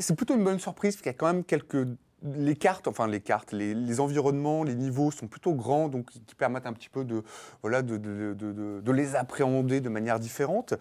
C'est 0.00 0.16
plutôt 0.16 0.34
une 0.34 0.44
bonne 0.44 0.58
surprise, 0.58 0.94
parce 0.94 1.02
qu'il 1.02 1.12
y 1.12 1.14
a 1.14 1.18
quand 1.18 1.26
même 1.26 1.44
quelques. 1.44 1.86
Les 2.26 2.56
cartes, 2.56 2.88
enfin 2.88 3.06
les 3.06 3.20
cartes, 3.20 3.52
les, 3.52 4.00
environnements, 4.00 4.64
les 4.64 4.74
niveaux 4.74 5.10
sont 5.10 5.26
plutôt 5.26 5.52
grands, 5.52 5.88
donc 5.88 6.06
qui, 6.06 6.34
permettent 6.34 6.64
un 6.64 6.72
petit 6.72 6.88
peu 6.88 7.04
de, 7.04 7.22
voilà, 7.60 7.82
de, 7.82 7.98
de, 7.98 8.32
de- 8.32 8.92
les 8.92 9.14
appréhender 9.14 9.82
de 9.82 9.90
manière 9.90 10.18
différente. 10.18 10.72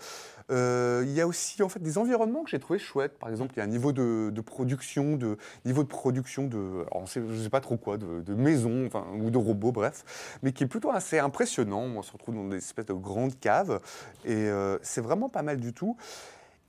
Euh, 0.51 1.03
il 1.05 1.11
y 1.11 1.19
a 1.19 1.27
aussi 1.27 1.61
en 1.61 1.67
fait 1.67 1.81
des 1.81 1.97
environnements 1.97 2.43
que 2.43 2.49
j'ai 2.49 2.59
trouvé 2.59 2.79
chouettes. 2.79 3.19
Par 3.19 3.29
exemple, 3.29 3.55
il 3.55 3.57
y 3.57 3.61
a 3.61 3.65
un 3.65 3.67
niveau 3.67 3.91
de, 3.91 4.31
production, 4.39 5.17
de 5.17 5.37
niveau 5.65 5.83
de 5.83 5.89
production 5.89 6.47
de, 6.47 6.85
je 7.13 7.43
sais 7.43 7.49
pas 7.49 7.59
trop 7.59 7.75
quoi, 7.75 7.97
de, 7.97 8.33
maisons, 8.33 8.85
enfin 8.85 9.05
ou 9.19 9.29
de 9.29 9.37
robots, 9.37 9.73
bref, 9.73 10.37
mais 10.43 10.53
qui 10.53 10.63
est 10.63 10.67
plutôt 10.67 10.91
assez 10.91 11.19
impressionnant. 11.19 11.81
On 11.81 12.01
se 12.03 12.13
retrouve 12.13 12.35
dans 12.35 12.47
des 12.47 12.55
espèces 12.55 12.85
de 12.85 12.93
grandes 12.93 13.37
caves 13.37 13.81
et 14.23 14.33
euh, 14.33 14.77
c'est 14.81 15.01
vraiment 15.01 15.27
pas 15.27 15.41
mal 15.41 15.59
du 15.59 15.73
tout. 15.73 15.97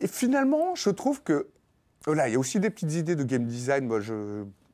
Et 0.01 0.07
finalement, 0.07 0.75
je 0.75 0.91
trouve 0.91 1.23
que 1.23 1.49
voilà, 2.05 2.29
il 2.29 2.33
y 2.33 2.37
a 2.37 2.39
aussi 2.39 2.61
des 2.61 2.71
petites 2.71 2.93
idées 2.93 3.17
de 3.17 3.25
game 3.25 3.47
design, 3.47 3.87
moi, 3.87 4.01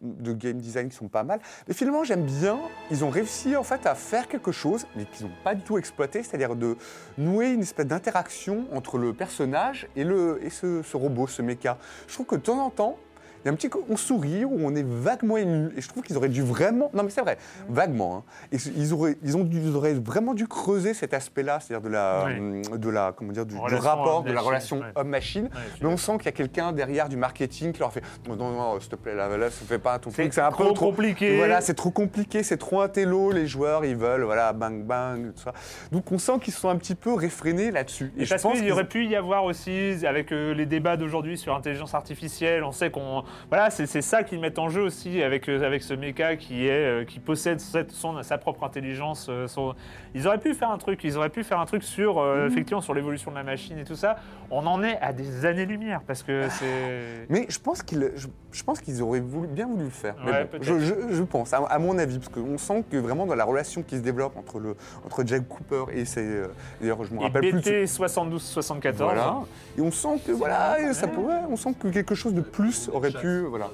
de 0.01 0.33
game 0.33 0.59
design 0.59 0.89
qui 0.89 0.97
sont 0.97 1.09
pas 1.09 1.23
mal. 1.23 1.41
Mais 1.69 1.75
finalement, 1.75 2.05
j'aime 2.05 2.25
bien. 2.25 2.59
Ils 2.91 3.05
ont 3.05 3.11
réussi 3.11 3.57
en 3.57 3.63
fait 3.63 3.87
à 3.87 3.95
faire 3.95 4.29
quelque 4.29 4.53
chose, 4.53 4.87
mais 4.97 5.05
qu'ils 5.05 5.27
n'ont 5.27 5.33
pas 5.45 5.55
du 5.55 5.63
tout 5.63 5.79
exploité, 5.79 6.23
c'est-à-dire 6.23 6.57
de 6.57 6.77
nouer 7.19 7.53
une 7.53 7.61
espèce 7.61 7.87
d'interaction 7.87 8.67
entre 8.73 8.99
le 8.99 9.13
personnage 9.13 9.89
et 9.97 10.05
le 10.05 10.41
et 10.43 10.51
ce, 10.51 10.83
ce 10.83 10.97
robot, 10.97 11.27
ce 11.27 11.43
méca. 11.43 11.79
Je 12.09 12.15
trouve 12.15 12.27
que 12.27 12.37
de 12.37 12.41
temps 12.41 12.65
en 12.65 12.71
temps. 12.71 12.99
Il 13.45 13.47
y 13.47 13.49
a 13.49 13.53
un 13.53 13.55
petit 13.55 13.71
on 13.89 13.97
sourit 13.97 14.45
où 14.45 14.59
on 14.61 14.75
est 14.75 14.85
vaguement 14.87 15.37
ému 15.37 15.71
et 15.77 15.81
je 15.81 15.89
trouve 15.89 16.03
qu'ils 16.03 16.17
auraient 16.17 16.29
dû 16.29 16.43
vraiment 16.43 16.91
non 16.93 17.03
mais 17.03 17.11
c'est 17.11 17.23
vrai 17.23 17.39
vaguement 17.69 18.17
hein. 18.19 18.23
Et 18.53 18.57
ils 18.77 18.93
auraient 18.93 19.17
ils 19.23 19.37
ont 19.37 19.45
dû- 19.45 19.61
ils 19.61 19.75
auraient 19.77 19.95
vraiment 19.95 20.35
dû 20.35 20.47
creuser 20.47 20.93
cet 20.95 21.15
aspect-là 21.15 21.59
c'est-à-dire 21.61 21.83
de 21.89 21.93
la 21.93 22.27
Oui. 22.27 22.63
de 22.79 22.91
la 22.91 23.13
comment 23.17 23.33
dire 23.33 23.47
du, 23.47 23.57
rapport 23.57 24.23
de 24.25 24.33
la 24.33 24.41
relation 24.41 24.81
ouais. 24.81 24.87
homme-machine 24.95 25.45
Ouais, 25.45 25.61
mais 25.81 25.87
on 25.89 25.97
sent 25.97 26.17
qu'il 26.19 26.27
y 26.27 26.29
a 26.29 26.33
quelqu'un 26.33 26.73
derrière 26.73 27.09
du 27.09 27.17
marketing 27.17 27.73
qui 27.73 27.81
leur 27.81 27.93
fait 27.93 28.03
non, 28.29 28.37
non, 28.37 28.51
non, 28.53 28.81
s'il 28.81 28.91
te 28.91 28.97
plaît, 28.97 29.15
là, 29.15 29.29
là, 29.37 29.51
ça 29.51 29.65
fait 29.65 29.79
pas 29.79 29.99
ton 29.99 30.11
truc, 30.11 30.33
c'est 30.35 30.41
un 30.41 30.51
trop 30.51 30.69
peu 30.69 30.75
trop 30.75 30.87
compliqué. 30.91 31.37
Voilà, 31.37 31.61
c'est 31.61 31.75
trop 31.75 31.91
compliqué, 31.91 32.43
c'est 32.43 32.57
trop 32.59 32.81
intello, 32.83 33.31
les 33.33 33.47
joueurs, 33.47 33.85
ils 33.85 33.97
veulent, 33.97 34.23
voilà, 34.25 34.53
bang, 34.53 34.83
bang, 34.85 35.33
tout 35.35 35.43
ça. 35.43 35.53
Donc 35.93 36.13
on 36.13 36.19
sent 36.19 36.39
qu'ils 36.43 36.53
sont 36.53 36.69
un 36.69 36.77
petit 36.77 36.95
peu 36.95 37.13
réfrénés 37.15 37.71
là-dessus. 37.71 38.13
Et 38.19 38.25
je 38.25 38.31
parce 38.31 38.43
pense 38.43 38.53
qu'il 38.53 38.63
y 38.63 38.65
qu'ils- 38.65 38.73
aurait 38.73 38.89
pu 38.89 39.07
y 39.07 39.17
avoir 39.17 39.45
aussi, 39.45 39.95
avec 40.07 40.33
euh, 40.33 40.53
les 40.55 40.67
débats 40.67 40.97
d'aujourd'hui 40.97 41.39
sur 41.39 41.53
l'intelligence 41.55 41.95
artificielle, 41.95 42.65
on 42.65 42.73
sait 42.73 42.91
qu'on. 42.91 43.25
Voilà, 43.49 43.71
c'est 43.71 43.87
c'est 43.87 44.03
ça 44.03 44.23
qu'ils 44.23 44.41
mettent 44.41 44.59
en 44.59 44.69
jeu 44.69 44.83
aussi 44.83 45.23
avec, 45.23 45.49
euh, 45.49 45.65
avec 45.67 45.83
ce 45.83 45.95
méca 45.95 46.37
qui, 46.37 46.67
est, 46.67 46.71
euh, 46.71 47.05
qui 47.05 47.19
possède 47.21 47.61
cette- 47.61 47.93
son, 47.93 48.23
sa 48.23 48.39
propre 48.39 48.65
intelligence. 48.65 49.27
euh, 49.29 49.47
son- 49.47 49.75
Ils 50.15 50.27
auraient 50.27 50.39
pu 50.39 50.55
faire 50.55 50.71
un 50.71 50.79
truc, 50.79 51.01
ils 51.05 51.17
auraient 51.17 51.29
pu 51.31 51.45
faire 51.45 51.61
un 51.61 51.67
truc 51.67 51.83
sur, 51.85 52.19
euh, 52.19 52.45
Mhm. 52.47 52.53
effectivement, 52.53 52.81
sur 52.81 52.95
l'évolution 52.95 53.31
de 53.31 53.37
la 53.37 53.45
machine 53.45 53.79
et 53.79 53.85
tout 53.85 53.95
ça. 53.95 54.17
On 54.51 54.67
en 54.67 54.83
est 54.83 54.99
à 55.01 55.13
des 55.13 55.47
années-lumière 55.47 56.01
parce 56.07 56.23
que 56.23 56.49
c'est. 56.49 57.27
Mais 57.29 57.47
je 57.49 57.59
pense 57.59 57.83
qu'ils, 57.83 58.11
je, 58.17 58.27
je 58.53 58.63
pense 58.65 58.81
qu'ils 58.81 59.01
auraient 59.03 59.21
voulu- 59.21 59.47
bien 59.49 59.67
voulu 59.67 59.85
le 59.85 59.91
faire. 59.91 60.17
Ouais, 60.27 60.45
bon, 60.51 60.59
je, 60.61 60.79
je- 60.81 60.95
je 61.15 61.23
pense, 61.23 61.53
à, 61.53 61.59
à 61.59 61.79
mon 61.79 61.97
avis, 61.99 62.19
parce 62.19 62.29
qu'on 62.31 62.59
sent 62.59 62.85
que 62.91 62.97
vraiment 62.97 63.27
dans 63.27 63.35
la 63.37 63.45
relation 63.45 63.83
qui 63.83 63.97
se 63.97 64.03
développe 64.03 64.37
entre 64.37 64.59
le 64.59 64.77
entre 65.07 65.25
Jack 65.27 65.47
Cooper 65.49 65.85
et 65.93 66.05
ses, 66.05 66.21
euh, 66.27 66.47
d'ailleurs 66.81 67.05
je 67.05 67.15
me 67.15 67.21
Et 67.21 67.25
rappelle 67.25 67.51
plus. 67.51 67.61
BT 67.61 67.87
72-74. 67.87 68.97
Voilà. 69.05 69.37
Et 69.79 69.81
on 69.81 69.91
sent 69.91 70.21
que 70.27 70.33
voilà, 70.33 70.93
ça 70.93 71.07
pourrait, 71.09 71.41
on 71.49 71.57
sent 71.57 71.75
que 71.79 71.89
quelque 71.89 72.15
chose 72.15 72.35
de 72.35 72.41
plus 72.41 72.89
aurait 72.93 73.11
pu, 73.13 73.20
voilà. 73.49 73.69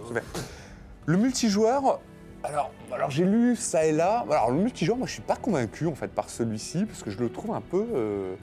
Le 1.06 1.16
multijoueur. 1.16 2.00
Alors, 2.44 2.70
alors 2.92 3.10
j'ai 3.10 3.24
lu 3.24 3.56
ça 3.56 3.86
et 3.86 3.92
là. 3.92 4.24
Alors 4.30 4.50
le 4.50 4.58
multijoueur, 4.58 4.96
moi 4.96 5.06
je 5.06 5.12
suis 5.14 5.22
pas 5.22 5.36
convaincu 5.36 5.86
en 5.86 5.94
fait 5.94 6.08
par 6.08 6.30
celui-ci 6.30 6.84
parce 6.84 7.02
que 7.02 7.10
je 7.10 7.18
le 7.18 7.28
trouve 7.28 7.52
un 7.54 7.60
peu, 7.60 7.84
euh, 7.94 8.34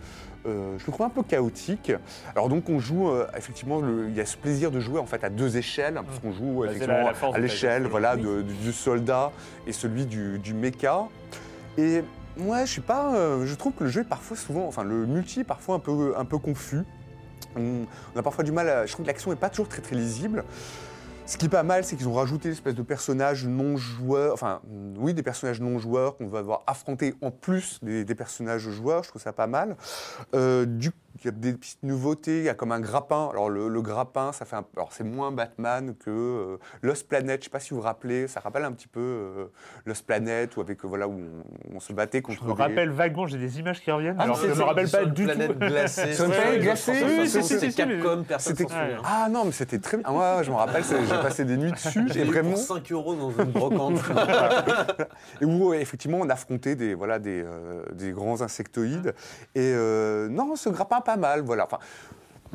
euh, 0.45 0.77
je 0.77 0.85
le 0.85 0.91
trouve 0.91 1.05
un 1.05 1.09
peu 1.09 1.23
chaotique. 1.23 1.93
Alors 2.35 2.49
donc 2.49 2.69
on 2.69 2.79
joue 2.79 3.09
euh, 3.09 3.27
effectivement, 3.37 3.79
le- 3.79 4.07
il 4.09 4.15
y 4.15 4.19
a 4.19 4.25
ce 4.25 4.35
plaisir 4.35 4.71
de 4.71 4.79
jouer 4.81 4.99
en 4.99 5.05
fait 5.05 5.23
à 5.23 5.29
deux 5.29 5.55
échelles 5.55 5.93
parce 6.05 6.19
qu'on 6.19 6.33
joue 6.33 6.61
Bah, 6.61 6.65
effectivement 6.71 6.95
à 7.33 7.37
l'échelle, 7.39 7.83
voilà, 7.87 8.15
de- 8.17 8.41
du, 8.41 8.53
du 8.55 8.73
soldat 8.73 9.31
et 9.67 9.71
celui 9.71 10.05
du, 10.05 10.37
du 10.39 10.53
méca. 10.53 11.03
Et 11.77 12.03
moi, 12.35 12.65
je 12.65 12.71
suis 12.71 12.81
pas, 12.81 13.13
je 13.45 13.55
trouve 13.55 13.71
que 13.73 13.85
le 13.85 13.89
jeu 13.89 14.01
est 14.01 14.09
parfois 14.09 14.35
souvent, 14.35 14.67
enfin 14.67 14.83
le 14.83 15.05
multi 15.05 15.41
est 15.41 15.45
parfois 15.45 15.75
un 15.75 15.79
peu, 15.79 16.13
un 16.17 16.25
peu 16.25 16.39
confus. 16.39 16.81
On, 17.55 17.85
on 18.15 18.19
a 18.19 18.23
parfois 18.23 18.43
du 18.43 18.51
mal 18.51 18.67
à. 18.67 18.85
Je 18.85 18.91
trouve 18.93 19.05
que 19.05 19.11
l'action 19.11 19.29
n'est 19.31 19.37
pas 19.37 19.49
toujours 19.49 19.69
très 19.69 19.81
très 19.81 19.95
lisible. 19.95 20.43
Ce 21.25 21.37
qui 21.37 21.45
est 21.45 21.49
pas 21.49 21.63
mal, 21.63 21.85
c'est 21.85 21.95
qu'ils 21.95 22.09
ont 22.09 22.13
rajouté 22.13 22.49
une 22.49 22.53
espèce 22.53 22.75
de 22.75 22.81
personnages 22.81 23.45
non 23.45 23.77
joueurs, 23.77 24.33
enfin 24.33 24.61
oui, 24.97 25.13
des 25.13 25.23
personnages 25.23 25.61
non 25.61 25.79
joueurs 25.79 26.17
qu'on 26.17 26.27
va 26.27 26.41
devoir 26.41 26.63
affronter 26.67 27.15
en 27.21 27.31
plus 27.31 27.79
des, 27.81 28.15
personnages 28.15 28.69
joueurs. 28.69 29.03
Je 29.03 29.09
trouve 29.09 29.21
ça 29.21 29.31
pas 29.31 29.47
mal. 29.47 29.77
Euh, 30.35 30.65
il 31.19 31.25
y 31.25 31.27
a 31.27 31.31
des 31.31 31.53
petites 31.53 31.83
nouveautés. 31.83 32.39
Il 32.39 32.43
y 32.45 32.49
a 32.49 32.53
comme 32.53 32.71
un 32.71 32.79
grappin. 32.79 33.29
Alors 33.31 33.49
le, 33.49 33.67
le 33.67 33.81
grappin, 33.81 34.31
ça 34.31 34.45
fait 34.45 34.55
un, 34.55 34.65
alors 34.75 34.91
c'est 34.93 35.03
moins 35.03 35.31
Batman 35.31 35.93
que 35.95 36.09
euh, 36.09 36.57
Lost 36.81 37.07
Planet. 37.07 37.39
Je 37.39 37.45
sais 37.45 37.49
pas 37.51 37.59
si 37.59 37.69
vous 37.71 37.77
vous 37.77 37.81
rappelez. 37.83 38.27
Ça 38.27 38.39
rappelle 38.39 38.63
un 38.65 38.71
petit 38.71 38.87
peu 38.87 38.99
euh, 38.99 39.45
Lost 39.85 40.05
Planet 40.05 40.55
ou 40.57 40.61
avec 40.61 40.83
euh, 40.83 40.87
voilà 40.87 41.07
où 41.07 41.19
on, 41.71 41.75
on 41.75 41.79
se 41.79 41.93
battait 41.93 42.21
contre. 42.21 42.39
Je 42.43 42.47
me 42.49 42.55
des- 42.55 42.61
rappelle 42.63 42.89
vaguement, 42.89 43.27
j'ai 43.27 43.37
des 43.37 43.59
images 43.59 43.81
qui 43.81 43.91
reviennent, 43.91 44.15
Ah, 44.19 44.23
alors 44.23 44.37
je 44.37 44.47
me 44.47 44.61
rappelle 44.63 44.89
pas 44.89 45.05
du 45.05 45.25
tout. 45.27 45.53
glacée. 45.59 46.13
Sur 46.15 46.25
une 46.25 46.31
planète 46.31 46.61
glacée 46.61 46.91
Oui, 47.03 47.29
mais- 47.61 47.73
Capcom, 47.73 48.23
personne 48.27 48.55
C'était 48.55 48.69
s'en 48.73 48.79
souvient. 48.81 49.01
ah 49.05 49.27
non 49.29 49.45
mais 49.45 49.51
c'était 49.51 49.79
très 49.79 49.97
bien. 49.97 50.09
Moi 50.11 50.43
je 50.43 50.51
me 50.51 50.55
rappelle, 50.55 50.83
j'ai 50.83 51.15
passé 51.21 51.45
des 51.45 51.57
nuits 51.57 51.71
dessus 51.71 52.05
J'ai 52.11 52.23
vraiment. 52.23 52.51
pour 52.51 52.59
5 52.59 52.91
euros 52.91 53.15
dans 53.15 53.31
une 53.31 53.51
brocante. 53.51 53.99
Et 55.41 55.45
où 55.45 55.73
effectivement 55.73 56.19
on 56.21 56.29
affrontait 56.29 56.75
des, 56.75 56.93
voilà, 56.93 57.19
des, 57.19 57.43
euh, 57.45 57.83
des 57.93 58.11
grands 58.11 58.41
insectoïdes. 58.41 59.13
Et 59.55 59.71
euh, 59.73 60.27
non, 60.29 60.55
ce 60.55 60.69
grappin 60.69 61.01
pas 61.03 61.17
mal. 61.17 61.41
Voilà. 61.41 61.65
Enfin, 61.65 61.79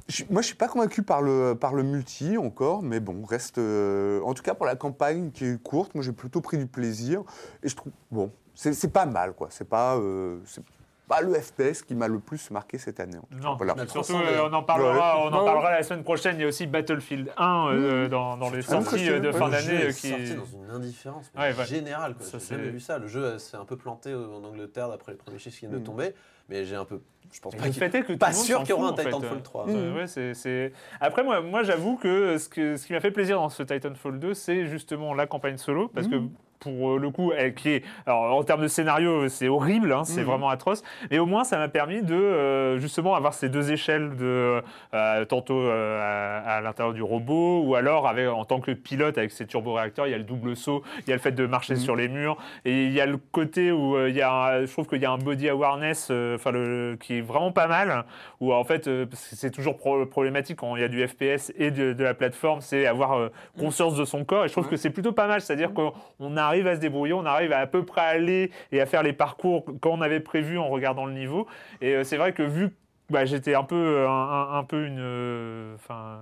je- 0.09 0.25
moi 0.31 0.43
je 0.43 0.47
suis 0.47 0.57
pas 0.57 0.69
convaincu 0.69 1.03
par 1.03 1.23
le, 1.23 1.55
par 1.55 1.75
le 1.75 1.83
multi 1.83 2.37
encore, 2.39 2.83
mais 2.83 3.01
bon, 3.01 3.25
reste. 3.25 3.59
euh, 3.59 4.21
en 4.23 4.35
tout 4.35 4.43
cas 4.43 4.55
pour 4.55 4.67
la 4.67 4.77
campagne 4.77 5.31
qui 5.31 5.45
est 5.47 5.63
courte, 5.63 5.95
moi 5.95 6.03
j'ai 6.05 6.13
plutôt 6.13 6.41
pris 6.41 6.59
du 6.59 6.67
plaisir. 6.67 7.23
Et 7.63 7.69
je 7.69 7.77
trouve, 7.77 7.93
bon, 8.11 8.33
c'est 8.55 8.73
c'est 8.73 8.89
pas 8.93 9.07
mal 9.07 9.33
quoi. 9.35 9.49
C'est 9.51 9.69
pas. 9.69 9.97
euh, 9.97 10.39
c'est- 10.47 10.63
bah, 11.09 11.23
le 11.23 11.33
FPS 11.33 11.81
qui 11.81 11.95
m'a 11.95 12.07
le 12.07 12.19
plus 12.19 12.51
marqué 12.51 12.77
cette 12.77 13.01
année. 13.01 13.17
Non, 13.43 13.57
Voilà. 13.57 13.75
surtout, 13.87 14.13
euh, 14.15 14.47
on 14.47 14.53
en 14.53 14.63
parlera, 14.63 15.17
on 15.23 15.29
en 15.33 15.39
Ouais. 15.39 15.45
parlera 15.47 15.71
la 15.71 15.83
semaine 15.83 16.05
prochaine. 16.05 16.37
Il 16.37 16.43
y 16.43 16.45
a 16.45 16.49
aussi 16.49 16.67
Battlefield 16.67 17.33
1 17.39 17.69
euh, 17.71 18.09
dans, 18.09 18.37
dans 18.37 18.51
les 18.51 18.61
sorties 18.61 19.09
de 19.09 19.33
fin 19.33 19.49
d'année 19.49 19.73
est 19.73 19.85
euh, 19.87 19.93
qui 19.93 20.09
sorti 20.11 20.35
dans 20.35 20.45
une 20.45 20.71
indifférence 20.71 21.33
Ouais, 21.35 21.55
ouais. 21.57 21.65
générale. 21.65 22.15
J'ai 22.21 22.39
jamais 22.57 22.69
vu 22.69 22.81
ça. 22.81 22.99
Le 22.99 23.09
jeu 23.09 23.39
s'est 23.39 23.57
un 23.57 23.65
peu 23.65 23.79
planté 23.79 24.15
en 24.15 24.45
Angleterre 24.45 24.91
d'après 24.91 25.13
les 25.13 25.17
premiers 25.19 25.39
chiffres 25.39 25.59
qui 25.59 25.67
viennent 25.67 25.81
de 25.81 25.85
tomber. 25.87 26.13
Mais 26.49 26.65
j'ai 26.65 26.77
un 26.77 26.85
peu. 26.85 27.01
Je 27.31 27.41
pense 27.41 27.53
Et 27.55 27.59
pas 27.59 27.67
le 27.67 27.71
qu'il 27.73 27.79
fait 27.79 27.95
est 27.95 28.03
que 28.05 28.13
pas 28.15 28.33
sûr 28.33 28.61
qu'il 28.61 28.71
y 28.71 28.73
aura 28.73 28.89
un. 28.89 28.93
Titanfall 28.95 29.43
3. 29.43 29.69
Euh, 29.69 29.95
ouais, 29.95 30.07
c'est- 30.07 30.73
Après, 30.99 31.23
moi, 31.23 31.43
moi 31.43 31.63
j'avoue 31.63 31.97
que 31.97 32.39
ce, 32.39 32.49
que 32.49 32.77
ce 32.79 32.87
qui 32.87 32.95
m'a 32.95 33.01
fait 33.01 33.11
plaisir 33.11 33.37
dans 33.39 33.51
ce 33.51 33.63
Titanfall 33.63 34.19
2, 34.19 34.33
c'est 34.33 34.65
justement 34.67 35.13
la 35.13 35.27
campagne 35.27 35.59
solo, 35.59 35.89
parce 35.89 36.09
que 36.09 36.17
pour 36.61 36.91
euh, 36.93 36.99
le 36.99 37.11
coup, 37.11 37.33
elle, 37.37 37.55
qui 37.55 37.71
est, 37.71 37.83
alors, 38.07 38.35
en 38.37 38.43
termes 38.43 38.63
de 38.63 38.69
scénario, 38.69 39.29
c'est 39.29 39.49
horrible, 39.49 39.93
hein, 39.93 40.05
c'est 40.05 40.23
vraiment 40.23 40.49
atroce, 40.49 40.83
mais 41.11 41.19
au 41.19 41.27
moins 41.27 41.45
ça 41.45 41.59
m'a 41.59 41.69
permis 41.69 42.03
de 42.03 42.15
euh, 42.15 42.79
justement 42.79 43.15
avoir 43.15 43.35
ces 43.35 43.49
deux 43.49 43.71
échelles 43.73 44.17
de 44.17 44.63
euh, 44.95 45.25
tantôt 45.25 45.61
euh, 45.61 46.43
à, 46.45 46.57
à 46.57 46.61
l'intérieur 46.61 46.95
du 46.95 47.03
robot, 47.03 47.63
ou 47.65 47.75
alors 47.75 48.09
avec, 48.09 48.29
en 48.29 48.45
tant 48.45 48.61
que 48.61 48.73
pilote 48.73 49.19
avec 49.19 49.31
ses 49.31 49.47
turboréacteurs, 49.47 50.07
il 50.07 50.11
y 50.11 50.15
a 50.15 50.19
le 50.19 50.25
double 50.25 50.57
saut, 50.57 50.83
il 51.07 51.11
y 51.11 51.13
a 51.13 51.17
le 51.17 51.23
fait 51.23 51.33
de 51.33 51.47
marcher 51.47 51.77
sur 51.77 51.95
les 51.97 52.09
murs, 52.09 52.37
et 52.65 52.85
il 52.85 52.93
y 52.93 53.01
a 53.01 53.07
le 53.07 53.17
côté 53.19 53.73
où 53.73 53.97
il 54.07 54.15
y 54.15 54.23
a, 54.23 54.65
je 54.65 54.73
trouve 54.73 54.87
qu'il 54.87 55.01
y 55.03 55.07
a 55.07 55.11
un 55.11 55.19
body 55.19 55.49
awareness, 55.49 56.11
enfin 56.35 56.51
le, 56.51 56.97
qui 57.01 57.19
est 57.19 57.21
vraiment 57.23 57.53
pas 57.53 57.67
mal, 57.67 58.05
où 58.41 58.53
en 58.53 58.65
fait 58.65 58.89
parce 59.07 59.29
que 59.29 59.37
c'est 59.37 59.51
toujours 59.51 59.77
pro- 59.77 60.07
problématique 60.07 60.59
quand 60.59 60.77
il 60.77 60.83
y 60.83 60.85
a 60.85 60.89
du 60.89 61.07
FPS 61.07 61.53
et 61.59 61.71
de, 61.71 61.93
de 61.93 62.05
la 62.05 62.15
plateforme, 62.15 62.61
c'est 62.61 62.87
avoir 62.87 63.13
euh, 63.19 63.29
conscience 63.59 63.95
de 63.95 64.05
son 64.05 64.25
corps, 64.25 64.45
et 64.45 64.49
je 64.49 64.53
trouve 64.53 64.69
que 64.69 64.77
c'est 64.77 64.91
plutôt 64.91 65.13
pas 65.13 65.27
mal, 65.27 65.41
c'est-à-dire 65.41 65.73
qu'on 65.73 65.93
on 66.21 66.37
arrive 66.49 66.67
à 66.67 66.75
se 66.77 66.81
débrouiller, 66.81 67.13
on 67.15 67.25
arrive 67.27 67.53
à 67.53 67.59
à 67.61 67.67
peu 67.67 67.85
près 67.85 68.01
aller 68.01 68.51
et 68.73 68.81
à 68.81 68.87
faire 68.87 69.03
les 69.03 69.13
parcours 69.13 69.65
qu'on 69.81 70.01
avait 70.01 70.21
prévu 70.21 70.59
en 70.59 70.69
regardant 70.69 71.07
le 71.07 71.13
niveau, 71.13 71.47
et 71.81 71.95
euh, 71.95 72.05
c'est 72.05 72.17
vrai 72.17 72.33
que 72.33 72.43
vu 72.43 72.71
que 72.71 72.75
bah, 73.11 73.25
j'étais 73.25 73.55
un 73.55 73.65
peu, 73.65 73.77
euh, 73.77 74.09
un, 74.09 74.65
peu 74.65 74.85
une, 74.87 74.99
euh, 75.01 75.75
enfin 75.77 76.19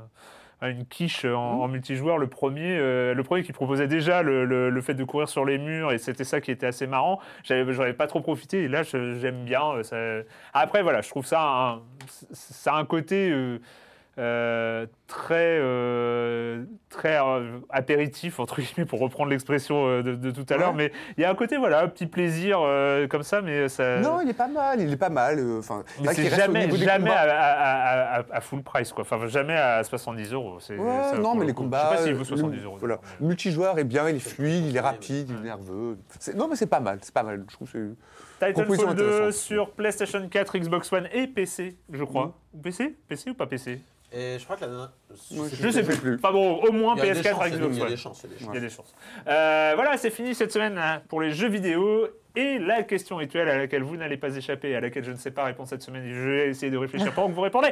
une 0.62 0.86
quiche 0.86 1.24
en, 1.26 1.60
en 1.62 1.68
multijoueur. 1.68 2.16
Le 2.16 2.28
premier, 2.28 2.78
euh, 2.78 3.12
le 3.12 3.22
premier 3.22 3.42
qui 3.42 3.52
proposait 3.52 3.88
déjà 3.88 4.22
le, 4.22 4.44
le- 4.46 4.70
le 4.70 4.80
fait 4.80 4.94
de 4.94 5.04
courir 5.04 5.28
sur 5.28 5.44
les 5.44 5.58
murs 5.58 5.92
et 5.92 5.98
c'était 5.98 6.24
ça 6.24 6.40
qui 6.40 6.50
était 6.50 6.66
assez 6.66 6.86
marrant. 6.86 7.20
J'avais, 7.44 7.70
j'en 7.74 7.82
avais 7.82 7.92
pas 7.92 8.06
trop 8.06 8.20
profité 8.20 8.62
et 8.62 8.68
là 8.68 8.82
j'aime 8.82 9.44
bien. 9.44 9.82
ça- 9.82 10.22
Après 10.54 10.82
voilà, 10.82 11.02
je 11.02 11.10
trouve 11.10 11.26
ça, 11.26 11.40
un, 11.42 11.82
ça 12.32 12.72
a 12.74 12.78
un 12.78 12.84
côté. 12.86 13.30
euh, 13.30 13.58
euh, 14.18 14.86
très 15.06 15.58
euh, 15.60 16.64
très 16.88 17.18
euh, 17.20 17.58
apéritif 17.68 18.40
entre 18.40 18.60
guillemets 18.60 18.86
pour 18.86 18.98
reprendre 19.00 19.28
l'expression 19.30 20.00
de, 20.02 20.14
de 20.14 20.30
tout 20.30 20.46
à 20.48 20.56
l'heure 20.56 20.72
mais 20.74 20.90
il 21.18 21.20
y 21.22 21.24
a 21.24 21.30
un 21.30 21.34
côté 21.34 21.58
voilà 21.58 21.82
un 21.82 21.88
petit 21.88 22.06
plaisir 22.06 22.58
comme 23.10 23.22
ça 23.22 23.42
mais 23.42 23.68
ça 23.68 24.00
Non, 24.00 24.20
il 24.22 24.30
est 24.30 24.34
pas 24.34 24.48
mal, 24.48 24.80
il 24.80 24.92
est 24.92 24.96
pas 24.96 25.10
mal. 25.10 25.38
Enfin, 25.58 25.84
c'est 26.12 26.30
jamais, 26.34 26.70
jamais 26.76 27.10
à, 27.10 27.20
à- 27.20 28.16
à- 28.16 28.20
à- 28.20 28.24
à 28.30 28.40
full 28.40 28.62
price, 28.62 28.92
quoi. 28.92 29.02
Enfin, 29.02 29.26
jamais 29.26 29.54
à 29.56 29.82
70 29.84 30.32
euros. 30.32 30.58
Ouais, 30.70 31.18
non, 31.20 31.34
mais 31.34 31.40
le 31.42 31.46
les 31.48 31.54
combats. 31.54 31.90
Je 31.92 31.96
sais 31.96 31.96
pas 31.96 32.02
s'il 32.04 32.14
vaut 32.14 32.24
70 32.24 32.56
le- 32.58 32.64
euros. 32.64 32.76
Voilà. 32.78 32.98
Le 33.20 33.26
multijoueur 33.26 33.78
est 33.78 33.84
bien, 33.84 34.08
il 34.08 34.16
est 34.16 34.18
fluide, 34.20 34.66
il 34.66 34.76
est 34.76 34.80
rapide, 34.80 35.28
il 35.30 35.36
est 35.36 35.40
nerveux. 35.48 35.98
Non, 36.34 36.48
mais 36.48 36.56
c'est 36.56 36.66
pas 36.66 36.80
mal, 36.80 36.98
c'est 37.02 37.12
pas 37.14 37.22
mal. 37.22 37.44
Je 37.50 37.54
trouve 37.54 37.70
que 37.70 37.94
Titanfall 38.40 38.94
2 38.94 39.04
intéressante. 39.04 39.32
sur 39.32 39.70
PlayStation 39.72 40.28
4, 40.28 40.58
Xbox 40.58 40.92
One 40.92 41.08
et 41.12 41.26
PC, 41.26 41.76
je 41.92 42.04
crois. 42.04 42.34
Ou 42.54 42.58
PC 42.58 42.94
PC 43.08 43.30
ou 43.30 43.34
pas 43.34 43.46
PC 43.46 43.80
Et 44.12 44.38
je 44.38 44.44
crois 44.44 44.56
que 44.56 44.62
la 44.62 44.66
dernière- 44.68 44.92
Je 45.60 45.68
sais 45.70 45.82
plus. 45.82 46.14
Enfin 46.14 46.32
bon, 46.32 46.62
au 46.62 46.72
moins 46.72 46.94
Il 46.96 47.04
y 47.04 47.10
a 47.10 47.14
des 47.14 47.20
PS4 47.20 47.30
chances, 47.32 47.40
avec 47.42 47.54
Xbox 47.54 47.76
il 47.76 47.80
y 47.80 47.82
a 47.84 47.88
des 47.88 47.96
chances. 47.96 48.22
Il 48.40 48.54
y 48.54 48.56
a 48.56 48.60
des 48.60 48.68
chances. 48.70 48.94
Euh, 49.26 49.72
voilà, 49.74 49.96
c'est 49.96 50.10
fini 50.10 50.34
cette 50.34 50.52
semaine 50.52 50.78
hein, 50.78 51.02
pour 51.08 51.20
les 51.20 51.32
jeux 51.32 51.48
vidéo. 51.48 52.08
Et 52.36 52.58
la 52.58 52.82
question 52.82 53.16
rituelle 53.16 53.48
à 53.48 53.56
laquelle 53.56 53.82
vous 53.82 53.96
n'allez 53.96 54.16
pas 54.18 54.36
échapper, 54.36 54.76
à 54.76 54.80
laquelle 54.80 55.04
je 55.04 55.10
ne 55.10 55.16
sais 55.16 55.30
pas 55.30 55.44
répondre 55.44 55.68
cette 55.68 55.82
semaine, 55.82 56.04
je 56.06 56.28
vais 56.28 56.48
essayer 56.50 56.70
de 56.70 56.76
réfléchir 56.76 57.12
pendant 57.14 57.28
que 57.28 57.34
vous 57.34 57.40
répondez. 57.40 57.70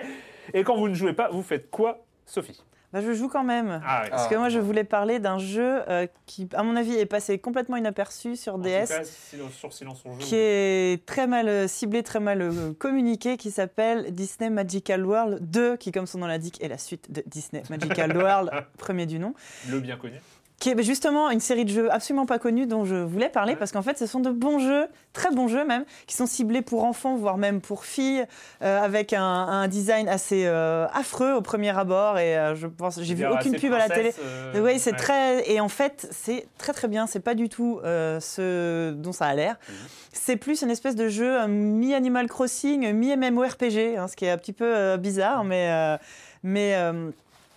Et 0.55 0.65
quand 0.65 0.75
vous 0.77 0.89
ne 0.89 0.95
jouez 0.95 1.13
pas, 1.13 1.29
vous 1.29 1.43
faites 1.43 1.71
quoi, 1.71 2.05
Sophie? 2.25 2.63
Bah, 2.95 3.01
je 3.01 3.13
joue 3.13 3.29
quand 3.29 3.43
même. 3.43 3.83
Ah. 3.85 4.05
Parce 4.09 4.29
que 4.29 4.37
moi, 4.37 4.49
je 4.51 4.61
voulais 4.61 4.85
parler 4.85 5.19
d'un 5.19 5.39
jeu 5.39 5.83
euh, 5.89 6.07
qui, 6.27 6.49
à 6.55 6.63
mon 6.63 6.77
avis, 6.77 6.95
est 6.95 7.07
passé 7.07 7.41
complètement 7.41 7.77
inaperçu 7.77 8.37
sur 8.37 8.55
En 8.55 8.59
tout 8.59 8.63
DS. 8.63 8.87
cas, 8.87 9.03
sur 9.51 9.73
Silence 9.73 10.01
on 10.05 10.13
joue. 10.13 10.19
qui 10.19 10.37
est 10.37 11.05
très 11.05 11.27
mal 11.27 11.49
euh, 11.49 11.67
ciblé, 11.67 12.05
très 12.05 12.21
mal 12.21 12.41
euh, 12.41 12.73
communiqué, 12.79 13.37
qui 13.37 13.51
s'appelle 13.51 14.13
Disney 14.15 14.49
Magical 14.49 15.05
World 15.05 15.39
2, 15.51 15.77
qui, 15.77 15.91
comme 15.91 16.07
son 16.07 16.19
nom 16.19 16.29
l'indique, 16.29 16.63
est 16.63 16.69
la 16.69 16.79
suite 16.79 17.11
de 17.11 17.25
Disney 17.27 17.65
Magical 17.69 18.17
World, 18.17 18.51
premier 18.79 19.07
du 19.07 19.19
nom, 19.19 19.35
Le 19.69 19.81
bien 19.81 19.97
connu. 19.97 20.21
Qui 20.61 20.71
est 20.71 20.83
justement 20.83 21.31
une 21.31 21.41
série 21.41 21.65
de 21.65 21.71
jeux 21.71 21.93
absolument 21.93 22.27
pas 22.27 22.39
connus 22.39 22.67
dont 22.67 22.85
je 22.85 22.95
voulais 22.95 23.29
parler, 23.29 23.55
parce 23.57 23.73
qu'en 23.73 23.83
fait, 23.83 23.99
ce 23.99 24.07
sont 24.07 24.21
de 24.21 24.31
bons 24.31 24.59
jeux, 24.61 24.87
très 25.13 25.31
bons 25.31 25.49
jeux 25.49 25.65
même, 25.65 25.85
qui 26.07 26.15
sont 26.15 26.27
ciblés 26.27 26.63
pour 26.63 26.85
enfants, 26.85 27.17
voire 27.17 27.37
même 27.37 27.61
pour 27.61 27.85
filles, 27.85 28.25
euh, 28.63 28.81
avec 28.81 29.13
un, 29.13 29.23
un 29.23 29.69
design 29.69 30.09
assez 30.09 30.47
euh, 30.47 30.87
affreux 30.95 31.33
au 31.35 31.43
premier 31.43 31.77
abord, 31.77 32.19
et 32.19 32.39
euh, 32.39 32.55
je 32.55 32.67
pense, 32.67 33.01
j'ai 33.03 33.15
vu 33.15 33.27
aucune 33.27 33.57
pub 33.57 33.73
à 33.73 33.79
la 33.79 33.89
télé. 33.89 34.15
Oui, 34.55 34.79
c'est 34.79 34.93
ouais. 34.93 34.97
très. 34.97 35.51
Et 35.51 35.61
en 35.61 35.69
fait, 35.69 36.07
c'est 36.11 36.47
très 36.57 36.73
très 36.73 36.89
bien. 36.89 37.07
C'est 37.07 37.21
pas 37.21 37.35
du 37.35 37.49
tout 37.49 37.81
ce 37.83 38.93
dont 38.93 39.13
ça 39.13 39.27
a 39.27 39.35
l'air. 39.35 39.57
Mhm. 39.69 39.75
C'est 40.13 40.37
plus 40.37 40.63
une 40.63 40.71
espèce 40.71 40.95
de 40.95 41.09
jeu 41.09 41.43
euh, 41.43 41.49
mi-Animal 41.49 42.29
Crossing, 42.29 42.93
mi-MMORPG, 42.93 43.97
hein, 43.99 44.07
ce 44.07 44.15
qui 44.15 44.25
est 44.25 44.31
un 44.31 44.39
petit 44.39 44.53
peu 44.53 44.97
bizarre, 44.97 45.45
mais. 45.45 45.69
euh, 45.71 45.97
mais 46.47 46.75
euh, 46.77 47.11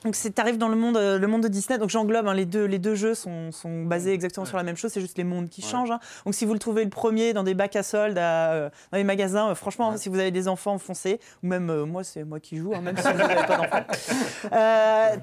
donc 0.08 0.16
tu 0.16 0.42
arrives 0.42 0.58
dans 0.58 0.70
le 0.70 0.76
monde, 0.78 0.96
euh, 0.98 1.20
le 1.20 1.28
monde 1.28 1.44
de 1.44 1.48
Disney, 1.50 1.78
donc 1.78 1.90
j'englobe, 1.90 2.28
hein, 2.28 2.34
les, 2.34 2.46
deux, 2.46 2.64
les 2.66 2.80
deux 2.80 2.96
jeux 2.96 3.14
sont, 3.14 3.52
sont 3.52 3.84
basés 3.84 4.14
exactement 4.14 4.46
sur 4.46 4.56
la 4.58 4.64
même 4.64 4.78
chose, 4.78 4.92
c'est 4.92 5.02
juste 5.02 5.18
les 5.18 5.24
mondes 5.26 5.50
qui 5.50 5.62
changent. 5.62 5.92
hein. 5.92 6.00
Donc 6.26 6.34
si 6.34 6.46
vous 6.46 6.54
le 6.54 6.60
trouvez 6.60 6.84
le 6.84 6.90
premier 6.90 7.34
dans 7.34 7.44
des 7.44 7.54
bacs 7.54 7.76
à 7.76 7.84
soldes, 7.84 8.18
à, 8.18 8.52
euh, 8.54 8.70
dans 8.92 8.98
les 8.98 9.04
magasins, 9.04 9.50
euh, 9.50 9.56
franchement, 9.56 9.98
si 9.98 10.08
vous 10.10 10.18
avez 10.20 10.32
des 10.32 10.48
enfants, 10.48 10.78
foncez. 10.78 11.20
Ou 11.44 11.48
même 11.48 11.70
euh, 11.70 11.86
moi, 11.86 12.04
c'est 12.06 12.24
moi 12.24 12.40
qui 12.40 12.56
joue, 12.58 12.74
hein, 12.74 12.82
même 12.82 12.96
si 13.02 13.04
vous 13.12 13.18
n'avez 13.18 13.36
pas 13.36 13.58
d'enfants. 13.58 13.84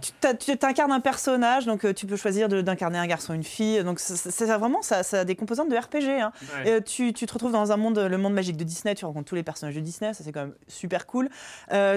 Tu 0.00 0.12
tu 0.38 0.56
t'incarnes 0.58 0.92
un 0.92 1.00
personnage, 1.00 1.66
donc 1.66 1.92
tu 1.94 2.06
peux 2.06 2.16
choisir 2.16 2.48
d'incarner 2.48 2.98
un 2.98 3.06
garçon, 3.06 3.32
une 3.34 3.44
fille. 3.44 3.82
Donc 3.84 4.00
c'est 4.00 4.44
vraiment 4.46 4.82
ça, 4.82 5.02
ça 5.02 5.20
a 5.20 5.24
des 5.24 5.34
composantes 5.36 5.68
de 5.70 5.76
RPG. 5.76 6.20
hein. 6.20 6.32
Et, 6.64 6.82
tu, 6.82 7.12
tu 7.12 7.26
te 7.26 7.32
retrouves 7.32 7.52
dans 7.52 7.72
un 7.72 7.76
monde, 7.76 7.98
le 7.98 8.18
monde 8.18 8.34
magique 8.34 8.56
de 8.56 8.64
Disney. 8.64 8.94
Tu 8.94 9.04
rencontres 9.04 9.28
tous 9.28 9.34
les 9.34 9.42
personnages 9.42 9.74
de 9.74 9.80
Disney, 9.80 10.12
ça 10.12 10.24
c'est 10.24 10.32
quand 10.32 10.40
même 10.42 10.54
super 10.68 11.06
cool. 11.06 11.28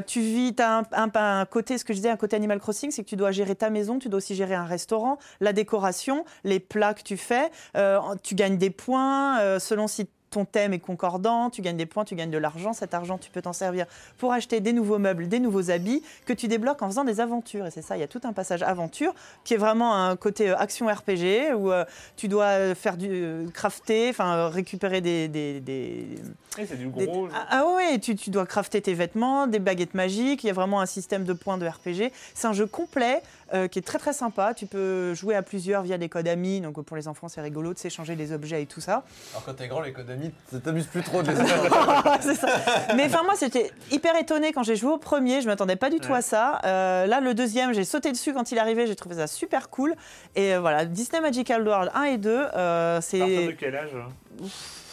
Tu 0.06 0.22
vis, 0.22 0.54
t'as 0.56 0.80
un, 0.80 0.84
un, 0.94 1.12
un 1.42 1.46
côté, 1.46 1.78
ce 1.78 1.84
que 1.86 1.94
je 1.94 1.98
disais, 1.98 2.10
un 2.10 2.18
côté 2.18 2.36
Animal 2.36 2.60
Crossing, 2.60 2.77
c'est 2.92 3.04
que 3.04 3.10
tu 3.10 3.16
dois 3.16 3.32
gérer 3.32 3.56
ta 3.56 3.70
maison, 3.70 4.00
tu 4.00 4.10
dois 4.10 4.18
aussi 4.18 4.36
gérer 4.36 4.56
un 4.56 4.66
restaurant, 4.66 5.18
la 5.40 5.54
décoration, 5.54 6.26
les 6.44 6.60
plats 6.60 6.94
que 6.94 7.04
tu 7.04 7.18
fais. 7.18 7.50
Euh, 7.76 8.00
tu 8.24 8.36
gagnes 8.36 8.58
des 8.58 8.70
points 8.70 9.40
euh, 9.40 9.60
selon 9.60 9.88
si 9.88 10.08
ton 10.30 10.44
thème 10.46 10.74
est 10.74 10.80
concordant, 10.80 11.50
tu 11.50 11.62
gagnes 11.62 11.78
des 11.78 11.86
points, 11.86 12.04
tu 12.04 12.16
gagnes 12.16 12.32
de 12.32 12.38
l'argent. 12.38 12.74
Cet 12.74 12.94
argent, 12.94 13.18
tu 13.18 13.32
peux 13.32 13.42
t'en 13.42 13.54
servir 13.54 13.86
pour 14.18 14.34
acheter 14.34 14.60
des 14.60 14.74
nouveaux 14.74 14.98
meubles, 15.00 15.28
des 15.28 15.40
nouveaux 15.40 15.72
habits 15.72 16.04
que 16.26 16.34
tu 16.34 16.48
débloques 16.48 16.82
en 16.82 16.88
faisant 16.88 17.04
des 17.06 17.20
aventures. 17.22 17.66
Et 17.66 17.72
c'est 17.72 17.82
ça, 17.82 17.96
il 17.98 18.02
y 18.02 18.04
a 18.04 18.08
tout 18.08 18.22
un 18.26 18.34
passage 18.34 18.62
aventure 18.64 19.14
qui 19.44 19.54
est 19.54 19.58
vraiment 19.58 19.96
un 19.96 20.16
côté 20.18 20.50
euh, 20.50 20.58
action 20.58 20.88
RPG 20.88 21.54
où 21.56 21.72
euh, 21.72 21.86
tu 22.18 22.28
dois 22.28 22.46
euh, 22.46 22.76
faire 22.76 22.98
du 22.98 23.08
euh, 23.10 23.48
crafter, 23.54 24.10
enfin 24.10 24.50
récupérer 24.50 25.02
des, 25.02 25.28
des- 25.28 25.60
des- 25.62 26.08
c'est 26.56 26.78
du 26.78 26.88
des- 26.88 27.06
gros. 27.06 27.28
jeu. 27.28 27.34
ah, 27.36 27.46
ah 27.50 27.66
ouais, 27.76 28.00
tu, 28.00 28.16
tu 28.16 28.30
dois 28.30 28.46
crafter 28.46 28.82
tes 28.82 28.94
vêtements, 28.94 29.48
des 29.48 29.60
baguettes 29.60 29.94
magiques. 29.94 30.44
Il 30.44 30.48
y 30.48 30.50
a 30.50 30.54
vraiment 30.54 30.82
un 30.82 30.86
système 30.86 31.24
de 31.24 31.34
points 31.34 31.58
de 31.58 31.66
RPG. 31.68 32.12
C'est 32.34 32.48
un 32.48 32.54
jeu 32.54 32.66
complet 32.66 33.22
euh, 33.54 33.68
qui 33.68 33.80
est 33.80 33.82
très 33.82 33.98
très 34.00 34.14
sympa. 34.14 34.54
Tu 34.54 34.66
peux 34.66 35.14
jouer 35.14 35.36
à 35.36 35.42
plusieurs 35.42 35.82
via 35.84 35.98
des 35.98 36.10
codes 36.10 36.28
amis. 36.28 36.62
Donc 36.62 36.82
pour 36.84 36.98
les 36.98 37.08
enfants, 37.08 37.28
c'est 37.28 37.42
rigolo 37.42 37.74
de 37.74 37.80
s'échanger 37.80 38.16
les 38.16 38.32
objets 38.32 38.62
et 38.62 38.66
tout 38.66 38.82
ça. 38.82 39.04
Alors 39.32 39.46
quand 39.46 39.54
t'es 39.54 39.68
grand, 39.68 39.82
les 39.82 39.94
codes 39.94 40.10
amis, 40.10 40.32
ça 40.52 40.60
t'amuse 40.60 40.86
plus 40.88 41.04
trop 41.04 41.22
de 41.24 41.32
les 41.32 41.36
C'est 42.22 42.36
ça. 42.36 42.48
Mais 42.96 43.06
enfin, 43.06 43.24
moi, 43.24 43.34
c'était 43.36 43.72
hyper 43.92 44.16
étonné 44.18 44.54
quand 44.54 44.64
j'ai 44.64 44.76
joué 44.76 44.92
au 44.92 44.98
premier. 44.98 45.42
Je 45.42 45.48
m'attendais 45.48 45.76
pas 45.76 45.90
du 45.90 46.00
tout 46.00 46.12
Ouais. 46.12 46.18
à 46.20 46.22
ça. 46.22 46.60
Euh, 46.66 47.06
là, 47.06 47.20
le 47.22 47.34
deuxième, 47.34 47.74
j'ai 47.74 47.84
sauté 47.84 48.12
dessus 48.12 48.34
quand 48.34 48.52
il 48.52 48.58
est 48.58 48.62
arrivé. 48.62 48.88
J'ai 48.88 48.96
trouvé 48.96 49.16
ça 49.16 49.28
super 49.28 49.70
cool. 49.70 49.96
Et 50.36 50.54
euh, 50.56 50.60
voilà, 50.60 50.86
Disney 50.86 51.22
Magical 51.22 51.66
World 51.68 51.92
1 51.94 52.04
et 52.04 52.18
2, 52.18 52.30
euh, 52.56 52.98
À 52.98 53.02
partir 53.02 53.26
de 53.26 53.32
c'est 53.48 53.56
quel 53.60 53.76
âge 53.76 53.90
hein? 53.96 54.46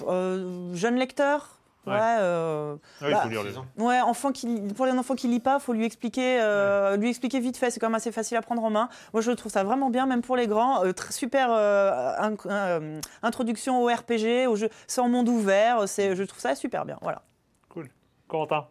Euh, 0.08 0.74
jeune 0.74 0.96
lecteur. 0.96 1.53
Ouais, 1.86 1.92
Ouais. 1.92 2.00
euh, 2.20 2.76
Ah, 3.00 3.04
Il 3.08 3.12
Bah, 3.12 3.20
faut 3.22 3.28
lire 3.28 3.42
les 3.42 3.58
ans. 3.58 3.66
Ouais, 3.78 4.00
enfant 4.00 4.32
qui, 4.32 4.60
pour 4.74 4.86
les 4.86 4.92
enfants 4.92 5.14
qui 5.14 5.28
lit 5.28 5.40
pas, 5.40 5.58
faut 5.58 5.72
lui 5.72 5.84
expliquer, 5.84 6.38
euh, 6.40 6.96
lui 6.96 7.10
expliquer 7.10 7.40
vite 7.40 7.56
fait. 7.56 7.70
C'est 7.70 7.80
quand 7.80 7.88
même 7.88 7.94
assez 7.94 8.12
facile 8.12 8.36
à 8.36 8.42
prendre 8.42 8.64
en 8.64 8.70
main. 8.70 8.88
Moi, 9.12 9.20
je 9.22 9.30
trouve 9.32 9.52
ça 9.52 9.64
vraiment 9.64 9.90
bien, 9.90 10.06
même 10.06 10.22
pour 10.22 10.36
les 10.36 10.46
grands. 10.46 10.84
Euh, 10.84 10.92
super 11.10 11.48
euh, 11.50 12.12
in- 12.18 12.36
euh, 12.46 13.00
introduction 13.22 13.82
au 13.82 13.86
RPG, 13.88 14.46
au 14.48 14.56
jeu. 14.56 14.68
C'est 14.86 15.00
en 15.00 15.08
monde 15.08 15.28
ouvert. 15.28 15.86
C'est, 15.88 16.16
je 16.16 16.22
trouve 16.24 16.40
ça 16.40 16.54
super 16.54 16.84
bien. 16.84 16.98
Voilà. 17.02 17.22
Cool. 17.68 17.88
Corentin? 18.28 18.66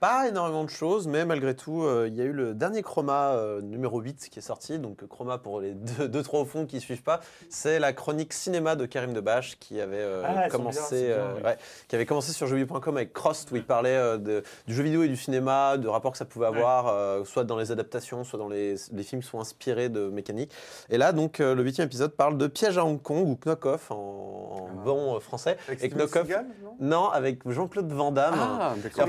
Pas 0.00 0.28
énormément 0.28 0.64
de 0.64 0.70
choses, 0.70 1.06
mais 1.06 1.26
malgré 1.26 1.54
tout, 1.54 1.82
euh, 1.82 2.06
il 2.08 2.16
y 2.16 2.22
a 2.22 2.24
eu 2.24 2.32
le 2.32 2.54
dernier 2.54 2.80
Chroma 2.82 3.32
euh, 3.34 3.60
numéro 3.60 4.00
8 4.00 4.30
qui 4.30 4.38
est 4.38 4.42
sorti. 4.42 4.78
Donc 4.78 5.06
Chroma, 5.06 5.36
pour 5.36 5.60
les 5.60 5.74
2-3 6.00 6.38
au 6.40 6.44
fond 6.46 6.64
qui 6.64 6.76
ne 6.76 6.80
suivent 6.80 7.02
pas, 7.02 7.20
c'est 7.50 7.78
la 7.78 7.92
chronique 7.92 8.32
cinéma 8.32 8.76
de 8.76 8.86
Karim 8.86 9.12
Debache 9.12 9.58
qui 9.58 9.78
avait, 9.78 9.98
euh, 9.98 10.22
Ah, 10.24 10.48
commencé, 10.48 11.08
bien, 11.08 11.16
bien, 11.16 11.26
oui. 11.36 11.42
ouais, 11.42 11.56
qui 11.86 11.96
avait 11.96 12.06
commencé 12.06 12.32
sur 12.32 12.46
jeuxvideo.com 12.46 12.96
avec 12.96 13.12
Crost 13.12 13.50
où 13.52 13.56
il 13.56 13.64
parlait 13.66 14.18
de- 14.18 14.42
du 14.66 14.74
jeu 14.74 14.82
vidéo 14.84 15.02
et 15.02 15.08
du 15.08 15.16
cinéma, 15.18 15.76
de 15.76 15.86
rapports 15.86 16.12
que 16.12 16.18
ça 16.18 16.24
pouvait 16.24 16.46
avoir, 16.46 17.26
soit 17.26 17.44
dans 17.44 17.58
les 17.58 17.70
adaptations, 17.70 18.24
soit 18.24 18.38
dans 18.38 18.48
les, 18.48 18.76
les 18.92 19.02
films 19.02 19.20
qui 19.20 19.28
sont 19.28 19.38
inspirés 19.40 19.90
de 19.90 20.08
mécanique. 20.08 20.50
Et 20.88 20.96
là, 20.96 21.12
donc, 21.12 21.40
le 21.40 21.62
huitième 21.62 21.84
épisode 21.86 22.12
parle 22.12 22.38
de 22.38 22.46
Piège 22.46 22.78
à 22.78 22.86
Hong 22.86 23.02
Kong 23.02 23.28
ou 23.28 23.36
Knock-Off 23.44 23.90
en, 23.90 23.94
en 23.96 24.68
Ah. 24.70 24.82
bon 24.82 25.20
français. 25.20 25.58
Avec 25.68 25.84
Et 25.84 25.88
Knock-Off, 25.90 26.22
Seagal, 26.26 26.46
non? 26.62 26.76
Non, 26.80 27.08
avec 27.10 27.40
Jean-Claude 27.46 27.92
Van 27.92 28.12
Damme. 28.12 28.34
Ah, 28.38 28.74
d'accord. 28.82 29.04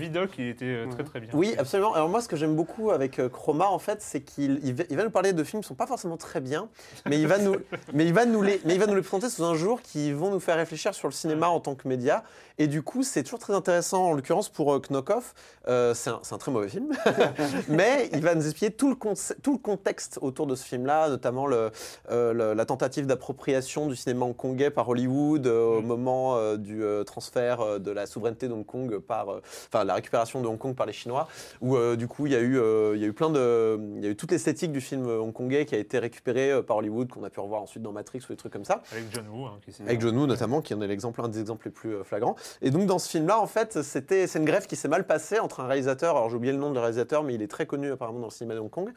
Vidoc, 0.00 0.30
il 0.38 0.48
était 0.48 0.64
euh, 0.64 0.86
très 0.90 1.04
très 1.04 1.20
bien. 1.20 1.30
Oui, 1.34 1.54
absolument. 1.58 1.94
Alors 1.94 2.08
moi, 2.08 2.20
ce 2.20 2.28
que 2.28 2.36
j'aime 2.36 2.56
beaucoup 2.56 2.90
avec 2.90 3.18
euh, 3.18 3.28
Chroma, 3.28 3.66
en 3.68 3.78
fait, 3.78 4.02
c'est 4.02 4.20
qu'il 4.22 4.60
il 4.64 4.74
va, 4.74 4.84
il 4.90 4.96
va 4.96 5.04
nous 5.04 5.10
parler 5.10 5.32
de 5.32 5.44
films 5.44 5.62
qui 5.62 5.68
sont 5.68 5.74
pas 5.74 5.86
forcément 5.86 6.16
très 6.16 6.40
bien, 6.40 6.68
mais 7.06 7.20
il 7.20 7.26
va 7.26 7.38
nous, 7.38 7.56
mais 7.92 8.04
il 8.06 8.12
va 8.14 8.24
nous 8.26 8.42
les, 8.42 8.60
mais 8.64 8.74
il 8.74 8.80
va 8.80 8.86
nous 8.86 8.94
les 8.94 9.02
présenter 9.02 9.28
sous 9.30 9.44
un 9.44 9.54
jour 9.54 9.80
qui 9.82 10.12
vont 10.12 10.30
nous 10.30 10.40
faire 10.40 10.56
réfléchir 10.56 10.94
sur 10.94 11.08
le 11.08 11.12
cinéma 11.12 11.48
en 11.48 11.60
tant 11.60 11.74
que 11.74 11.86
média. 11.86 12.24
Et 12.58 12.66
du 12.66 12.82
coup, 12.82 13.02
c'est 13.02 13.22
toujours 13.22 13.38
très 13.38 13.54
intéressant, 13.54 14.06
en 14.08 14.12
l'occurrence 14.12 14.48
pour 14.50 14.74
euh, 14.74 14.80
Knock-Off. 14.90 15.34
Euh, 15.68 15.94
c'est 15.94 16.10
un, 16.10 16.20
c'est 16.22 16.34
un 16.34 16.38
très 16.38 16.50
mauvais 16.52 16.68
film, 16.68 16.90
mais 17.68 18.08
il 18.12 18.20
va 18.22 18.34
nous 18.34 18.44
expliquer 18.44 18.72
tout 18.74 18.88
le, 18.88 18.94
conce- 18.96 19.34
tout 19.42 19.52
le 19.52 19.58
contexte 19.58 20.18
autour 20.22 20.46
de 20.46 20.54
ce 20.54 20.64
film-là, 20.64 21.08
notamment 21.08 21.46
le, 21.46 21.70
euh, 22.10 22.32
le- 22.32 22.54
la 22.54 22.64
tentative 22.64 23.06
d'appropriation 23.06 23.86
du 23.86 23.96
cinéma 23.96 24.26
hongkongais 24.26 24.70
par 24.70 24.88
Hollywood 24.88 25.46
euh, 25.46 25.78
au 25.78 25.80
moment 25.82 26.36
euh, 26.36 26.56
du 26.56 26.82
euh, 26.82 27.04
transfert 27.04 27.60
euh, 27.60 27.78
de 27.78 27.90
la 27.90 28.06
souveraineté 28.06 28.48
d'Hong 28.48 28.64
Kong 28.66 28.98
par, 28.98 29.30
euh, 29.32 29.40
enfin 29.72 29.84
la 29.90 29.96
récupération 29.96 30.40
de 30.40 30.46
Hong 30.46 30.58
Kong 30.58 30.74
par 30.74 30.86
les 30.86 30.92
Chinois, 30.92 31.28
où 31.60 31.76
euh, 31.76 31.96
du 31.96 32.06
coup 32.06 32.26
il 32.26 32.32
y 32.32 32.36
a 32.36 32.40
eu, 32.40 32.58
euh, 32.58 32.92
il 32.94 33.02
y 33.02 33.04
a 33.04 33.08
eu 33.08 33.12
plein 33.12 33.30
de, 33.30 33.78
il 33.96 34.04
y 34.04 34.06
a 34.06 34.10
eu 34.10 34.16
toute 34.16 34.30
l'esthétique 34.30 34.72
du 34.72 34.80
film 34.80 35.06
hongkongais 35.06 35.66
qui 35.66 35.74
a 35.74 35.78
été 35.78 35.98
récupérée 35.98 36.52
euh, 36.52 36.62
par 36.62 36.76
Hollywood, 36.76 37.08
qu'on 37.10 37.24
a 37.24 37.30
pu 37.30 37.40
revoir 37.40 37.62
ensuite 37.62 37.82
dans 37.82 37.92
Matrix 37.92 38.20
ou 38.28 38.32
des 38.32 38.36
trucs 38.36 38.52
comme 38.52 38.64
ça. 38.64 38.82
Avec 38.92 39.06
John 39.12 39.26
Woo. 39.28 39.46
hein, 39.46 39.58
qui 39.64 39.82
Avec 39.82 40.00
John 40.00 40.16
Woo 40.16 40.26
notamment, 40.26 40.60
qui 40.60 40.74
en 40.74 40.80
est 40.80 40.86
l'exemple, 40.86 41.20
un 41.22 41.28
des 41.28 41.40
exemples 41.40 41.66
les 41.66 41.72
plus 41.72 41.94
euh, 41.96 42.04
flagrants. 42.04 42.36
Et 42.62 42.70
donc 42.70 42.86
dans 42.86 42.98
ce 42.98 43.08
film-là, 43.10 43.40
en 43.40 43.46
fait, 43.46 43.82
c'était, 43.82 44.26
c'est 44.26 44.38
une 44.38 44.44
greffe 44.44 44.66
qui 44.66 44.76
s'est 44.76 44.88
mal 44.88 45.06
passée 45.06 45.38
entre 45.40 45.60
un 45.60 45.66
réalisateur, 45.66 46.16
alors 46.16 46.30
j'ai 46.30 46.36
oublié 46.36 46.52
le 46.52 46.58
nom 46.58 46.70
du 46.70 46.78
réalisateur, 46.78 47.24
mais 47.24 47.34
il 47.34 47.42
est 47.42 47.48
très 47.50 47.66
connu 47.66 47.90
apparemment 47.90 48.20
dans 48.20 48.26
le 48.28 48.32
cinéma 48.32 48.54
de 48.54 48.60
Hong 48.60 48.70
Kong. 48.70 48.92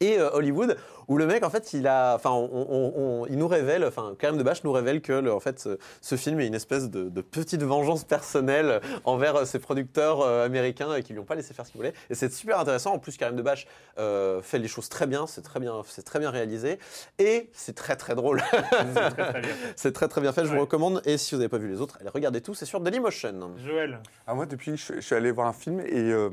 Et 0.00 0.18
euh, 0.18 0.30
Hollywood, 0.32 0.76
où 1.08 1.16
le 1.18 1.26
mec, 1.26 1.44
en 1.44 1.50
fait, 1.50 1.72
il 1.72 1.86
a, 1.86 2.14
enfin, 2.16 2.30
on- 2.30 2.50
on- 2.52 2.92
on- 3.22 3.26
il 3.26 3.38
nous 3.38 3.48
révèle, 3.48 3.84
enfin, 3.84 4.14
Karim 4.18 4.36
Debache 4.36 4.64
nous 4.64 4.72
révèle 4.72 5.00
que, 5.00 5.12
le- 5.12 5.32
en 5.32 5.40
fait, 5.40 5.58
ce, 5.60 5.78
ce 6.00 6.16
film 6.16 6.40
est 6.40 6.46
une 6.46 6.54
espèce 6.54 6.90
de, 6.90 7.08
de 7.08 7.20
petite 7.20 7.62
vengeance 7.62 8.04
personnelle 8.04 8.80
envers 9.04 9.36
euh, 9.36 9.44
ses 9.44 9.58
producteurs 9.58 10.20
euh, 10.20 10.44
américains 10.44 10.94
et 10.94 11.02
qui 11.02 11.12
lui 11.12 11.20
ont 11.20 11.24
pas 11.24 11.34
laissé 11.34 11.54
faire 11.54 11.64
ce 11.66 11.70
qu'ils 11.72 11.78
voulaient. 11.80 11.94
Et 12.10 12.14
c'est 12.14 12.32
super 12.32 12.58
intéressant. 12.58 12.92
En 12.92 12.98
plus, 12.98 13.16
Karim 13.16 13.36
Debache 13.36 13.66
euh, 13.98 14.42
fait 14.42 14.58
les 14.58 14.68
choses 14.68 14.88
très 14.88 15.06
bien, 15.06 15.26
c'est 15.26 15.42
très 15.42 15.60
bien, 15.60 15.82
c'est 15.86 16.02
très 16.04 16.18
bien 16.18 16.30
réalisé, 16.30 16.78
et 17.18 17.48
c'est 17.52 17.74
très 17.74 17.96
très 17.96 18.14
drôle. 18.14 18.42
C'est 18.50 18.94
très 18.94 19.10
très 19.10 19.40
bien. 19.40 19.50
très 19.76 20.32
fait. 20.32 20.44
Je 20.44 20.52
vous 20.54 20.60
recommande. 20.60 21.02
Et 21.04 21.16
si 21.18 21.34
vous 21.34 21.38
n'avez 21.40 21.48
pas 21.48 21.58
vu 21.58 21.68
les 21.68 21.80
autres, 21.80 21.96
allez 22.00 22.10
regarder 22.10 22.40
tout. 22.40 22.54
C'est 22.54 22.64
sur 22.66 22.80
Dailymotion. 22.80 23.52
Joël. 23.64 24.00
Ah, 24.26 24.34
moi, 24.34 24.46
depuis, 24.46 24.76
je, 24.76 24.94
je 24.94 25.00
suis 25.00 25.14
allé 25.14 25.30
voir 25.30 25.46
un 25.46 25.52
film 25.52 25.80
et 25.80 25.94
euh, 26.12 26.30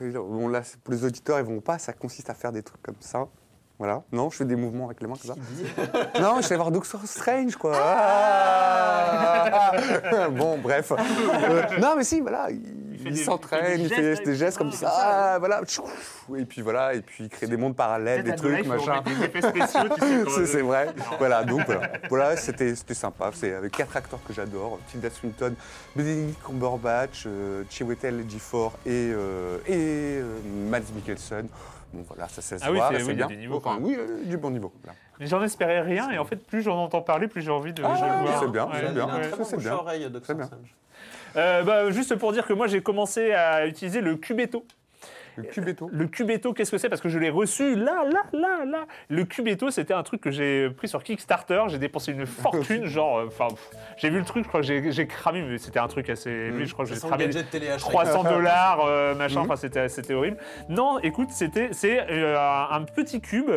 bon, 0.00 0.48
là, 0.48 0.62
pour 0.82 0.92
les 0.92 1.04
auditeurs, 1.04 1.38
ils 1.38 1.44
vont 1.44 1.60
pas. 1.60 1.78
Ça 1.78 1.92
consiste 1.92 2.30
à 2.30 2.34
faire 2.34 2.52
des 2.52 2.62
trucs 2.62 2.82
comme 2.82 2.96
ça. 3.00 3.28
Voilà. 3.78 4.02
Non, 4.10 4.30
je 4.30 4.38
fais 4.38 4.46
des 4.46 4.56
mouvements 4.56 4.86
avec 4.86 5.02
les 5.02 5.06
mains 5.06 5.16
comme 5.16 5.34
ça. 5.34 5.40
non, 6.20 6.40
je 6.40 6.46
allé 6.46 6.56
voir 6.56 6.70
Doctor 6.70 7.00
Strange, 7.04 7.56
quoi. 7.56 7.74
Ah 7.76 9.72
bon, 10.30 10.56
bref. 10.58 10.92
Euh, 10.92 11.62
non, 11.78 11.94
mais 11.96 12.04
si, 12.04 12.20
voilà. 12.20 12.48
Il, 12.98 13.02
fait 13.02 13.08
il 13.08 13.12
des- 13.12 13.18
il 13.18 13.18
fait 13.18 13.24
s'entraîne, 13.24 13.76
des 13.76 13.82
il 13.84 13.88
fait 13.88 14.02
gestes 14.02 14.24
des 14.24 14.34
gestes 14.34 14.58
comme 14.58 14.72
ça. 14.72 14.86
comme 14.86 14.96
ça. 14.96 15.32
Ah, 15.34 15.38
voilà. 15.38 15.60
Et 16.38 16.44
puis 16.44 16.62
voilà, 16.62 16.94
et 16.94 17.00
puis 17.02 17.24
il 17.24 17.28
crée 17.28 17.46
des 17.46 17.56
mondes 17.56 17.76
parallèles, 17.76 18.22
des 18.24 18.34
trucs, 18.34 18.64
faut 18.64 18.72
machin. 18.72 19.02
C'est 20.46 20.62
vrai. 20.62 20.88
Voilà, 21.18 21.44
donc 21.44 21.64
voilà. 21.66 21.92
Voilà, 22.08 22.36
c'était 22.36 22.74
c'était 22.74 22.94
sympa. 22.94 23.30
C'est 23.34 23.54
avec 23.54 23.72
quatre 23.72 23.96
acteurs 23.96 24.20
que 24.26 24.32
j'adore 24.32 24.78
Tilda 24.90 25.10
Swinton, 25.10 25.54
Benedict 25.94 26.42
Cumberbatch, 26.44 27.24
euh, 27.26 27.62
Chiwetel 27.70 28.20
Ejiofor 28.20 28.72
et, 28.86 29.10
euh, 29.12 29.58
et 29.66 30.18
euh, 30.20 30.38
Mads 30.70 30.92
Mikkelsen. 30.94 31.48
Bon, 31.92 32.04
voilà, 32.08 32.28
ça, 32.28 32.42
ça 32.42 32.58
se 32.58 32.64
Ah 32.64 32.70
oui, 32.72 32.78
voit, 32.78 32.90
c'est- 32.92 33.02
oui, 33.04 33.14
bien. 33.14 33.26
du 33.28 33.36
niveau, 33.36 33.56
Enfin, 33.56 33.70
quand 33.70 33.74
même. 33.76 33.84
oui, 33.84 33.96
euh, 33.98 34.24
du 34.24 34.36
bon 34.36 34.50
niveau. 34.50 34.72
Mais 35.20 35.26
j'en 35.28 35.40
espérais 35.42 35.80
rien, 35.80 36.10
et 36.10 36.18
en 36.18 36.24
fait, 36.24 36.36
plus 36.36 36.60
j'en 36.62 36.76
entends 36.76 37.00
parler, 37.00 37.28
plus 37.28 37.40
j'ai 37.42 37.50
envie 37.50 37.72
de, 37.72 37.82
Ah, 37.84 37.88
le 37.92 38.28
vois. 38.28 38.40
c'est 38.40 38.50
bien, 38.50 38.64
Ouais, 38.66 38.72
c'est 38.84 38.92
bien. 38.92 39.06
Ouais. 39.06 39.12
c'est 39.44 39.56
bouche 39.56 39.64
bien. 40.34 40.50
Euh, 41.36 41.62
bah, 41.62 41.90
juste 41.90 42.14
pour 42.16 42.32
dire 42.32 42.46
que 42.46 42.52
moi, 42.52 42.66
j'ai 42.66 42.80
commencé 42.80 43.32
à 43.32 43.66
utiliser 43.66 44.00
le 44.00 44.16
Cubetto. 44.16 44.64
Le 45.38 45.42
Cubetto. 45.42 45.90
Le 45.92 46.06
Cubetto, 46.06 46.54
qu'est-ce 46.54 46.70
que 46.70 46.78
c'est? 46.78 46.88
Parce 46.88 47.02
que 47.02 47.10
je 47.10 47.18
l'ai 47.18 47.28
reçu 47.28 47.76
là, 47.76 48.04
là, 48.10 48.22
là, 48.32 48.64
là. 48.64 48.86
Le 49.10 49.24
Cubetto, 49.24 49.70
c'était 49.70 49.92
un 49.92 50.02
truc 50.02 50.22
que 50.22 50.30
j'ai 50.30 50.70
pris 50.70 50.88
sur 50.88 51.02
Kickstarter. 51.02 51.62
J'ai 51.68 51.76
dépensé 51.78 52.12
une 52.12 52.24
fortune, 52.24 52.86
genre, 52.86 53.18
euh, 53.18 53.26
enfin, 53.26 53.48
j'ai 53.98 54.08
vu 54.08 54.18
le 54.18 54.24
truc, 54.24 54.44
je 54.44 54.48
crois 54.48 54.62
que 54.62 54.66
j'ai- 54.66 55.06
cramé, 55.06 55.42
mais 55.42 55.58
c'était 55.58 55.78
un 55.78 55.88
truc 55.88 56.08
assez 56.08 56.30
élevé. 56.30 56.64
Je 56.64 56.72
crois 56.72 56.86
que 56.86 56.94
j'ai 56.94 56.98
cramé 57.00 57.26
gadget 57.26 57.50
télé 57.50 57.66
300 57.76 58.24
dollars, 58.32 58.80
euh, 58.86 59.14
machin. 59.14 59.40
Mhm. 59.40 59.44
Enfin, 59.44 59.56
c'était, 59.56 59.90
c'était 59.90 60.14
horrible. 60.14 60.38
Non, 60.70 61.00
écoute, 61.00 61.28
c'était, 61.32 61.68
c'est 61.72 62.00
euh, 62.10 62.38
un 62.70 62.82
petit 62.84 63.20
cube. 63.20 63.50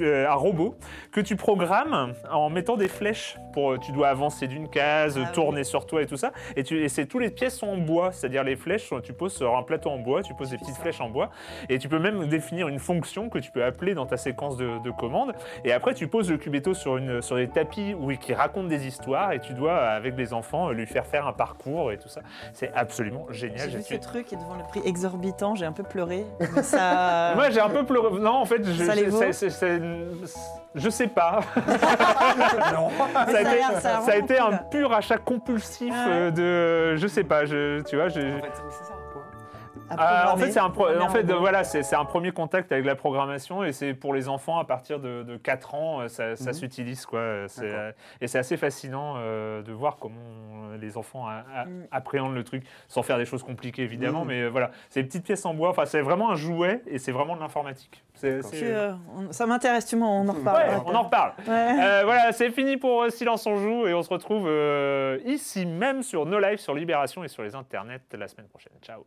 Euh, 0.00 0.28
un 0.30 0.34
robot 0.34 0.76
que 1.12 1.20
tu 1.20 1.36
programmes 1.36 2.12
en 2.30 2.50
mettant 2.50 2.76
des 2.76 2.88
flèches 2.88 3.36
pour 3.52 3.78
tu 3.80 3.92
dois 3.92 4.08
avancer 4.08 4.46
d'une 4.46 4.68
case, 4.68 5.14
Ah 5.18 5.26
oui. 5.26 5.32
tourner 5.34 5.64
sur 5.64 5.86
toi 5.86 6.02
et 6.02 6.06
tout 6.06 6.16
ça 6.16 6.32
et 6.56 6.62
tu 6.64 6.82
et 6.82 6.88
c'est 6.88 7.06
tous 7.06 7.18
les 7.18 7.30
pièces 7.30 7.58
sont 7.58 7.68
en 7.68 7.76
bois, 7.78 8.12
c'est-à-dire 8.12 8.44
les 8.44 8.56
flèches 8.56 8.88
sont- 8.88 9.00
tu 9.00 9.12
poses 9.12 9.34
sur 9.34 9.56
un 9.56 9.62
plateau 9.62 9.90
en 9.90 9.98
bois, 9.98 10.22
tu 10.22 10.34
poses 10.34 10.50
des 10.50 10.58
petites 10.58 10.76
flèches 10.76 11.00
en 11.00 11.08
bois 11.10 11.30
et 11.68 11.78
tu 11.78 11.88
peux 11.88 11.98
même 11.98 12.26
définir 12.28 12.68
une 12.68 12.78
fonction 12.78 13.28
que 13.28 13.38
tu 13.38 13.50
peux 13.50 13.64
appeler 13.64 13.94
dans 13.94 14.06
ta 14.06 14.16
séquence 14.16 14.56
de, 14.56 14.78
de 14.82 14.90
commandes. 14.90 15.32
Et 15.64 15.72
après, 15.72 15.94
tu 15.94 16.06
poses 16.08 16.30
le 16.30 16.36
cubetto 16.36 16.74
sur, 16.74 16.96
une, 16.96 17.22
sur 17.22 17.36
des 17.36 17.48
tapis 17.48 17.94
où, 17.98 18.10
qui 18.16 18.34
racontent 18.34 18.68
des 18.68 18.86
histoires 18.86 19.32
et 19.32 19.40
tu 19.40 19.52
dois, 19.54 19.76
avec 19.78 20.16
les 20.16 20.32
enfants, 20.32 20.70
lui 20.70 20.86
faire 20.86 21.06
faire 21.06 21.26
un 21.26 21.32
parcours 21.32 21.92
et 21.92 21.98
tout 21.98 22.08
ça. 22.08 22.20
C'est 22.52 22.72
absolument 22.74 23.26
génial. 23.30 23.70
J'ai 23.70 23.76
vu 23.78 23.82
ce 23.82 23.94
truc 23.94 24.32
et 24.32 24.36
devant 24.36 24.54
le 24.56 24.62
prix 24.64 24.80
exorbitant, 24.84 25.54
j'ai 25.54 25.64
un 25.66 25.72
peu 25.72 25.82
pleuré. 25.82 26.24
Ça. 26.62 27.32
Moi, 27.36 27.50
j'ai 27.50 27.60
un 27.60 27.68
peu 27.70 27.84
pleuré. 27.84 28.18
Non, 28.20 28.32
en 28.34 28.44
fait, 28.44 28.62
je, 28.64 28.84
Ça 28.84 28.94
les 28.94 29.04
vaut 29.06 29.18
je 30.74 30.88
sais 30.90 31.08
pas. 31.08 31.40
Mais 31.56 31.78
ça 33.32 33.38
a 33.38 33.40
été, 33.40 33.50
l'air- 33.54 33.70
ça 33.72 33.76
a 33.76 33.80
ça 33.80 33.96
a 33.96 34.00
vraiment 34.00 34.24
été 34.24 34.38
un 34.38 34.56
pur 34.70 34.92
achat 34.92 35.18
compulsif 35.18 35.92
ouais. 35.92 35.98
euh, 36.08 36.30
de. 36.30 36.96
Je 36.96 37.06
sais 37.06 37.24
pas, 37.24 37.44
je, 37.44 37.80
tu 37.82 37.96
vois. 37.96 38.08
je- 38.08 38.20
En 38.20 38.40
fait, 38.40 38.62
Ah, 39.98 40.32
en 40.32 40.36
fait, 40.36 40.52
c'est 40.52 40.60
un, 40.60 40.70
pro- 40.70 40.84
Programmer 40.84 41.04
en 41.04 41.08
fait, 41.10 41.22
robot. 41.22 41.38
voilà, 41.40 41.64
c'est 41.64 41.94
un 41.94 42.04
premier 42.04 42.32
contact 42.32 42.70
avec 42.72 42.84
la 42.84 42.94
programmation 42.94 43.64
et 43.64 43.72
c'est 43.72 43.94
pour 43.94 44.14
les 44.14 44.28
enfants 44.28 44.58
à 44.58 44.64
partir 44.64 45.00
de, 45.00 45.22
de 45.22 45.36
4 45.36 45.74
ans, 45.74 46.00
euh, 46.00 46.08
ça, 46.08 46.30
Mhm. 46.30 46.52
s'utilise 46.52 47.06
quoi. 47.06 47.18
Euh, 47.20 47.92
et 48.20 48.26
c'est 48.28 48.38
assez 48.38 48.56
fascinant 48.56 49.14
euh, 49.16 49.62
de 49.62 49.72
voir 49.72 49.96
comment 49.96 50.14
euh, 50.72 50.76
les 50.78 50.96
enfants 50.96 51.26
a- 51.26 51.44
a- 51.54 51.64
Mhm. 51.64 51.86
appréhendent 51.90 52.34
le 52.34 52.44
truc, 52.44 52.64
sans 52.88 53.02
faire 53.02 53.18
des 53.18 53.24
choses 53.24 53.42
compliquées 53.42 53.82
évidemment, 53.82 54.20
Mhm. 54.22 54.28
mais 54.28 54.42
euh, 54.42 54.48
voilà, 54.48 54.70
c'est 54.88 55.02
des 55.02 55.06
petites 55.08 55.24
pièces 55.24 55.44
en 55.44 55.54
bois. 55.54 55.70
Enfin, 55.70 55.84
c'est 55.86 56.00
vraiment 56.02 56.30
un 56.30 56.36
jouet 56.36 56.82
et 56.86 56.98
c'est 56.98 57.12
vraiment 57.12 57.34
de 57.36 57.40
l'informatique. 57.40 58.04
Euh, 58.22 58.42
ça 59.30 59.46
m'intéresse, 59.46 59.86
tu 59.86 59.96
m'en 59.96 60.20
on 60.20 60.28
en 60.28 60.32
Ouais, 60.34 60.38
reparle. 60.40 60.82
on 60.86 60.94
en 60.94 61.02
reparle. 61.04 61.32
Ouais. 61.48 61.76
Euh, 61.82 62.02
voilà, 62.04 62.32
c'est 62.32 62.50
fini 62.50 62.76
pour 62.76 63.02
euh, 63.02 63.08
Silence 63.10 63.46
on 63.46 63.56
joue 63.56 63.86
et 63.86 63.94
on 63.94 64.02
se 64.02 64.10
retrouve 64.10 64.46
euh, 64.46 65.18
ici 65.24 65.64
même 65.66 66.02
sur 66.02 66.26
No 66.26 66.38
Live, 66.38 66.58
sur 66.58 66.74
Libération 66.74 67.24
et 67.24 67.28
sur 67.28 67.42
les 67.42 67.54
internets 67.54 68.00
la 68.12 68.28
semaine 68.28 68.48
prochaine. 68.48 68.72
Ciao. 68.82 69.06